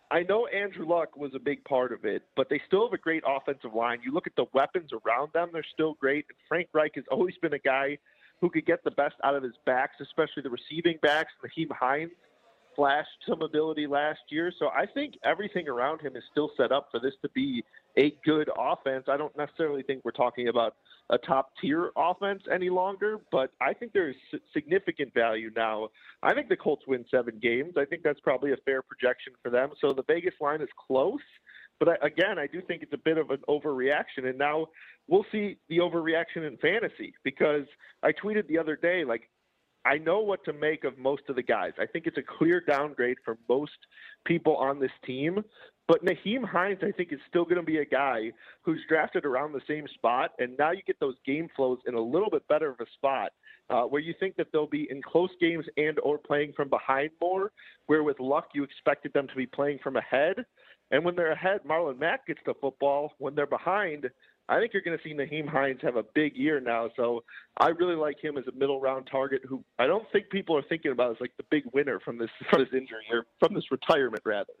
I 0.09 0.23
know 0.23 0.47
Andrew 0.47 0.85
Luck 0.87 1.15
was 1.15 1.31
a 1.35 1.39
big 1.39 1.63
part 1.63 1.93
of 1.93 2.03
it, 2.03 2.23
but 2.35 2.49
they 2.49 2.59
still 2.67 2.85
have 2.85 2.93
a 2.93 2.97
great 2.97 3.23
offensive 3.25 3.73
line. 3.73 3.99
You 4.03 4.11
look 4.11 4.27
at 4.27 4.35
the 4.35 4.45
weapons 4.53 4.89
around 5.05 5.31
them; 5.33 5.49
they're 5.53 5.65
still 5.73 5.93
great. 5.99 6.25
And 6.29 6.37
Frank 6.47 6.69
Reich 6.73 6.93
has 6.95 7.05
always 7.11 7.35
been 7.41 7.53
a 7.53 7.59
guy 7.59 7.97
who 8.39 8.49
could 8.49 8.65
get 8.65 8.83
the 8.83 8.91
best 8.91 9.15
out 9.23 9.35
of 9.35 9.43
his 9.43 9.53
backs, 9.65 9.95
especially 10.01 10.43
the 10.43 10.49
receiving 10.49 10.97
backs. 11.01 11.31
Nyheim 11.43 11.71
Hines 11.71 12.11
flashed 12.75 13.09
some 13.27 13.41
ability 13.41 13.87
last 13.87 14.19
year, 14.29 14.51
so 14.57 14.67
I 14.67 14.85
think 14.85 15.15
everything 15.23 15.67
around 15.67 16.01
him 16.01 16.15
is 16.15 16.23
still 16.31 16.51
set 16.57 16.71
up 16.71 16.89
for 16.91 16.99
this 16.99 17.13
to 17.21 17.29
be 17.29 17.63
a 17.97 18.13
good 18.23 18.49
offense. 18.57 19.05
I 19.07 19.17
don't 19.17 19.35
necessarily 19.37 19.83
think 19.83 20.03
we're 20.05 20.11
talking 20.11 20.47
about 20.47 20.75
a 21.09 21.17
top 21.17 21.51
tier 21.61 21.91
offense 21.97 22.43
any 22.53 22.69
longer, 22.69 23.17
but 23.31 23.51
I 23.59 23.73
think 23.73 23.91
there's 23.93 24.15
significant 24.53 25.13
value 25.13 25.51
now. 25.55 25.89
I 26.23 26.33
think 26.33 26.47
the 26.47 26.55
Colts 26.55 26.83
win 26.87 27.05
seven 27.11 27.39
games. 27.41 27.73
I 27.77 27.85
think 27.85 28.03
that's 28.03 28.19
probably 28.21 28.53
a 28.53 28.57
fair 28.65 28.81
projection 28.81 29.33
for 29.43 29.49
them. 29.49 29.71
So 29.81 29.91
the 29.91 30.03
Vegas 30.07 30.35
line 30.39 30.61
is 30.61 30.69
close, 30.87 31.19
but 31.79 32.03
again, 32.05 32.37
I 32.37 32.45
do 32.45 32.61
think 32.61 32.83
it's 32.83 32.93
a 32.93 32.97
bit 32.97 33.17
of 33.17 33.31
an 33.31 33.39
overreaction. 33.49 34.25
And 34.25 34.37
now 34.37 34.67
we'll 35.07 35.25
see 35.31 35.57
the 35.67 35.79
overreaction 35.79 36.47
in 36.47 36.57
fantasy 36.57 37.15
because 37.23 37.65
I 38.03 38.11
tweeted 38.11 38.47
the 38.47 38.59
other 38.59 38.75
day, 38.75 39.03
like, 39.03 39.30
I 39.85 39.97
know 39.97 40.19
what 40.19 40.43
to 40.45 40.53
make 40.53 40.83
of 40.83 40.97
most 40.97 41.23
of 41.29 41.35
the 41.35 41.43
guys. 41.43 41.73
I 41.79 41.85
think 41.85 42.05
it's 42.05 42.17
a 42.17 42.37
clear 42.37 42.61
downgrade 42.61 43.17
for 43.25 43.37
most 43.49 43.71
people 44.25 44.55
on 44.57 44.79
this 44.79 44.91
team. 45.05 45.43
But 45.87 46.05
Nyheim 46.05 46.45
Hines, 46.45 46.79
I 46.83 46.91
think, 46.91 47.11
is 47.11 47.19
still 47.27 47.43
going 47.43 47.57
to 47.57 47.63
be 47.63 47.79
a 47.79 47.85
guy 47.85 48.31
who's 48.61 48.79
drafted 48.87 49.25
around 49.25 49.51
the 49.51 49.61
same 49.67 49.87
spot, 49.95 50.31
and 50.39 50.55
now 50.57 50.71
you 50.71 50.81
get 50.85 50.99
those 50.99 51.15
game 51.25 51.49
flows 51.55 51.79
in 51.85 51.95
a 51.95 51.99
little 51.99 52.29
bit 52.29 52.47
better 52.47 52.69
of 52.69 52.79
a 52.79 52.85
spot, 52.93 53.31
uh, 53.69 53.81
where 53.83 54.01
you 54.01 54.13
think 54.19 54.35
that 54.37 54.47
they'll 54.53 54.67
be 54.67 54.87
in 54.89 55.01
close 55.01 55.31
games 55.41 55.65
and 55.75 55.99
or 55.99 56.17
playing 56.17 56.53
from 56.55 56.69
behind 56.69 57.09
more. 57.19 57.51
Where 57.87 58.03
with 58.03 58.19
Luck, 58.19 58.49
you 58.53 58.63
expected 58.63 59.11
them 59.13 59.27
to 59.27 59.35
be 59.35 59.47
playing 59.47 59.79
from 59.83 59.97
ahead, 59.97 60.45
and 60.91 61.03
when 61.03 61.15
they're 61.15 61.31
ahead, 61.31 61.61
Marlon 61.67 61.99
Mack 61.99 62.27
gets 62.27 62.41
the 62.45 62.53
football. 62.61 63.13
When 63.17 63.33
they're 63.33 63.47
behind, 63.47 64.09
I 64.51 64.59
think 64.59 64.73
you're 64.73 64.81
going 64.81 64.97
to 64.97 65.03
see 65.03 65.13
Nyheim 65.13 65.47
Hines 65.47 65.79
have 65.81 65.95
a 65.95 66.03
big 66.03 66.35
year 66.35 66.59
now. 66.59 66.89
So 66.97 67.23
I 67.57 67.69
really 67.69 67.95
like 67.95 68.21
him 68.21 68.37
as 68.37 68.43
a 68.47 68.51
middle 68.51 68.81
round 68.81 69.07
target, 69.09 69.43
who 69.47 69.63
I 69.79 69.87
don't 69.87 70.05
think 70.11 70.29
people 70.29 70.57
are 70.57 70.63
thinking 70.67 70.91
about 70.91 71.11
as 71.11 71.17
like 71.21 71.31
the 71.37 71.45
big 71.49 71.63
winner 71.73 72.01
from 72.01 72.17
this 72.17 72.29
from 72.49 72.59
this 72.59 72.73
injury 72.73 73.05
or 73.09 73.25
from 73.39 73.53
this 73.53 73.63
retirement 73.71 74.21
rather. 74.25 74.51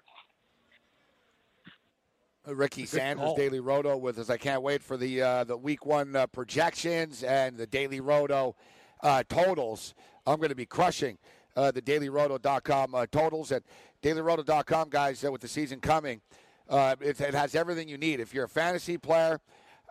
Uh, 2.47 2.55
Ricky 2.55 2.85
Sanders, 2.85 3.25
call. 3.25 3.35
Daily 3.35 3.59
Roto, 3.59 3.97
with 3.97 4.17
us. 4.17 4.29
I 4.29 4.37
can't 4.37 4.61
wait 4.61 4.81
for 4.81 4.95
the 4.95 5.21
uh, 5.21 5.43
the 5.43 5.57
Week 5.57 5.85
One 5.85 6.15
uh, 6.15 6.25
projections 6.25 7.21
and 7.21 7.57
the 7.57 7.67
Daily 7.67 7.99
Roto 7.99 8.55
uh, 9.03 9.23
totals. 9.27 9.93
I'm 10.25 10.37
going 10.37 10.49
to 10.49 10.55
be 10.55 10.65
crushing 10.65 11.17
uh, 11.57 11.71
the 11.71 11.81
DailyRoto.com 11.81 12.95
uh, 12.95 13.05
totals 13.11 13.51
at 13.51 13.63
DailyRoto.com, 14.03 14.89
guys. 14.89 15.25
Uh, 15.25 15.31
with 15.33 15.41
the 15.41 15.49
season 15.49 15.81
coming, 15.81 16.21
uh, 16.69 16.95
it, 17.01 17.19
it 17.19 17.33
has 17.33 17.55
everything 17.55 17.89
you 17.89 17.97
need. 17.97 18.21
If 18.21 18.33
you're 18.33 18.45
a 18.45 18.49
fantasy 18.49 18.97
player, 18.97 19.41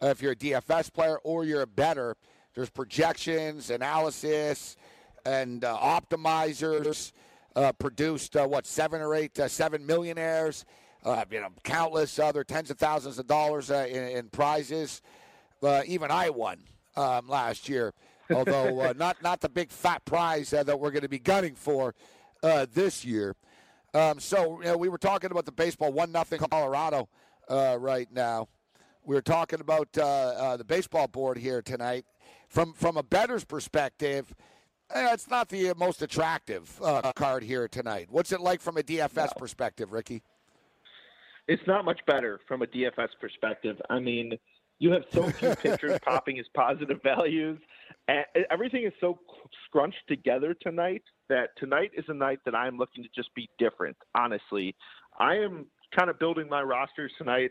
uh, 0.03 0.09
if 0.09 0.22
you're 0.22 0.32
a 0.32 0.36
DFS 0.36 0.92
player, 0.92 1.18
or 1.24 1.44
you're 1.44 1.62
a 1.62 1.66
better, 1.66 2.16
there's 2.55 2.70
projections, 2.70 3.70
analysis, 3.70 4.76
and 5.24 5.64
uh, 5.64 5.76
optimizers. 5.76 7.12
Uh, 7.57 7.72
produced 7.72 8.36
uh, 8.36 8.46
what 8.46 8.64
seven 8.64 9.03
or 9.03 9.12
eight, 9.12 9.36
uh, 9.40 9.48
seven 9.48 9.84
millionaires 9.84 10.64
uh, 11.05 11.24
you 11.30 11.40
know, 11.40 11.48
countless 11.62 12.18
other 12.18 12.44
tens 12.44 12.70
of 12.70 12.78
thousands 12.78 13.18
of 13.18 13.26
dollars 13.26 13.70
uh, 13.70 13.86
in, 13.88 14.05
in 14.05 14.28
prizes. 14.28 15.01
Uh, 15.62 15.82
even 15.86 16.11
I 16.11 16.30
won 16.30 16.59
um, 16.96 17.28
last 17.28 17.68
year, 17.68 17.92
although 18.30 18.80
uh, 18.80 18.94
not 18.96 19.22
not 19.22 19.40
the 19.40 19.48
big 19.48 19.70
fat 19.70 20.05
prize 20.05 20.53
uh, 20.53 20.62
that 20.62 20.78
we're 20.78 20.90
going 20.90 21.03
to 21.03 21.09
be 21.09 21.18
gunning 21.18 21.55
for 21.55 21.94
uh, 22.42 22.66
this 22.72 23.05
year. 23.05 23.34
Um, 23.92 24.20
so 24.20 24.61
you 24.61 24.66
know, 24.66 24.76
we 24.76 24.88
were 24.88 24.98
talking 24.98 25.30
about 25.30 25.46
the 25.46 25.53
baseball 25.53 25.92
one 25.92 26.12
nothing 26.12 26.38
Colorado 26.38 27.09
uh, 27.48 27.76
right 27.80 28.09
now. 28.12 28.48
We 29.05 29.14
were 29.14 29.22
talking 29.22 29.61
about 29.61 29.88
uh, 29.96 30.02
uh, 30.05 30.56
the 30.56 30.64
baseball 30.64 31.09
board 31.09 31.39
here 31.39 31.62
tonight. 31.62 32.05
From 32.48 32.72
from 32.72 32.97
a 32.97 33.02
bettor's 33.02 33.44
perspective, 33.44 34.35
eh, 34.94 35.12
it's 35.12 35.28
not 35.28 35.48
the 35.48 35.72
most 35.77 36.02
attractive 36.02 36.81
uh, 36.82 37.12
card 37.12 37.43
here 37.43 37.68
tonight. 37.68 38.09
What's 38.10 38.32
it 38.32 38.40
like 38.40 38.60
from 38.60 38.77
a 38.77 38.82
DFS 38.82 39.36
perspective, 39.36 39.93
Ricky? 39.93 40.22
it's 41.51 41.66
not 41.66 41.85
much 41.85 41.98
better 42.06 42.39
from 42.47 42.62
a 42.62 42.66
DFS 42.66 43.09
perspective. 43.20 43.77
I 43.90 43.98
mean, 43.98 44.39
you 44.78 44.93
have 44.93 45.02
so 45.10 45.28
few 45.31 45.52
pitchers 45.56 45.98
popping 46.05 46.39
as 46.39 46.47
positive 46.55 47.02
values, 47.02 47.59
and 48.06 48.24
everything 48.52 48.85
is 48.85 48.93
so 49.01 49.18
scrunched 49.66 50.06
together 50.06 50.55
tonight 50.55 51.02
that 51.28 51.48
tonight 51.59 51.90
is 51.97 52.05
a 52.06 52.14
night 52.14 52.39
that 52.44 52.55
I'm 52.55 52.78
looking 52.78 53.02
to 53.02 53.10
just 53.14 53.35
be 53.35 53.48
different. 53.59 53.97
Honestly, 54.14 54.77
I 55.18 55.35
am 55.35 55.66
kind 55.98 56.09
of 56.09 56.20
building 56.20 56.48
my 56.48 56.62
rosters 56.62 57.10
tonight 57.18 57.51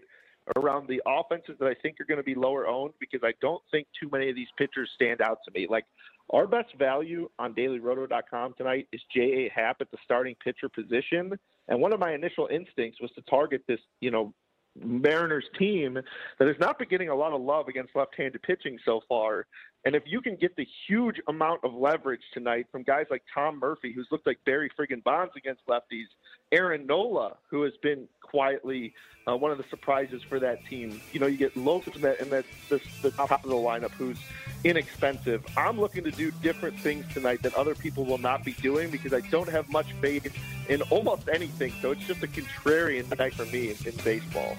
around 0.56 0.88
the 0.88 1.02
offenses 1.06 1.56
that 1.60 1.68
I 1.68 1.76
think 1.82 2.00
are 2.00 2.06
going 2.06 2.18
to 2.18 2.24
be 2.24 2.36
lower 2.36 2.68
owned 2.68 2.94
because 3.00 3.22
I 3.24 3.34
don't 3.42 3.62
think 3.72 3.88
too 4.00 4.10
many 4.12 4.30
of 4.30 4.36
these 4.36 4.48
pitchers 4.58 4.90
stand 4.96 5.22
out 5.22 5.40
to 5.46 5.52
me. 5.54 5.68
Like 5.70 5.86
our 6.32 6.48
best 6.48 6.74
value 6.78 7.30
on 7.40 7.54
dailyroto.com 7.54 8.54
tonight 8.58 8.88
is 8.92 9.02
J.A. 9.14 9.52
Happ 9.54 9.78
at 9.82 9.92
the 9.92 9.98
starting 10.04 10.36
pitcher 10.44 10.70
position. 10.70 11.34
And 11.68 11.82
one 11.82 11.94
of 11.94 12.00
my 12.00 12.14
initial 12.14 12.48
instincts 12.48 13.00
was 13.02 13.12
to 13.16 13.22
target 13.24 13.64
this, 13.68 13.80
you 14.02 14.12
know, 14.12 14.34
Mariners 14.76 15.46
team 15.58 15.96
that 16.38 16.48
has 16.48 16.58
not 16.60 16.78
been 16.80 16.88
getting 16.88 17.10
a 17.10 17.16
lot 17.16 17.34
of 17.34 17.42
love 17.42 17.68
against 17.68 17.96
left-handed 17.96 18.42
pitching 18.44 18.78
so 18.86 19.02
far. 19.10 19.46
And 19.86 19.96
if 19.96 20.04
you 20.06 20.22
can 20.22 20.36
get 20.36 20.56
the 20.58 20.68
huge 20.88 21.22
amount 21.28 21.64
of 21.64 21.74
leverage 21.74 22.22
tonight 22.34 22.68
from 22.72 22.84
guys 22.84 23.06
like 23.10 23.24
Tom 23.34 23.60
Murphy, 23.60 23.94
who's 23.94 24.08
looked 24.12 24.28
like 24.28 24.40
Barry 24.46 24.70
friggin' 24.78 25.04
Bonds 25.04 25.34
against 25.38 25.66
lefties, 25.68 26.08
Aaron 26.52 26.86
Nola, 26.86 27.38
who 27.50 27.62
has 27.64 27.74
been 27.82 28.08
quietly 28.22 28.94
uh, 29.28 29.38
one 29.38 29.52
of 29.52 29.58
the 29.58 29.64
surprises 29.70 30.22
for 30.24 30.40
that 30.40 30.66
team. 30.66 31.00
You 31.14 31.20
know, 31.20 31.28
you 31.28 31.38
get 31.38 31.56
Lopez 31.56 31.96
and 31.96 32.04
that, 32.04 32.46
the, 32.68 32.82
the 33.02 33.12
top 33.12 33.32
of 33.32 33.50
the 33.50 33.56
lineup, 33.56 33.92
who's 33.92 34.18
inexpensive. 34.64 35.46
I'm 35.56 35.80
looking 35.80 36.04
to 36.04 36.12
do 36.12 36.32
different 36.42 36.78
things 36.80 37.06
tonight 37.14 37.42
that 37.44 37.54
other 37.56 37.76
people 37.76 38.06
will 38.06 38.18
not 38.18 38.44
be 38.44 38.54
doing 38.54 38.90
because 38.90 39.14
I 39.14 39.22
don't 39.30 39.50
have 39.50 39.70
much 39.70 39.94
faith 39.94 40.36
in 40.68 40.82
almost 40.84 41.30
anything. 41.30 41.74
So 41.82 41.92
it's 41.92 42.06
just 42.06 42.22
a 42.24 42.28
contrarian 42.28 43.18
night 43.18 43.34
for 43.34 43.46
me 43.46 43.70
in, 43.70 43.78
in 43.88 43.96
baseball. 44.04 44.58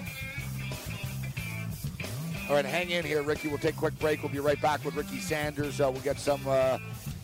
All 2.51 2.57
right, 2.57 2.65
hang 2.65 2.89
in 2.89 3.05
here, 3.05 3.23
Ricky. 3.23 3.47
We'll 3.47 3.59
take 3.59 3.75
a 3.75 3.77
quick 3.77 3.97
break. 3.97 4.21
We'll 4.21 4.31
be 4.31 4.41
right 4.41 4.61
back 4.61 4.83
with 4.83 4.93
Ricky 4.93 5.21
Sanders. 5.21 5.79
Uh, 5.79 5.89
we'll 5.89 6.01
get 6.01 6.19
some 6.19 6.41
uh, 6.45 6.79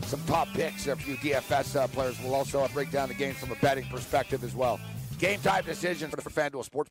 some 0.06 0.22
top 0.26 0.48
picks, 0.54 0.86
a 0.86 0.96
few 0.96 1.16
DFS 1.16 1.76
uh, 1.76 1.86
players. 1.88 2.18
We'll 2.24 2.34
also 2.34 2.66
break 2.68 2.90
down 2.90 3.08
the 3.08 3.14
game 3.14 3.34
from 3.34 3.52
a 3.52 3.54
betting 3.56 3.84
perspective 3.90 4.42
as 4.42 4.54
well. 4.54 4.80
Game 5.18 5.38
time 5.40 5.66
decisions 5.66 6.14
for 6.14 6.30
FanDuel 6.30 6.64
Sports. 6.64 6.90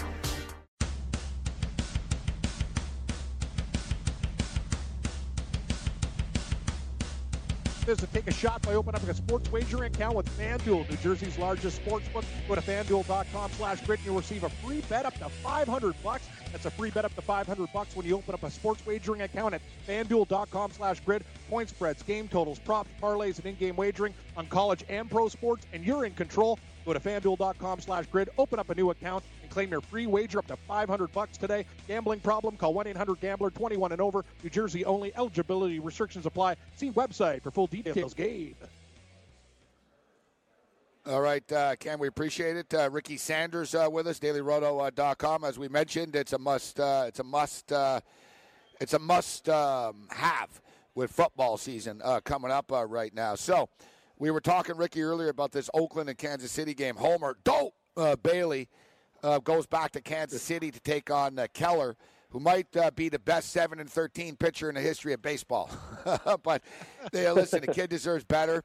Is 7.91 7.97
to 7.97 8.07
take 8.07 8.27
a 8.27 8.33
shot 8.33 8.61
by 8.61 8.73
opening 8.73 9.01
up 9.01 9.07
a 9.07 9.13
sports 9.13 9.51
wagering 9.51 9.93
account 9.93 10.15
with 10.15 10.27
FanDuel, 10.37 10.89
New 10.89 10.95
Jersey's 10.97 11.37
largest 11.37 11.83
sportsbook. 11.83 12.23
Go 12.47 12.55
to 12.55 12.61
fanduel.com 12.61 13.51
slash 13.51 13.81
grid 13.81 13.99
and 13.99 14.05
you'll 14.05 14.15
receive 14.15 14.43
a 14.43 14.49
free 14.49 14.81
bet 14.89 15.05
up 15.05 15.13
to 15.19 15.27
500 15.27 15.95
bucks. 16.01 16.27
That's 16.51 16.65
a 16.65 16.71
free 16.71 16.89
bet 16.89 17.05
up 17.05 17.13
to 17.15 17.21
500 17.21 17.69
bucks 17.73 17.95
when 17.95 18.05
you 18.05 18.15
open 18.15 18.33
up 18.33 18.43
a 18.43 18.49
sports 18.49 18.85
wagering 18.85 19.21
account 19.21 19.53
at 19.53 19.61
fanduel.com 19.87 20.71
slash 20.71 21.01
grid. 21.01 21.23
Point 21.49 21.69
spreads, 21.69 22.01
game 22.03 22.27
totals, 22.27 22.59
props, 22.59 22.89
parlays, 23.01 23.37
and 23.37 23.45
in-game 23.45 23.75
wagering 23.75 24.13
on 24.37 24.47
college 24.47 24.83
and 24.89 25.09
pro 25.11 25.27
sports, 25.27 25.65
and 25.73 25.83
you're 25.83 26.05
in 26.05 26.13
control. 26.13 26.57
Go 26.85 26.93
to 26.93 26.99
fanduel.com 26.99 27.81
slash 27.81 28.05
grid, 28.07 28.29
open 28.37 28.57
up 28.57 28.69
a 28.69 28.75
new 28.75 28.89
account, 28.89 29.23
claim 29.51 29.69
your 29.69 29.81
free 29.81 30.07
wager 30.07 30.39
up 30.39 30.47
to 30.47 30.55
500 30.55 31.11
bucks 31.11 31.37
today. 31.37 31.65
Gambling 31.87 32.21
problem? 32.21 32.57
Call 32.57 32.73
1-800-GAMBLER 32.73 33.51
21 33.51 33.91
and 33.91 34.01
over. 34.01 34.25
New 34.43 34.49
Jersey 34.49 34.85
only. 34.85 35.13
Eligibility 35.15 35.79
restrictions 35.79 36.25
apply. 36.25 36.55
See 36.75 36.91
website 36.91 37.43
for 37.43 37.51
full 37.51 37.67
details. 37.67 38.13
Gabe. 38.13 38.55
All 41.07 41.21
right, 41.21 41.51
uh, 41.51 41.75
Cam, 41.77 41.97
we 41.97 42.07
appreciate 42.07 42.57
it. 42.57 42.71
Uh, 42.71 42.87
Ricky 42.91 43.17
Sanders 43.17 43.73
uh, 43.73 43.89
with 43.91 44.05
us, 44.05 44.19
DailyRoto.com. 44.19 45.43
As 45.43 45.57
we 45.57 45.67
mentioned, 45.67 46.15
it's 46.15 46.33
a 46.33 46.37
must. 46.37 46.79
Uh, 46.79 47.05
it's 47.07 47.19
a 47.19 47.23
must. 47.23 47.71
Uh, 47.71 48.01
it's 48.79 48.93
a 48.93 48.99
must 48.99 49.49
um, 49.49 50.07
have 50.11 50.61
with 50.93 51.11
football 51.11 51.57
season 51.57 52.01
uh, 52.03 52.19
coming 52.19 52.51
up 52.51 52.71
uh, 52.71 52.85
right 52.85 53.15
now. 53.15 53.33
So, 53.33 53.67
we 54.19 54.29
were 54.29 54.41
talking, 54.41 54.77
Ricky, 54.77 55.01
earlier 55.01 55.29
about 55.29 55.51
this 55.51 55.71
Oakland 55.73 56.07
and 56.07 56.17
Kansas 56.19 56.51
City 56.51 56.75
game. 56.75 56.95
Homer 56.95 57.35
Dope 57.43 57.73
uh, 57.97 58.15
Bailey 58.17 58.69
uh, 59.23 59.39
goes 59.39 59.65
back 59.65 59.91
to 59.91 60.01
Kansas 60.01 60.41
City 60.41 60.71
to 60.71 60.79
take 60.79 61.09
on 61.09 61.37
uh, 61.37 61.47
Keller, 61.53 61.95
who 62.29 62.39
might 62.39 62.75
uh, 62.77 62.91
be 62.91 63.09
the 63.09 63.19
best 63.19 63.51
seven 63.51 63.79
and 63.79 63.89
thirteen 63.89 64.35
pitcher 64.35 64.69
in 64.69 64.75
the 64.75 64.81
history 64.81 65.13
of 65.13 65.21
baseball. 65.21 65.69
but 66.43 66.61
they, 67.11 67.29
listen, 67.31 67.61
the 67.61 67.67
kid 67.67 67.89
deserves 67.89 68.23
better. 68.23 68.63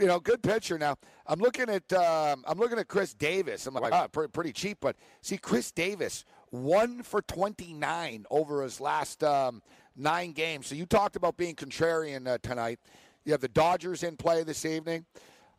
You 0.00 0.06
know, 0.06 0.20
good 0.20 0.42
pitcher. 0.42 0.78
Now 0.78 0.96
I'm 1.26 1.40
looking 1.40 1.68
at 1.68 1.92
um, 1.92 2.44
I'm 2.46 2.58
looking 2.58 2.78
at 2.78 2.88
Chris 2.88 3.14
Davis. 3.14 3.66
I'm 3.66 3.74
like, 3.74 3.92
oh, 3.92 4.08
pretty, 4.08 4.30
pretty 4.30 4.52
cheap, 4.52 4.78
but 4.80 4.96
see, 5.20 5.38
Chris 5.38 5.70
Davis 5.70 6.24
one 6.52 7.02
for 7.02 7.22
29 7.22 8.26
over 8.30 8.62
his 8.62 8.80
last 8.80 9.24
um, 9.24 9.62
nine 9.96 10.32
games. 10.32 10.66
So 10.66 10.74
you 10.74 10.86
talked 10.86 11.16
about 11.16 11.36
being 11.36 11.54
contrarian 11.54 12.28
uh, 12.28 12.38
tonight. 12.42 12.78
You 13.24 13.32
have 13.32 13.40
the 13.40 13.48
Dodgers 13.48 14.02
in 14.02 14.16
play 14.16 14.42
this 14.44 14.64
evening. 14.64 15.06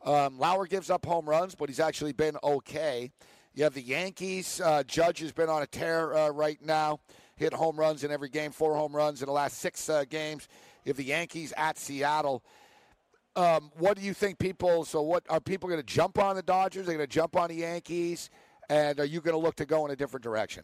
Um, 0.05 0.37
Lauer 0.37 0.67
gives 0.67 0.89
up 0.89 1.05
home 1.05 1.27
runs, 1.27 1.55
but 1.55 1.69
he's 1.69 1.79
actually 1.79 2.13
been 2.13 2.37
okay. 2.43 3.11
You 3.55 3.63
have 3.63 3.75
the 3.75 3.81
Yankees. 3.81 4.59
Uh, 4.59 4.83
Judge 4.83 5.19
has 5.19 5.31
been 5.31 5.49
on 5.49 5.61
a 5.61 5.67
tear 5.67 6.15
uh, 6.15 6.29
right 6.29 6.59
now, 6.61 6.99
hit 7.35 7.53
home 7.53 7.79
runs 7.79 8.03
in 8.03 8.11
every 8.11 8.29
game, 8.29 8.51
four 8.51 8.75
home 8.75 8.95
runs 8.95 9.21
in 9.21 9.27
the 9.27 9.31
last 9.31 9.59
six 9.59 9.89
uh, 9.89 10.05
games. 10.09 10.47
You 10.83 10.89
have 10.89 10.97
the 10.97 11.03
Yankees 11.03 11.53
at 11.55 11.77
Seattle. 11.77 12.43
Um, 13.35 13.71
what 13.77 13.97
do 13.97 14.03
you 14.03 14.13
think 14.13 14.39
people? 14.39 14.85
So, 14.85 15.01
what 15.01 15.23
are 15.29 15.39
people 15.39 15.69
going 15.69 15.79
to 15.79 15.85
jump 15.85 16.17
on 16.17 16.35
the 16.35 16.41
Dodgers? 16.41 16.83
Are 16.83 16.91
they 16.91 16.93
going 16.93 17.07
to 17.07 17.13
jump 17.13 17.35
on 17.35 17.49
the 17.49 17.55
Yankees? 17.55 18.29
And 18.69 18.99
are 18.99 19.05
you 19.05 19.21
going 19.21 19.33
to 19.33 19.39
look 19.39 19.55
to 19.57 19.65
go 19.65 19.85
in 19.85 19.91
a 19.91 19.95
different 19.95 20.23
direction? 20.23 20.63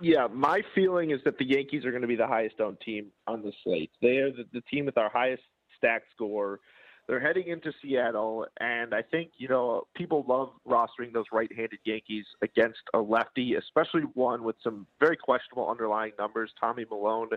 Yeah, 0.00 0.28
my 0.32 0.62
feeling 0.74 1.10
is 1.10 1.20
that 1.24 1.38
the 1.38 1.44
Yankees 1.44 1.84
are 1.84 1.90
going 1.90 2.02
to 2.02 2.08
be 2.08 2.16
the 2.16 2.26
highest 2.26 2.60
owned 2.60 2.78
team 2.84 3.06
on 3.26 3.42
the 3.42 3.52
slate. 3.64 3.90
They 4.00 4.18
are 4.18 4.30
the, 4.30 4.44
the 4.52 4.60
team 4.70 4.86
with 4.86 4.96
our 4.96 5.10
highest 5.10 5.42
stack 5.76 6.02
score. 6.14 6.60
They're 7.08 7.20
heading 7.20 7.48
into 7.48 7.72
Seattle, 7.80 8.44
and 8.60 8.94
I 8.94 9.00
think 9.00 9.30
you 9.38 9.48
know 9.48 9.84
people 9.94 10.26
love 10.28 10.50
rostering 10.68 11.14
those 11.14 11.24
right-handed 11.32 11.78
Yankees 11.84 12.26
against 12.42 12.80
a 12.92 12.98
lefty, 12.98 13.54
especially 13.54 14.02
one 14.12 14.44
with 14.44 14.56
some 14.62 14.86
very 15.00 15.16
questionable 15.16 15.70
underlying 15.70 16.12
numbers. 16.18 16.52
Tommy 16.60 16.84
Milone, 16.90 17.30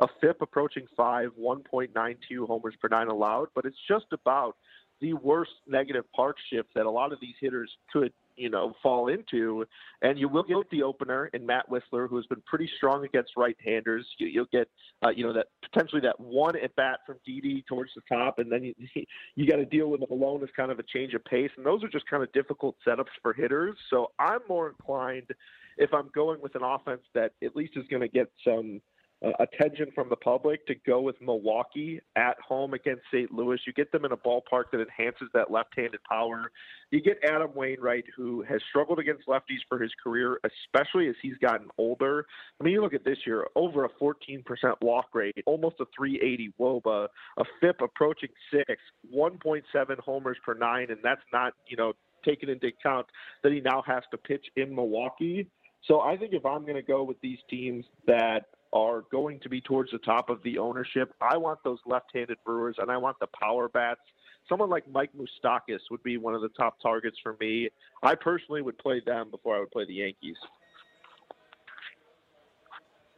a 0.00 0.08
FIP 0.20 0.42
approaching 0.42 0.88
five, 0.96 1.30
1.92 1.40 2.46
homers 2.48 2.74
per 2.80 2.88
nine 2.88 3.06
allowed, 3.06 3.46
but 3.54 3.64
it's 3.64 3.76
just 3.86 4.06
about 4.10 4.56
the 5.00 5.12
worst 5.12 5.52
negative 5.68 6.04
park 6.12 6.36
shift 6.50 6.70
that 6.74 6.86
a 6.86 6.90
lot 6.90 7.12
of 7.12 7.20
these 7.20 7.34
hitters 7.40 7.70
could, 7.92 8.12
you 8.36 8.50
know, 8.50 8.74
fall 8.82 9.08
into. 9.08 9.64
And 10.02 10.18
you 10.18 10.28
will 10.28 10.42
get 10.42 10.68
the 10.70 10.82
opener 10.82 11.26
in 11.26 11.44
Matt 11.46 11.68
Wisler, 11.70 12.08
who 12.08 12.16
has 12.16 12.26
been 12.26 12.42
pretty 12.46 12.68
strong 12.76 13.04
against 13.04 13.32
right-handers. 13.36 14.06
You, 14.18 14.40
will 14.40 14.48
get, 14.52 14.68
uh, 15.04 15.10
you 15.10 15.24
know, 15.24 15.32
that 15.32 15.46
potentially 15.62 16.00
that 16.02 16.18
one 16.18 16.56
at 16.56 16.74
bat 16.76 17.00
from 17.06 17.16
Didi 17.24 17.64
towards 17.68 17.90
the 17.94 18.02
top, 18.08 18.38
and 18.38 18.50
then 18.50 18.64
you 18.64 18.74
you 19.34 19.50
got 19.50 19.56
to 19.56 19.64
deal 19.64 19.88
with 19.88 20.00
Milone 20.08 20.42
as 20.42 20.48
kind 20.56 20.70
of 20.70 20.78
a 20.78 20.84
change 20.84 21.14
of 21.14 21.24
pace, 21.24 21.50
and 21.56 21.66
those 21.66 21.82
are 21.84 21.88
just 21.88 22.06
kind 22.08 22.22
of 22.22 22.32
difficult 22.32 22.76
setups 22.86 23.12
for 23.22 23.32
hitters. 23.32 23.76
So 23.90 24.08
I'm 24.18 24.40
more 24.48 24.68
inclined 24.68 25.30
if 25.78 25.92
I'm 25.94 26.10
going 26.14 26.40
with 26.40 26.54
an 26.54 26.62
offense 26.62 27.02
that 27.14 27.32
at 27.42 27.56
least 27.56 27.72
is 27.76 27.86
going 27.88 28.02
to 28.02 28.08
get 28.08 28.30
some 28.44 28.80
uh, 29.24 29.30
attention 29.40 29.90
from 29.94 30.08
the 30.08 30.16
public 30.16 30.66
to 30.66 30.74
go 30.86 31.00
with 31.00 31.20
Milwaukee 31.20 32.00
at 32.16 32.38
home 32.40 32.74
against 32.74 33.02
St. 33.12 33.32
Louis. 33.32 33.58
You 33.66 33.72
get 33.72 33.92
them 33.92 34.04
in 34.04 34.12
a 34.12 34.16
ballpark 34.16 34.64
that 34.72 34.80
enhances 34.80 35.28
that 35.34 35.50
left-handed 35.50 36.00
power. 36.04 36.50
You 36.90 37.00
get 37.00 37.18
Adam 37.24 37.50
Wainwright, 37.54 38.04
who 38.16 38.42
has 38.42 38.60
struggled 38.68 38.98
against 38.98 39.26
lefties 39.26 39.60
for 39.68 39.78
his 39.78 39.92
career, 40.02 40.40
especially 40.44 41.08
as 41.08 41.14
he's 41.22 41.36
gotten 41.38 41.68
older. 41.78 42.26
I 42.60 42.64
mean, 42.64 42.74
you 42.74 42.82
look 42.82 42.94
at 42.94 43.04
this 43.04 43.18
year, 43.26 43.46
over 43.54 43.84
a 43.84 43.88
14% 43.88 44.42
walk 44.80 45.06
rate, 45.14 45.36
almost 45.46 45.76
a 45.80 45.86
380 45.96 46.54
WOBA, 46.58 47.08
a 47.38 47.44
FIP 47.60 47.80
approaching 47.80 48.30
six, 48.52 48.80
1.7 49.14 49.98
homers 50.00 50.36
per 50.44 50.54
nine, 50.54 50.90
and 50.90 50.98
that's 51.02 51.22
not, 51.32 51.54
you 51.66 51.76
know, 51.76 51.92
taken 52.24 52.48
into 52.48 52.68
account 52.68 53.06
that 53.42 53.52
he 53.52 53.60
now 53.60 53.82
has 53.86 54.02
to 54.10 54.16
pitch 54.16 54.46
in 54.56 54.74
Milwaukee. 54.74 55.48
So 55.84 56.00
I 56.00 56.16
think 56.16 56.32
if 56.32 56.46
I'm 56.46 56.62
going 56.62 56.76
to 56.76 56.82
go 56.82 57.02
with 57.02 57.20
these 57.20 57.38
teams 57.50 57.84
that 58.06 58.46
are 58.72 59.04
going 59.10 59.38
to 59.40 59.48
be 59.48 59.60
towards 59.60 59.90
the 59.90 59.98
top 59.98 60.30
of 60.30 60.42
the 60.42 60.58
ownership. 60.58 61.14
I 61.20 61.36
want 61.36 61.58
those 61.62 61.78
left-handed 61.86 62.38
Brewers, 62.44 62.76
and 62.78 62.90
I 62.90 62.96
want 62.96 63.18
the 63.20 63.28
power 63.40 63.68
bats. 63.68 64.00
Someone 64.48 64.70
like 64.70 64.90
Mike 64.90 65.10
Moustakas 65.16 65.80
would 65.90 66.02
be 66.02 66.16
one 66.16 66.34
of 66.34 66.40
the 66.40 66.48
top 66.50 66.80
targets 66.80 67.16
for 67.22 67.36
me. 67.38 67.68
I 68.02 68.14
personally 68.14 68.62
would 68.62 68.78
play 68.78 69.00
them 69.04 69.30
before 69.30 69.56
I 69.56 69.60
would 69.60 69.70
play 69.70 69.84
the 69.86 69.94
Yankees. 69.94 70.36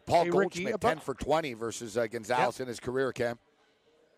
Paul 0.06 0.24
hey, 0.24 0.30
Goldschmidt, 0.30 0.66
Ricky, 0.66 0.78
10 0.78 0.98
for 0.98 1.14
20 1.14 1.54
versus 1.54 1.96
uh, 1.96 2.06
Gonzalez 2.06 2.60
in 2.60 2.68
his 2.68 2.78
career, 2.78 3.12
Cam. 3.12 3.38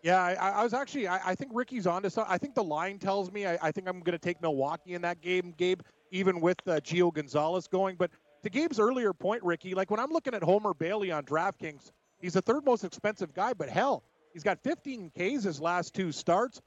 Yeah, 0.03 0.21
I, 0.21 0.33
I, 0.33 0.63
was 0.63 0.73
actually. 0.73 1.07
I, 1.07 1.31
I, 1.31 1.35
think 1.35 1.51
Ricky's 1.53 1.87
on 1.87 2.03
to 2.03 2.09
something. 2.09 2.31
I 2.31 2.37
think 2.37 2.55
the 2.55 2.63
line 2.63 2.99
tells 2.99 3.31
me. 3.31 3.45
I, 3.45 3.57
I 3.61 3.71
think 3.71 3.87
I'm 3.87 3.99
going 4.01 4.17
to 4.17 4.23
take 4.23 4.41
Milwaukee 4.41 4.93
in 4.93 5.01
that 5.01 5.21
game, 5.21 5.53
Gabe, 5.57 5.81
even 6.11 6.39
with 6.39 6.59
uh, 6.67 6.79
Gio 6.81 7.13
Gonzalez 7.13 7.67
going. 7.67 7.95
But 7.95 8.11
to 8.43 8.49
Gabe's 8.49 8.79
earlier 8.79 9.13
point, 9.13 9.43
Ricky, 9.43 9.73
like 9.73 9.91
when 9.91 9.99
I'm 9.99 10.11
looking 10.11 10.33
at 10.33 10.43
Homer 10.43 10.73
Bailey 10.73 11.11
on 11.11 11.23
DraftKings, 11.23 11.91
he's 12.19 12.33
the 12.33 12.41
third 12.41 12.65
most 12.65 12.83
expensive 12.83 13.33
guy, 13.33 13.53
but 13.53 13.69
hell, 13.69 14.03
he's 14.33 14.43
got 14.43 14.61
15 14.63 15.11
Ks 15.11 15.43
his 15.43 15.61
last 15.61 15.93
two 15.93 16.11
starts, 16.11 16.61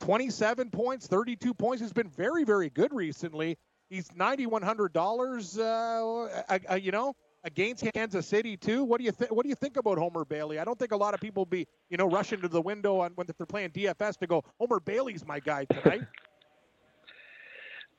27 0.00 0.70
points, 0.70 1.06
32 1.06 1.54
points. 1.54 1.82
He's 1.82 1.92
been 1.92 2.10
very, 2.10 2.44
very 2.44 2.70
good 2.70 2.92
recently. 2.92 3.56
He's 3.88 4.08
$9,100, 4.08 6.70
uh, 6.70 6.74
you 6.74 6.90
know, 6.90 7.14
against 7.46 7.84
Kansas 7.94 8.26
City 8.26 8.56
too. 8.56 8.84
What 8.84 8.98
do 8.98 9.04
you 9.04 9.12
think? 9.12 9.30
What 9.30 9.44
do 9.44 9.48
you 9.48 9.54
think 9.54 9.76
about 9.76 9.96
Homer 9.96 10.24
Bailey? 10.24 10.58
I 10.58 10.64
don't 10.64 10.78
think 10.78 10.92
a 10.92 10.96
lot 10.96 11.14
of 11.14 11.20
people 11.20 11.46
be 11.46 11.66
you 11.88 11.96
know 11.96 12.10
rushing 12.10 12.42
to 12.42 12.48
the 12.48 12.60
window 12.60 13.00
on 13.00 13.12
when 13.14 13.26
they're 13.26 13.46
playing 13.46 13.70
DFS 13.70 14.18
to 14.18 14.26
go 14.26 14.44
Homer 14.58 14.80
Bailey's 14.80 15.24
my 15.24 15.38
guy 15.38 15.64
tonight. 15.64 16.02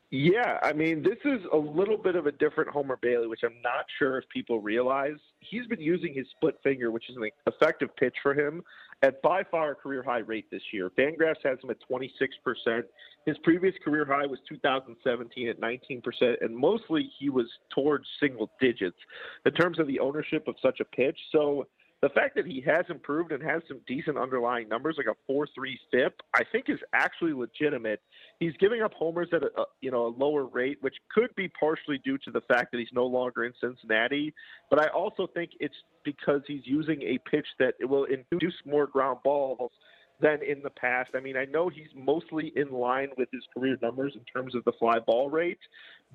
Yeah, 0.10 0.58
I 0.64 0.72
mean, 0.72 1.04
this 1.04 1.18
is 1.26 1.46
a 1.52 1.58
little 1.58 1.98
bit 1.98 2.16
of 2.16 2.28
a 2.28 2.32
different 2.32 2.70
Homer 2.70 2.98
Bailey, 3.02 3.28
which 3.28 3.42
I'm 3.44 3.62
not 3.62 3.86
sure 4.00 4.18
if 4.18 4.24
people 4.30 4.62
realize. 4.62 5.18
He's 5.42 5.68
been 5.68 5.82
using 5.82 6.14
his 6.14 6.26
split 6.38 6.56
finger, 6.64 6.92
which 6.92 7.10
is 7.10 7.18
an 7.18 7.30
effective 7.46 7.94
pitch 7.98 8.16
for 8.24 8.34
him, 8.34 8.64
at 9.04 9.22
by 9.22 9.44
far 9.44 9.72
a 9.72 9.76
career 9.76 10.02
high 10.02 10.20
rate 10.20 10.50
this 10.50 10.62
year. 10.72 10.90
Fangraphs 10.98 11.44
has 11.44 11.58
him 11.62 11.72
at 11.72 11.78
26%. 11.92 12.84
His 13.26 13.38
previous 13.40 13.76
career 13.84 14.06
high 14.06 14.26
was 14.26 14.40
2017 14.48 15.50
at 15.50 15.60
19%, 15.60 16.02
and 16.40 16.56
mostly 16.56 17.12
he 17.20 17.30
was 17.30 17.48
towards 17.76 18.06
single 18.22 18.50
digits 18.62 18.98
in 19.46 19.52
terms 19.52 19.78
of 19.78 19.88
the 19.88 20.00
ownership 20.00 20.48
of 20.48 20.56
such 20.62 20.80
a 20.80 20.86
pitch. 20.86 21.20
So 21.34 21.68
the 22.02 22.10
fact 22.10 22.36
that 22.36 22.46
he 22.46 22.62
has 22.62 22.86
improved 22.90 23.32
and 23.32 23.42
has 23.42 23.64
some 23.68 23.80
decent 23.88 24.18
underlying 24.18 24.70
numbers, 24.70 24.96
like 24.98 25.08
a 25.08 25.18
four-three 25.26 25.80
FIP, 25.92 26.22
I 26.36 26.44
think 26.52 26.66
is 26.70 26.80
actually 26.94 27.34
legitimate. 27.34 28.02
He's 28.40 28.54
giving 28.60 28.84
up 28.84 28.94
homers 28.94 29.30
at 29.34 29.42
a, 29.42 29.48
a 29.60 29.66
you 29.82 29.90
know 29.90 30.06
a 30.08 30.14
lower 30.16 30.46
rate, 30.46 30.78
which 30.82 30.96
could 31.14 31.34
be 31.36 31.48
partially 31.60 32.00
due 32.04 32.18
to 32.20 32.32
the 32.32 32.42
fact 32.42 32.72
that 32.72 32.78
he's 32.80 32.94
no 32.94 33.06
longer 33.06 33.46
in 33.46 33.54
Cincinnati. 33.60 34.34
But 34.70 34.82
I 34.82 34.90
also 34.90 35.28
think 35.34 35.52
it's 35.60 35.76
because 36.04 36.42
he's 36.46 36.62
using 36.66 37.02
a 37.02 37.18
pitch 37.30 37.48
that 37.60 37.74
will 37.82 38.06
induce 38.06 38.56
more 38.66 38.86
ground 38.86 39.20
balls 39.24 39.72
than 40.20 40.40
in 40.44 40.62
the 40.64 40.70
past. 40.70 41.12
I 41.16 41.20
mean, 41.20 41.38
I 41.38 41.46
know 41.46 41.70
he's 41.70 41.90
mostly 41.96 42.52
in 42.56 42.72
line 42.72 43.10
with 43.18 43.30
his 43.32 43.44
career 43.54 43.78
numbers 43.82 44.14
in 44.16 44.22
terms 44.24 44.56
of 44.56 44.64
the 44.64 44.72
fly 44.74 45.00
ball 45.00 45.30
rate, 45.30 45.60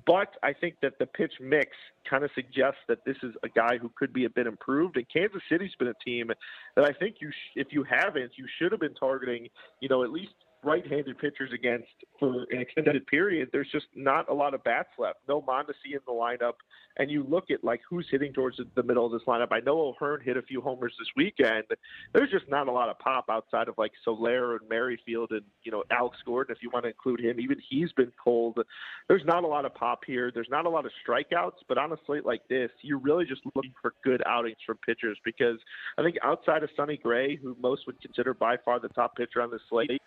but 0.05 0.35
I 0.43 0.53
think 0.53 0.75
that 0.81 0.99
the 0.99 1.05
pitch 1.05 1.33
mix 1.39 1.69
kind 2.09 2.23
of 2.23 2.31
suggests 2.35 2.81
that 2.87 3.05
this 3.05 3.17
is 3.23 3.33
a 3.43 3.49
guy 3.49 3.77
who 3.77 3.89
could 3.95 4.11
be 4.11 4.25
a 4.25 4.29
bit 4.29 4.47
improved. 4.47 4.97
And 4.97 5.05
Kansas 5.11 5.41
City's 5.49 5.71
been 5.79 5.87
a 5.87 6.03
team 6.05 6.31
that 6.75 6.85
I 6.85 6.91
think 6.91 7.17
you, 7.21 7.31
sh- 7.31 7.55
if 7.55 7.67
you 7.71 7.83
haven't, 7.83 8.31
you 8.35 8.45
should 8.59 8.71
have 8.71 8.81
been 8.81 8.95
targeting, 8.95 9.47
you 9.79 9.87
know, 9.87 10.03
at 10.03 10.11
least 10.11 10.33
right-handed 10.63 11.17
pitchers 11.17 11.51
against 11.53 11.87
for 12.19 12.45
an 12.51 12.59
extended 12.59 13.05
period, 13.07 13.49
there's 13.51 13.69
just 13.71 13.85
not 13.95 14.29
a 14.29 14.33
lot 14.33 14.53
of 14.53 14.63
bats 14.63 14.89
left. 14.97 15.19
No 15.27 15.41
Mondesi 15.41 15.93
in 15.93 15.99
the 16.05 16.11
lineup, 16.11 16.53
and 16.97 17.09
you 17.09 17.25
look 17.27 17.51
at 17.51 17.63
like 17.63 17.81
who's 17.89 18.07
hitting 18.09 18.33
towards 18.33 18.59
the 18.75 18.83
middle 18.83 19.05
of 19.05 19.11
this 19.11 19.21
lineup. 19.27 19.47
I 19.51 19.59
know 19.59 19.79
O'Hearn 19.79 20.21
hit 20.23 20.37
a 20.37 20.41
few 20.41 20.61
homers 20.61 20.93
this 20.99 21.07
weekend. 21.15 21.65
There's 22.13 22.31
just 22.31 22.49
not 22.49 22.67
a 22.67 22.71
lot 22.71 22.89
of 22.89 22.99
pop 22.99 23.25
outside 23.29 23.67
of 23.67 23.75
like 23.77 23.91
Soler 24.05 24.53
and 24.57 24.69
Merrifield 24.69 25.31
and 25.31 25.41
you 25.63 25.71
know 25.71 25.83
Alex 25.91 26.17
Gordon 26.25 26.55
if 26.55 26.61
you 26.61 26.69
want 26.71 26.85
to 26.85 26.89
include 26.89 27.19
him. 27.19 27.39
Even 27.39 27.57
he's 27.69 27.91
been 27.93 28.11
cold. 28.23 28.59
There's 29.07 29.25
not 29.25 29.43
a 29.43 29.47
lot 29.47 29.65
of 29.65 29.73
pop 29.73 30.01
here. 30.05 30.31
There's 30.33 30.49
not 30.49 30.65
a 30.65 30.69
lot 30.69 30.85
of 30.85 30.91
strikeouts, 31.07 31.63
but 31.67 31.77
on 31.77 31.91
a 31.91 31.97
slate 32.05 32.25
like 32.25 32.47
this, 32.49 32.69
you're 32.81 32.99
really 32.99 33.25
just 33.25 33.41
looking 33.55 33.73
for 33.81 33.93
good 34.03 34.21
outings 34.25 34.57
from 34.65 34.77
pitchers 34.85 35.17
because 35.25 35.57
I 35.97 36.03
think 36.03 36.17
outside 36.23 36.63
of 36.63 36.69
Sonny 36.75 36.97
Gray, 36.97 37.35
who 37.35 37.55
most 37.61 37.85
would 37.87 38.01
consider 38.01 38.33
by 38.33 38.57
far 38.63 38.79
the 38.79 38.89
top 38.89 39.15
pitcher 39.15 39.41
on 39.41 39.51
this 39.51 39.61
slate, 39.69 40.01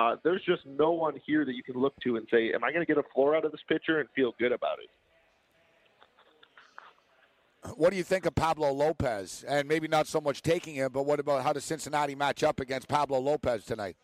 uh, 0.00 0.16
there's 0.24 0.42
just 0.44 0.62
no 0.66 0.92
one 0.92 1.14
here 1.26 1.44
that 1.44 1.54
you 1.54 1.62
can 1.62 1.74
look 1.74 1.94
to 2.02 2.16
and 2.16 2.26
say, 2.30 2.52
"Am 2.54 2.64
I 2.64 2.72
going 2.72 2.84
to 2.84 2.86
get 2.86 2.98
a 2.98 3.06
floor 3.14 3.36
out 3.36 3.44
of 3.44 3.52
this 3.52 3.60
pitcher 3.68 4.00
and 4.00 4.08
feel 4.16 4.32
good 4.38 4.52
about 4.52 4.78
it?" 4.82 4.90
What 7.76 7.90
do 7.90 7.96
you 7.96 8.04
think 8.04 8.24
of 8.24 8.34
Pablo 8.34 8.72
Lopez? 8.72 9.44
And 9.46 9.68
maybe 9.68 9.86
not 9.86 10.06
so 10.06 10.20
much 10.20 10.40
taking 10.40 10.76
him, 10.76 10.90
but 10.92 11.04
what 11.04 11.20
about 11.20 11.42
how 11.42 11.52
does 11.52 11.64
Cincinnati 11.64 12.14
match 12.14 12.42
up 12.42 12.58
against 12.58 12.88
Pablo 12.88 13.18
Lopez 13.18 13.64
tonight? 13.66 13.96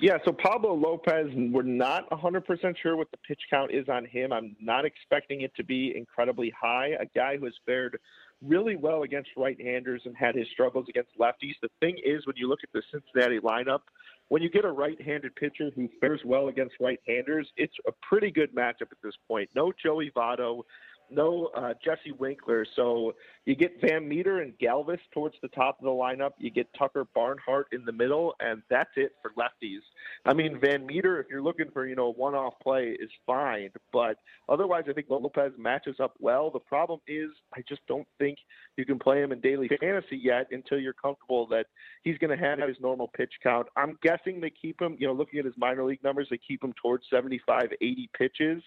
Yeah, 0.00 0.18
so 0.24 0.30
Pablo 0.30 0.74
Lopez, 0.74 1.26
we're 1.34 1.62
not 1.62 2.08
100% 2.10 2.76
sure 2.80 2.96
what 2.96 3.10
the 3.10 3.16
pitch 3.26 3.40
count 3.50 3.72
is 3.72 3.88
on 3.88 4.04
him. 4.04 4.32
I'm 4.32 4.54
not 4.60 4.84
expecting 4.84 5.40
it 5.40 5.52
to 5.56 5.64
be 5.64 5.92
incredibly 5.96 6.50
high. 6.50 6.90
A 7.00 7.06
guy 7.16 7.36
who 7.36 7.46
has 7.46 7.54
fared 7.66 7.98
really 8.40 8.76
well 8.76 9.02
against 9.02 9.30
right-handers 9.36 10.02
and 10.04 10.16
had 10.16 10.36
his 10.36 10.46
struggles 10.52 10.86
against 10.88 11.10
lefties. 11.18 11.54
The 11.62 11.70
thing 11.80 11.96
is, 12.04 12.24
when 12.28 12.36
you 12.36 12.48
look 12.48 12.60
at 12.62 12.72
the 12.72 12.82
Cincinnati 12.92 13.40
lineup, 13.40 13.80
when 14.28 14.42
you 14.42 14.50
get 14.50 14.64
a 14.64 14.70
right-handed 14.70 15.34
pitcher 15.36 15.70
who 15.74 15.88
fares 16.00 16.20
well 16.24 16.48
against 16.48 16.74
right-handers, 16.80 17.48
it's 17.56 17.74
a 17.86 17.92
pretty 18.02 18.30
good 18.30 18.54
matchup 18.54 18.90
at 18.92 18.98
this 19.02 19.14
point. 19.26 19.48
No 19.54 19.72
Joey 19.82 20.10
Votto, 20.14 20.62
no 21.10 21.50
uh, 21.56 21.74
Jesse 21.84 22.12
Winker. 22.12 22.66
So 22.76 23.14
you 23.44 23.54
get 23.54 23.80
Van 23.80 24.06
Meter 24.08 24.40
and 24.40 24.52
Galvis 24.58 24.98
towards 25.12 25.36
the 25.42 25.48
top 25.48 25.78
of 25.78 25.84
the 25.84 25.90
lineup. 25.90 26.32
You 26.38 26.50
get 26.50 26.66
Tucker 26.78 27.06
Barnhart 27.14 27.68
in 27.72 27.84
the 27.84 27.92
middle, 27.92 28.34
and 28.40 28.62
that's 28.68 28.90
it 28.96 29.12
for 29.22 29.32
lefties. 29.32 29.80
I 30.24 30.34
mean, 30.34 30.60
Van 30.60 30.84
Meter, 30.86 31.20
if 31.20 31.26
you're 31.30 31.42
looking 31.42 31.70
for 31.72 31.86
you 31.86 31.96
know 31.96 32.12
one 32.12 32.34
off 32.34 32.54
play, 32.62 32.96
is 32.98 33.10
fine, 33.26 33.70
but 33.92 34.18
otherwise, 34.48 34.84
I 34.88 34.92
think 34.92 35.06
Lopez 35.08 35.52
matches 35.58 35.96
up 36.00 36.14
well. 36.18 36.50
The 36.50 36.58
problem 36.58 37.00
is, 37.06 37.30
I 37.54 37.62
just 37.68 37.80
don't 37.86 38.06
think 38.18 38.38
you 38.76 38.84
can 38.84 38.98
play 38.98 39.22
him 39.22 39.32
in 39.32 39.40
daily 39.40 39.68
fantasy 39.80 40.16
yet 40.16 40.48
until 40.50 40.78
you're 40.78 40.92
comfortable 40.92 41.46
that 41.48 41.66
he's 42.02 42.18
going 42.18 42.36
to 42.36 42.44
have 42.44 42.58
his 42.60 42.76
normal 42.80 43.08
pitch 43.08 43.32
count. 43.42 43.66
I'm 43.76 43.98
guessing 44.02 44.40
they 44.40 44.50
keep 44.50 44.80
him, 44.80 44.96
you 44.98 45.06
know, 45.06 45.12
looking 45.12 45.38
at 45.38 45.44
his 45.44 45.54
minor 45.56 45.84
league 45.84 46.02
numbers, 46.02 46.28
they 46.30 46.38
keep 46.38 46.62
him 46.62 46.72
towards 46.80 47.04
75, 47.10 47.72
80 47.80 48.10
pitches. 48.16 48.62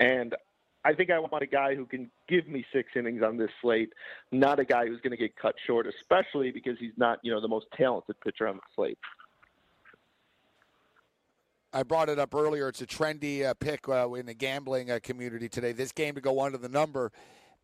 And 0.00 0.34
I 0.86 0.94
think 0.94 1.10
I 1.10 1.18
want 1.18 1.42
a 1.42 1.46
guy 1.46 1.74
who 1.74 1.84
can 1.84 2.08
give 2.28 2.46
me 2.46 2.64
six 2.72 2.90
innings 2.94 3.20
on 3.20 3.36
this 3.36 3.50
slate, 3.60 3.92
not 4.30 4.60
a 4.60 4.64
guy 4.64 4.86
who's 4.86 5.00
going 5.00 5.10
to 5.10 5.16
get 5.16 5.34
cut 5.34 5.56
short, 5.66 5.84
especially 5.88 6.52
because 6.52 6.78
he's 6.78 6.92
not, 6.96 7.18
you 7.22 7.32
know, 7.32 7.40
the 7.40 7.48
most 7.48 7.66
talented 7.76 8.14
pitcher 8.20 8.46
on 8.46 8.54
the 8.56 8.62
slate. 8.76 8.98
I 11.72 11.82
brought 11.82 12.08
it 12.08 12.20
up 12.20 12.36
earlier. 12.36 12.68
It's 12.68 12.80
a 12.80 12.86
trendy 12.86 13.44
uh, 13.44 13.54
pick 13.54 13.88
uh, 13.88 14.08
in 14.12 14.26
the 14.26 14.34
gambling 14.34 14.92
uh, 14.92 15.00
community 15.02 15.48
today. 15.48 15.72
This 15.72 15.90
game 15.90 16.14
to 16.14 16.20
go 16.20 16.40
under 16.40 16.56
the 16.56 16.68
number, 16.68 17.10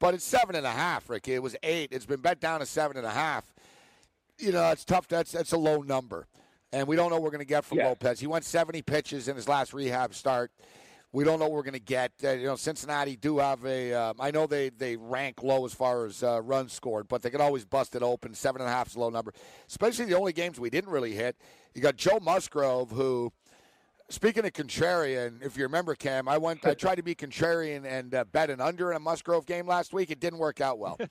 but 0.01 0.15
it's 0.15 0.25
seven 0.25 0.57
and 0.57 0.67
a 0.67 0.73
half, 0.73 1.09
Ricky. 1.09 1.35
It 1.35 1.43
was 1.45 1.55
eight. 1.63 1.91
It's 1.93 2.05
been 2.05 2.21
bet 2.21 2.41
down 2.41 2.59
to 2.59 2.67
seven 2.67 2.97
and 2.97 3.07
a 3.07 3.11
half. 3.11 3.55
You 4.39 4.51
know, 4.51 4.71
it's 4.73 4.85
tough. 4.85 5.07
That's 5.07 5.31
that's 5.31 5.53
a 5.53 5.57
low 5.57 5.83
number, 5.83 6.27
and 6.73 6.89
we 6.89 6.97
don't 6.97 7.11
know 7.11 7.17
what 7.17 7.23
we're 7.23 7.31
going 7.31 7.39
to 7.39 7.45
get 7.47 7.65
from 7.65 7.79
Yeah. 7.79 7.87
Lopez. 7.87 8.19
He 8.19 8.27
went 8.27 8.45
70 8.45 8.83
pitches 8.83 9.29
in 9.29 9.37
his 9.37 9.49
last 9.49 9.73
rehab 9.73 10.13
start. 10.13 10.51
We 11.15 11.25
don't 11.25 11.39
know 11.39 11.45
what 11.45 11.53
we're 11.53 11.63
going 11.63 11.75
to 11.75 11.79
get. 11.79 12.13
Uh, 12.25 12.31
you 12.31 12.47
know, 12.47 12.57
Cincinnati 12.57 13.17
do 13.17 13.39
have 13.39 13.65
a. 13.67 13.93
Um, 13.93 14.17
I 14.19 14.31
know 14.31 14.47
they 14.47 14.71
they 14.71 14.97
rank 14.97 15.43
low 15.43 15.67
as 15.67 15.75
far 15.75 16.07
as 16.07 16.23
uh, 16.23 16.41
runs 16.41 16.73
scored, 16.73 17.07
but 17.09 17.21
they 17.21 17.29
can 17.29 17.43
always 17.43 17.67
bust 17.67 17.95
it 17.95 18.03
open. 18.03 18.33
Seven 18.35 18.63
and 18.63 18.71
a 18.71 18.73
half 18.73 18.89
is 18.89 18.95
a 18.95 19.01
low 19.01 19.11
number, 19.11 19.35
especially 19.69 20.07
the 20.07 20.17
only 20.17 20.33
games 20.33 20.59
we 20.59 20.71
didn't 20.71 20.91
really 20.91 21.13
hit. 21.13 21.37
You 21.75 21.83
got 21.83 21.97
Joe 21.97 22.19
Musgrove, 22.21 22.91
who, 22.91 23.33
speaking 24.13 24.45
of 24.45 24.53
contrarian, 24.53 25.43
if 25.43 25.57
you 25.57 25.63
remember, 25.65 25.95
Cam, 25.95 26.29
I 26.29 26.39
went. 26.39 26.65
I 26.67 26.75
tried 26.75 26.97
to 26.97 27.03
be 27.03 27.15
contrarian 27.15 27.85
and 27.85 28.15
uh, 28.15 28.25
bet 28.25 28.51
an 28.51 28.61
under 28.61 28.91
in 28.91 28.97
a 28.97 29.01
Musgrove 29.01 29.47
game 29.47 29.67
last 29.67 29.93
week. 29.93 30.11
It 30.11 30.21
didn't 30.21 30.39
work 30.39 30.61
out 30.61 30.79
well. 30.79 30.99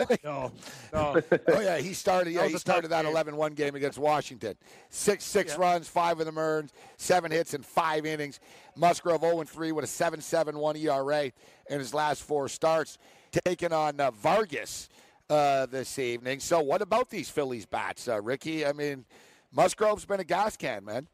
No, 0.24 0.50
no. 0.92 1.20
oh 1.48 1.60
yeah, 1.60 1.78
he 1.78 1.92
started. 1.92 2.32
Yeah, 2.32 2.42
That 2.42 2.50
he 2.50 2.56
started 2.58 2.88
that 2.88 3.04
game. 3.04 3.14
11-1 3.14 3.54
game 3.54 3.74
against 3.74 3.98
Washington. 3.98 4.54
Six 4.88 5.24
six 5.24 5.52
Yeah. 5.52 5.60
runs, 5.60 5.88
five 5.88 6.18
of 6.20 6.26
them 6.26 6.38
earned, 6.38 6.72
seven 6.96 7.30
hits 7.30 7.52
in 7.54 7.62
five 7.62 8.06
innings. 8.06 8.40
Musgrove 8.76 9.20
0-3 9.20 9.72
with 9.72 9.84
a 9.84 9.88
7-7-1 9.88 10.76
ERA 10.78 11.30
in 11.68 11.78
his 11.78 11.92
last 11.92 12.22
four 12.22 12.48
starts, 12.48 12.96
taking 13.44 13.72
on 13.72 14.00
uh, 14.00 14.10
Vargas 14.10 14.88
uh, 15.28 15.66
this 15.66 15.98
evening. 15.98 16.40
So, 16.40 16.60
what 16.60 16.80
about 16.80 17.10
these 17.10 17.28
Phillies 17.28 17.66
bats, 17.66 18.08
uh, 18.08 18.20
Ricky? 18.22 18.64
I 18.64 18.72
mean, 18.72 19.04
Musgrove's 19.52 20.06
been 20.06 20.20
a 20.20 20.24
gas 20.24 20.56
can, 20.56 20.84
man. 20.84 21.08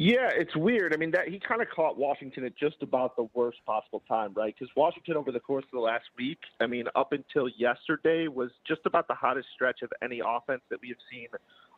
Yeah, 0.00 0.30
it's 0.32 0.54
weird. 0.54 0.94
I 0.94 0.96
mean, 0.96 1.10
that 1.10 1.26
he 1.26 1.40
kind 1.40 1.60
of 1.60 1.66
caught 1.74 1.98
Washington 1.98 2.44
at 2.44 2.56
just 2.56 2.76
about 2.82 3.16
the 3.16 3.28
worst 3.34 3.58
possible 3.66 4.00
time, 4.06 4.32
right? 4.32 4.54
Because 4.56 4.72
Washington, 4.76 5.16
over 5.16 5.32
the 5.32 5.40
course 5.40 5.64
of 5.64 5.72
the 5.72 5.80
last 5.80 6.04
week, 6.16 6.38
I 6.60 6.68
mean, 6.68 6.84
up 6.94 7.10
until 7.10 7.48
yesterday, 7.48 8.28
was 8.28 8.52
just 8.64 8.82
about 8.86 9.08
the 9.08 9.14
hottest 9.14 9.48
stretch 9.56 9.82
of 9.82 9.90
any 10.00 10.20
offense 10.24 10.62
that 10.70 10.80
we 10.80 10.90
have 10.90 10.98
seen 11.10 11.26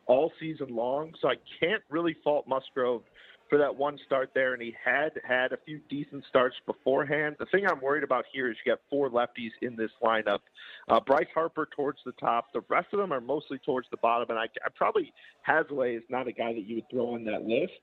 all 0.05 0.31
season 0.39 0.67
long. 0.69 1.13
So 1.19 1.29
I 1.29 1.37
can't 1.59 1.81
really 1.89 2.15
fault 2.23 2.47
Musgrove 2.47 3.01
for 3.49 3.57
that 3.57 3.75
one 3.75 3.97
start 4.05 4.29
there, 4.35 4.53
and 4.53 4.61
he 4.61 4.75
had 4.85 5.13
had 5.27 5.51
a 5.51 5.57
few 5.65 5.79
decent 5.89 6.23
starts 6.29 6.55
beforehand. 6.67 7.37
The 7.39 7.47
thing 7.47 7.65
I'm 7.67 7.81
worried 7.81 8.03
about 8.03 8.25
here 8.31 8.51
is 8.51 8.57
you 8.63 8.71
got 8.71 8.81
four 8.87 9.09
lefties 9.09 9.49
in 9.63 9.75
this 9.75 9.89
lineup. 10.03 10.41
Uh, 10.87 10.99
Bryce 10.99 11.25
Harper 11.33 11.67
towards 11.75 11.97
the 12.05 12.13
top. 12.13 12.53
The 12.53 12.61
rest 12.69 12.89
of 12.93 12.99
them 12.99 13.11
are 13.11 13.19
mostly 13.19 13.57
towards 13.65 13.87
the 13.89 13.97
bottom, 13.97 14.29
and 14.29 14.37
I, 14.37 14.43
I 14.43 14.69
probably 14.75 15.11
Haseley 15.47 15.97
is 15.97 16.03
not 16.07 16.27
a 16.27 16.31
guy 16.31 16.53
that 16.53 16.67
you 16.67 16.75
would 16.75 16.89
throw 16.91 17.15
on 17.15 17.23
that 17.23 17.47
list. 17.47 17.81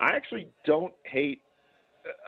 I 0.00 0.16
actually 0.16 0.48
don't 0.64 0.94
hate, 1.04 1.42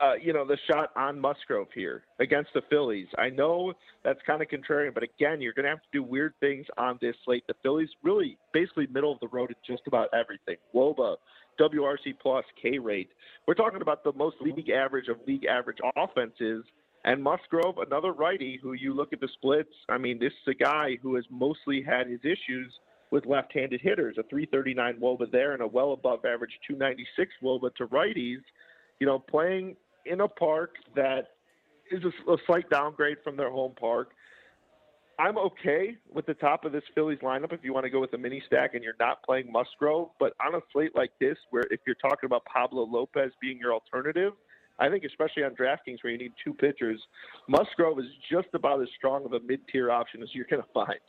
uh, 0.01 0.13
you 0.21 0.31
know, 0.31 0.45
the 0.45 0.57
shot 0.71 0.91
on 0.95 1.19
Musgrove 1.19 1.69
here 1.73 2.03
against 2.19 2.51
the 2.53 2.61
Phillies. 2.69 3.07
I 3.17 3.29
know 3.29 3.73
that's 4.03 4.19
kind 4.27 4.41
of 4.41 4.47
contrarian, 4.47 4.93
but 4.93 5.03
again, 5.03 5.41
you're 5.41 5.53
going 5.53 5.63
to 5.63 5.69
have 5.69 5.81
to 5.81 5.87
do 5.91 6.03
weird 6.03 6.33
things 6.39 6.67
on 6.77 6.99
this 7.01 7.15
slate. 7.25 7.43
The 7.47 7.55
Phillies 7.63 7.89
really 8.03 8.37
basically 8.53 8.87
middle 8.87 9.11
of 9.11 9.19
the 9.19 9.27
road 9.27 9.49
at 9.49 9.57
just 9.65 9.81
about 9.87 10.09
everything. 10.13 10.57
Woba, 10.75 11.15
WRC 11.59 12.19
plus, 12.21 12.45
K 12.61 12.77
rate. 12.77 13.09
We're 13.47 13.55
talking 13.55 13.81
about 13.81 14.03
the 14.03 14.13
most 14.13 14.35
league 14.39 14.69
average 14.69 15.07
of 15.07 15.17
league 15.27 15.45
average 15.45 15.79
offenses. 15.95 16.63
And 17.05 17.21
Musgrove, 17.21 17.79
another 17.79 18.13
righty 18.13 18.59
who 18.61 18.73
you 18.73 18.93
look 18.93 19.11
at 19.11 19.19
the 19.19 19.27
splits. 19.33 19.73
I 19.89 19.97
mean, 19.97 20.19
this 20.19 20.31
is 20.31 20.47
a 20.47 20.63
guy 20.63 20.97
who 21.01 21.15
has 21.15 21.25
mostly 21.29 21.81
had 21.81 22.07
his 22.07 22.21
issues 22.23 22.71
with 23.13 23.27
left-handed 23.27 23.79
hitters, 23.79 24.15
a 24.17 24.23
339 24.23 24.97
Woba 24.99 25.31
there 25.31 25.53
and 25.53 25.61
a 25.61 25.67
well 25.67 25.93
above 25.93 26.25
average 26.25 26.57
296 26.67 27.31
Woba 27.43 27.73
to 27.75 27.85
righties. 27.85 28.41
You 28.99 29.05
know, 29.05 29.19
playing 29.19 29.75
in 30.07 30.21
a 30.21 30.27
park 30.27 30.77
that 30.95 31.27
is 31.91 32.01
a, 32.03 32.31
a 32.31 32.37
slight 32.47 32.67
downgrade 32.71 33.17
from 33.23 33.37
their 33.37 33.51
home 33.51 33.73
park. 33.79 34.09
I'm 35.19 35.37
okay 35.37 35.95
with 36.11 36.25
the 36.25 36.33
top 36.33 36.65
of 36.65 36.71
this 36.71 36.81
Phillies 36.95 37.19
lineup 37.19 37.53
if 37.53 37.59
you 37.63 37.71
want 37.71 37.83
to 37.83 37.91
go 37.91 37.99
with 38.01 38.11
a 38.13 38.17
mini 38.17 38.41
stack 38.47 38.73
and 38.73 38.83
you're 38.83 38.95
not 38.99 39.21
playing 39.21 39.51
Musgrove. 39.51 40.09
But 40.19 40.33
on 40.43 40.55
a 40.55 40.61
slate 40.71 40.95
like 40.95 41.11
this, 41.21 41.37
where 41.51 41.65
if 41.69 41.81
you're 41.85 41.95
talking 42.01 42.25
about 42.25 42.43
Pablo 42.45 42.81
Lopez 42.81 43.31
being 43.39 43.59
your 43.59 43.73
alternative, 43.73 44.33
I 44.79 44.89
think 44.89 45.03
especially 45.03 45.43
on 45.43 45.51
DraftKings 45.51 45.97
where 46.01 46.11
you 46.11 46.17
need 46.17 46.33
two 46.43 46.55
pitchers, 46.55 46.99
Musgrove 47.47 47.99
is 47.99 48.07
just 48.31 48.47
about 48.55 48.81
as 48.81 48.87
strong 48.97 49.23
of 49.23 49.33
a 49.33 49.39
mid-tier 49.41 49.91
option 49.91 50.23
as 50.23 50.29
you're 50.33 50.47
going 50.49 50.63
to 50.67 50.69
find. 50.73 50.99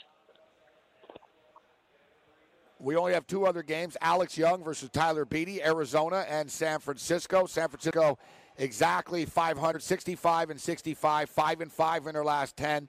We 2.84 2.96
only 2.96 3.14
have 3.14 3.26
two 3.26 3.46
other 3.46 3.62
games: 3.62 3.96
Alex 4.00 4.36
Young 4.36 4.62
versus 4.62 4.90
Tyler 4.90 5.24
Beede, 5.24 5.60
Arizona 5.64 6.26
and 6.28 6.50
San 6.50 6.80
Francisco. 6.80 7.46
San 7.46 7.68
Francisco 7.68 8.18
exactly 8.58 9.24
565 9.24 10.50
and 10.50 10.60
65, 10.60 11.30
five 11.30 11.60
and 11.60 11.72
five 11.72 12.06
in 12.06 12.12
their 12.12 12.24
last 12.24 12.56
ten. 12.56 12.88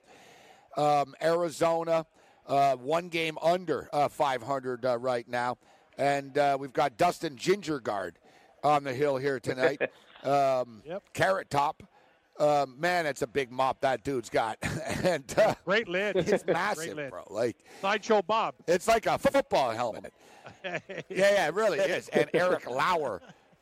Um, 0.75 1.15
Arizona, 1.21 2.05
uh, 2.45 2.75
one 2.75 3.07
game 3.07 3.37
under 3.41 3.87
uh, 3.93 4.09
500 4.09 4.85
uh, 4.85 4.97
right 4.97 5.27
now. 5.27 5.57
And 5.97 6.37
uh, 6.37 6.57
we've 6.59 6.73
got 6.73 6.97
Dustin 6.97 7.37
Gingergaard 7.37 8.15
on 8.63 8.83
the 8.83 8.93
hill 8.93 9.15
here 9.15 9.39
tonight. 9.39 9.81
um, 10.23 10.83
Yep. 10.85 11.03
Carrot 11.13 11.49
Top. 11.49 11.83
Um, 12.37 12.75
man, 12.79 13.05
it's 13.05 13.21
a 13.21 13.27
big 13.27 13.51
mop 13.51 13.79
that 13.81 14.03
dude's 14.03 14.29
got. 14.29 14.57
and 15.03 15.23
uh, 15.37 15.55
Great 15.65 15.87
lid. 15.87 16.17
it's 16.17 16.45
massive, 16.47 16.95
lid. 16.95 17.11
bro. 17.11 17.23
Like, 17.29 17.57
Sideshow 17.81 18.21
Bob. 18.21 18.55
it's 18.67 18.87
like 18.87 19.05
a 19.05 19.17
football 19.17 19.71
helmet. 19.71 20.13
Yeah, 20.63 20.79
yeah, 21.09 21.47
it 21.47 21.53
really 21.53 21.77
is. 21.79 22.07
And 22.09 22.27
Eric 22.33 22.67
Lauer 22.69 23.21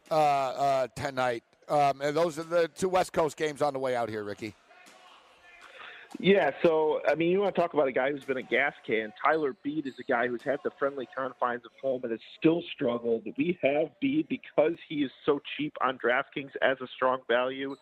uh, 0.09 0.13
uh, 0.15 0.87
tonight. 0.95 1.43
Um, 1.67 1.99
and 2.01 2.15
those 2.15 2.39
are 2.39 2.43
the 2.43 2.69
two 2.69 2.87
West 2.87 3.11
Coast 3.11 3.35
games 3.35 3.61
on 3.61 3.73
the 3.73 3.79
way 3.79 3.93
out 3.93 4.07
here, 4.09 4.23
Ricky. 4.23 4.55
Yeah, 6.19 6.51
so 6.61 7.01
I 7.07 7.15
mean, 7.15 7.31
you 7.31 7.39
want 7.41 7.55
to 7.55 7.59
talk 7.61 7.73
about 7.73 7.87
a 7.87 7.91
guy 7.91 8.11
who's 8.11 8.23
been 8.23 8.37
a 8.37 8.43
gas 8.43 8.73
can. 8.85 9.11
Tyler 9.23 9.55
Beede 9.63 9.87
is 9.87 9.95
a 9.99 10.03
guy 10.03 10.27
who's 10.27 10.43
had 10.43 10.59
the 10.63 10.71
friendly 10.77 11.07
confines 11.15 11.63
of 11.65 11.71
home 11.81 12.01
and 12.03 12.11
has 12.11 12.19
still 12.39 12.61
struggled. 12.73 13.23
We 13.37 13.57
have 13.63 13.89
Beede 13.99 14.27
because 14.29 14.73
he 14.87 15.03
is 15.03 15.11
so 15.25 15.41
cheap 15.57 15.73
on 15.81 15.97
DraftKings 15.97 16.51
as 16.61 16.77
a 16.81 16.87
strong 16.95 17.19
value. 17.27 17.75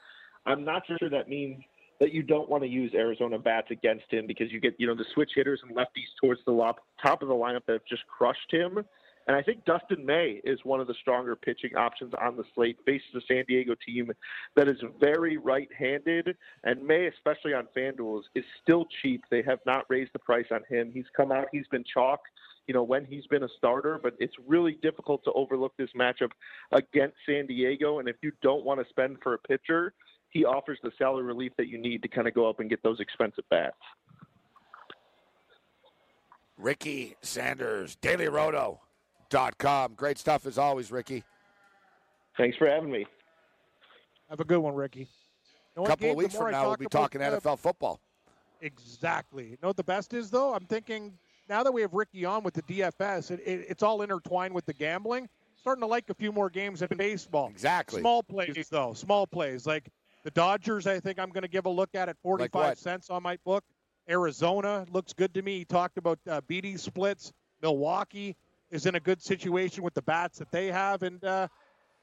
I'm 0.46 0.64
not 0.64 0.84
sure 0.88 1.10
that 1.10 1.30
means 1.30 1.64
that 2.00 2.14
you 2.14 2.24
don't 2.24 2.50
want 2.50 2.64
to 2.64 2.70
use 2.70 2.94
Arizona 2.96 3.38
bats 3.38 3.68
against 3.70 4.06
him 4.10 4.26
because 4.26 4.52
you 4.52 4.60
get 4.60 4.74
you 4.80 4.88
know 4.88 4.96
the 4.96 5.06
switch 5.14 5.32
hitters 5.36 5.62
and 5.68 5.76
lefties 5.76 6.10
towards 6.20 6.42
the 6.46 6.52
lop, 6.52 6.80
top 7.02 7.22
of 7.22 7.28
the 7.28 7.34
lineup 7.34 7.62
that 7.68 7.74
have 7.74 7.86
just 7.88 8.04
crushed 8.08 8.52
him. 8.52 8.84
And 9.28 9.38
I 9.38 9.44
think 9.44 9.66
Dustin 9.66 10.04
May 10.04 10.42
is 10.44 10.60
one 10.64 10.80
of 10.80 10.88
the 10.88 10.96
stronger 11.00 11.36
pitching 11.36 11.76
options 11.78 12.12
on 12.20 12.36
the 12.38 12.44
slate. 12.56 12.78
Faces 12.88 13.08
a 13.16 13.22
San 13.28 13.46
Diego 13.48 13.76
team 13.86 14.12
that 14.56 14.68
is 14.68 14.78
very 15.00 15.38
right-handed, 15.38 16.36
and 16.64 16.84
May, 16.84 17.06
especially 17.06 17.54
on 17.54 17.68
FanDuel, 17.78 18.24
is 18.34 18.44
still 18.64 18.86
cheap. 19.02 19.24
They 19.30 19.44
have 19.44 19.60
not 19.68 19.86
raised 19.90 20.12
the 20.14 20.20
price 20.20 20.48
on 20.52 20.62
him. 20.68 20.92
He's 20.92 21.06
come 21.16 21.32
out. 21.32 21.48
He's 21.52 21.68
been 21.68 21.84
chalk. 21.94 22.22
You 22.68 22.74
know 22.74 22.84
when 22.84 23.06
he's 23.06 23.28
been 23.28 23.44
a 23.44 23.50
starter, 23.58 24.00
but 24.02 24.14
it's 24.20 24.36
really 24.48 24.80
difficult 24.82 25.24
to 25.26 25.32
overlook 25.34 25.74
this 25.78 25.90
matchup 25.96 26.32
against 26.72 27.18
San 27.28 27.46
Diego. 27.46 28.00
And 28.00 28.10
if 28.10 28.16
you 28.24 28.32
don't 28.42 28.66
want 28.66 28.80
to 28.82 28.90
spend 28.90 29.18
for 29.22 29.34
a 29.36 29.40
pitcher, 29.40 29.94
he 30.32 30.46
offers 30.46 30.80
the 30.82 30.92
salary 30.98 31.24
relief 31.24 31.52
that 31.58 31.68
you 31.68 31.78
need 31.78 32.02
to 32.02 32.08
kind 32.08 32.28
of 32.28 32.34
go 32.34 32.50
up 32.50 32.60
and 32.60 32.70
get 32.70 32.82
those 32.84 33.00
expensive 33.00 33.44
bats. 33.50 33.76
Ricky 36.58 37.16
Sanders, 37.22 37.96
dailyroto.com. 38.02 39.94
Great 39.96 40.18
stuff 40.18 40.46
as 40.46 40.58
always, 40.58 40.92
Ricky. 40.92 41.24
Thanks 42.38 42.58
for 42.58 42.68
having 42.68 42.92
me. 42.92 43.06
Have 44.30 44.40
a 44.40 44.46
good 44.46 44.60
one, 44.60 44.74
Ricky. 44.74 45.02
You 45.02 45.08
know 45.78 45.84
A 45.84 45.88
couple 45.88 46.04
Gabe? 46.08 46.12
of 46.12 46.18
weeks 46.18 46.36
from 46.36 46.52
now, 46.52 46.68
we'll 46.68 46.78
be 46.78 46.86
talking 46.86 47.20
NFL 47.22 47.60
football. 47.60 48.00
Exactly. 48.62 49.46
You 49.50 49.58
know 49.62 49.70
what 49.70 49.78
the 49.78 49.84
best 49.84 50.14
is 50.14 50.30
though? 50.30 50.54
I'm 50.54 50.66
thinking 50.66 51.18
now 51.50 51.64
that 51.64 51.72
we 51.72 51.82
have 51.82 51.94
Ricky 51.94 52.24
on 52.26 52.44
with 52.44 52.54
the 52.54 52.62
DFS, 52.64 53.32
it, 53.32 53.42
it, 53.46 53.66
it's 53.68 53.84
all 53.84 54.02
intertwined 54.02 54.54
with 54.54 54.66
the 54.66 54.74
gambling. 54.74 55.28
Starting 55.60 55.82
to 55.82 55.88
like 55.88 56.10
a 56.10 56.14
few 56.14 56.32
more 56.32 56.50
games 56.50 56.82
in 56.82 56.88
baseball. 56.98 57.48
Exactly. 57.50 58.02
Small 58.02 58.24
plays 58.24 58.68
though. 58.70 58.94
Small 58.94 59.28
plays 59.28 59.66
like 59.68 59.90
the 60.24 60.32
Dodgers. 60.32 60.88
I 60.88 61.00
think 61.00 61.20
I'm 61.20 61.30
going 61.30 61.44
to 61.44 61.50
give 61.50 61.66
a 61.66 61.70
look 61.70 61.96
at 61.96 62.10
at 62.10 62.18
45 62.22 62.54
what? 62.54 62.78
cents 62.78 63.10
on 63.10 63.24
my 63.24 63.38
book. 63.44 63.64
Arizona 64.10 64.86
looks 64.92 65.14
good 65.14 65.34
to 65.34 65.42
me. 65.42 65.60
He 65.60 65.66
talked 65.66 65.98
about 65.98 66.20
uh, 66.28 66.42
Beede 66.48 66.80
splits. 66.80 67.32
Milwaukee 67.62 68.36
is 68.72 68.86
in 68.86 68.96
a 68.96 69.00
good 69.00 69.22
situation 69.22 69.84
with 69.84 69.94
the 69.94 70.02
bats 70.02 70.40
that 70.40 70.52
they 70.52 70.68
have, 70.68 71.04
and 71.04 71.24
uh, 71.24 71.48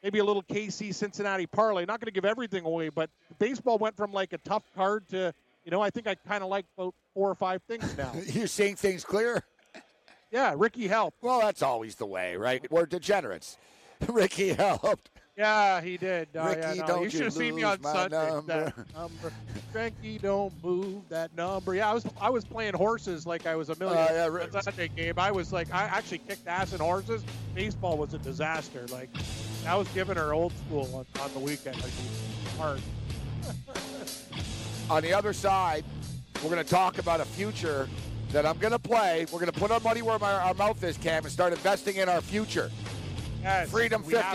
maybe 0.02 0.18
a 0.18 0.24
little 0.24 0.42
KC 0.42 0.94
Cincinnati 0.94 1.46
parlay. 1.46 1.84
Not 1.84 2.00
going 2.00 2.06
to 2.06 2.12
give 2.12 2.24
everything 2.24 2.64
away, 2.64 2.88
but 2.88 3.10
baseball 3.38 3.78
went 3.78 3.96
from 3.96 4.12
like 4.12 4.32
a 4.32 4.38
tough 4.38 4.62
card 4.74 5.08
to 5.08 5.32
you 5.64 5.70
know 5.70 5.80
I 5.80 5.90
think 5.90 6.06
I 6.06 6.14
kind 6.14 6.44
of 6.44 6.50
like 6.50 6.66
about 6.76 6.94
four 7.14 7.30
or 7.30 7.34
five 7.34 7.62
things 7.62 7.96
now. 7.96 8.12
You're 8.26 8.46
seeing 8.46 8.76
things 8.76 9.04
clear? 9.04 9.42
yeah, 10.30 10.54
Ricky 10.56 10.86
helped. 10.86 11.22
Well, 11.22 11.40
that's 11.40 11.62
always 11.62 11.96
the 11.96 12.06
way, 12.06 12.36
right? 12.36 12.70
We're 12.70 12.86
degenerates. 12.86 13.58
Ricky 14.08 14.52
helped. 14.52 15.10
Yeah, 15.38 15.80
he 15.80 15.96
did. 15.96 16.28
Ricky, 16.34 16.60
yeah, 16.60 16.74
no, 16.74 16.86
don't 16.86 17.02
you 17.04 17.10
should 17.10 17.22
have 17.22 17.32
seen 17.32 17.54
me 17.54 17.62
on 17.62 17.80
Sunday. 17.80 18.28
number. 18.28 18.64
That 18.64 18.94
number. 18.96 19.32
Frankie, 19.70 20.18
don't 20.18 20.52
move 20.64 21.08
that 21.10 21.34
number. 21.36 21.76
Yeah, 21.76 21.88
I 21.90 21.94
was 21.94 22.04
I 22.20 22.28
was 22.28 22.44
playing 22.44 22.74
horses 22.74 23.24
like 23.24 23.46
I 23.46 23.54
was 23.54 23.68
a 23.68 23.76
million. 23.76 23.98
Oh, 24.10 24.12
yeah, 24.14 24.26
Ri- 24.26 24.48
Sunday 24.60 24.88
game. 24.88 25.14
I 25.16 25.30
was 25.30 25.52
like, 25.52 25.72
I 25.72 25.84
actually 25.84 26.18
kicked 26.18 26.48
ass 26.48 26.72
in 26.72 26.80
horses. 26.80 27.22
Baseball 27.54 27.96
was 27.96 28.14
a 28.14 28.18
disaster. 28.18 28.84
Like, 28.90 29.10
I 29.64 29.76
was 29.76 29.86
giving 29.88 30.16
her 30.16 30.32
old 30.32 30.52
school 30.66 30.90
on, 30.92 31.22
on 31.22 31.32
the 31.32 31.38
weekend. 31.38 31.80
Like, 31.82 31.92
hard. 32.58 32.80
On 34.90 35.02
the 35.02 35.12
other 35.12 35.32
side, 35.32 35.84
we're 36.42 36.50
going 36.50 36.64
to 36.64 36.68
talk 36.68 36.98
about 36.98 37.20
a 37.20 37.24
future 37.24 37.88
that 38.32 38.44
I'm 38.44 38.58
going 38.58 38.72
to 38.72 38.78
play. 38.80 39.24
We're 39.32 39.38
going 39.38 39.52
to 39.52 39.58
put 39.60 39.70
our 39.70 39.80
money 39.80 40.02
where 40.02 40.18
my, 40.18 40.32
our 40.32 40.54
mouth 40.54 40.82
is, 40.82 40.96
Cam, 40.96 41.22
and 41.24 41.32
start 41.32 41.52
investing 41.52 41.96
in 41.96 42.08
our 42.08 42.20
future. 42.20 42.70
Yes, 43.42 43.70
Freedom 43.70 44.04
we 44.04 44.14
have- 44.14 44.34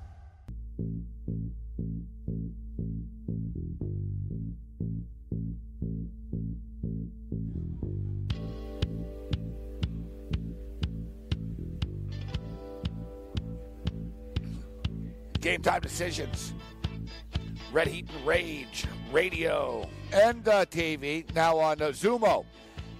Game 15.41 15.63
time 15.63 15.81
decisions. 15.81 16.53
Red 17.71 17.87
Heat 17.87 18.07
and 18.15 18.27
Rage 18.27 18.85
Radio 19.11 19.89
and 20.13 20.47
uh, 20.47 20.65
TV 20.65 21.25
now 21.33 21.57
on 21.57 21.81
uh, 21.81 21.85
Xumo, 21.85 22.45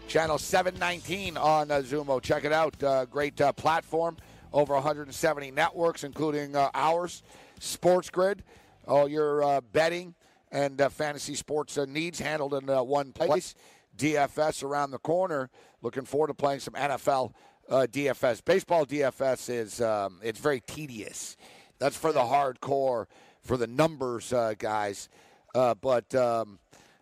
channel 0.07 0.39
719 0.39 1.37
on 1.37 1.69
uh, 1.69 1.75
Xumo. 1.81 2.19
Check 2.19 2.43
it 2.43 2.51
out. 2.51 2.81
Uh, 2.81 3.05
great 3.05 3.39
uh, 3.39 3.53
platform. 3.53 4.17
Over 4.53 4.73
170 4.73 5.51
networks, 5.51 6.03
including 6.03 6.55
uh, 6.55 6.71
ours. 6.73 7.21
Sports 7.59 8.09
Grid. 8.09 8.43
All 8.87 9.07
your 9.07 9.43
uh, 9.43 9.61
betting 9.61 10.15
and 10.51 10.81
fantasy 10.91 11.35
sports 11.35 11.77
needs 11.87 12.19
handled 12.19 12.55
in 12.55 12.65
one 12.65 13.11
place. 13.13 13.53
DFS 13.95 14.63
around 14.63 14.89
the 14.89 14.97
corner. 14.97 15.51
Looking 15.83 16.05
forward 16.05 16.27
to 16.27 16.33
playing 16.33 16.61
some 16.61 16.73
NFL 16.73 17.33
DFS. 17.69 18.43
Baseball 18.43 18.87
DFS 18.87 19.49
is 19.49 19.79
um, 19.79 20.19
it's 20.23 20.39
very 20.39 20.59
tedious. 20.61 21.37
That's 21.81 21.97
for 21.97 22.13
the 22.13 22.19
hardcore, 22.19 23.07
for 23.41 23.57
the 23.57 23.65
numbers 23.65 24.31
uh, 24.31 24.53
guys. 24.57 25.09
Uh, 25.55 25.73
but 25.73 26.13
um, 26.13 26.59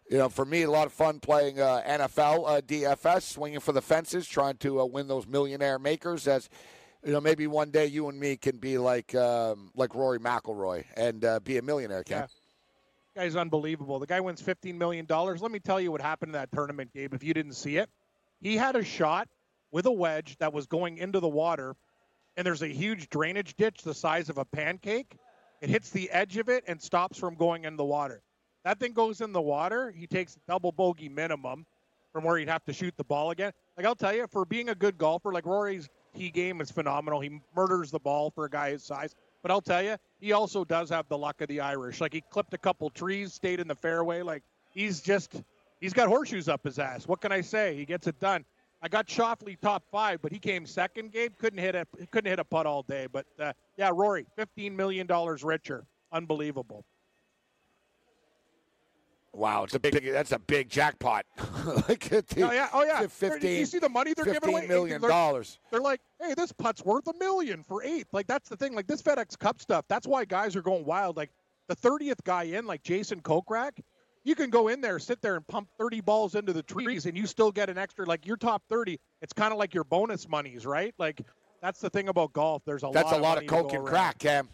you 0.10 0.18
know, 0.18 0.30
for 0.30 0.46
me, 0.46 0.64
a 0.64 0.72
lot 0.72 0.88
of 0.88 0.94
fun 0.94 1.20
playing 1.20 1.60
uh, 1.60 1.84
NFL 1.86 2.48
uh, 2.48 2.62
DFS, 2.62 3.24
swinging 3.24 3.60
for 3.60 3.74
the 3.74 3.82
fences, 3.82 4.26
trying 4.26 4.56
to 4.60 4.80
uh, 4.80 4.86
win 4.86 5.10
those 5.10 5.28
millionaire 5.28 5.80
makers. 5.80 6.30
As 6.30 6.50
you 7.06 7.12
know, 7.12 7.20
maybe 7.20 7.46
one 7.46 7.72
day 7.72 7.88
you 7.88 8.08
and 8.08 8.18
me 8.18 8.38
can 8.38 8.56
be 8.56 8.78
like 8.78 9.14
um, 9.16 9.70
like 9.76 9.94
Rory 9.94 10.18
McIlroy 10.18 10.86
and 10.96 11.26
uh, 11.26 11.42
be 11.42 11.58
a 11.58 11.62
millionaire. 11.62 12.06
Cam. 12.06 12.22
Yeah. 12.22 12.28
Guy's 13.22 13.36
unbelievable. 13.36 14.00
The 14.00 14.08
guy 14.08 14.22
wins 14.22 14.42
$15 14.42 14.76
million. 14.76 15.06
Let 15.10 15.52
me 15.52 15.60
tell 15.60 15.82
you 15.82 15.92
what 15.92 16.00
happened 16.00 16.30
in 16.30 16.34
that 16.34 16.54
tournament, 16.54 16.94
Gabe, 16.94 17.14
if 17.14 17.22
you 17.22 17.34
didn't 17.34 17.54
see 17.54 17.76
it. 17.76 17.90
He 18.40 18.56
had 18.56 18.78
a 18.78 18.84
shot 18.84 19.28
with 19.72 19.88
a 19.88 19.92
wedge 19.92 20.38
that 20.38 20.54
was 20.54 20.68
going 20.68 20.98
into 20.98 21.20
the 21.20 21.28
water, 21.28 21.76
and 22.40 22.46
there's 22.46 22.62
a 22.62 22.70
huge 22.70 23.10
drainage 23.10 23.54
ditch 23.58 23.82
the 23.84 23.94
size 23.94 24.30
of 24.30 24.38
a 24.38 24.46
pancake. 24.46 25.18
it 25.60 25.70
hits 25.70 25.90
the 25.90 26.10
edge 26.10 26.38
of 26.38 26.48
it 26.48 26.64
and 26.68 26.82
stops 26.82 27.18
from 27.18 27.36
going 27.36 27.66
in 27.66 27.76
the 27.76 27.84
water. 27.84 28.22
That 28.64 28.80
thing 28.80 28.94
goes 28.94 29.20
in 29.20 29.34
the 29.34 29.42
water. 29.42 29.92
He 29.92 30.08
takes 30.08 30.38
double 30.48 30.72
bogey 30.72 31.10
minimum 31.10 31.66
from 32.14 32.24
where 32.24 32.38
he'd 32.38 32.48
have 32.48 32.64
to 32.64 32.72
shoot 32.72 32.94
the 32.96 33.04
ball 33.04 33.32
again. 33.32 33.52
Like 33.76 33.86
I'll 33.86 33.94
tell 33.94 34.16
you, 34.16 34.26
for 34.26 34.46
being 34.46 34.70
a 34.70 34.76
good 34.76 34.98
golfer, 34.98 35.34
like 35.34 35.46
Rory's 35.46 35.90
tee 36.16 36.30
game 36.30 36.62
is 36.62 36.72
phenomenal. 36.72 37.20
He 37.20 37.42
murders 37.54 37.92
the 37.92 38.00
ball 38.00 38.32
for 38.32 38.46
a 38.46 38.50
guy 38.50 38.72
his 38.72 38.86
size. 38.86 39.16
But 39.42 39.52
I'll 39.52 39.60
tell 39.60 39.84
you, 39.84 39.98
he 40.22 40.32
also 40.32 40.64
does 40.64 40.90
have 40.92 41.10
the 41.10 41.18
luck 41.18 41.42
of 41.42 41.50
the 41.50 41.60
Irish. 41.60 42.00
Like 42.00 42.14
he 42.14 42.22
clipped 42.22 42.54
a 42.54 42.58
couple 42.58 42.90
trees, 42.90 43.34
stayed 43.34 43.60
in 43.60 43.68
the 43.68 43.76
fairway. 43.76 44.22
Like 44.22 44.44
he's 44.72 45.02
just 45.02 45.42
he's 45.82 45.92
got 45.92 46.08
horseshoes 46.08 46.48
up 46.48 46.64
his 46.64 46.80
ass. 46.80 47.06
What 47.06 47.20
can 47.20 47.34
I 47.34 47.42
say? 47.42 47.76
He 47.76 47.84
gets 47.84 48.08
it 48.08 48.18
done. 48.22 48.46
I 48.82 48.88
got 48.88 49.08
Schauffele 49.08 49.60
top 49.60 49.84
five, 49.92 50.22
but 50.22 50.32
he 50.32 50.40
came 50.40 50.66
second. 50.66 51.12
Gabe 51.12 51.34
couldn't 51.38 51.60
hit 51.60 51.76
a 51.76 51.86
couldn't 52.12 52.30
hit 52.30 52.40
a 52.40 52.46
putt 52.46 52.66
all 52.66 52.84
day. 52.84 53.08
But 53.12 53.26
uh, 53.40 53.54
yeah, 53.78 53.92
Rory, 53.94 54.26
fifteen 54.36 54.76
million 54.76 55.06
dollars 55.06 55.44
richer, 55.44 55.86
unbelievable. 56.12 56.86
Wow, 59.34 59.64
it's 59.64 59.76
a 59.76 59.80
big. 59.80 60.04
That's 60.12 60.32
a 60.32 60.40
big 60.40 60.70
jackpot. 60.70 61.26
like 61.88 62.12
oh 62.12 62.22
yeah, 62.38 62.70
oh 62.74 62.84
yeah. 62.84 63.06
Fifteen. 63.08 63.60
You 63.60 63.66
see 63.66 63.80
the 63.80 63.90
money 63.90 64.14
they're 64.14 64.26
giving 64.26 64.50
away? 64.50 64.66
million 64.66 65.02
dollars. 65.02 65.60
They're, 65.70 65.80
they're 65.80 65.84
like, 65.84 66.02
hey, 66.20 66.34
this 66.36 66.52
putt's 66.52 66.84
worth 66.84 67.08
a 67.08 67.14
million 67.20 67.64
for 67.64 67.84
eighth. 67.84 68.08
Like 68.12 68.28
that's 68.28 68.50
the 68.50 68.58
thing. 68.58 68.74
Like 68.74 68.88
this 68.88 69.02
FedEx 69.02 69.38
Cup 69.38 69.62
stuff. 69.62 69.86
That's 69.88 70.08
why 70.08 70.26
guys 70.26 70.56
are 70.56 70.62
going 70.62 70.86
wild. 70.86 71.16
Like 71.16 71.30
the 71.68 71.76
thirtieth 71.76 72.24
guy 72.24 72.44
in, 72.44 72.66
like 72.66 72.82
Jason 72.82 73.22
Kokrak, 73.22 73.80
you 74.24 74.36
can 74.36 74.50
go 74.50 74.68
in 74.68 74.82
there, 74.82 75.00
sit 75.00 75.22
there, 75.22 75.36
and 75.36 75.48
pump 75.48 75.70
thirty 75.78 76.02
balls 76.02 76.36
into 76.36 76.54
the 76.54 76.64
trees, 76.64 77.06
and 77.06 77.18
you 77.18 77.26
still 77.26 77.52
get 77.52 77.70
an 77.70 77.78
extra. 77.78 78.06
Like 78.06 78.26
your 78.26 78.38
top 78.38 78.64
thirty, 78.70 79.00
it's 79.22 79.34
kind 79.34 79.52
of 79.52 79.60
like 79.60 79.74
your 79.74 79.84
bonus 79.84 80.28
monies, 80.28 80.66
right? 80.66 80.94
Like 80.98 81.22
that's 81.62 81.80
the 81.80 81.90
thing 81.90 82.10
about 82.10 82.34
golf. 82.34 82.64
There's 82.66 82.84
a 82.84 82.90
that's 82.94 83.12
lot 83.12 83.20
a 83.20 83.22
lot 83.22 83.38
of, 83.38 83.44
of 83.44 83.50
coke 83.50 83.74
and 83.74 83.86
crack, 83.86 84.20
Cam. 84.20 84.50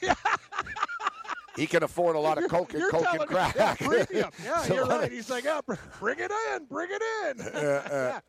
he 1.56 1.66
can 1.66 1.82
afford 1.82 2.16
a 2.16 2.18
lot 2.18 2.42
of 2.42 2.48
coke 2.50 2.74
and 2.74 2.82
coke 2.90 3.06
and 3.12 3.26
crack. 3.26 3.54
Yeah, 3.58 3.74
premium. 3.74 4.30
Yeah, 4.44 4.66
you're 4.66 4.86
right. 4.86 5.12
He's 5.12 5.30
like, 5.30 5.44
yeah, 5.44 5.60
bring 6.00 6.18
it 6.18 6.30
in, 6.54 6.64
bring 6.66 6.88
it 6.90 7.02
in. 7.02 7.46
Uh, 7.54 7.58
uh, 7.58 7.82
yeah. 7.90 8.20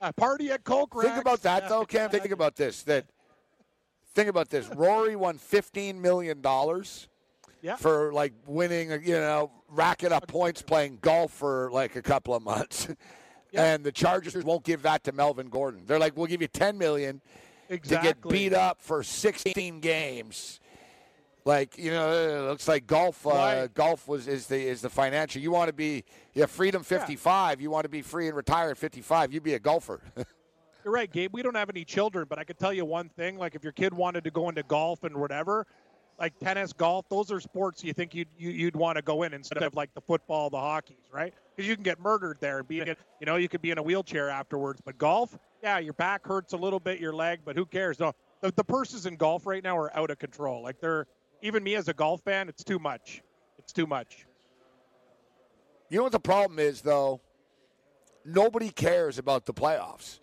Uh, 0.00 0.12
party 0.12 0.50
at 0.50 0.64
Coke 0.64 0.94
Think 1.02 1.18
about 1.18 1.42
that 1.42 1.68
though, 1.68 1.84
Cam. 1.84 2.08
Think 2.08 2.30
about 2.30 2.56
this. 2.56 2.82
That 2.84 3.04
think 4.14 4.30
about 4.30 4.48
this. 4.48 4.66
Rory 4.74 5.14
won 5.14 5.36
fifteen 5.36 6.00
million 6.00 6.40
dollars 6.40 7.08
Yeah. 7.62 7.76
for 7.76 8.12
like 8.12 8.32
winning, 8.46 8.90
you 8.90 9.14
know, 9.14 9.50
racking 9.68 10.12
up 10.12 10.26
points 10.26 10.62
playing 10.62 10.98
golf 11.02 11.32
for 11.32 11.70
like 11.72 11.96
a 11.96 12.02
couple 12.02 12.34
of 12.34 12.42
months. 12.42 12.88
Yeah. 13.52 13.64
And 13.64 13.82
the 13.82 13.90
Chargers 13.90 14.44
won't 14.44 14.62
give 14.62 14.82
that 14.82 15.02
to 15.02 15.12
Melvin 15.12 15.48
Gordon. 15.48 15.82
They're 15.84 15.98
like, 15.98 16.16
we'll 16.16 16.28
give 16.28 16.40
you 16.40 16.46
ten 16.46 16.78
million 16.78 17.20
exactly. 17.68 18.08
to 18.08 18.14
get 18.14 18.30
beat 18.30 18.54
up 18.54 18.80
for 18.80 19.02
sixteen 19.02 19.80
games. 19.80 20.60
Like 21.44 21.76
you 21.76 21.90
know, 21.90 22.12
it 22.12 22.48
looks 22.48 22.68
like 22.68 22.86
golf. 22.86 23.26
Uh, 23.26 23.30
Right. 23.30 23.74
Golf 23.74 24.06
was 24.06 24.28
is 24.28 24.46
the 24.46 24.56
is 24.56 24.82
the 24.82 24.88
financial. 24.88 25.42
You 25.42 25.50
want 25.50 25.66
to 25.66 25.72
be 25.72 26.04
yeah, 26.32 26.46
freedom 26.46 26.84
fifty 26.84 27.16
five. 27.16 27.60
You 27.60 27.70
want 27.70 27.82
to 27.84 27.88
be 27.88 28.02
free 28.02 28.28
and 28.28 28.36
retire 28.36 28.70
at 28.70 28.78
fifty 28.78 29.00
five. 29.00 29.32
You'd 29.32 29.42
be 29.42 29.54
a 29.54 29.58
golfer. 29.58 30.00
You're 30.84 30.94
right, 30.94 31.10
Gabe. 31.10 31.34
We 31.34 31.42
don't 31.42 31.56
have 31.56 31.68
any 31.68 31.84
children, 31.84 32.26
but 32.28 32.38
I 32.38 32.44
could 32.44 32.58
tell 32.58 32.72
you 32.72 32.84
one 32.84 33.08
thing. 33.10 33.36
Like, 33.36 33.54
if 33.54 33.62
your 33.62 33.72
kid 33.72 33.92
wanted 33.92 34.24
to 34.24 34.30
go 34.30 34.48
into 34.48 34.62
golf 34.62 35.04
and 35.04 35.16
whatever, 35.16 35.66
like 36.20 36.38
tennis, 36.38 36.72
golf, 36.74 37.08
those 37.08 37.32
are 37.32 37.40
sports 37.40 37.82
you 37.82 37.94
think 37.94 38.14
you'd 38.14 38.28
you, 38.38 38.50
you'd 38.50 38.76
want 38.76 38.96
to 38.96 39.02
go 39.02 39.22
in 39.22 39.32
instead 39.32 39.62
of 39.62 39.74
like 39.74 39.92
the 39.94 40.02
football, 40.02 40.50
the 40.50 40.60
hockeys, 40.60 41.08
right? 41.10 41.32
Because 41.56 41.66
you 41.66 41.74
can 41.74 41.82
get 41.82 41.98
murdered 41.98 42.36
there 42.40 42.58
and 42.58 42.68
be, 42.68 42.76
you 42.76 43.26
know, 43.26 43.36
you 43.36 43.48
could 43.48 43.62
be 43.62 43.70
in 43.70 43.78
a 43.78 43.82
wheelchair 43.82 44.28
afterwards. 44.28 44.82
But 44.84 44.98
golf, 44.98 45.36
yeah, 45.62 45.78
your 45.78 45.94
back 45.94 46.26
hurts 46.26 46.52
a 46.52 46.58
little 46.58 46.78
bit, 46.78 47.00
your 47.00 47.14
leg, 47.14 47.40
but 47.44 47.56
who 47.56 47.64
cares? 47.64 47.98
No, 47.98 48.12
the, 48.42 48.52
the 48.52 48.64
purses 48.64 49.06
in 49.06 49.16
golf 49.16 49.46
right 49.46 49.64
now 49.64 49.76
are 49.78 49.96
out 49.96 50.10
of 50.10 50.18
control. 50.18 50.62
Like 50.62 50.78
they're 50.80 51.06
even 51.40 51.64
me 51.64 51.74
as 51.74 51.88
a 51.88 51.94
golf 51.94 52.22
fan, 52.22 52.50
it's 52.50 52.62
too 52.62 52.78
much. 52.78 53.22
It's 53.58 53.72
too 53.72 53.86
much. 53.86 54.26
You 55.88 55.96
know 55.96 56.04
what 56.04 56.12
the 56.12 56.20
problem 56.20 56.58
is, 56.58 56.82
though? 56.82 57.20
Nobody 58.24 58.70
cares 58.70 59.18
about 59.18 59.46
the 59.46 59.54
playoffs. 59.54 60.20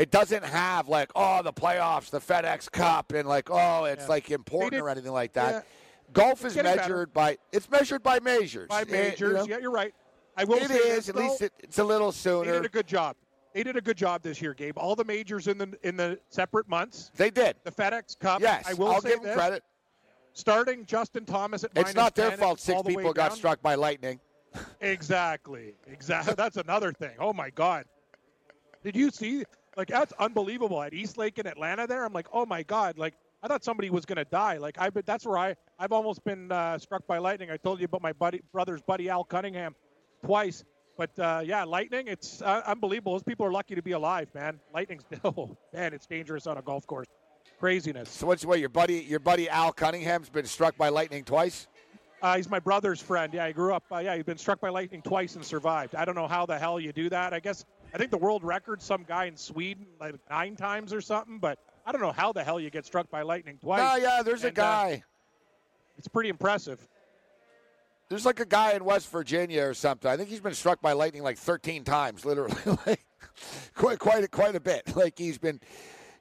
It 0.00 0.10
doesn't 0.10 0.42
have 0.46 0.88
like, 0.88 1.10
oh, 1.14 1.42
the 1.42 1.52
playoffs, 1.52 2.08
the 2.08 2.20
FedEx 2.20 2.72
Cup, 2.72 3.12
and 3.12 3.28
like, 3.28 3.50
oh, 3.50 3.84
it's 3.84 4.04
Yeah. 4.04 4.08
like 4.08 4.30
important 4.30 4.72
did- 4.72 4.80
or 4.80 4.88
anything 4.88 5.12
like 5.12 5.34
that. 5.34 5.52
yeah. 5.52 5.60
Golf 6.14 6.42
is 6.42 6.56
measured 6.56 7.12
by 7.12 7.36
it's 7.52 7.68
measured 7.70 8.02
by 8.02 8.18
majors. 8.18 8.66
By 8.68 8.80
Eh, 8.80 8.84
you 8.86 8.92
majors, 8.92 9.34
know? 9.34 9.44
yeah, 9.44 9.58
you're 9.58 9.70
right. 9.70 9.94
I 10.38 10.44
will 10.44 10.56
It 10.56 10.68
say 10.68 10.74
is. 10.76 11.06
this, 11.06 11.08
At 11.10 11.16
least 11.16 11.42
it, 11.42 11.52
it's 11.58 11.78
a 11.78 11.84
little 11.84 12.12
sooner. 12.12 12.50
They 12.50 12.56
did 12.56 12.64
a 12.64 12.68
good 12.70 12.86
job. 12.86 13.14
They 13.52 13.62
did 13.62 13.76
a 13.76 13.80
good 13.82 13.98
job 13.98 14.22
this 14.22 14.40
year, 14.40 14.54
Gabe. 14.54 14.78
All 14.78 14.96
the 14.96 15.04
majors 15.04 15.48
in 15.48 15.58
the 15.58 15.78
in 15.82 15.96
the 15.98 16.18
separate 16.30 16.66
months. 16.66 17.10
They 17.14 17.28
did. 17.30 17.56
The 17.64 17.70
FedEx 17.70 18.18
Cup. 18.18 18.40
Yes, 18.40 18.64
I 18.66 18.72
will 18.72 18.88
I'll 18.88 19.02
give 19.02 19.16
them 19.18 19.24
this, 19.24 19.36
credit. 19.36 19.62
Starting 20.32 20.86
Justin 20.86 21.26
Thomas 21.26 21.62
at 21.62 21.72
It's 21.76 21.94
not 21.94 22.14
their 22.14 22.30
fault. 22.32 22.58
Six 22.58 22.80
the 22.82 22.88
people 22.88 23.12
got 23.12 23.28
down. 23.30 23.36
struck 23.36 23.60
by 23.60 23.74
lightning. 23.74 24.18
Exactly. 24.80 25.74
Exactly. 25.86 26.34
That's 26.38 26.56
another 26.56 26.92
thing. 26.92 27.16
Oh 27.18 27.32
my 27.34 27.50
God. 27.50 27.84
Did 28.82 28.96
you 28.96 29.10
see? 29.10 29.44
Like 29.80 29.88
that's 29.88 30.12
unbelievable 30.18 30.82
at 30.82 30.92
East 30.92 31.16
Lake 31.16 31.38
in 31.38 31.46
Atlanta. 31.46 31.86
There, 31.86 32.04
I'm 32.04 32.12
like, 32.12 32.26
oh 32.34 32.44
my 32.44 32.62
God. 32.62 32.98
Like 32.98 33.14
I 33.42 33.48
thought 33.48 33.64
somebody 33.64 33.88
was 33.88 34.04
going 34.04 34.18
to 34.18 34.26
die. 34.26 34.58
Like 34.58 34.78
I, 34.78 34.90
but 34.90 35.06
that's 35.06 35.24
where 35.24 35.38
I, 35.38 35.56
I've 35.78 35.92
almost 35.92 36.22
been 36.22 36.52
uh, 36.52 36.76
struck 36.78 37.06
by 37.06 37.16
lightning. 37.16 37.50
I 37.50 37.56
told 37.56 37.78
you 37.78 37.86
about 37.86 38.02
my 38.02 38.12
buddy, 38.12 38.42
brother's 38.52 38.82
buddy 38.82 39.08
Al 39.08 39.24
Cunningham, 39.24 39.74
twice. 40.22 40.64
But 40.98 41.18
uh, 41.18 41.40
yeah, 41.42 41.64
lightning. 41.64 42.08
It's 42.08 42.42
uh, 42.42 42.60
unbelievable. 42.66 43.12
Those 43.12 43.22
people 43.22 43.46
are 43.46 43.52
lucky 43.52 43.74
to 43.74 43.80
be 43.80 43.92
alive, 43.92 44.28
man. 44.34 44.60
Lightning's 44.74 45.04
oh 45.24 45.56
man, 45.72 45.94
it's 45.94 46.04
dangerous 46.04 46.46
on 46.46 46.58
a 46.58 46.62
golf 46.62 46.86
course. 46.86 47.06
Craziness. 47.58 48.10
So 48.10 48.26
what's 48.26 48.44
what? 48.44 48.60
Your 48.60 48.68
buddy, 48.68 48.96
your 48.96 49.18
buddy 49.18 49.48
Al 49.48 49.72
Cunningham's 49.72 50.28
been 50.28 50.44
struck 50.44 50.76
by 50.76 50.90
lightning 50.90 51.24
twice. 51.24 51.68
Uh, 52.20 52.36
he's 52.36 52.50
my 52.50 52.58
brother's 52.58 53.00
friend. 53.00 53.32
Yeah, 53.32 53.46
he 53.46 53.54
grew 53.54 53.72
up. 53.72 53.84
Uh, 53.90 53.96
yeah, 53.96 54.14
he's 54.14 54.26
been 54.26 54.36
struck 54.36 54.60
by 54.60 54.68
lightning 54.68 55.00
twice 55.00 55.36
and 55.36 55.44
survived. 55.44 55.94
I 55.94 56.04
don't 56.04 56.16
know 56.16 56.28
how 56.28 56.44
the 56.44 56.58
hell 56.58 56.78
you 56.78 56.92
do 56.92 57.08
that. 57.08 57.32
I 57.32 57.40
guess 57.40 57.64
I 57.94 57.98
think 57.98 58.10
the 58.10 58.18
world 58.18 58.44
record 58.44 58.80
some 58.82 59.04
guy 59.04 59.24
in 59.26 59.36
Sweden 59.36 59.86
like 60.00 60.14
nine 60.30 60.56
times 60.56 60.92
or 60.92 61.00
something. 61.00 61.38
But 61.38 61.58
I 61.86 61.92
don't 61.92 62.00
know 62.00 62.12
how 62.12 62.32
the 62.32 62.44
hell 62.44 62.60
you 62.60 62.70
get 62.70 62.86
struck 62.86 63.10
by 63.10 63.22
lightning 63.22 63.58
twice. 63.60 63.80
No, 63.80 63.96
yeah, 63.96 64.22
there's 64.22 64.44
a 64.44 64.48
And, 64.48 64.58
uh, 64.58 64.62
guy. 64.62 65.02
it's 65.98 66.08
pretty 66.08 66.28
impressive. 66.28 66.86
There's 68.08 68.26
like 68.26 68.40
a 68.40 68.46
guy 68.46 68.72
in 68.72 68.84
West 68.84 69.10
Virginia 69.10 69.62
or 69.64 69.74
something. 69.74 70.10
I 70.10 70.16
think 70.16 70.28
he's 70.30 70.40
been 70.40 70.54
struck 70.54 70.80
by 70.80 70.92
lightning 70.94 71.22
like 71.22 71.38
13 71.38 71.84
times, 71.84 72.24
literally, 72.24 72.54
like 72.86 73.04
quite 73.74 73.98
quite 73.98 74.24
a, 74.24 74.28
quite 74.28 74.54
a 74.56 74.60
bit. 74.60 74.96
Like 74.96 75.16
he's 75.18 75.38
been 75.38 75.60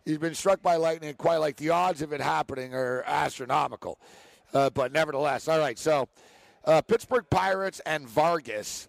he's 0.05 0.17
been 0.17 0.35
struck 0.35 0.61
by 0.61 0.75
lightning. 0.75 1.13
Quite 1.15 1.37
like 1.37 1.55
the 1.55 1.69
odds 1.71 2.01
of 2.01 2.13
it 2.13 2.21
happening 2.21 2.73
are 2.75 3.03
astronomical. 3.07 3.99
Uh, 4.53 4.69
but 4.69 4.91
nevertheless, 4.91 5.47
all 5.47 5.59
right. 5.59 5.79
So 5.79 6.09
uh, 6.65 6.81
Pittsburgh 6.81 7.25
Pirates 7.29 7.79
and 7.85 8.07
Vargas. 8.09 8.87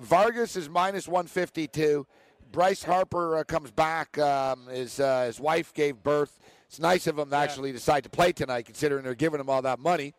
Vargas 0.00 0.56
is 0.56 0.68
minus 0.68 1.08
152. 1.08 2.06
Bryce 2.50 2.82
Harper 2.82 3.38
uh, 3.38 3.44
comes 3.44 3.70
back. 3.70 4.16
Um, 4.18 4.66
his 4.68 5.00
uh, 5.00 5.24
his 5.26 5.40
wife 5.40 5.74
gave 5.74 6.02
birth. 6.02 6.38
It's 6.66 6.78
nice 6.78 7.06
of 7.06 7.18
him 7.18 7.30
to 7.30 7.36
actually 7.36 7.72
decide 7.72 8.04
to 8.04 8.10
play 8.10 8.32
tonight, 8.32 8.66
considering 8.66 9.04
they're 9.04 9.14
giving 9.14 9.40
him 9.40 9.48
all 9.48 9.62
that 9.62 9.78
money. 9.78 10.14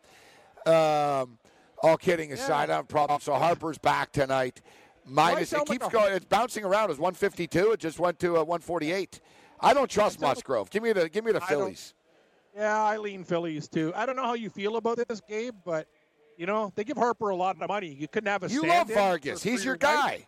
Um, 0.66 1.38
all 1.82 1.96
kidding 1.98 2.32
aside, 2.32 2.64
I 2.64 2.66
don't 2.66 2.76
have 2.76 2.84
a 2.84 2.88
problem. 2.88 3.20
So 3.20 3.34
Harper's 3.34 3.78
back 3.78 4.12
tonight. 4.12 4.60
Minus, 5.06 5.52
it 5.52 5.64
keeps 5.66 5.88
going. 5.88 6.12
It's 6.12 6.24
bouncing 6.24 6.64
around. 6.64 6.84
It 6.84 6.90
was 6.90 6.98
152. 6.98 7.72
It 7.72 7.80
just 7.80 7.98
went 7.98 8.18
to 8.20 8.36
uh, 8.36 8.44
148. 8.44 9.20
I 9.60 9.74
don't 9.74 9.90
trust 9.90 10.20
Musgrove. 10.20 10.70
Give 10.70 10.82
me 10.82 10.92
the 10.92 11.08
give 11.08 11.24
me 11.24 11.32
the 11.32 11.42
I 11.42 11.46
Phillies. 11.46 11.94
Yeah, 12.54 12.82
I 12.82 12.96
lean 12.96 13.24
Phillies 13.24 13.68
too. 13.68 13.92
I 13.94 14.06
don't 14.06 14.16
know 14.16 14.24
how 14.24 14.34
you 14.34 14.50
feel 14.50 14.76
about 14.76 14.98
this, 15.08 15.20
Gabe, 15.20 15.54
but 15.64 15.86
you 16.40 16.46
know 16.46 16.72
they 16.74 16.84
give 16.84 16.96
Harper 16.96 17.28
a 17.28 17.36
lot 17.36 17.60
of 17.60 17.68
money. 17.68 17.94
You 18.00 18.08
couldn't 18.08 18.28
have 18.28 18.42
a 18.42 18.48
You 18.48 18.62
love 18.62 18.88
Vargas. 18.88 19.42
He's 19.42 19.62
your 19.62 19.76
guy. 19.76 20.26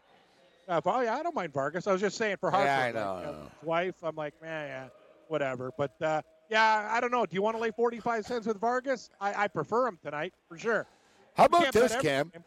Uh, 0.69 0.81
oh 0.85 1.01
yeah, 1.01 1.17
I 1.17 1.23
don't 1.23 1.35
mind 1.35 1.55
Vargas. 1.55 1.87
I 1.87 1.93
was 1.93 2.03
just 2.03 2.19
saying 2.19 2.37
for 2.39 2.51
Harper. 2.51 2.67
Yeah, 2.67 2.79
I 2.79 2.85
like, 2.85 2.95
know, 2.95 3.19
you 3.19 3.27
know. 3.27 3.43
His 3.61 3.67
wife, 3.67 3.95
I'm 4.03 4.15
like, 4.15 4.35
man, 4.43 4.69
yeah, 4.69 4.89
whatever. 5.29 5.73
But 5.77 6.01
uh, 6.03 6.21
yeah, 6.51 6.87
I 6.93 7.01
don't 7.01 7.11
know. 7.11 7.25
Do 7.25 7.35
you 7.35 7.41
want 7.41 7.57
to 7.57 7.63
lay 7.63 7.71
45 7.71 8.27
cents 8.27 8.47
with 8.47 8.61
Vargas? 8.61 9.09
I, 9.23 9.45
I 9.45 9.49
prefer 9.49 9.87
him 9.89 9.99
tonight 10.05 10.35
for 10.51 10.59
sure. 10.59 10.87
How 11.35 11.47
about 11.47 11.73
this, 11.73 11.97
Cam? 11.97 12.29
game. 12.29 12.45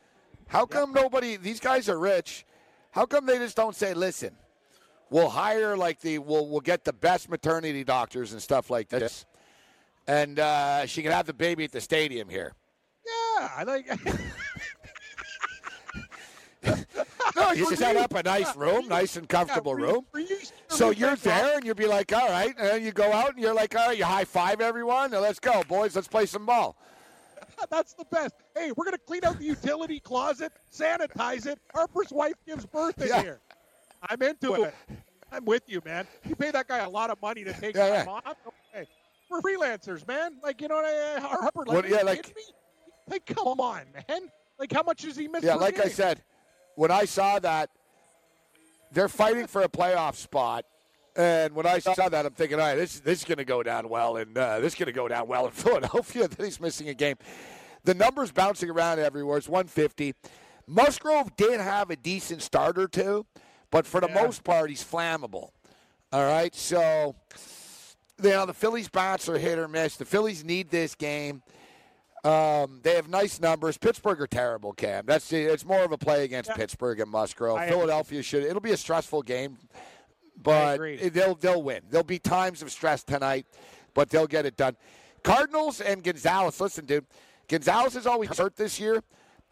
How 0.47 0.67
come 0.67 0.93
nobody? 0.93 1.35
These 1.35 1.59
guys 1.59 1.89
are 1.89 1.97
rich. 1.97 2.45
How 2.91 3.07
come 3.07 3.25
they 3.25 3.39
just 3.39 3.57
don't 3.57 3.75
say, 3.75 3.95
"Listen, 3.95 4.35
we'll 5.09 5.29
hire 5.29 5.75
like 5.75 6.01
the 6.01 6.19
we'll 6.19 6.47
we'll 6.47 6.61
get 6.61 6.83
the 6.83 6.93
best 6.93 7.31
maternity 7.31 7.83
doctors 7.83 8.31
and 8.31 8.39
stuff 8.39 8.69
like 8.69 8.89
this, 8.89 9.25
and 10.05 10.39
uh, 10.39 10.85
she 10.85 11.01
can 11.01 11.11
have 11.11 11.25
the 11.25 11.33
baby 11.33 11.63
at 11.63 11.71
the 11.71 11.81
stadium 11.81 12.29
here." 12.29 12.53
Yeah, 13.05 13.49
I 13.55 13.63
like. 13.63 13.87
No, 17.35 17.51
you 17.51 17.75
set 17.75 17.95
up 17.97 18.13
a 18.13 18.23
nice 18.23 18.55
room, 18.55 18.87
nice 18.87 19.17
and 19.17 19.27
comfortable 19.27 19.73
for 19.73 19.77
room. 19.77 20.05
So 20.69 20.89
you're 20.91 21.15
there, 21.17 21.57
and 21.57 21.65
you'll 21.65 21.75
be 21.75 21.85
like, 21.85 22.11
"All 22.13 22.27
right," 22.29 22.55
and 22.57 22.83
you 22.83 22.91
go 22.91 23.11
out, 23.11 23.31
and 23.33 23.39
you're 23.39 23.53
like, 23.53 23.75
"All 23.75 23.87
right," 23.87 23.97
you 23.97 24.05
high 24.05 24.23
five 24.25 24.61
everyone, 24.61 25.13
and 25.13 25.21
let's 25.21 25.39
go, 25.39 25.61
boys, 25.67 25.95
let's 25.95 26.07
play 26.07 26.25
some 26.25 26.45
ball. 26.45 26.75
That's 27.69 27.93
the 27.93 28.05
best. 28.05 28.33
Hey, 28.55 28.71
we're 28.75 28.85
gonna 28.85 28.97
clean 28.97 29.25
out 29.25 29.37
the 29.37 29.43
utility 29.45 29.99
closet, 29.99 30.53
sanitize 30.73 31.45
it. 31.45 31.59
Harper's 31.73 32.11
wife 32.11 32.35
gives 32.47 32.65
birth 32.65 32.99
in 33.01 33.09
Yeah. 33.09 33.21
here. 33.21 33.39
I'm 34.09 34.21
into 34.21 34.53
it. 34.63 34.73
I'm 35.31 35.45
with 35.45 35.63
you, 35.67 35.81
man. 35.85 36.07
You 36.27 36.35
pay 36.35 36.51
that 36.51 36.67
guy 36.67 36.79
a 36.79 36.89
lot 36.89 37.09
of 37.09 37.21
money 37.21 37.43
to 37.43 37.53
take 37.53 37.75
Yeah, 37.75 38.03
time 38.05 38.07
off. 38.07 38.23
Okay. 38.73 38.87
we're 39.29 39.41
freelancers, 39.41 40.07
man. 40.07 40.37
Like 40.41 40.61
you 40.61 40.67
know 40.69 40.75
what 40.75 40.85
I, 40.85 41.19
Harper? 41.19 41.59
Like, 41.65 41.67
What- 41.75 41.89
yeah, 41.89 42.01
like- 42.01 42.35
me? 42.35 42.43
Like 43.09 43.25
come 43.25 43.47
on, 43.59 43.83
man. 44.07 44.29
Like 44.59 44.71
how 44.71 44.83
much 44.83 45.01
does 45.03 45.15
he 45.17 45.27
miss? 45.27 45.43
Yeah, 45.43 45.55
like 45.55 45.79
I 45.79 45.89
said, 45.89 46.21
when 46.75 46.91
I 46.91 47.05
saw 47.05 47.39
that, 47.39 47.69
they're 48.91 49.09
fighting 49.09 49.47
for 49.47 49.61
a 49.61 49.69
playoff 49.69 50.15
spot. 50.15 50.65
And 51.17 51.55
when 51.55 51.65
I 51.65 51.79
saw 51.79 52.09
that, 52.09 52.25
I'm 52.25 52.33
thinking, 52.33 52.59
all 52.59 52.65
right, 52.67 52.75
this, 52.75 52.99
this 52.99 53.19
is 53.19 53.25
going 53.25 53.37
to 53.37 53.45
go 53.45 53.63
down 53.63 53.87
well, 53.87 54.17
and 54.17 54.37
uh, 54.37 54.59
this 54.59 54.73
is 54.73 54.79
going 54.79 54.87
to 54.87 54.91
go 54.91 55.07
down 55.07 55.27
well 55.29 55.45
in 55.45 55.51
Philadelphia. 55.53 56.27
Then 56.27 56.45
he's 56.45 56.59
missing 56.59 56.89
a 56.89 56.93
game. 56.93 57.15
The 57.85 57.93
numbers 57.93 58.31
bouncing 58.33 58.69
around 58.69 58.99
everywhere. 58.99 59.37
It's 59.37 59.47
150. 59.47 60.13
Musgrove 60.67 61.33
did 61.37 61.61
have 61.61 61.89
a 61.89 61.95
decent 61.95 62.41
start 62.41 62.77
or 62.77 62.87
two, 62.89 63.25
but 63.71 63.85
for 63.87 64.01
the 64.01 64.07
Yeah. 64.09 64.23
most 64.23 64.43
part, 64.43 64.69
he's 64.69 64.83
flammable. 64.83 65.51
All 66.11 66.25
right, 66.25 66.53
so 66.53 67.15
you 68.21 68.29
know 68.29 68.45
the 68.45 68.53
Phillies 68.53 68.89
bats 68.89 69.29
are 69.29 69.37
hit 69.37 69.57
or 69.57 69.67
miss. 69.67 69.95
The 69.97 70.05
Phillies 70.05 70.43
need 70.43 70.69
this 70.69 70.95
game. 70.95 71.43
Um, 72.25 72.79
they 72.81 72.95
have 72.95 73.07
nice 73.07 73.39
numbers. 73.39 73.77
Pittsburgh 73.77 74.19
are 74.19 74.27
terrible, 74.27 74.73
Cam. 74.73 75.05
That's 75.05 75.31
it's 75.31 75.63
more 75.63 75.83
of 75.83 75.91
a 75.91 75.97
play 75.97 76.23
against 76.23 76.49
Yeah. 76.49 76.55
Pittsburgh 76.55 76.99
and 76.99 77.09
Musgrove. 77.11 77.57
I 77.57 77.65
agree. 77.65 77.75
Philadelphia 77.77 78.23
should. 78.23 78.43
It'll 78.43 78.59
be 78.61 78.71
a 78.71 78.77
stressful 78.77 79.21
game, 79.21 79.57
but 80.41 80.75
agree. 80.75 80.97
they'll 81.09 81.35
they'll 81.35 81.61
win. 81.61 81.81
There'll 81.89 82.03
be 82.03 82.19
times 82.19 82.61
of 82.61 82.71
stress 82.71 83.03
tonight, 83.03 83.45
but 83.93 84.09
they'll 84.09 84.27
get 84.27 84.45
it 84.45 84.57
done. 84.57 84.75
Cardinals 85.23 85.81
and 85.81 86.03
Gonzalez. 86.03 86.59
Listen, 86.59 86.85
dude, 86.85 87.05
Gonzalez 87.47 87.95
is 87.95 88.07
always 88.07 88.35
hurt 88.35 88.55
this 88.55 88.79
year, 88.79 89.03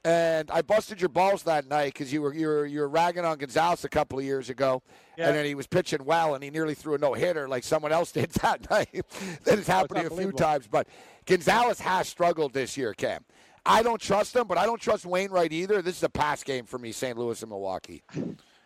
and 0.04 0.50
I 0.50 0.62
busted 0.64 1.00
your 1.00 1.10
balls 1.10 1.44
that 1.44 1.68
night 1.68 1.94
because 1.94 2.12
you 2.12 2.24
were 2.24 2.34
you 2.34 2.48
were 2.48 2.66
you 2.66 2.80
were 2.80 2.90
ragging 2.90 3.24
on 3.26 3.38
Gonzalez 3.38 3.84
a 3.86 3.90
couple 3.90 4.18
of 4.18 4.26
years 4.26 4.50
ago, 4.50 4.82
Yeah. 5.18 5.28
and 5.28 5.38
then 5.38 5.46
he 5.46 5.54
was 5.54 5.68
pitching 5.68 6.04
well, 6.06 6.34
and 6.34 6.44
he 6.44 6.50
nearly 6.50 6.74
threw 6.74 6.96
a 6.96 6.98
no 6.98 7.14
hitter 7.14 7.48
like 7.48 7.64
someone 7.64 7.92
else 7.92 8.12
did 8.20 8.32
that 8.42 8.68
night. 8.72 9.06
that 9.44 9.58
has 9.60 9.68
happened 9.68 10.02
you 10.02 10.08
a 10.08 10.18
few 10.18 10.32
times, 10.32 10.68
but 10.68 10.88
Gonzalez 11.26 11.80
has 11.80 12.08
struggled 12.08 12.54
this 12.54 12.78
year, 12.78 12.94
Cam. 12.94 13.24
I 13.66 13.82
don't 13.82 14.02
trust 14.02 14.36
him, 14.36 14.48
but 14.48 14.58
I 14.58 14.66
don't 14.66 14.82
trust 14.82 15.06
Wainwright 15.06 15.54
either. 15.54 15.82
This 15.82 15.98
is 15.98 16.04
a 16.04 16.10
pass 16.10 16.44
game 16.44 16.66
for 16.66 16.78
me, 16.78 16.92
St. 16.92 17.18
Louis 17.18 17.42
and 17.42 17.50
Milwaukee. 17.50 18.04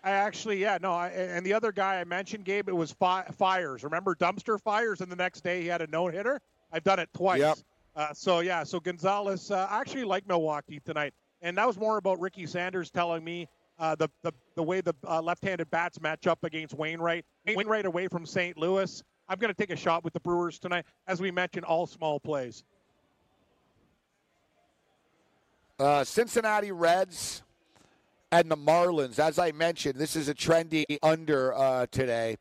I 0.03 0.11
actually, 0.11 0.59
yeah, 0.59 0.77
no. 0.81 0.93
I, 0.93 1.09
and 1.09 1.45
the 1.45 1.53
other 1.53 1.71
guy 1.71 1.99
I 1.99 2.03
mentioned, 2.03 2.45
Gabe, 2.45 2.69
it 2.69 2.75
was 2.75 2.91
fi- 2.93 3.25
Fires. 3.37 3.83
Remember 3.83 4.15
dumpster 4.15 4.59
fires, 4.59 5.01
and 5.01 5.11
the 5.11 5.15
next 5.15 5.43
day 5.43 5.61
he 5.61 5.67
had 5.67 5.81
a 5.81 5.87
no 5.87 6.07
hitter. 6.07 6.39
I've 6.71 6.83
done 6.83 6.99
it 6.99 7.09
twice. 7.13 7.39
Yep. 7.39 7.57
Uh, 7.95 8.13
so 8.13 8.39
yeah, 8.39 8.63
so 8.63 8.79
Gonzalez, 8.79 9.51
uh, 9.51 9.67
I 9.69 9.79
actually 9.79 10.03
like 10.03 10.27
Milwaukee 10.27 10.79
tonight, 10.83 11.13
and 11.41 11.57
that 11.57 11.67
was 11.67 11.77
more 11.77 11.97
about 11.97 12.19
Ricky 12.19 12.45
Sanders 12.45 12.89
telling 12.89 13.23
me 13.23 13.47
uh, 13.79 13.95
the, 13.95 14.09
the 14.21 14.31
the 14.55 14.63
way 14.63 14.81
the 14.81 14.93
uh, 15.07 15.21
left-handed 15.21 15.69
bats 15.69 15.99
match 15.99 16.27
up 16.27 16.43
against 16.43 16.75
Wainwright. 16.75 17.25
Wainwright 17.55 17.85
away 17.85 18.07
from 18.07 18.25
St. 18.25 18.57
Louis. 18.57 19.03
I'm 19.29 19.37
going 19.39 19.53
to 19.53 19.57
take 19.57 19.71
a 19.71 19.75
shot 19.75 20.03
with 20.03 20.13
the 20.13 20.19
Brewers 20.19 20.57
tonight, 20.57 20.85
as 21.07 21.19
we 21.21 21.31
mentioned, 21.31 21.65
all 21.65 21.85
small 21.85 22.19
plays. 22.19 22.63
Uh, 25.79 26.03
Cincinnati 26.03 26.71
Reds 26.71 27.43
and 28.31 28.49
the 28.49 28.57
Marlins. 28.57 29.19
As 29.19 29.37
I 29.37 29.51
mentioned, 29.51 29.95
this 29.95 30.15
is 30.15 30.29
a 30.29 30.33
trendy 30.33 30.85
under 31.03 31.53
uh, 31.53 31.87
today. 31.91 32.37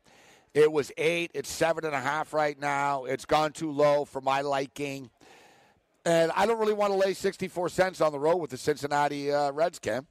It 0.55 0.71
was 0.73 0.91
eight. 0.97 1.33
It's 1.35 1.51
seven 1.51 1.85
and 1.85 1.95
a 1.95 2.01
half 2.01 2.33
right 2.33 2.59
now. 2.59 3.05
It's 3.05 3.27
gone 3.27 3.53
too 3.53 3.71
low 3.71 4.05
for 4.05 4.21
my 4.21 4.41
liking. 4.41 5.11
And 6.07 6.33
I 6.35 6.47
don't 6.47 6.59
really 6.59 6.73
want 6.73 6.93
to 6.93 6.99
lay 6.99 7.13
64 7.15 7.69
cents 7.69 8.01
on 8.01 8.13
the 8.13 8.19
road 8.19 8.37
with 8.37 8.51
the 8.51 8.57
Cincinnati 8.57 9.33
uh, 9.33 9.53
Reds, 9.53 9.79
Cam. 9.79 10.07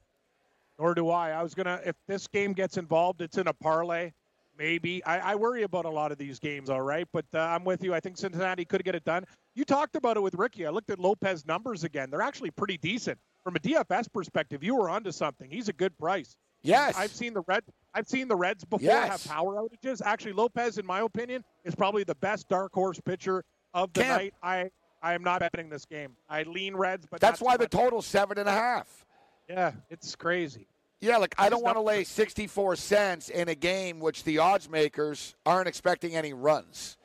Nor 0.78 0.94
do 0.94 1.08
I. 1.08 1.30
I 1.30 1.42
was 1.42 1.54
gonna. 1.54 1.80
If 1.84 1.96
this 2.06 2.26
game 2.26 2.52
gets 2.52 2.76
involved, 2.76 3.22
it's 3.22 3.38
in 3.38 3.48
a 3.48 3.52
parlay. 3.54 4.12
Maybe 4.58 5.04
I, 5.04 5.32
I 5.32 5.34
worry 5.34 5.62
about 5.62 5.84
a 5.84 5.90
lot 5.90 6.12
of 6.12 6.18
these 6.18 6.38
games. 6.38 6.70
All 6.70 6.82
right, 6.82 7.06
but 7.12 7.26
uh, 7.34 7.38
I'm 7.40 7.64
with 7.64 7.82
you. 7.84 7.94
I 7.94 8.00
think 8.00 8.16
Cincinnati 8.16 8.64
could 8.64 8.84
get 8.84 8.94
it 8.94 9.04
done. 9.04 9.24
You 9.54 9.64
talked 9.64 9.96
about 9.96 10.16
it 10.16 10.20
with 10.20 10.34
Ricky. 10.34 10.66
I 10.66 10.70
looked 10.70 10.90
at 10.90 10.98
Lopez 10.98 11.46
numbers 11.46 11.84
again. 11.84 12.10
They're 12.10 12.22
actually 12.22 12.50
pretty 12.50 12.78
decent 12.78 13.18
from 13.44 13.56
a 13.56 13.58
DFS 13.58 14.12
perspective. 14.12 14.62
You 14.64 14.76
were 14.76 14.88
onto 14.88 15.12
something. 15.12 15.50
He's 15.50 15.68
a 15.68 15.72
good 15.72 15.96
price. 15.98 16.36
Yes. 16.62 16.96
I've 16.96 17.12
seen 17.12 17.32
the 17.34 17.42
red. 17.46 17.62
I've 17.94 18.08
seen 18.08 18.28
the 18.28 18.36
Reds 18.36 18.64
before 18.64 18.84
Yes. 18.84 19.24
have 19.24 19.32
power 19.32 19.54
outages. 19.56 20.02
Actually, 20.04 20.32
Lopez, 20.32 20.78
in 20.78 20.86
my 20.86 21.00
opinion, 21.00 21.44
is 21.64 21.74
probably 21.74 22.04
the 22.04 22.14
best 22.16 22.48
dark 22.48 22.72
horse 22.72 23.00
pitcher 23.00 23.44
of 23.74 23.92
the 23.92 24.02
Cam. 24.02 24.16
night. 24.16 24.34
I 24.42 24.70
I 25.02 25.14
am 25.14 25.22
not 25.22 25.40
betting 25.40 25.68
this 25.68 25.84
game. 25.84 26.16
I 26.28 26.42
lean 26.42 26.74
Reds, 26.74 27.06
but 27.08 27.20
That's 27.20 27.40
why 27.40 27.56
the 27.56 27.68
total's 27.68 28.06
seven 28.06 28.38
and 28.38 28.48
a 28.48 28.52
half. 28.52 29.04
Yeah, 29.48 29.72
it's 29.90 30.16
crazy. 30.16 30.66
Yeah, 31.00 31.18
like 31.18 31.34
I 31.38 31.48
don't 31.48 31.62
want 31.62 31.76
to 31.76 31.82
lay 31.82 32.04
64 32.04 32.76
cents 32.76 33.28
in 33.28 33.48
a 33.48 33.54
game 33.54 34.00
which 34.00 34.24
the 34.24 34.38
odds 34.38 34.68
makers 34.68 35.34
aren't 35.44 35.68
expecting 35.68 36.16
any 36.16 36.32
runs. 36.32 36.96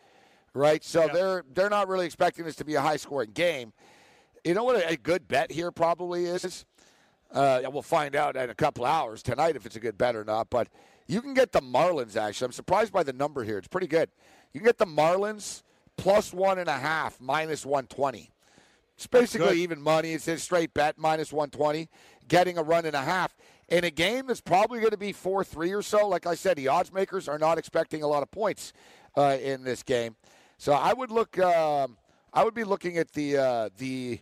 Right? 0.54 0.84
So 0.84 1.06
Yeah. 1.06 1.14
they're 1.14 1.44
they're 1.54 1.70
not 1.70 1.88
really 1.88 2.06
expecting 2.06 2.46
this 2.46 2.56
to 2.58 2.66
be 2.66 2.76
a 2.76 2.82
high 2.82 2.98
scoring 2.98 3.32
game. 3.34 3.74
You 4.44 4.54
know 4.54 4.64
what 4.64 4.78
a, 4.78 4.90
a 4.90 4.98
good 4.98 5.28
bet 5.28 5.52
here 5.52 5.72
probably 5.72 6.26
is? 6.26 6.66
Uh, 7.32 7.62
we'll 7.72 7.82
find 7.82 8.16
out 8.16 8.36
in 8.36 8.50
a 8.50 8.56
couple 8.56 8.84
hours 8.84 9.24
tonight 9.24 9.56
if 9.56 9.66
it's 9.66 9.76
a 9.78 9.80
good 9.80 9.98
bet 9.98 10.16
or 10.16 10.26
not. 10.26 10.50
But 10.50 10.68
you 11.08 11.22
can 11.22 11.34
get 11.34 11.52
the 11.52 11.62
Marlins. 11.62 12.18
Actually, 12.18 12.46
I'm 12.48 12.52
surprised 12.52 12.92
by 12.92 13.04
the 13.04 13.14
number 13.14 13.44
here. 13.44 13.58
It's 13.58 13.68
pretty 13.68 13.88
good. 13.88 14.10
You 14.52 14.60
can 14.60 14.66
get 14.68 14.78
the 14.78 14.86
Marlins 14.86 15.64
plus 15.96 16.34
one 16.34 16.60
and 16.60 16.68
a 16.68 16.78
half, 16.78 17.22
minus 17.22 17.66
120. 17.66 18.32
It's 18.98 19.08
basically 19.08 19.62
even 19.62 19.82
money. 19.82 20.14
It's 20.14 20.28
a 20.28 20.38
straight 20.38 20.74
bet, 20.74 20.98
minus 20.98 21.32
120, 21.32 21.88
getting 22.28 22.58
a 22.58 22.64
run 22.64 22.86
and 22.86 22.96
a 22.96 23.02
half. 23.02 23.36
In 23.72 23.86
a 23.86 23.90
game 23.90 24.28
that's 24.28 24.42
probably 24.42 24.80
going 24.80 24.92
to 24.92 24.98
be 24.98 25.14
4 25.14 25.46
3 25.46 25.72
or 25.72 25.82
so, 25.82 26.06
like 26.06 26.28
I 26.28 26.36
said, 26.36 26.58
the 26.58 26.68
odds 26.68 26.92
makers 26.92 27.30
are 27.30 27.40
not 27.40 27.58
expecting 27.58 28.04
a 28.04 28.08
lot 28.08 28.22
of 28.22 28.30
points 28.30 28.74
uh, 29.16 29.38
in 29.42 29.64
this 29.64 29.82
game. 29.82 30.18
So 30.58 30.74
I 30.74 30.92
would 30.92 31.10
look, 31.10 31.40
um, 31.40 31.98
I 32.34 32.44
would 32.44 32.54
be 32.54 32.66
looking 32.66 32.98
at 32.98 33.14
the, 33.14 33.38
uh, 33.38 33.70
the, 33.78 34.20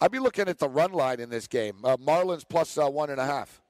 I'd 0.00 0.10
be 0.10 0.18
looking 0.18 0.48
at 0.48 0.58
the 0.58 0.68
run 0.68 0.92
line 0.92 1.20
in 1.20 1.30
this 1.30 1.46
game. 1.46 1.76
Uh, 1.84 1.96
Marlins 1.96 2.42
plus 2.46 2.76
uh, 2.76 2.90
one 2.90 3.08
and 3.10 3.20
a 3.20 3.24
half. 3.24 3.62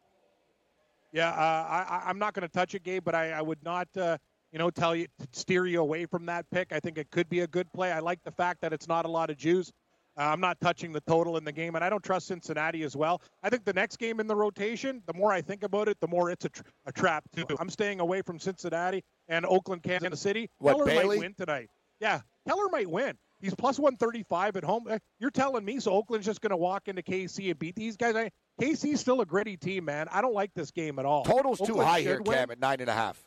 Yeah, 1.13 1.29
uh, 1.29 1.35
I, 1.35 2.03
I'm 2.07 2.19
not 2.19 2.33
going 2.33 2.49
to 2.49 2.53
touch 2.53 2.75
it, 2.75 2.83
Gabe, 2.83 3.05
but 3.05 3.15
I, 3.15 3.33
I 3.33 3.43
would 3.43 3.63
not, 3.63 3.89
uh, 3.99 4.17
you 4.51 4.59
know, 4.59 4.71
tell 4.71 4.97
you 4.97 5.09
steer 5.33 5.67
you 5.67 5.83
away 5.83 6.07
from 6.07 6.25
that 6.27 6.47
pick. 6.51 6.73
I 6.73 6.81
think 6.81 6.97
it 6.97 7.11
could 7.11 7.29
be 7.29 7.41
a 7.41 7.47
good 7.47 7.71
play. 7.75 7.93
I 7.93 7.99
like 7.99 8.25
the 8.25 8.33
fact 8.33 8.63
that 8.63 8.73
it's 8.73 8.89
not 8.89 9.05
a 9.05 9.09
lot 9.09 9.29
of 9.29 9.37
Jews. 9.37 9.73
Uh, 10.19 10.23
I'm 10.23 10.41
not 10.41 10.61
touching 10.61 10.93
the 10.93 11.01
total 11.03 11.37
in 11.37 11.45
the 11.45 11.53
game, 11.53 11.77
and 11.77 11.85
I 11.85 11.89
don't 11.89 12.03
trust 12.03 12.27
Cincinnati 12.27 12.83
as 12.83 12.97
well. 12.97 13.23
I 13.43 13.51
think 13.51 13.65
the 13.65 13.73
next 13.73 13.99
game 13.99 14.19
in 14.19 14.27
the 14.27 14.35
rotation, 14.35 15.01
the 15.07 15.15
more 15.15 15.31
I 15.33 15.41
think 15.41 15.63
about 15.63 15.87
it, 15.89 15.97
the 16.01 16.09
more 16.09 16.31
it's 16.31 16.45
a, 16.45 16.49
tr- 16.49 16.63
a 16.87 16.93
trap 16.93 17.25
too. 17.37 17.47
I'm 17.61 17.71
staying 17.71 18.01
away 18.01 18.23
from 18.23 18.41
Cincinnati 18.41 19.05
and 19.29 19.47
Oakland, 19.47 19.85
Kansas 19.85 20.21
City. 20.21 20.51
What, 20.59 20.73
Keller 20.73 20.87
Bailey? 20.87 21.17
might 21.19 21.25
win 21.25 21.35
tonight. 21.35 21.71
Yeah, 22.01 22.21
Keller 22.49 22.69
might 22.71 22.91
win. 22.91 23.17
He's 23.41 23.55
plus 23.55 23.79
135 23.79 24.57
at 24.57 24.65
home. 24.65 24.87
Uh, 24.91 24.99
You're 25.21 25.31
telling 25.31 25.65
me 25.65 25.79
so 25.79 25.93
Oakland's 25.93 26.27
just 26.27 26.41
going 26.41 26.51
to 26.51 26.57
walk 26.57 26.89
into 26.89 27.03
KC 27.03 27.51
and 27.51 27.59
beat 27.59 27.77
these 27.77 27.97
guys? 27.97 28.17
I, 28.17 28.31
KC's 28.61 28.99
still 28.99 29.21
a 29.21 29.27
gritty 29.27 29.57
team, 29.57 29.85
man. 29.85 30.09
I 30.11 30.21
don't 30.21 30.35
like 30.35 30.53
this 30.55 30.73
game 30.73 30.99
at 30.99 31.05
all. 31.07 31.23
Total's 31.25 31.61
too 31.61 31.79
high 31.81 32.01
here, 32.01 32.21
win. 32.21 32.35
Cam, 32.37 32.51
at 32.51 32.59
nine 32.59 32.81
and 32.81 32.91
a 32.91 32.95
half. 32.95 33.23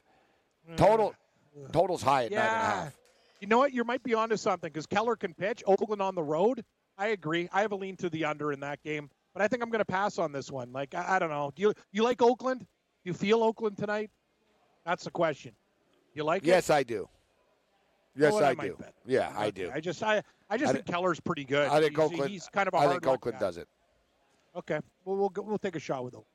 Total, 0.75 1.13
total's 1.71 2.01
high 2.01 2.25
at 2.25 2.31
nine 2.31 2.39
and 2.41 2.49
a 2.49 2.51
Yeah. 2.53 2.83
half. 2.83 2.97
You 3.39 3.47
know 3.47 3.57
what? 3.57 3.73
You 3.73 3.83
might 3.85 4.03
be 4.03 4.13
onto 4.13 4.35
something 4.37 4.69
because 4.69 4.85
Keller 4.85 5.15
can 5.15 5.33
pitch. 5.33 5.63
Oakland 5.65 6.01
on 6.01 6.13
the 6.15 6.21
road. 6.23 6.63
I 7.01 7.07
agree. 7.07 7.49
I 7.51 7.61
have 7.61 7.71
a 7.71 7.75
lean 7.75 7.97
to 7.97 8.11
the 8.11 8.25
under 8.25 8.51
in 8.51 8.59
that 8.59 8.83
game, 8.83 9.09
but 9.33 9.41
I 9.41 9.47
think 9.47 9.63
I'm 9.63 9.71
going 9.71 9.79
to 9.79 9.85
pass 9.85 10.19
on 10.19 10.31
this 10.31 10.51
one. 10.51 10.71
Like 10.71 10.93
I, 10.93 11.15
I 11.15 11.19
don't 11.19 11.31
know. 11.31 11.51
Do 11.55 11.63
you 11.63 11.73
you 11.91 12.03
like 12.03 12.21
Oakland? 12.21 12.59
Do 12.59 12.65
you 13.05 13.13
feel 13.13 13.41
Oakland 13.41 13.75
tonight? 13.75 14.11
That's 14.85 15.03
the 15.03 15.09
question. 15.09 15.53
You 16.13 16.23
like 16.23 16.43
it? 16.43 16.47
Yes, 16.47 16.69
I 16.69 16.83
do. 16.83 17.09
Yes? 18.15 18.35
I, 18.35 18.49
I 18.49 18.53
do. 18.53 18.75
bet. 18.77 18.93
Yeah, 19.03 19.33
I 19.35 19.49
do. 19.49 19.71
I 19.73 19.79
just 19.79 20.03
I 20.03 20.21
I 20.47 20.57
just 20.57 20.69
I 20.69 20.73
think 20.73 20.85
Keller's 20.85 21.19
pretty 21.19 21.43
good. 21.43 21.69
I 21.69 21.79
think 21.79 21.97
he's, 21.97 21.99
Oakland. 21.99 22.29
He's 22.29 22.47
kind 22.49 22.67
of 22.67 22.75
a 22.75 22.77
I 22.77 22.87
think 22.87 23.07
Oakland 23.07 23.39
does 23.39 23.57
it. 23.57 23.67
Okay. 24.55 24.79
Well, 25.03 25.17
we'll 25.17 25.29
go, 25.29 25.41
we'll 25.41 25.57
take 25.57 25.75
a 25.75 25.79
shot 25.79 26.03
with 26.03 26.13
Oakland. 26.13 26.27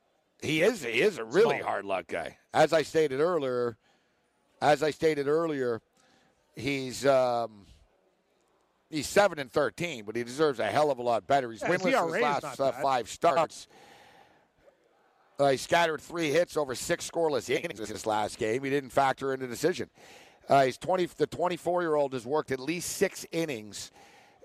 He 0.42 0.62
is. 0.62 0.82
He 0.82 1.00
is 1.00 1.18
a 1.18 1.24
really 1.24 1.58
Small. 1.58 1.68
hard 1.68 1.84
luck 1.84 2.08
guy. 2.08 2.38
As 2.52 2.72
I 2.72 2.82
stated 2.82 3.20
earlier, 3.20 3.76
as 4.60 4.82
I 4.82 4.90
stated 4.90 5.28
earlier, 5.28 5.80
he's 6.56 7.06
um, 7.06 7.66
he's 8.90 9.06
seven 9.06 9.38
and 9.38 9.50
thirteen, 9.50 10.04
but 10.04 10.16
he 10.16 10.24
deserves 10.24 10.58
a 10.58 10.66
hell 10.66 10.90
of 10.90 10.98
a 10.98 11.02
lot 11.02 11.26
better. 11.26 11.50
He's 11.50 11.62
yeah, 11.62 11.68
winless 11.68 12.08
in 12.08 12.14
his 12.14 12.22
last 12.22 12.60
uh, 12.60 12.72
five 12.72 13.08
starts. 13.08 13.68
Uh, 15.38 15.50
he 15.50 15.56
scattered 15.56 16.00
three 16.00 16.30
hits 16.30 16.56
over 16.56 16.74
six 16.74 17.10
scoreless 17.10 17.50
innings 17.50 17.78
in 17.78 17.86
his 17.86 18.06
last 18.06 18.38
game. 18.38 18.64
He 18.64 18.70
didn't 18.70 18.90
factor 18.90 19.34
in 19.34 19.40
the 19.40 19.46
decision. 19.46 19.90
Uh, 20.48 20.64
he's 20.64 20.78
twenty. 20.78 21.06
The 21.06 21.26
twenty-four-year-old 21.26 22.12
has 22.12 22.24
worked 22.24 22.52
at 22.52 22.60
least 22.60 22.90
six 22.90 23.26
innings 23.32 23.90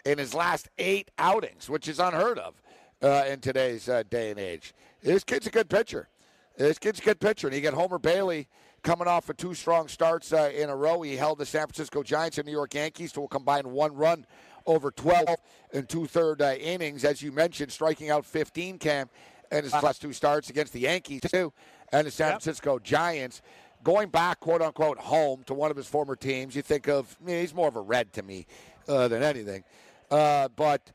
in 0.05 0.17
his 0.17 0.33
last 0.33 0.67
eight 0.77 1.11
outings, 1.17 1.69
which 1.69 1.87
is 1.87 1.99
unheard 1.99 2.39
of 2.39 2.61
uh, 3.01 3.23
in 3.27 3.39
today's 3.39 3.87
uh, 3.87 4.03
day 4.09 4.31
and 4.31 4.39
age. 4.39 4.73
This 5.01 5.23
kid's 5.23 5.47
a 5.47 5.51
good 5.51 5.69
pitcher. 5.69 6.09
This 6.57 6.77
kid's 6.77 6.99
a 6.99 7.03
good 7.03 7.19
pitcher, 7.19 7.47
and 7.47 7.55
he 7.55 7.61
got 7.61 7.73
Homer 7.73 7.99
Bailey 7.99 8.47
coming 8.83 9.07
off 9.07 9.29
of 9.29 9.37
two 9.37 9.53
strong 9.53 9.87
starts 9.87 10.33
uh, 10.33 10.51
in 10.55 10.69
a 10.69 10.75
row. 10.75 11.01
He 11.01 11.15
held 11.15 11.37
the 11.39 11.45
San 11.45 11.67
Francisco 11.67 12.03
Giants 12.03 12.37
and 12.37 12.45
New 12.45 12.51
York 12.51 12.73
Yankees 12.73 13.11
to 13.13 13.23
a 13.23 13.27
combined 13.27 13.67
one 13.67 13.93
run 13.95 14.25
over 14.65 14.91
12 14.91 15.27
and 15.73 15.87
two-third 15.89 16.41
uh, 16.41 16.53
innings, 16.59 17.03
as 17.03 17.21
you 17.21 17.31
mentioned, 17.31 17.71
striking 17.71 18.09
out 18.09 18.25
15 18.25 18.77
Cam 18.77 19.09
in 19.51 19.63
his 19.63 19.73
last 19.73 20.01
two 20.01 20.13
starts 20.13 20.49
against 20.49 20.71
the 20.73 20.79
Yankees 20.81 21.21
too, 21.29 21.51
and 21.91 22.05
the 22.07 22.11
San 22.11 22.27
Yep. 22.27 22.41
Francisco 22.41 22.79
Giants. 22.79 23.41
Going 23.83 24.09
back, 24.09 24.39
quote 24.39 24.61
unquote, 24.61 24.99
home 24.99 25.43
to 25.47 25.55
one 25.55 25.71
of 25.71 25.77
his 25.77 25.87
former 25.87 26.15
teams, 26.15 26.55
you 26.55 26.61
think 26.61 26.87
of, 26.87 27.17
I 27.21 27.25
mean, 27.25 27.41
he's 27.41 27.53
more 27.55 27.67
of 27.67 27.75
a 27.75 27.81
red 27.81 28.13
to 28.13 28.21
me. 28.23 28.45
uh, 28.87 29.07
than 29.07 29.23
anything. 29.23 29.63
Uh, 30.11 30.47
but 30.55 30.91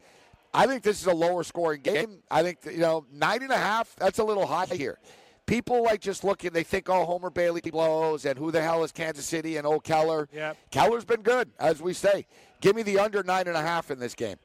I 0.54 0.66
think 0.66 0.82
this 0.84 1.00
is 1.00 1.06
a 1.06 1.14
lower 1.14 1.42
scoring 1.44 1.80
game. 1.82 2.18
I 2.30 2.42
think 2.42 2.58
you 2.64 2.78
know 2.78 3.04
nine 3.12 3.42
and 3.42 3.50
a 3.50 3.56
half. 3.56 3.94
That's 3.96 4.18
a 4.18 4.24
little 4.24 4.46
high 4.46 4.66
here. 4.66 4.98
People 5.46 5.84
like 5.84 6.00
just 6.00 6.24
looking. 6.24 6.50
They 6.52 6.64
think, 6.64 6.88
oh, 6.90 7.04
Homer 7.04 7.30
Bailey 7.30 7.60
blows, 7.60 8.24
and 8.24 8.36
who 8.38 8.50
the 8.50 8.60
hell 8.60 8.82
is 8.82 8.90
Kansas 8.90 9.24
City 9.24 9.56
and 9.56 9.66
old 9.66 9.84
Keller. 9.84 10.28
Yeah. 10.32 10.54
Keller's 10.72 11.04
been 11.04 11.22
good, 11.22 11.50
as 11.60 11.80
we 11.80 11.92
say. 11.92 12.26
Give 12.60 12.74
me 12.74 12.82
the 12.82 12.98
under 12.98 13.22
nine 13.22 13.46
and 13.46 13.56
a 13.56 13.62
half 13.62 13.90
in 13.92 14.00
this 14.00 14.14
game. 14.14 14.36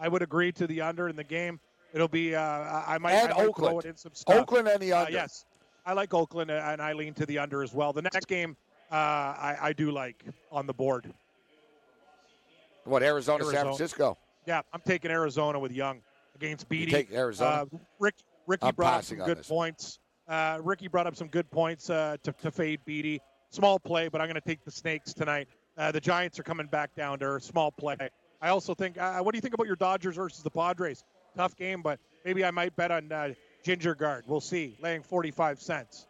I 0.00 0.08
would 0.08 0.22
agree 0.22 0.52
to 0.52 0.66
the 0.66 0.80
under 0.80 1.08
in 1.08 1.16
the 1.16 1.24
game. 1.24 1.60
It'll 1.92 2.08
be. 2.08 2.34
Uh, 2.34 2.40
I 2.42 2.96
might. 2.98 3.12
And 3.12 3.32
I 3.32 3.36
might 3.36 3.46
Oakland. 3.46 3.72
throw 3.72 3.78
it 3.80 3.84
in 3.86 3.96
some 3.96 4.12
stuff. 4.14 4.34
Oakland 4.36 4.68
and 4.68 4.80
the 4.80 4.92
Uh, 4.94 5.00
under. 5.00 5.12
yes, 5.12 5.44
I 5.84 5.92
like 5.92 6.14
Oakland, 6.14 6.50
uh, 6.50 6.54
and 6.66 6.80
I 6.80 6.92
lean 6.94 7.12
to 7.14 7.26
the 7.26 7.38
under 7.38 7.62
as 7.62 7.74
well. 7.74 7.92
The 7.92 8.02
next 8.02 8.26
game, 8.26 8.56
uh, 8.90 8.94
I, 8.94 9.56
I 9.60 9.72
do 9.74 9.90
like 9.90 10.24
on 10.50 10.66
the 10.66 10.74
board. 10.74 11.12
What 12.84 13.02
Arizona, 13.02 13.44
San 13.44 13.64
Francisco? 13.64 14.16
Yeah, 14.46 14.62
I'm 14.72 14.80
taking 14.80 15.10
Arizona 15.10 15.58
with 15.58 15.72
Young 15.72 16.00
against 16.36 16.68
Beede. 16.68 16.90
take 16.90 17.12
Arizona? 17.12 17.66
Uh, 17.72 17.78
Rick, 17.98 18.14
Ricky 18.46 18.66
I'm 18.66 18.74
brought 18.74 18.94
up 18.98 19.04
some 19.04 19.18
good 19.18 19.42
points. 19.42 19.98
Uh, 20.28 20.58
Ricky 20.62 20.88
brought 20.88 21.06
up 21.06 21.16
some 21.16 21.28
good 21.28 21.50
points 21.50 21.88
uh, 21.90 22.16
to, 22.22 22.32
to 22.32 22.50
fade 22.50 22.80
Beede. 22.84 23.20
Small 23.50 23.78
play, 23.78 24.08
but 24.08 24.20
I'm 24.20 24.26
going 24.26 24.34
to 24.40 24.46
take 24.46 24.64
the 24.64 24.70
Snakes 24.70 25.14
tonight. 25.14 25.48
Uh, 25.78 25.92
the 25.92 26.00
Giants 26.00 26.38
are 26.38 26.42
coming 26.42 26.66
back 26.66 26.94
down 26.96 27.18
to 27.20 27.24
earth. 27.26 27.44
Small 27.44 27.70
play. 27.70 27.96
I 28.42 28.48
also 28.48 28.74
think. 28.74 28.98
Uh, 28.98 29.20
what 29.20 29.32
do 29.32 29.36
you 29.38 29.40
think 29.42 29.54
about 29.54 29.66
your 29.66 29.76
Dodgers 29.76 30.16
versus 30.16 30.42
the 30.42 30.50
Padres? 30.50 31.04
Tough 31.36 31.54
game, 31.56 31.82
but 31.82 32.00
maybe 32.24 32.44
I 32.44 32.50
might 32.50 32.74
bet 32.76 32.90
on 32.90 33.12
uh, 33.12 33.34
Gingergaard. 33.64 34.22
We'll 34.26 34.40
see. 34.40 34.76
Laying 34.80 35.02
45 35.02 35.60
cents. 35.60 36.06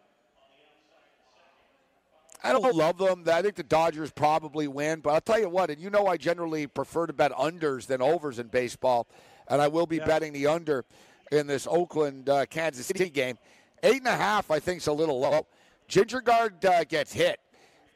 I 2.43 2.53
don't 2.53 2.75
love 2.75 2.97
them. 2.97 3.23
I 3.31 3.41
think 3.41 3.55
the 3.55 3.63
Dodgers 3.63 4.11
probably 4.11 4.67
win, 4.67 4.99
but 5.01 5.11
I'll 5.13 5.21
tell 5.21 5.39
you 5.39 5.49
what, 5.49 5.69
and 5.69 5.81
you 5.81 5.89
know 5.89 6.05
I 6.07 6.17
generally 6.17 6.67
prefer 6.67 7.07
to 7.07 7.13
bet 7.13 7.31
unders 7.31 7.87
than 7.87 8.01
overs 8.01 8.39
in 8.39 8.47
baseball, 8.47 9.07
and 9.47 9.61
I 9.61 9.67
will 9.67 9.87
be 9.87 9.97
Yeah. 9.97 10.05
betting 10.05 10.33
the 10.33 10.47
under 10.47 10.85
in 11.31 11.47
this 11.47 11.67
Oakland 11.69 12.29
uh, 12.29 12.45
Kansas 12.45 12.85
City 12.85 13.09
game. 13.09 13.37
Eight 13.83 13.97
and 13.97 14.07
a 14.07 14.15
half, 14.15 14.49
I 14.51 14.59
think, 14.59 14.81
is 14.81 14.87
a 14.87 14.93
little 14.93 15.19
low. 15.19 15.45
Gingergaard 15.89 16.63
uh, 16.65 16.83
gets 16.83 17.13
hit. 17.13 17.39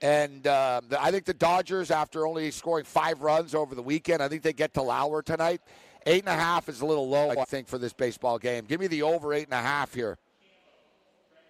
And 0.02 0.45
uh, 0.48 0.82
the- 0.88 1.02
I 1.02 1.12
think 1.12 1.26
the 1.26 1.34
Dodgers, 1.34 1.91
after 1.91 2.26
only 2.26 2.49
scoring 2.52 2.86
five 2.86 3.22
runs 3.22 3.53
over 3.53 3.76
the 3.76 3.84
weekend, 3.84 4.22
I 4.24 4.28
think 4.28 4.41
they 4.44 4.53
get 4.53 4.74
to 4.76 4.82
Lauer 4.82 5.22
tonight. 5.22 5.62
Eight 6.08 6.24
and 6.24 6.30
a 6.30 6.36
half 6.36 6.68
is 6.70 6.82
a 6.82 6.86
little 6.86 7.08
low, 7.08 7.30
I 7.30 7.45
think, 7.45 7.68
for 7.68 7.78
this 7.78 7.94
baseball 7.94 8.40
game. 8.40 8.66
Give 8.66 8.80
me 8.80 8.88
the 8.88 9.03
over 9.03 9.34
eight 9.34 9.45
and 9.45 9.53
a 9.53 9.62
half 9.62 9.94
here. 9.94 10.18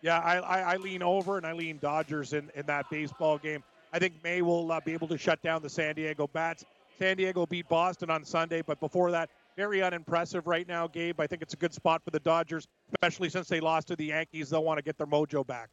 Yeah, 0.01 0.19
I, 0.19 0.37
I, 0.39 0.59
I 0.73 0.75
lean 0.77 1.03
over 1.03 1.37
and 1.37 1.45
I 1.45 1.53
lean 1.53 1.77
Dodgers 1.81 2.33
in, 2.33 2.49
in 2.55 2.65
that 2.65 2.89
baseball 2.89 3.37
game. 3.37 3.63
I 3.93 3.99
think 3.99 4.15
May 4.23 4.41
will 4.41 4.69
uh, 4.71 4.79
be 4.83 4.93
able 4.93 5.07
to 5.09 5.17
shut 5.17 5.41
down 5.41 5.61
the 5.61 5.69
San 5.69 5.95
Diego 5.95 6.27
Bats. 6.27 6.65
San 6.99 7.17
Diego 7.17 7.45
beat 7.45 7.69
Boston 7.69 8.09
on 8.09 8.25
Sunday, 8.25 8.61
but 8.61 8.79
before 8.79 9.11
that, 9.11 9.29
very 9.55 9.81
unimpressive 9.81 10.47
right 10.47 10.67
now, 10.67 10.87
Gabe. 10.87 11.19
I 11.19 11.27
think 11.27 11.41
it's 11.41 11.53
a 11.53 11.57
good 11.57 11.73
spot 11.73 12.03
for 12.03 12.11
the 12.11 12.19
Dodgers, 12.19 12.67
especially 12.93 13.29
since 13.29 13.47
they 13.47 13.59
lost 13.59 13.87
to 13.87 13.95
the 13.95 14.05
Yankees. 14.05 14.49
They'll 14.49 14.63
want 14.63 14.77
to 14.77 14.83
get 14.83 14.97
their 14.97 15.07
mojo 15.07 15.45
back. 15.45 15.69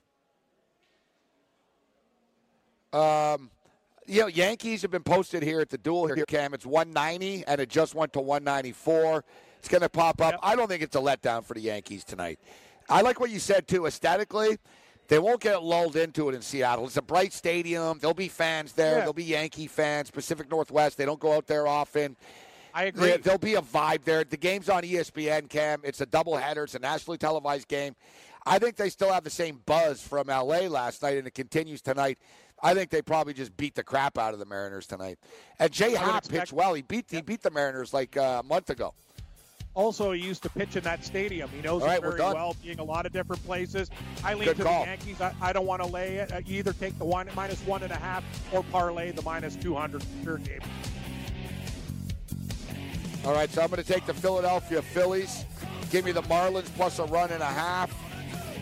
Um, 2.93 3.51
you 4.07 4.23
know, 4.23 4.27
Yankees 4.27 4.83
have 4.83 4.91
been 4.91 5.03
posted 5.03 5.43
here 5.43 5.61
at 5.61 5.69
the 5.69 5.79
duel 5.79 6.07
here, 6.07 6.25
Cam. 6.27 6.55
It's 6.55 6.65
190, 6.67 7.45
and 7.47 7.61
it 7.61 7.69
just 7.69 7.95
went 7.95 8.13
to 8.15 8.21
194. 8.21 9.25
It's 9.59 9.69
going 9.69 9.83
to 9.83 9.89
pop 9.89 10.21
up. 10.21 10.33
Yep. 10.33 10.41
I 10.43 10.57
don't 10.57 10.69
think 10.69 10.83
it's 10.83 10.97
a 10.97 11.01
letdown 11.01 11.45
for 11.45 11.55
the 11.55 11.61
Yankees 11.61 12.05
tonight. 12.05 12.39
I 12.89 13.03
like 13.03 13.21
what 13.21 13.31
you 13.31 13.39
said, 13.39 13.69
too. 13.69 13.87
Aesthetically, 13.87 14.59
they 15.09 15.19
won't 15.19 15.41
get 15.41 15.63
lulled 15.63 15.97
into 15.97 16.31
it 16.31 16.35
in 16.35 16.41
Seattle. 16.41 16.87
It's 16.87 16.97
a 16.97 17.03
bright 17.03 17.35
stadium. 17.35 17.99
There'll 17.99 18.15
be 18.15 18.29
fans 18.29 18.73
there. 18.73 18.93
Yeah. 18.93 18.99
There'll 18.99 19.13
be 19.13 19.25
Yankee 19.25 19.67
fans, 19.67 20.11
Pacific 20.11 20.51
Northwest. 20.51 20.97
They 20.97 21.05
don't 21.05 21.21
go 21.21 21.35
out 21.35 21.47
there 21.47 21.67
often. 21.67 22.17
I 22.75 22.85
agree. 22.85 23.17
There, 23.17 23.33
will 23.33 23.39
be 23.39 23.55
a 23.55 23.63
vibe 23.63 24.05
there. 24.05 24.25
The 24.25 24.37
game's 24.37 24.69
on 24.69 24.83
ESPN, 24.83 25.49
Cam. 25.49 25.81
It's 25.85 26.01
a 26.01 26.07
doubleheader. 26.07 26.65
It's 26.65 26.75
a 26.75 26.79
nationally 26.79 27.19
televised 27.19 27.69
game. 27.69 27.95
I 28.47 28.59
think 28.59 28.77
they 28.77 28.89
still 28.89 29.13
have 29.13 29.25
the 29.25 29.31
same 29.31 29.61
buzz 29.67 30.01
from 30.01 30.29
LA 30.29 30.61
last 30.69 31.03
night, 31.03 31.19
and 31.19 31.27
it 31.27 31.35
continues 31.35 31.83
tonight. 31.83 32.19
I 32.63 32.75
think 32.75 32.91
they 32.91 33.03
probably 33.03 33.35
just 33.35 33.57
beat 33.57 33.75
the 33.75 33.85
crap 33.85 34.19
out 34.19 34.33
of 34.33 34.41
the 34.41 34.47
Mariners 34.47 34.87
tonight. 34.87 35.19
And 35.59 35.71
Jay 35.71 35.93
expect- 35.93 36.31
pitched 36.31 36.53
well. 36.53 36.75
He 36.75 36.83
beat 36.83 37.07
he 37.11 37.21
beat 37.21 37.43
the 37.43 37.51
Mariners 37.51 37.93
like 37.93 38.17
uh, 38.17 38.41
a 38.43 38.47
month 38.47 38.71
ago. 38.71 38.95
Also, 39.75 40.11
he 40.11 40.21
used 40.21 40.43
to 40.43 40.51
pitch 40.51 40.75
in 40.75 40.83
that 40.83 41.05
stadium. 41.05 41.49
He 41.51 41.61
knows 41.61 41.83
All 41.83 41.91
it 41.91 42.01
very 42.01 42.19
well, 42.19 42.57
being 42.65 42.81
a 42.81 42.85
lot 42.85 43.07
of 43.07 43.13
different 43.13 43.45
places. 43.45 43.91
I 44.25 44.35
lean 44.35 44.49
Good 44.49 44.57
to 44.57 44.65
call. 44.65 44.81
the 44.83 44.91
Yankees. 44.91 45.21
I, 45.21 45.33
I 45.41 45.53
don't 45.53 45.67
want 45.67 45.83
to 45.83 45.89
lay 45.89 46.17
it. 46.17 46.33
Uh, 46.33 46.41
you 46.45 46.59
either 46.59 46.73
take 46.73 46.99
the 46.99 47.05
one 47.05 47.29
minus 47.37 47.61
one 47.61 47.85
and 47.85 47.93
a 47.93 47.97
half 47.97 48.25
or 48.53 48.65
parlay 48.73 49.13
the 49.13 49.23
minus 49.23 49.55
200 49.55 50.03
per 50.25 50.39
game. 50.39 50.59
All 53.25 53.35
right, 53.35 53.51
so 53.51 53.63
I'm 53.63 53.69
going 53.69 53.83
to 53.83 53.93
take 53.93 54.07
the 54.07 54.15
Philadelphia 54.15 54.81
Phillies. 54.81 55.45
Give 55.91 56.05
me 56.05 56.13
the 56.13 56.23
Marlins 56.23 56.73
plus 56.77 56.99
a 56.99 57.05
run 57.05 57.31
and 57.31 57.43
a 57.43 57.47
half. 57.47 57.95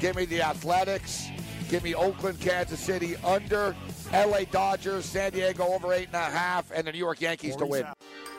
Give 0.01 0.17
me 0.17 0.25
the 0.25 0.43
Athletics. 0.43 1.29
Give 1.69 1.83
me 1.83 1.95
Oakland, 1.95 2.41
Kansas 2.41 2.81
City 2.81 3.17
under. 3.25 3.75
LA 4.13 4.41
Dodgers, 4.51 5.05
San 5.05 5.33
Diego 5.33 5.65
over 5.65 5.93
eight 5.93 6.07
and 6.07 6.17
a 6.17 6.19
half, 6.19 6.71
and 6.73 6.87
the 6.87 6.93
New 6.93 6.99
York 6.99 7.21
Yankees 7.21 7.57
to 7.57 7.67
win. 7.67 7.87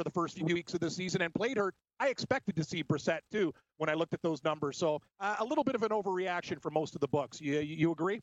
For 0.00 0.04
the 0.04 0.10
first 0.10 0.34
few 0.38 0.46
weeks 0.54 0.72
of 0.72 0.80
the 0.80 0.90
season 0.90 1.20
and 1.20 1.34
played 1.34 1.58
hurt. 1.58 1.74
I 1.98 2.08
expected 2.08 2.56
to 2.56 2.64
see 2.64 2.82
Brissett 2.82 3.18
too 3.30 3.52
when 3.76 3.90
I 3.90 3.94
looked 3.94 4.14
at 4.14 4.22
those 4.22 4.42
numbers. 4.42 4.78
So 4.78 5.02
uh, 5.20 5.36
a 5.40 5.44
little 5.44 5.62
bit 5.62 5.74
of 5.74 5.82
an 5.82 5.90
overreaction 5.90 6.58
for 6.60 6.70
most 6.70 6.94
of 6.94 7.02
the 7.02 7.08
books. 7.08 7.38
You, 7.38 7.60
you 7.60 7.92
agree? 7.92 8.22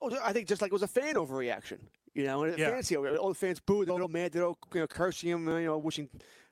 Oh, 0.00 0.10
I 0.20 0.32
think 0.32 0.48
just 0.48 0.60
like 0.60 0.72
it 0.72 0.72
was 0.72 0.82
a 0.82 0.88
fan 0.88 1.14
overreaction. 1.14 1.78
You 2.12 2.24
know, 2.24 2.42
and 2.42 2.58
Yeah. 2.58 2.70
fans 2.70 2.88
here, 2.88 3.06
all 3.18 3.28
the 3.28 3.34
fans 3.36 3.60
booed, 3.60 3.86
the 3.86 3.92
little 3.92 4.08
mad, 4.08 4.34
you 4.34 4.56
know, 4.74 4.86
cursing 4.88 5.30
him, 5.30 5.46
you 5.46 5.66
know, 5.66 5.78
wishing 5.78 6.08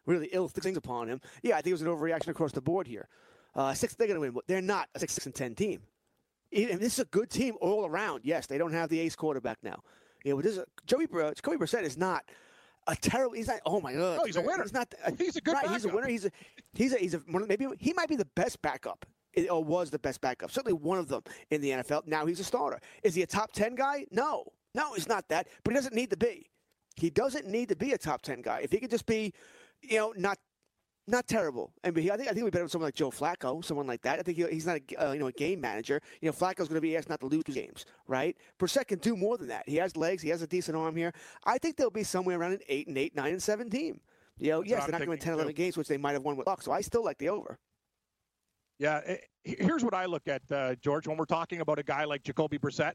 really 0.07 0.29
ill 0.31 0.47
things 0.47 0.77
upon 0.77 1.09
him. 1.09 1.21
Yeah, 1.43 1.55
I 1.55 1.63
think 1.63 1.69
it 1.69 1.73
was 1.73 1.83
an 1.83 1.89
overreaction 1.89 2.29
across 2.29 2.53
the 2.53 2.61
board 2.61 2.87
here. 2.87 3.09
Uh, 3.57 3.75
six, 3.75 3.97
they're 3.97 4.07
going 4.07 4.17
to 4.19 4.21
win. 4.21 4.31
but 4.33 4.45
They're 4.47 4.63
not 4.63 4.89
a 4.95 5.01
six, 5.01 5.15
six 5.15 5.27
and 5.27 5.35
ten 5.35 5.57
team. 5.57 5.81
And 6.53 6.79
this 6.79 6.93
is 6.95 7.01
a 7.01 7.05
good 7.07 7.29
team 7.29 7.57
all 7.61 7.87
around. 7.87 8.21
Yes, 8.23 8.47
they 8.47 8.57
don't 8.59 8.73
have 8.73 8.89
the 8.89 9.01
ace 9.01 9.17
quarterback 9.17 9.59
now. 9.65 9.83
You 10.25 10.31
know, 10.31 10.37
but 10.37 10.45
this 10.45 10.53
is 10.53 10.59
a, 10.59 10.67
Joey 10.87 11.07
Br- 11.07 11.31
Jacoby 11.35 11.57
Brissett 11.57 11.83
is 11.83 11.97
not 11.97 12.25
a 12.87 12.97
terrible. 12.97 13.35
He's 13.35 13.49
not. 13.49 13.61
Oh 13.67 13.81
my 13.81 13.93
god. 13.93 14.19
No, 14.19 14.25
he's 14.25 14.37
a 14.37 14.41
winner. 14.41 14.63
He's 14.63 14.73
not. 14.73 14.93
He's 15.19 15.37
a 15.37 15.41
good 15.41 15.55
right, 15.55 15.71
He's 15.71 15.85
a 15.85 15.89
winner. 15.89 16.07
He's 16.07 16.25
a. 16.25 16.31
He's 16.75 16.93
a. 16.93 16.99
He's 16.99 17.15
a. 17.15 17.23
Maybe 17.27 17.67
he 17.79 17.93
might 17.93 18.09
be 18.09 18.17
the 18.17 18.29
best 18.37 18.61
backup. 18.63 19.05
It, 19.35 19.51
or 19.51 19.63
was 19.63 19.91
the 19.91 19.99
best 19.99 20.21
backup. 20.23 20.51
Certainly 20.51 20.75
one 20.75 20.99
of 20.99 21.09
them 21.09 21.23
in 21.51 21.61
the 21.61 21.71
NFL. 21.71 22.07
Now 22.07 22.25
he's 22.25 22.41
a 22.41 22.45
starter. 22.45 22.81
Is 23.03 23.15
he 23.15 23.23
a 23.23 23.27
top 23.27 23.53
ten 23.53 23.75
guy? 23.75 24.07
No, 24.11 24.45
no, 24.75 24.95
he's 24.95 25.09
not 25.09 25.29
that. 25.29 25.49
But 25.63 25.73
he 25.73 25.75
doesn't 25.77 25.95
need 25.95 26.11
to 26.11 26.17
be. 26.17 26.49
He 26.95 27.11
doesn't 27.11 27.47
need 27.47 27.69
to 27.69 27.77
be 27.77 27.93
a 27.93 27.99
top 27.99 28.23
ten 28.23 28.41
guy. 28.41 28.61
If 28.63 28.73
he 28.73 28.79
could 28.79 28.91
just 28.91 29.07
be, 29.07 29.35
you 29.83 29.99
know, 29.99 30.15
not 30.17 30.39
not 31.07 31.27
terrible. 31.29 31.73
I 31.85 31.91
mean, 31.91 32.11
I 32.11 32.17
think 32.17 32.29
I 32.29 32.33
think 32.33 32.45
we 32.45 32.51
better 32.51 32.65
with 32.65 32.73
someone 32.73 32.89
like 32.89 32.95
Joe 32.95 33.11
Flacco, 33.11 33.65
someone 33.65 33.87
like 33.87 34.03
that. 34.03 34.19
I 34.19 34.23
think 34.23 34.37
he, 34.37 34.45
he's 34.51 34.67
not 34.67 34.79
a 34.79 35.09
uh, 35.09 35.13
you 35.13 35.21
know 35.21 35.29
a 35.29 35.33
game 35.33 35.61
manager. 35.61 36.01
You 36.21 36.27
know, 36.27 36.33
Flacco's 36.33 36.69
going 36.69 36.75
to 36.75 36.81
be 36.81 36.97
asked 36.97 37.09
not 37.09 37.21
to 37.21 37.27
lose 37.27 37.45
games, 37.45 37.87
right? 38.09 38.37
Brissett 38.59 38.89
can 38.89 38.99
do 38.99 39.17
more 39.17 39.39
than 39.39 39.49
that. 39.49 39.69
He 39.69 39.77
has 39.77 39.97
legs. 39.97 40.23
He 40.23 40.29
has 40.31 40.43
a 40.43 40.47
decent 40.47 40.77
arm 40.77 40.97
here. 40.97 41.13
I 41.45 41.59
think 41.59 41.77
they'll 41.77 41.91
be 41.91 42.03
somewhere 42.03 42.39
around 42.39 42.53
an 42.53 42.61
eight 42.69 42.89
and 42.89 42.99
eight, 42.99 43.15
nine 43.15 43.33
and 43.33 43.43
seven 43.43 43.71
team. 43.71 44.01
You 44.39 44.51
know, 44.51 44.59
That's 44.61 44.71
yes, 44.71 44.79
they're 44.81 44.87
I'm 44.87 44.91
not 44.93 44.99
going 44.99 45.07
to 45.07 45.11
win 45.11 45.19
10, 45.19 45.25
thinking, 45.25 45.35
11 45.35 45.55
games, 45.55 45.77
which 45.77 45.89
they 45.89 45.97
might 45.97 46.13
have 46.13 46.23
won 46.23 46.37
with 46.37 46.47
luck. 46.47 46.61
So 46.63 46.73
I 46.73 46.81
still 46.83 47.05
like 47.05 47.19
the 47.19 47.29
over. 47.31 47.59
Yeah. 48.79 49.01
eh, 49.07 49.17
Here's 49.45 49.85
what 49.85 49.95
I 49.95 50.07
look 50.07 50.29
at, 50.29 50.43
uh, 50.51 50.75
George, 50.77 51.07
when 51.07 51.17
we're 51.17 51.25
talking 51.25 51.61
about 51.61 51.79
a 51.79 51.83
guy 51.83 52.05
like 52.05 52.23
Jacoby 52.23 52.59
Brissett. 52.59 52.93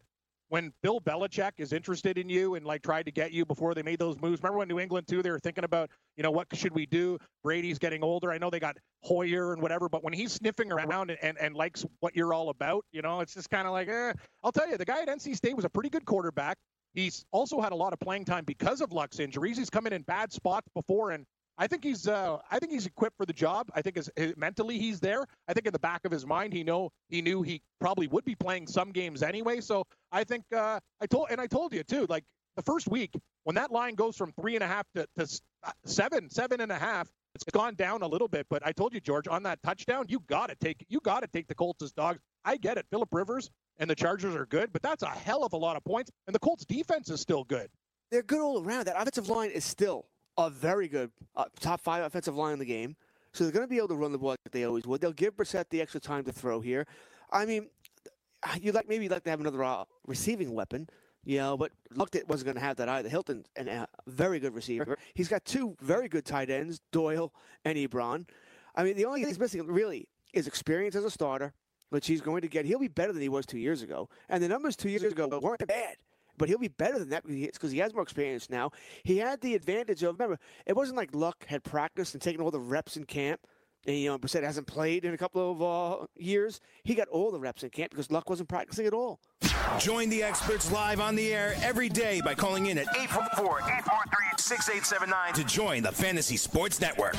When 0.52 0.74
Bill 0.84 1.00
Belichick 1.00 1.54
is 1.60 1.72
interested 1.72 2.18
in 2.18 2.28
you 2.28 2.56
and 2.56 2.66
like 2.66 2.82
tried 2.82 3.06
to 3.06 3.12
get 3.14 3.32
you 3.32 3.46
before 3.46 3.74
they 3.74 3.84
made 3.84 4.00
those 4.00 4.20
moves. 4.20 4.44
Remember 4.44 4.58
when 4.58 4.68
New 4.68 4.82
England 4.82 5.08
too? 5.08 5.22
They 5.22 5.32
were 5.32 5.40
thinking 5.40 5.64
about, 5.64 5.90
you 6.18 6.24
know, 6.24 6.32
what 6.32 6.48
should 6.54 6.74
we 6.76 6.86
do? 6.86 7.18
Brady's 7.42 7.80
getting 7.80 8.04
older. 8.04 8.34
I 8.34 8.38
know 8.38 8.50
they 8.50 8.60
got 8.60 8.76
Hoyer 9.02 9.54
and 9.54 9.62
whatever, 9.62 9.88
but 9.88 10.04
when 10.04 10.12
he's 10.12 10.34
sniffing 10.34 10.70
around 10.70 11.10
and, 11.10 11.18
and, 11.22 11.38
and 11.38 11.56
likes 11.56 11.86
what 12.02 12.18
you're 12.18 12.34
all 12.34 12.50
about, 12.50 12.84
you 12.92 13.02
know, 13.02 13.22
it's 13.22 13.34
just 13.34 13.50
kind 13.50 13.66
of 13.66 13.72
like, 13.72 13.88
eh. 13.88 14.12
I'll 14.44 14.52
tell 14.52 14.70
you, 14.70 14.76
the 14.76 14.84
guy 14.84 15.02
at 15.02 15.08
NC 15.08 15.38
State 15.38 15.56
was 15.56 15.64
a 15.64 15.70
pretty 15.70 15.90
good 15.90 16.04
quarterback. 16.04 16.58
He's 16.94 17.24
also 17.32 17.62
had 17.62 17.72
a 17.72 17.76
lot 17.76 17.94
of 17.94 18.02
playing 18.02 18.26
time 18.26 18.44
because 18.44 18.82
of 18.82 18.92
Luck's 18.92 19.22
injuries. 19.22 19.58
He's 19.58 19.70
come 19.70 19.88
in 19.88 19.94
in 19.94 20.02
bad 20.02 20.34
spots 20.34 20.68
before 20.76 21.12
and 21.12 21.26
I 21.58 21.68
think 21.68 21.84
he's 21.84 22.08
uh, 22.08 22.38
I 22.50 22.60
think 22.60 22.72
he's 22.72 22.86
equipped 22.86 23.18
for 23.18 23.26
the 23.26 23.34
job. 23.34 23.70
I 23.76 23.82
think 23.82 23.98
his, 23.98 24.10
his, 24.16 24.36
mentally 24.38 24.80
he's 24.80 25.00
there. 25.00 25.26
I 25.48 25.54
think 25.54 25.68
in 25.68 25.74
the 25.74 25.80
back 25.80 26.06
of 26.06 26.12
his 26.12 26.26
mind 26.26 26.54
he 26.54 26.64
know 26.64 26.92
he 27.10 27.22
knew 27.22 27.42
he 27.42 27.62
probably 27.80 28.08
would 28.08 28.26
be 28.26 28.36
playing 28.36 28.68
some 28.68 28.92
games 28.92 29.22
anyway. 29.22 29.62
So 29.62 29.84
I 30.12 30.24
think 30.24 30.46
uh, 30.56 30.80
I 31.02 31.06
told 31.06 31.28
and 31.30 31.40
I 31.40 31.48
told 31.48 31.74
you 31.74 31.84
too. 31.84 32.06
Like 32.10 32.24
the 32.56 32.64
first 32.64 32.88
week 32.88 33.14
when 33.44 33.56
that 33.56 33.72
line 33.72 33.96
goes 33.96 34.16
from 34.16 34.32
three 34.34 34.56
and 34.56 34.64
a 34.64 34.68
half 34.68 34.86
to, 34.96 35.06
to 35.18 35.42
uh, 35.64 35.72
seven, 35.86 36.30
seven 36.30 36.62
and 36.62 36.72
a 36.72 36.78
half, 36.78 37.10
it's 37.36 37.44
gone 37.46 37.76
down 37.76 38.02
a 38.02 38.08
little 38.08 38.28
bit. 38.28 38.46
But 38.50 38.66
I 38.66 38.72
told 38.72 38.94
you, 38.94 39.00
George, 39.00 39.28
on 39.28 39.44
that 39.44 39.62
touchdown, 39.64 40.06
you 40.10 40.22
got 40.28 40.50
to 40.50 40.56
take 40.56 40.86
you 40.90 41.00
got 41.02 41.22
to 41.22 41.28
take 41.28 41.48
the 41.48 41.56
Colts 41.56 41.82
as 41.84 41.92
dogs. 41.92 42.20
I 42.44 42.58
get 42.58 42.78
it. 42.78 42.86
Philip 42.90 43.10
Rivers 43.12 43.50
and 43.78 43.90
the 43.90 43.96
Chargers 43.96 44.36
are 44.36 44.46
good, 44.46 44.72
but 44.74 44.82
that's 44.82 45.04
a 45.04 45.10
hell 45.10 45.44
of 45.44 45.54
a 45.54 45.58
lot 45.58 45.76
of 45.76 45.84
points. 45.84 46.12
And 46.28 46.36
the 46.36 46.40
Colts 46.40 46.66
defense 46.66 47.10
is 47.10 47.22
still 47.22 47.44
good. 47.44 47.70
They're 48.10 48.24
good 48.24 48.42
all 48.42 48.64
around. 48.64 48.86
That 48.86 49.00
offensive 49.00 49.30
line 49.30 49.52
is 49.52 49.64
still 49.64 50.06
a 50.38 50.50
very 50.50 50.88
good 50.88 51.12
uh, 51.36 51.46
top 51.60 51.82
five 51.82 52.04
offensive 52.04 52.36
line 52.36 52.54
in 52.54 52.60
the 52.60 52.66
game. 52.66 52.96
So 53.34 53.44
they're 53.44 53.54
going 53.54 53.66
to 53.66 53.70
be 53.70 53.78
able 53.78 53.90
to 53.90 53.96
run 53.96 54.12
the 54.12 54.18
ball 54.18 54.32
like 54.32 54.40
they 54.52 54.66
always 54.66 54.86
would. 54.86 55.00
They'll 55.00 55.14
give 55.14 55.36
Brissett 55.36 55.70
the 55.70 55.82
extra 55.82 56.02
time 56.02 56.24
to 56.26 56.34
throw 56.34 56.60
here. 56.60 56.86
I 57.32 57.46
mean, 57.46 57.70
you 58.60 58.72
like 58.72 58.90
maybe 58.90 59.06
you'd 59.06 59.12
like 59.12 59.24
to 59.24 59.30
have 59.30 59.40
another 59.40 59.64
uh, 59.64 59.86
receiving 60.06 60.54
weapon, 60.54 60.90
you 61.24 61.38
know, 61.38 61.56
but 61.56 61.72
Luck 61.96 62.10
wasn't 62.28 62.46
going 62.46 62.56
to 62.56 62.62
have 62.62 62.78
that 62.78 62.90
either. 62.90 63.08
Hilton, 63.08 63.46
and 63.56 63.70
a 63.70 63.88
very 64.08 64.40
good 64.40 64.54
receiver. 64.54 64.98
He's 65.14 65.30
got 65.30 65.46
two 65.46 65.78
very 65.82 66.10
good 66.10 66.26
tight 66.26 66.50
ends, 66.50 66.82
Doyle 66.92 67.34
and 67.64 67.78
Ebron. 67.78 68.28
I 68.76 68.84
mean, 68.84 68.98
the 68.98 69.06
only 69.06 69.22
thing 69.22 69.30
he's 69.30 69.40
missing 69.40 69.66
really 69.66 70.08
is 70.34 70.48
experience 70.48 70.96
as 70.96 71.06
a 71.06 71.12
starter, 71.12 71.54
which 71.90 72.08
he's 72.08 72.22
going 72.22 72.42
to 72.42 72.48
get. 72.48 72.66
He'll 72.66 72.80
be 72.80 72.88
better 72.88 73.14
than 73.14 73.22
he 73.22 73.30
was 73.30 73.46
two 73.46 73.60
years 73.60 73.82
ago, 73.82 74.10
and 74.28 74.44
the 74.44 74.50
numbers 74.50 74.76
two 74.76 74.90
years 74.90 75.04
ago 75.04 75.28
weren't 75.40 75.66
bad 75.68 75.96
but 76.42 76.50
he'll 76.50 76.58
be 76.58 76.70
better 76.70 76.98
than 76.98 77.10
that 77.10 77.24
because 77.24 77.72
he 77.72 77.78
has 77.78 77.94
more 77.94 78.02
experience 78.02 78.50
now. 78.50 78.72
He 79.04 79.20
had 79.20 79.42
the 79.42 79.54
advantage 79.54 80.02
of 80.02 80.16
remember 80.16 80.40
it 80.66 80.76
wasn't 80.76 80.98
like 80.98 81.14
Luck 81.14 81.46
had 81.46 81.64
practiced 81.64 82.16
and 82.16 82.22
taken 82.22 82.42
all 82.42 82.50
the 82.50 82.60
reps 82.60 82.98
in 82.98 83.04
camp. 83.04 83.42
And, 83.86 83.96
you 83.96 84.10
know, 84.10 84.18
Brissett 84.18 84.42
hasn't 84.42 84.66
played 84.66 85.06
in 85.06 85.14
a 85.14 85.18
couple 85.18 85.52
of 85.52 85.62
uh, 86.02 86.06
years. 86.16 86.60
He 86.84 86.96
got 86.96 87.08
all 87.10 87.32
the 87.32 87.40
reps 87.40 87.62
in 87.62 87.70
camp 87.70 87.92
because 87.92 88.10
Luck 88.10 88.28
wasn't 88.28 88.50
practicing 88.50 88.88
at 88.88 88.94
all. 88.94 89.20
Join 89.78 90.10
the 90.10 90.24
experts 90.24 90.72
live 90.72 91.00
on 91.00 91.16
the 91.16 91.32
air 91.32 91.54
every 91.62 91.90
day 91.90 92.22
by 92.26 92.34
calling 92.34 92.66
in 92.66 92.80
at 92.80 92.88
844 92.96 93.60
843 93.60 94.28
6879 94.38 95.34
to 95.34 95.44
join 95.44 95.84
the 95.84 95.92
Fantasy 95.92 96.38
Sports 96.38 96.82
Network. 96.82 97.18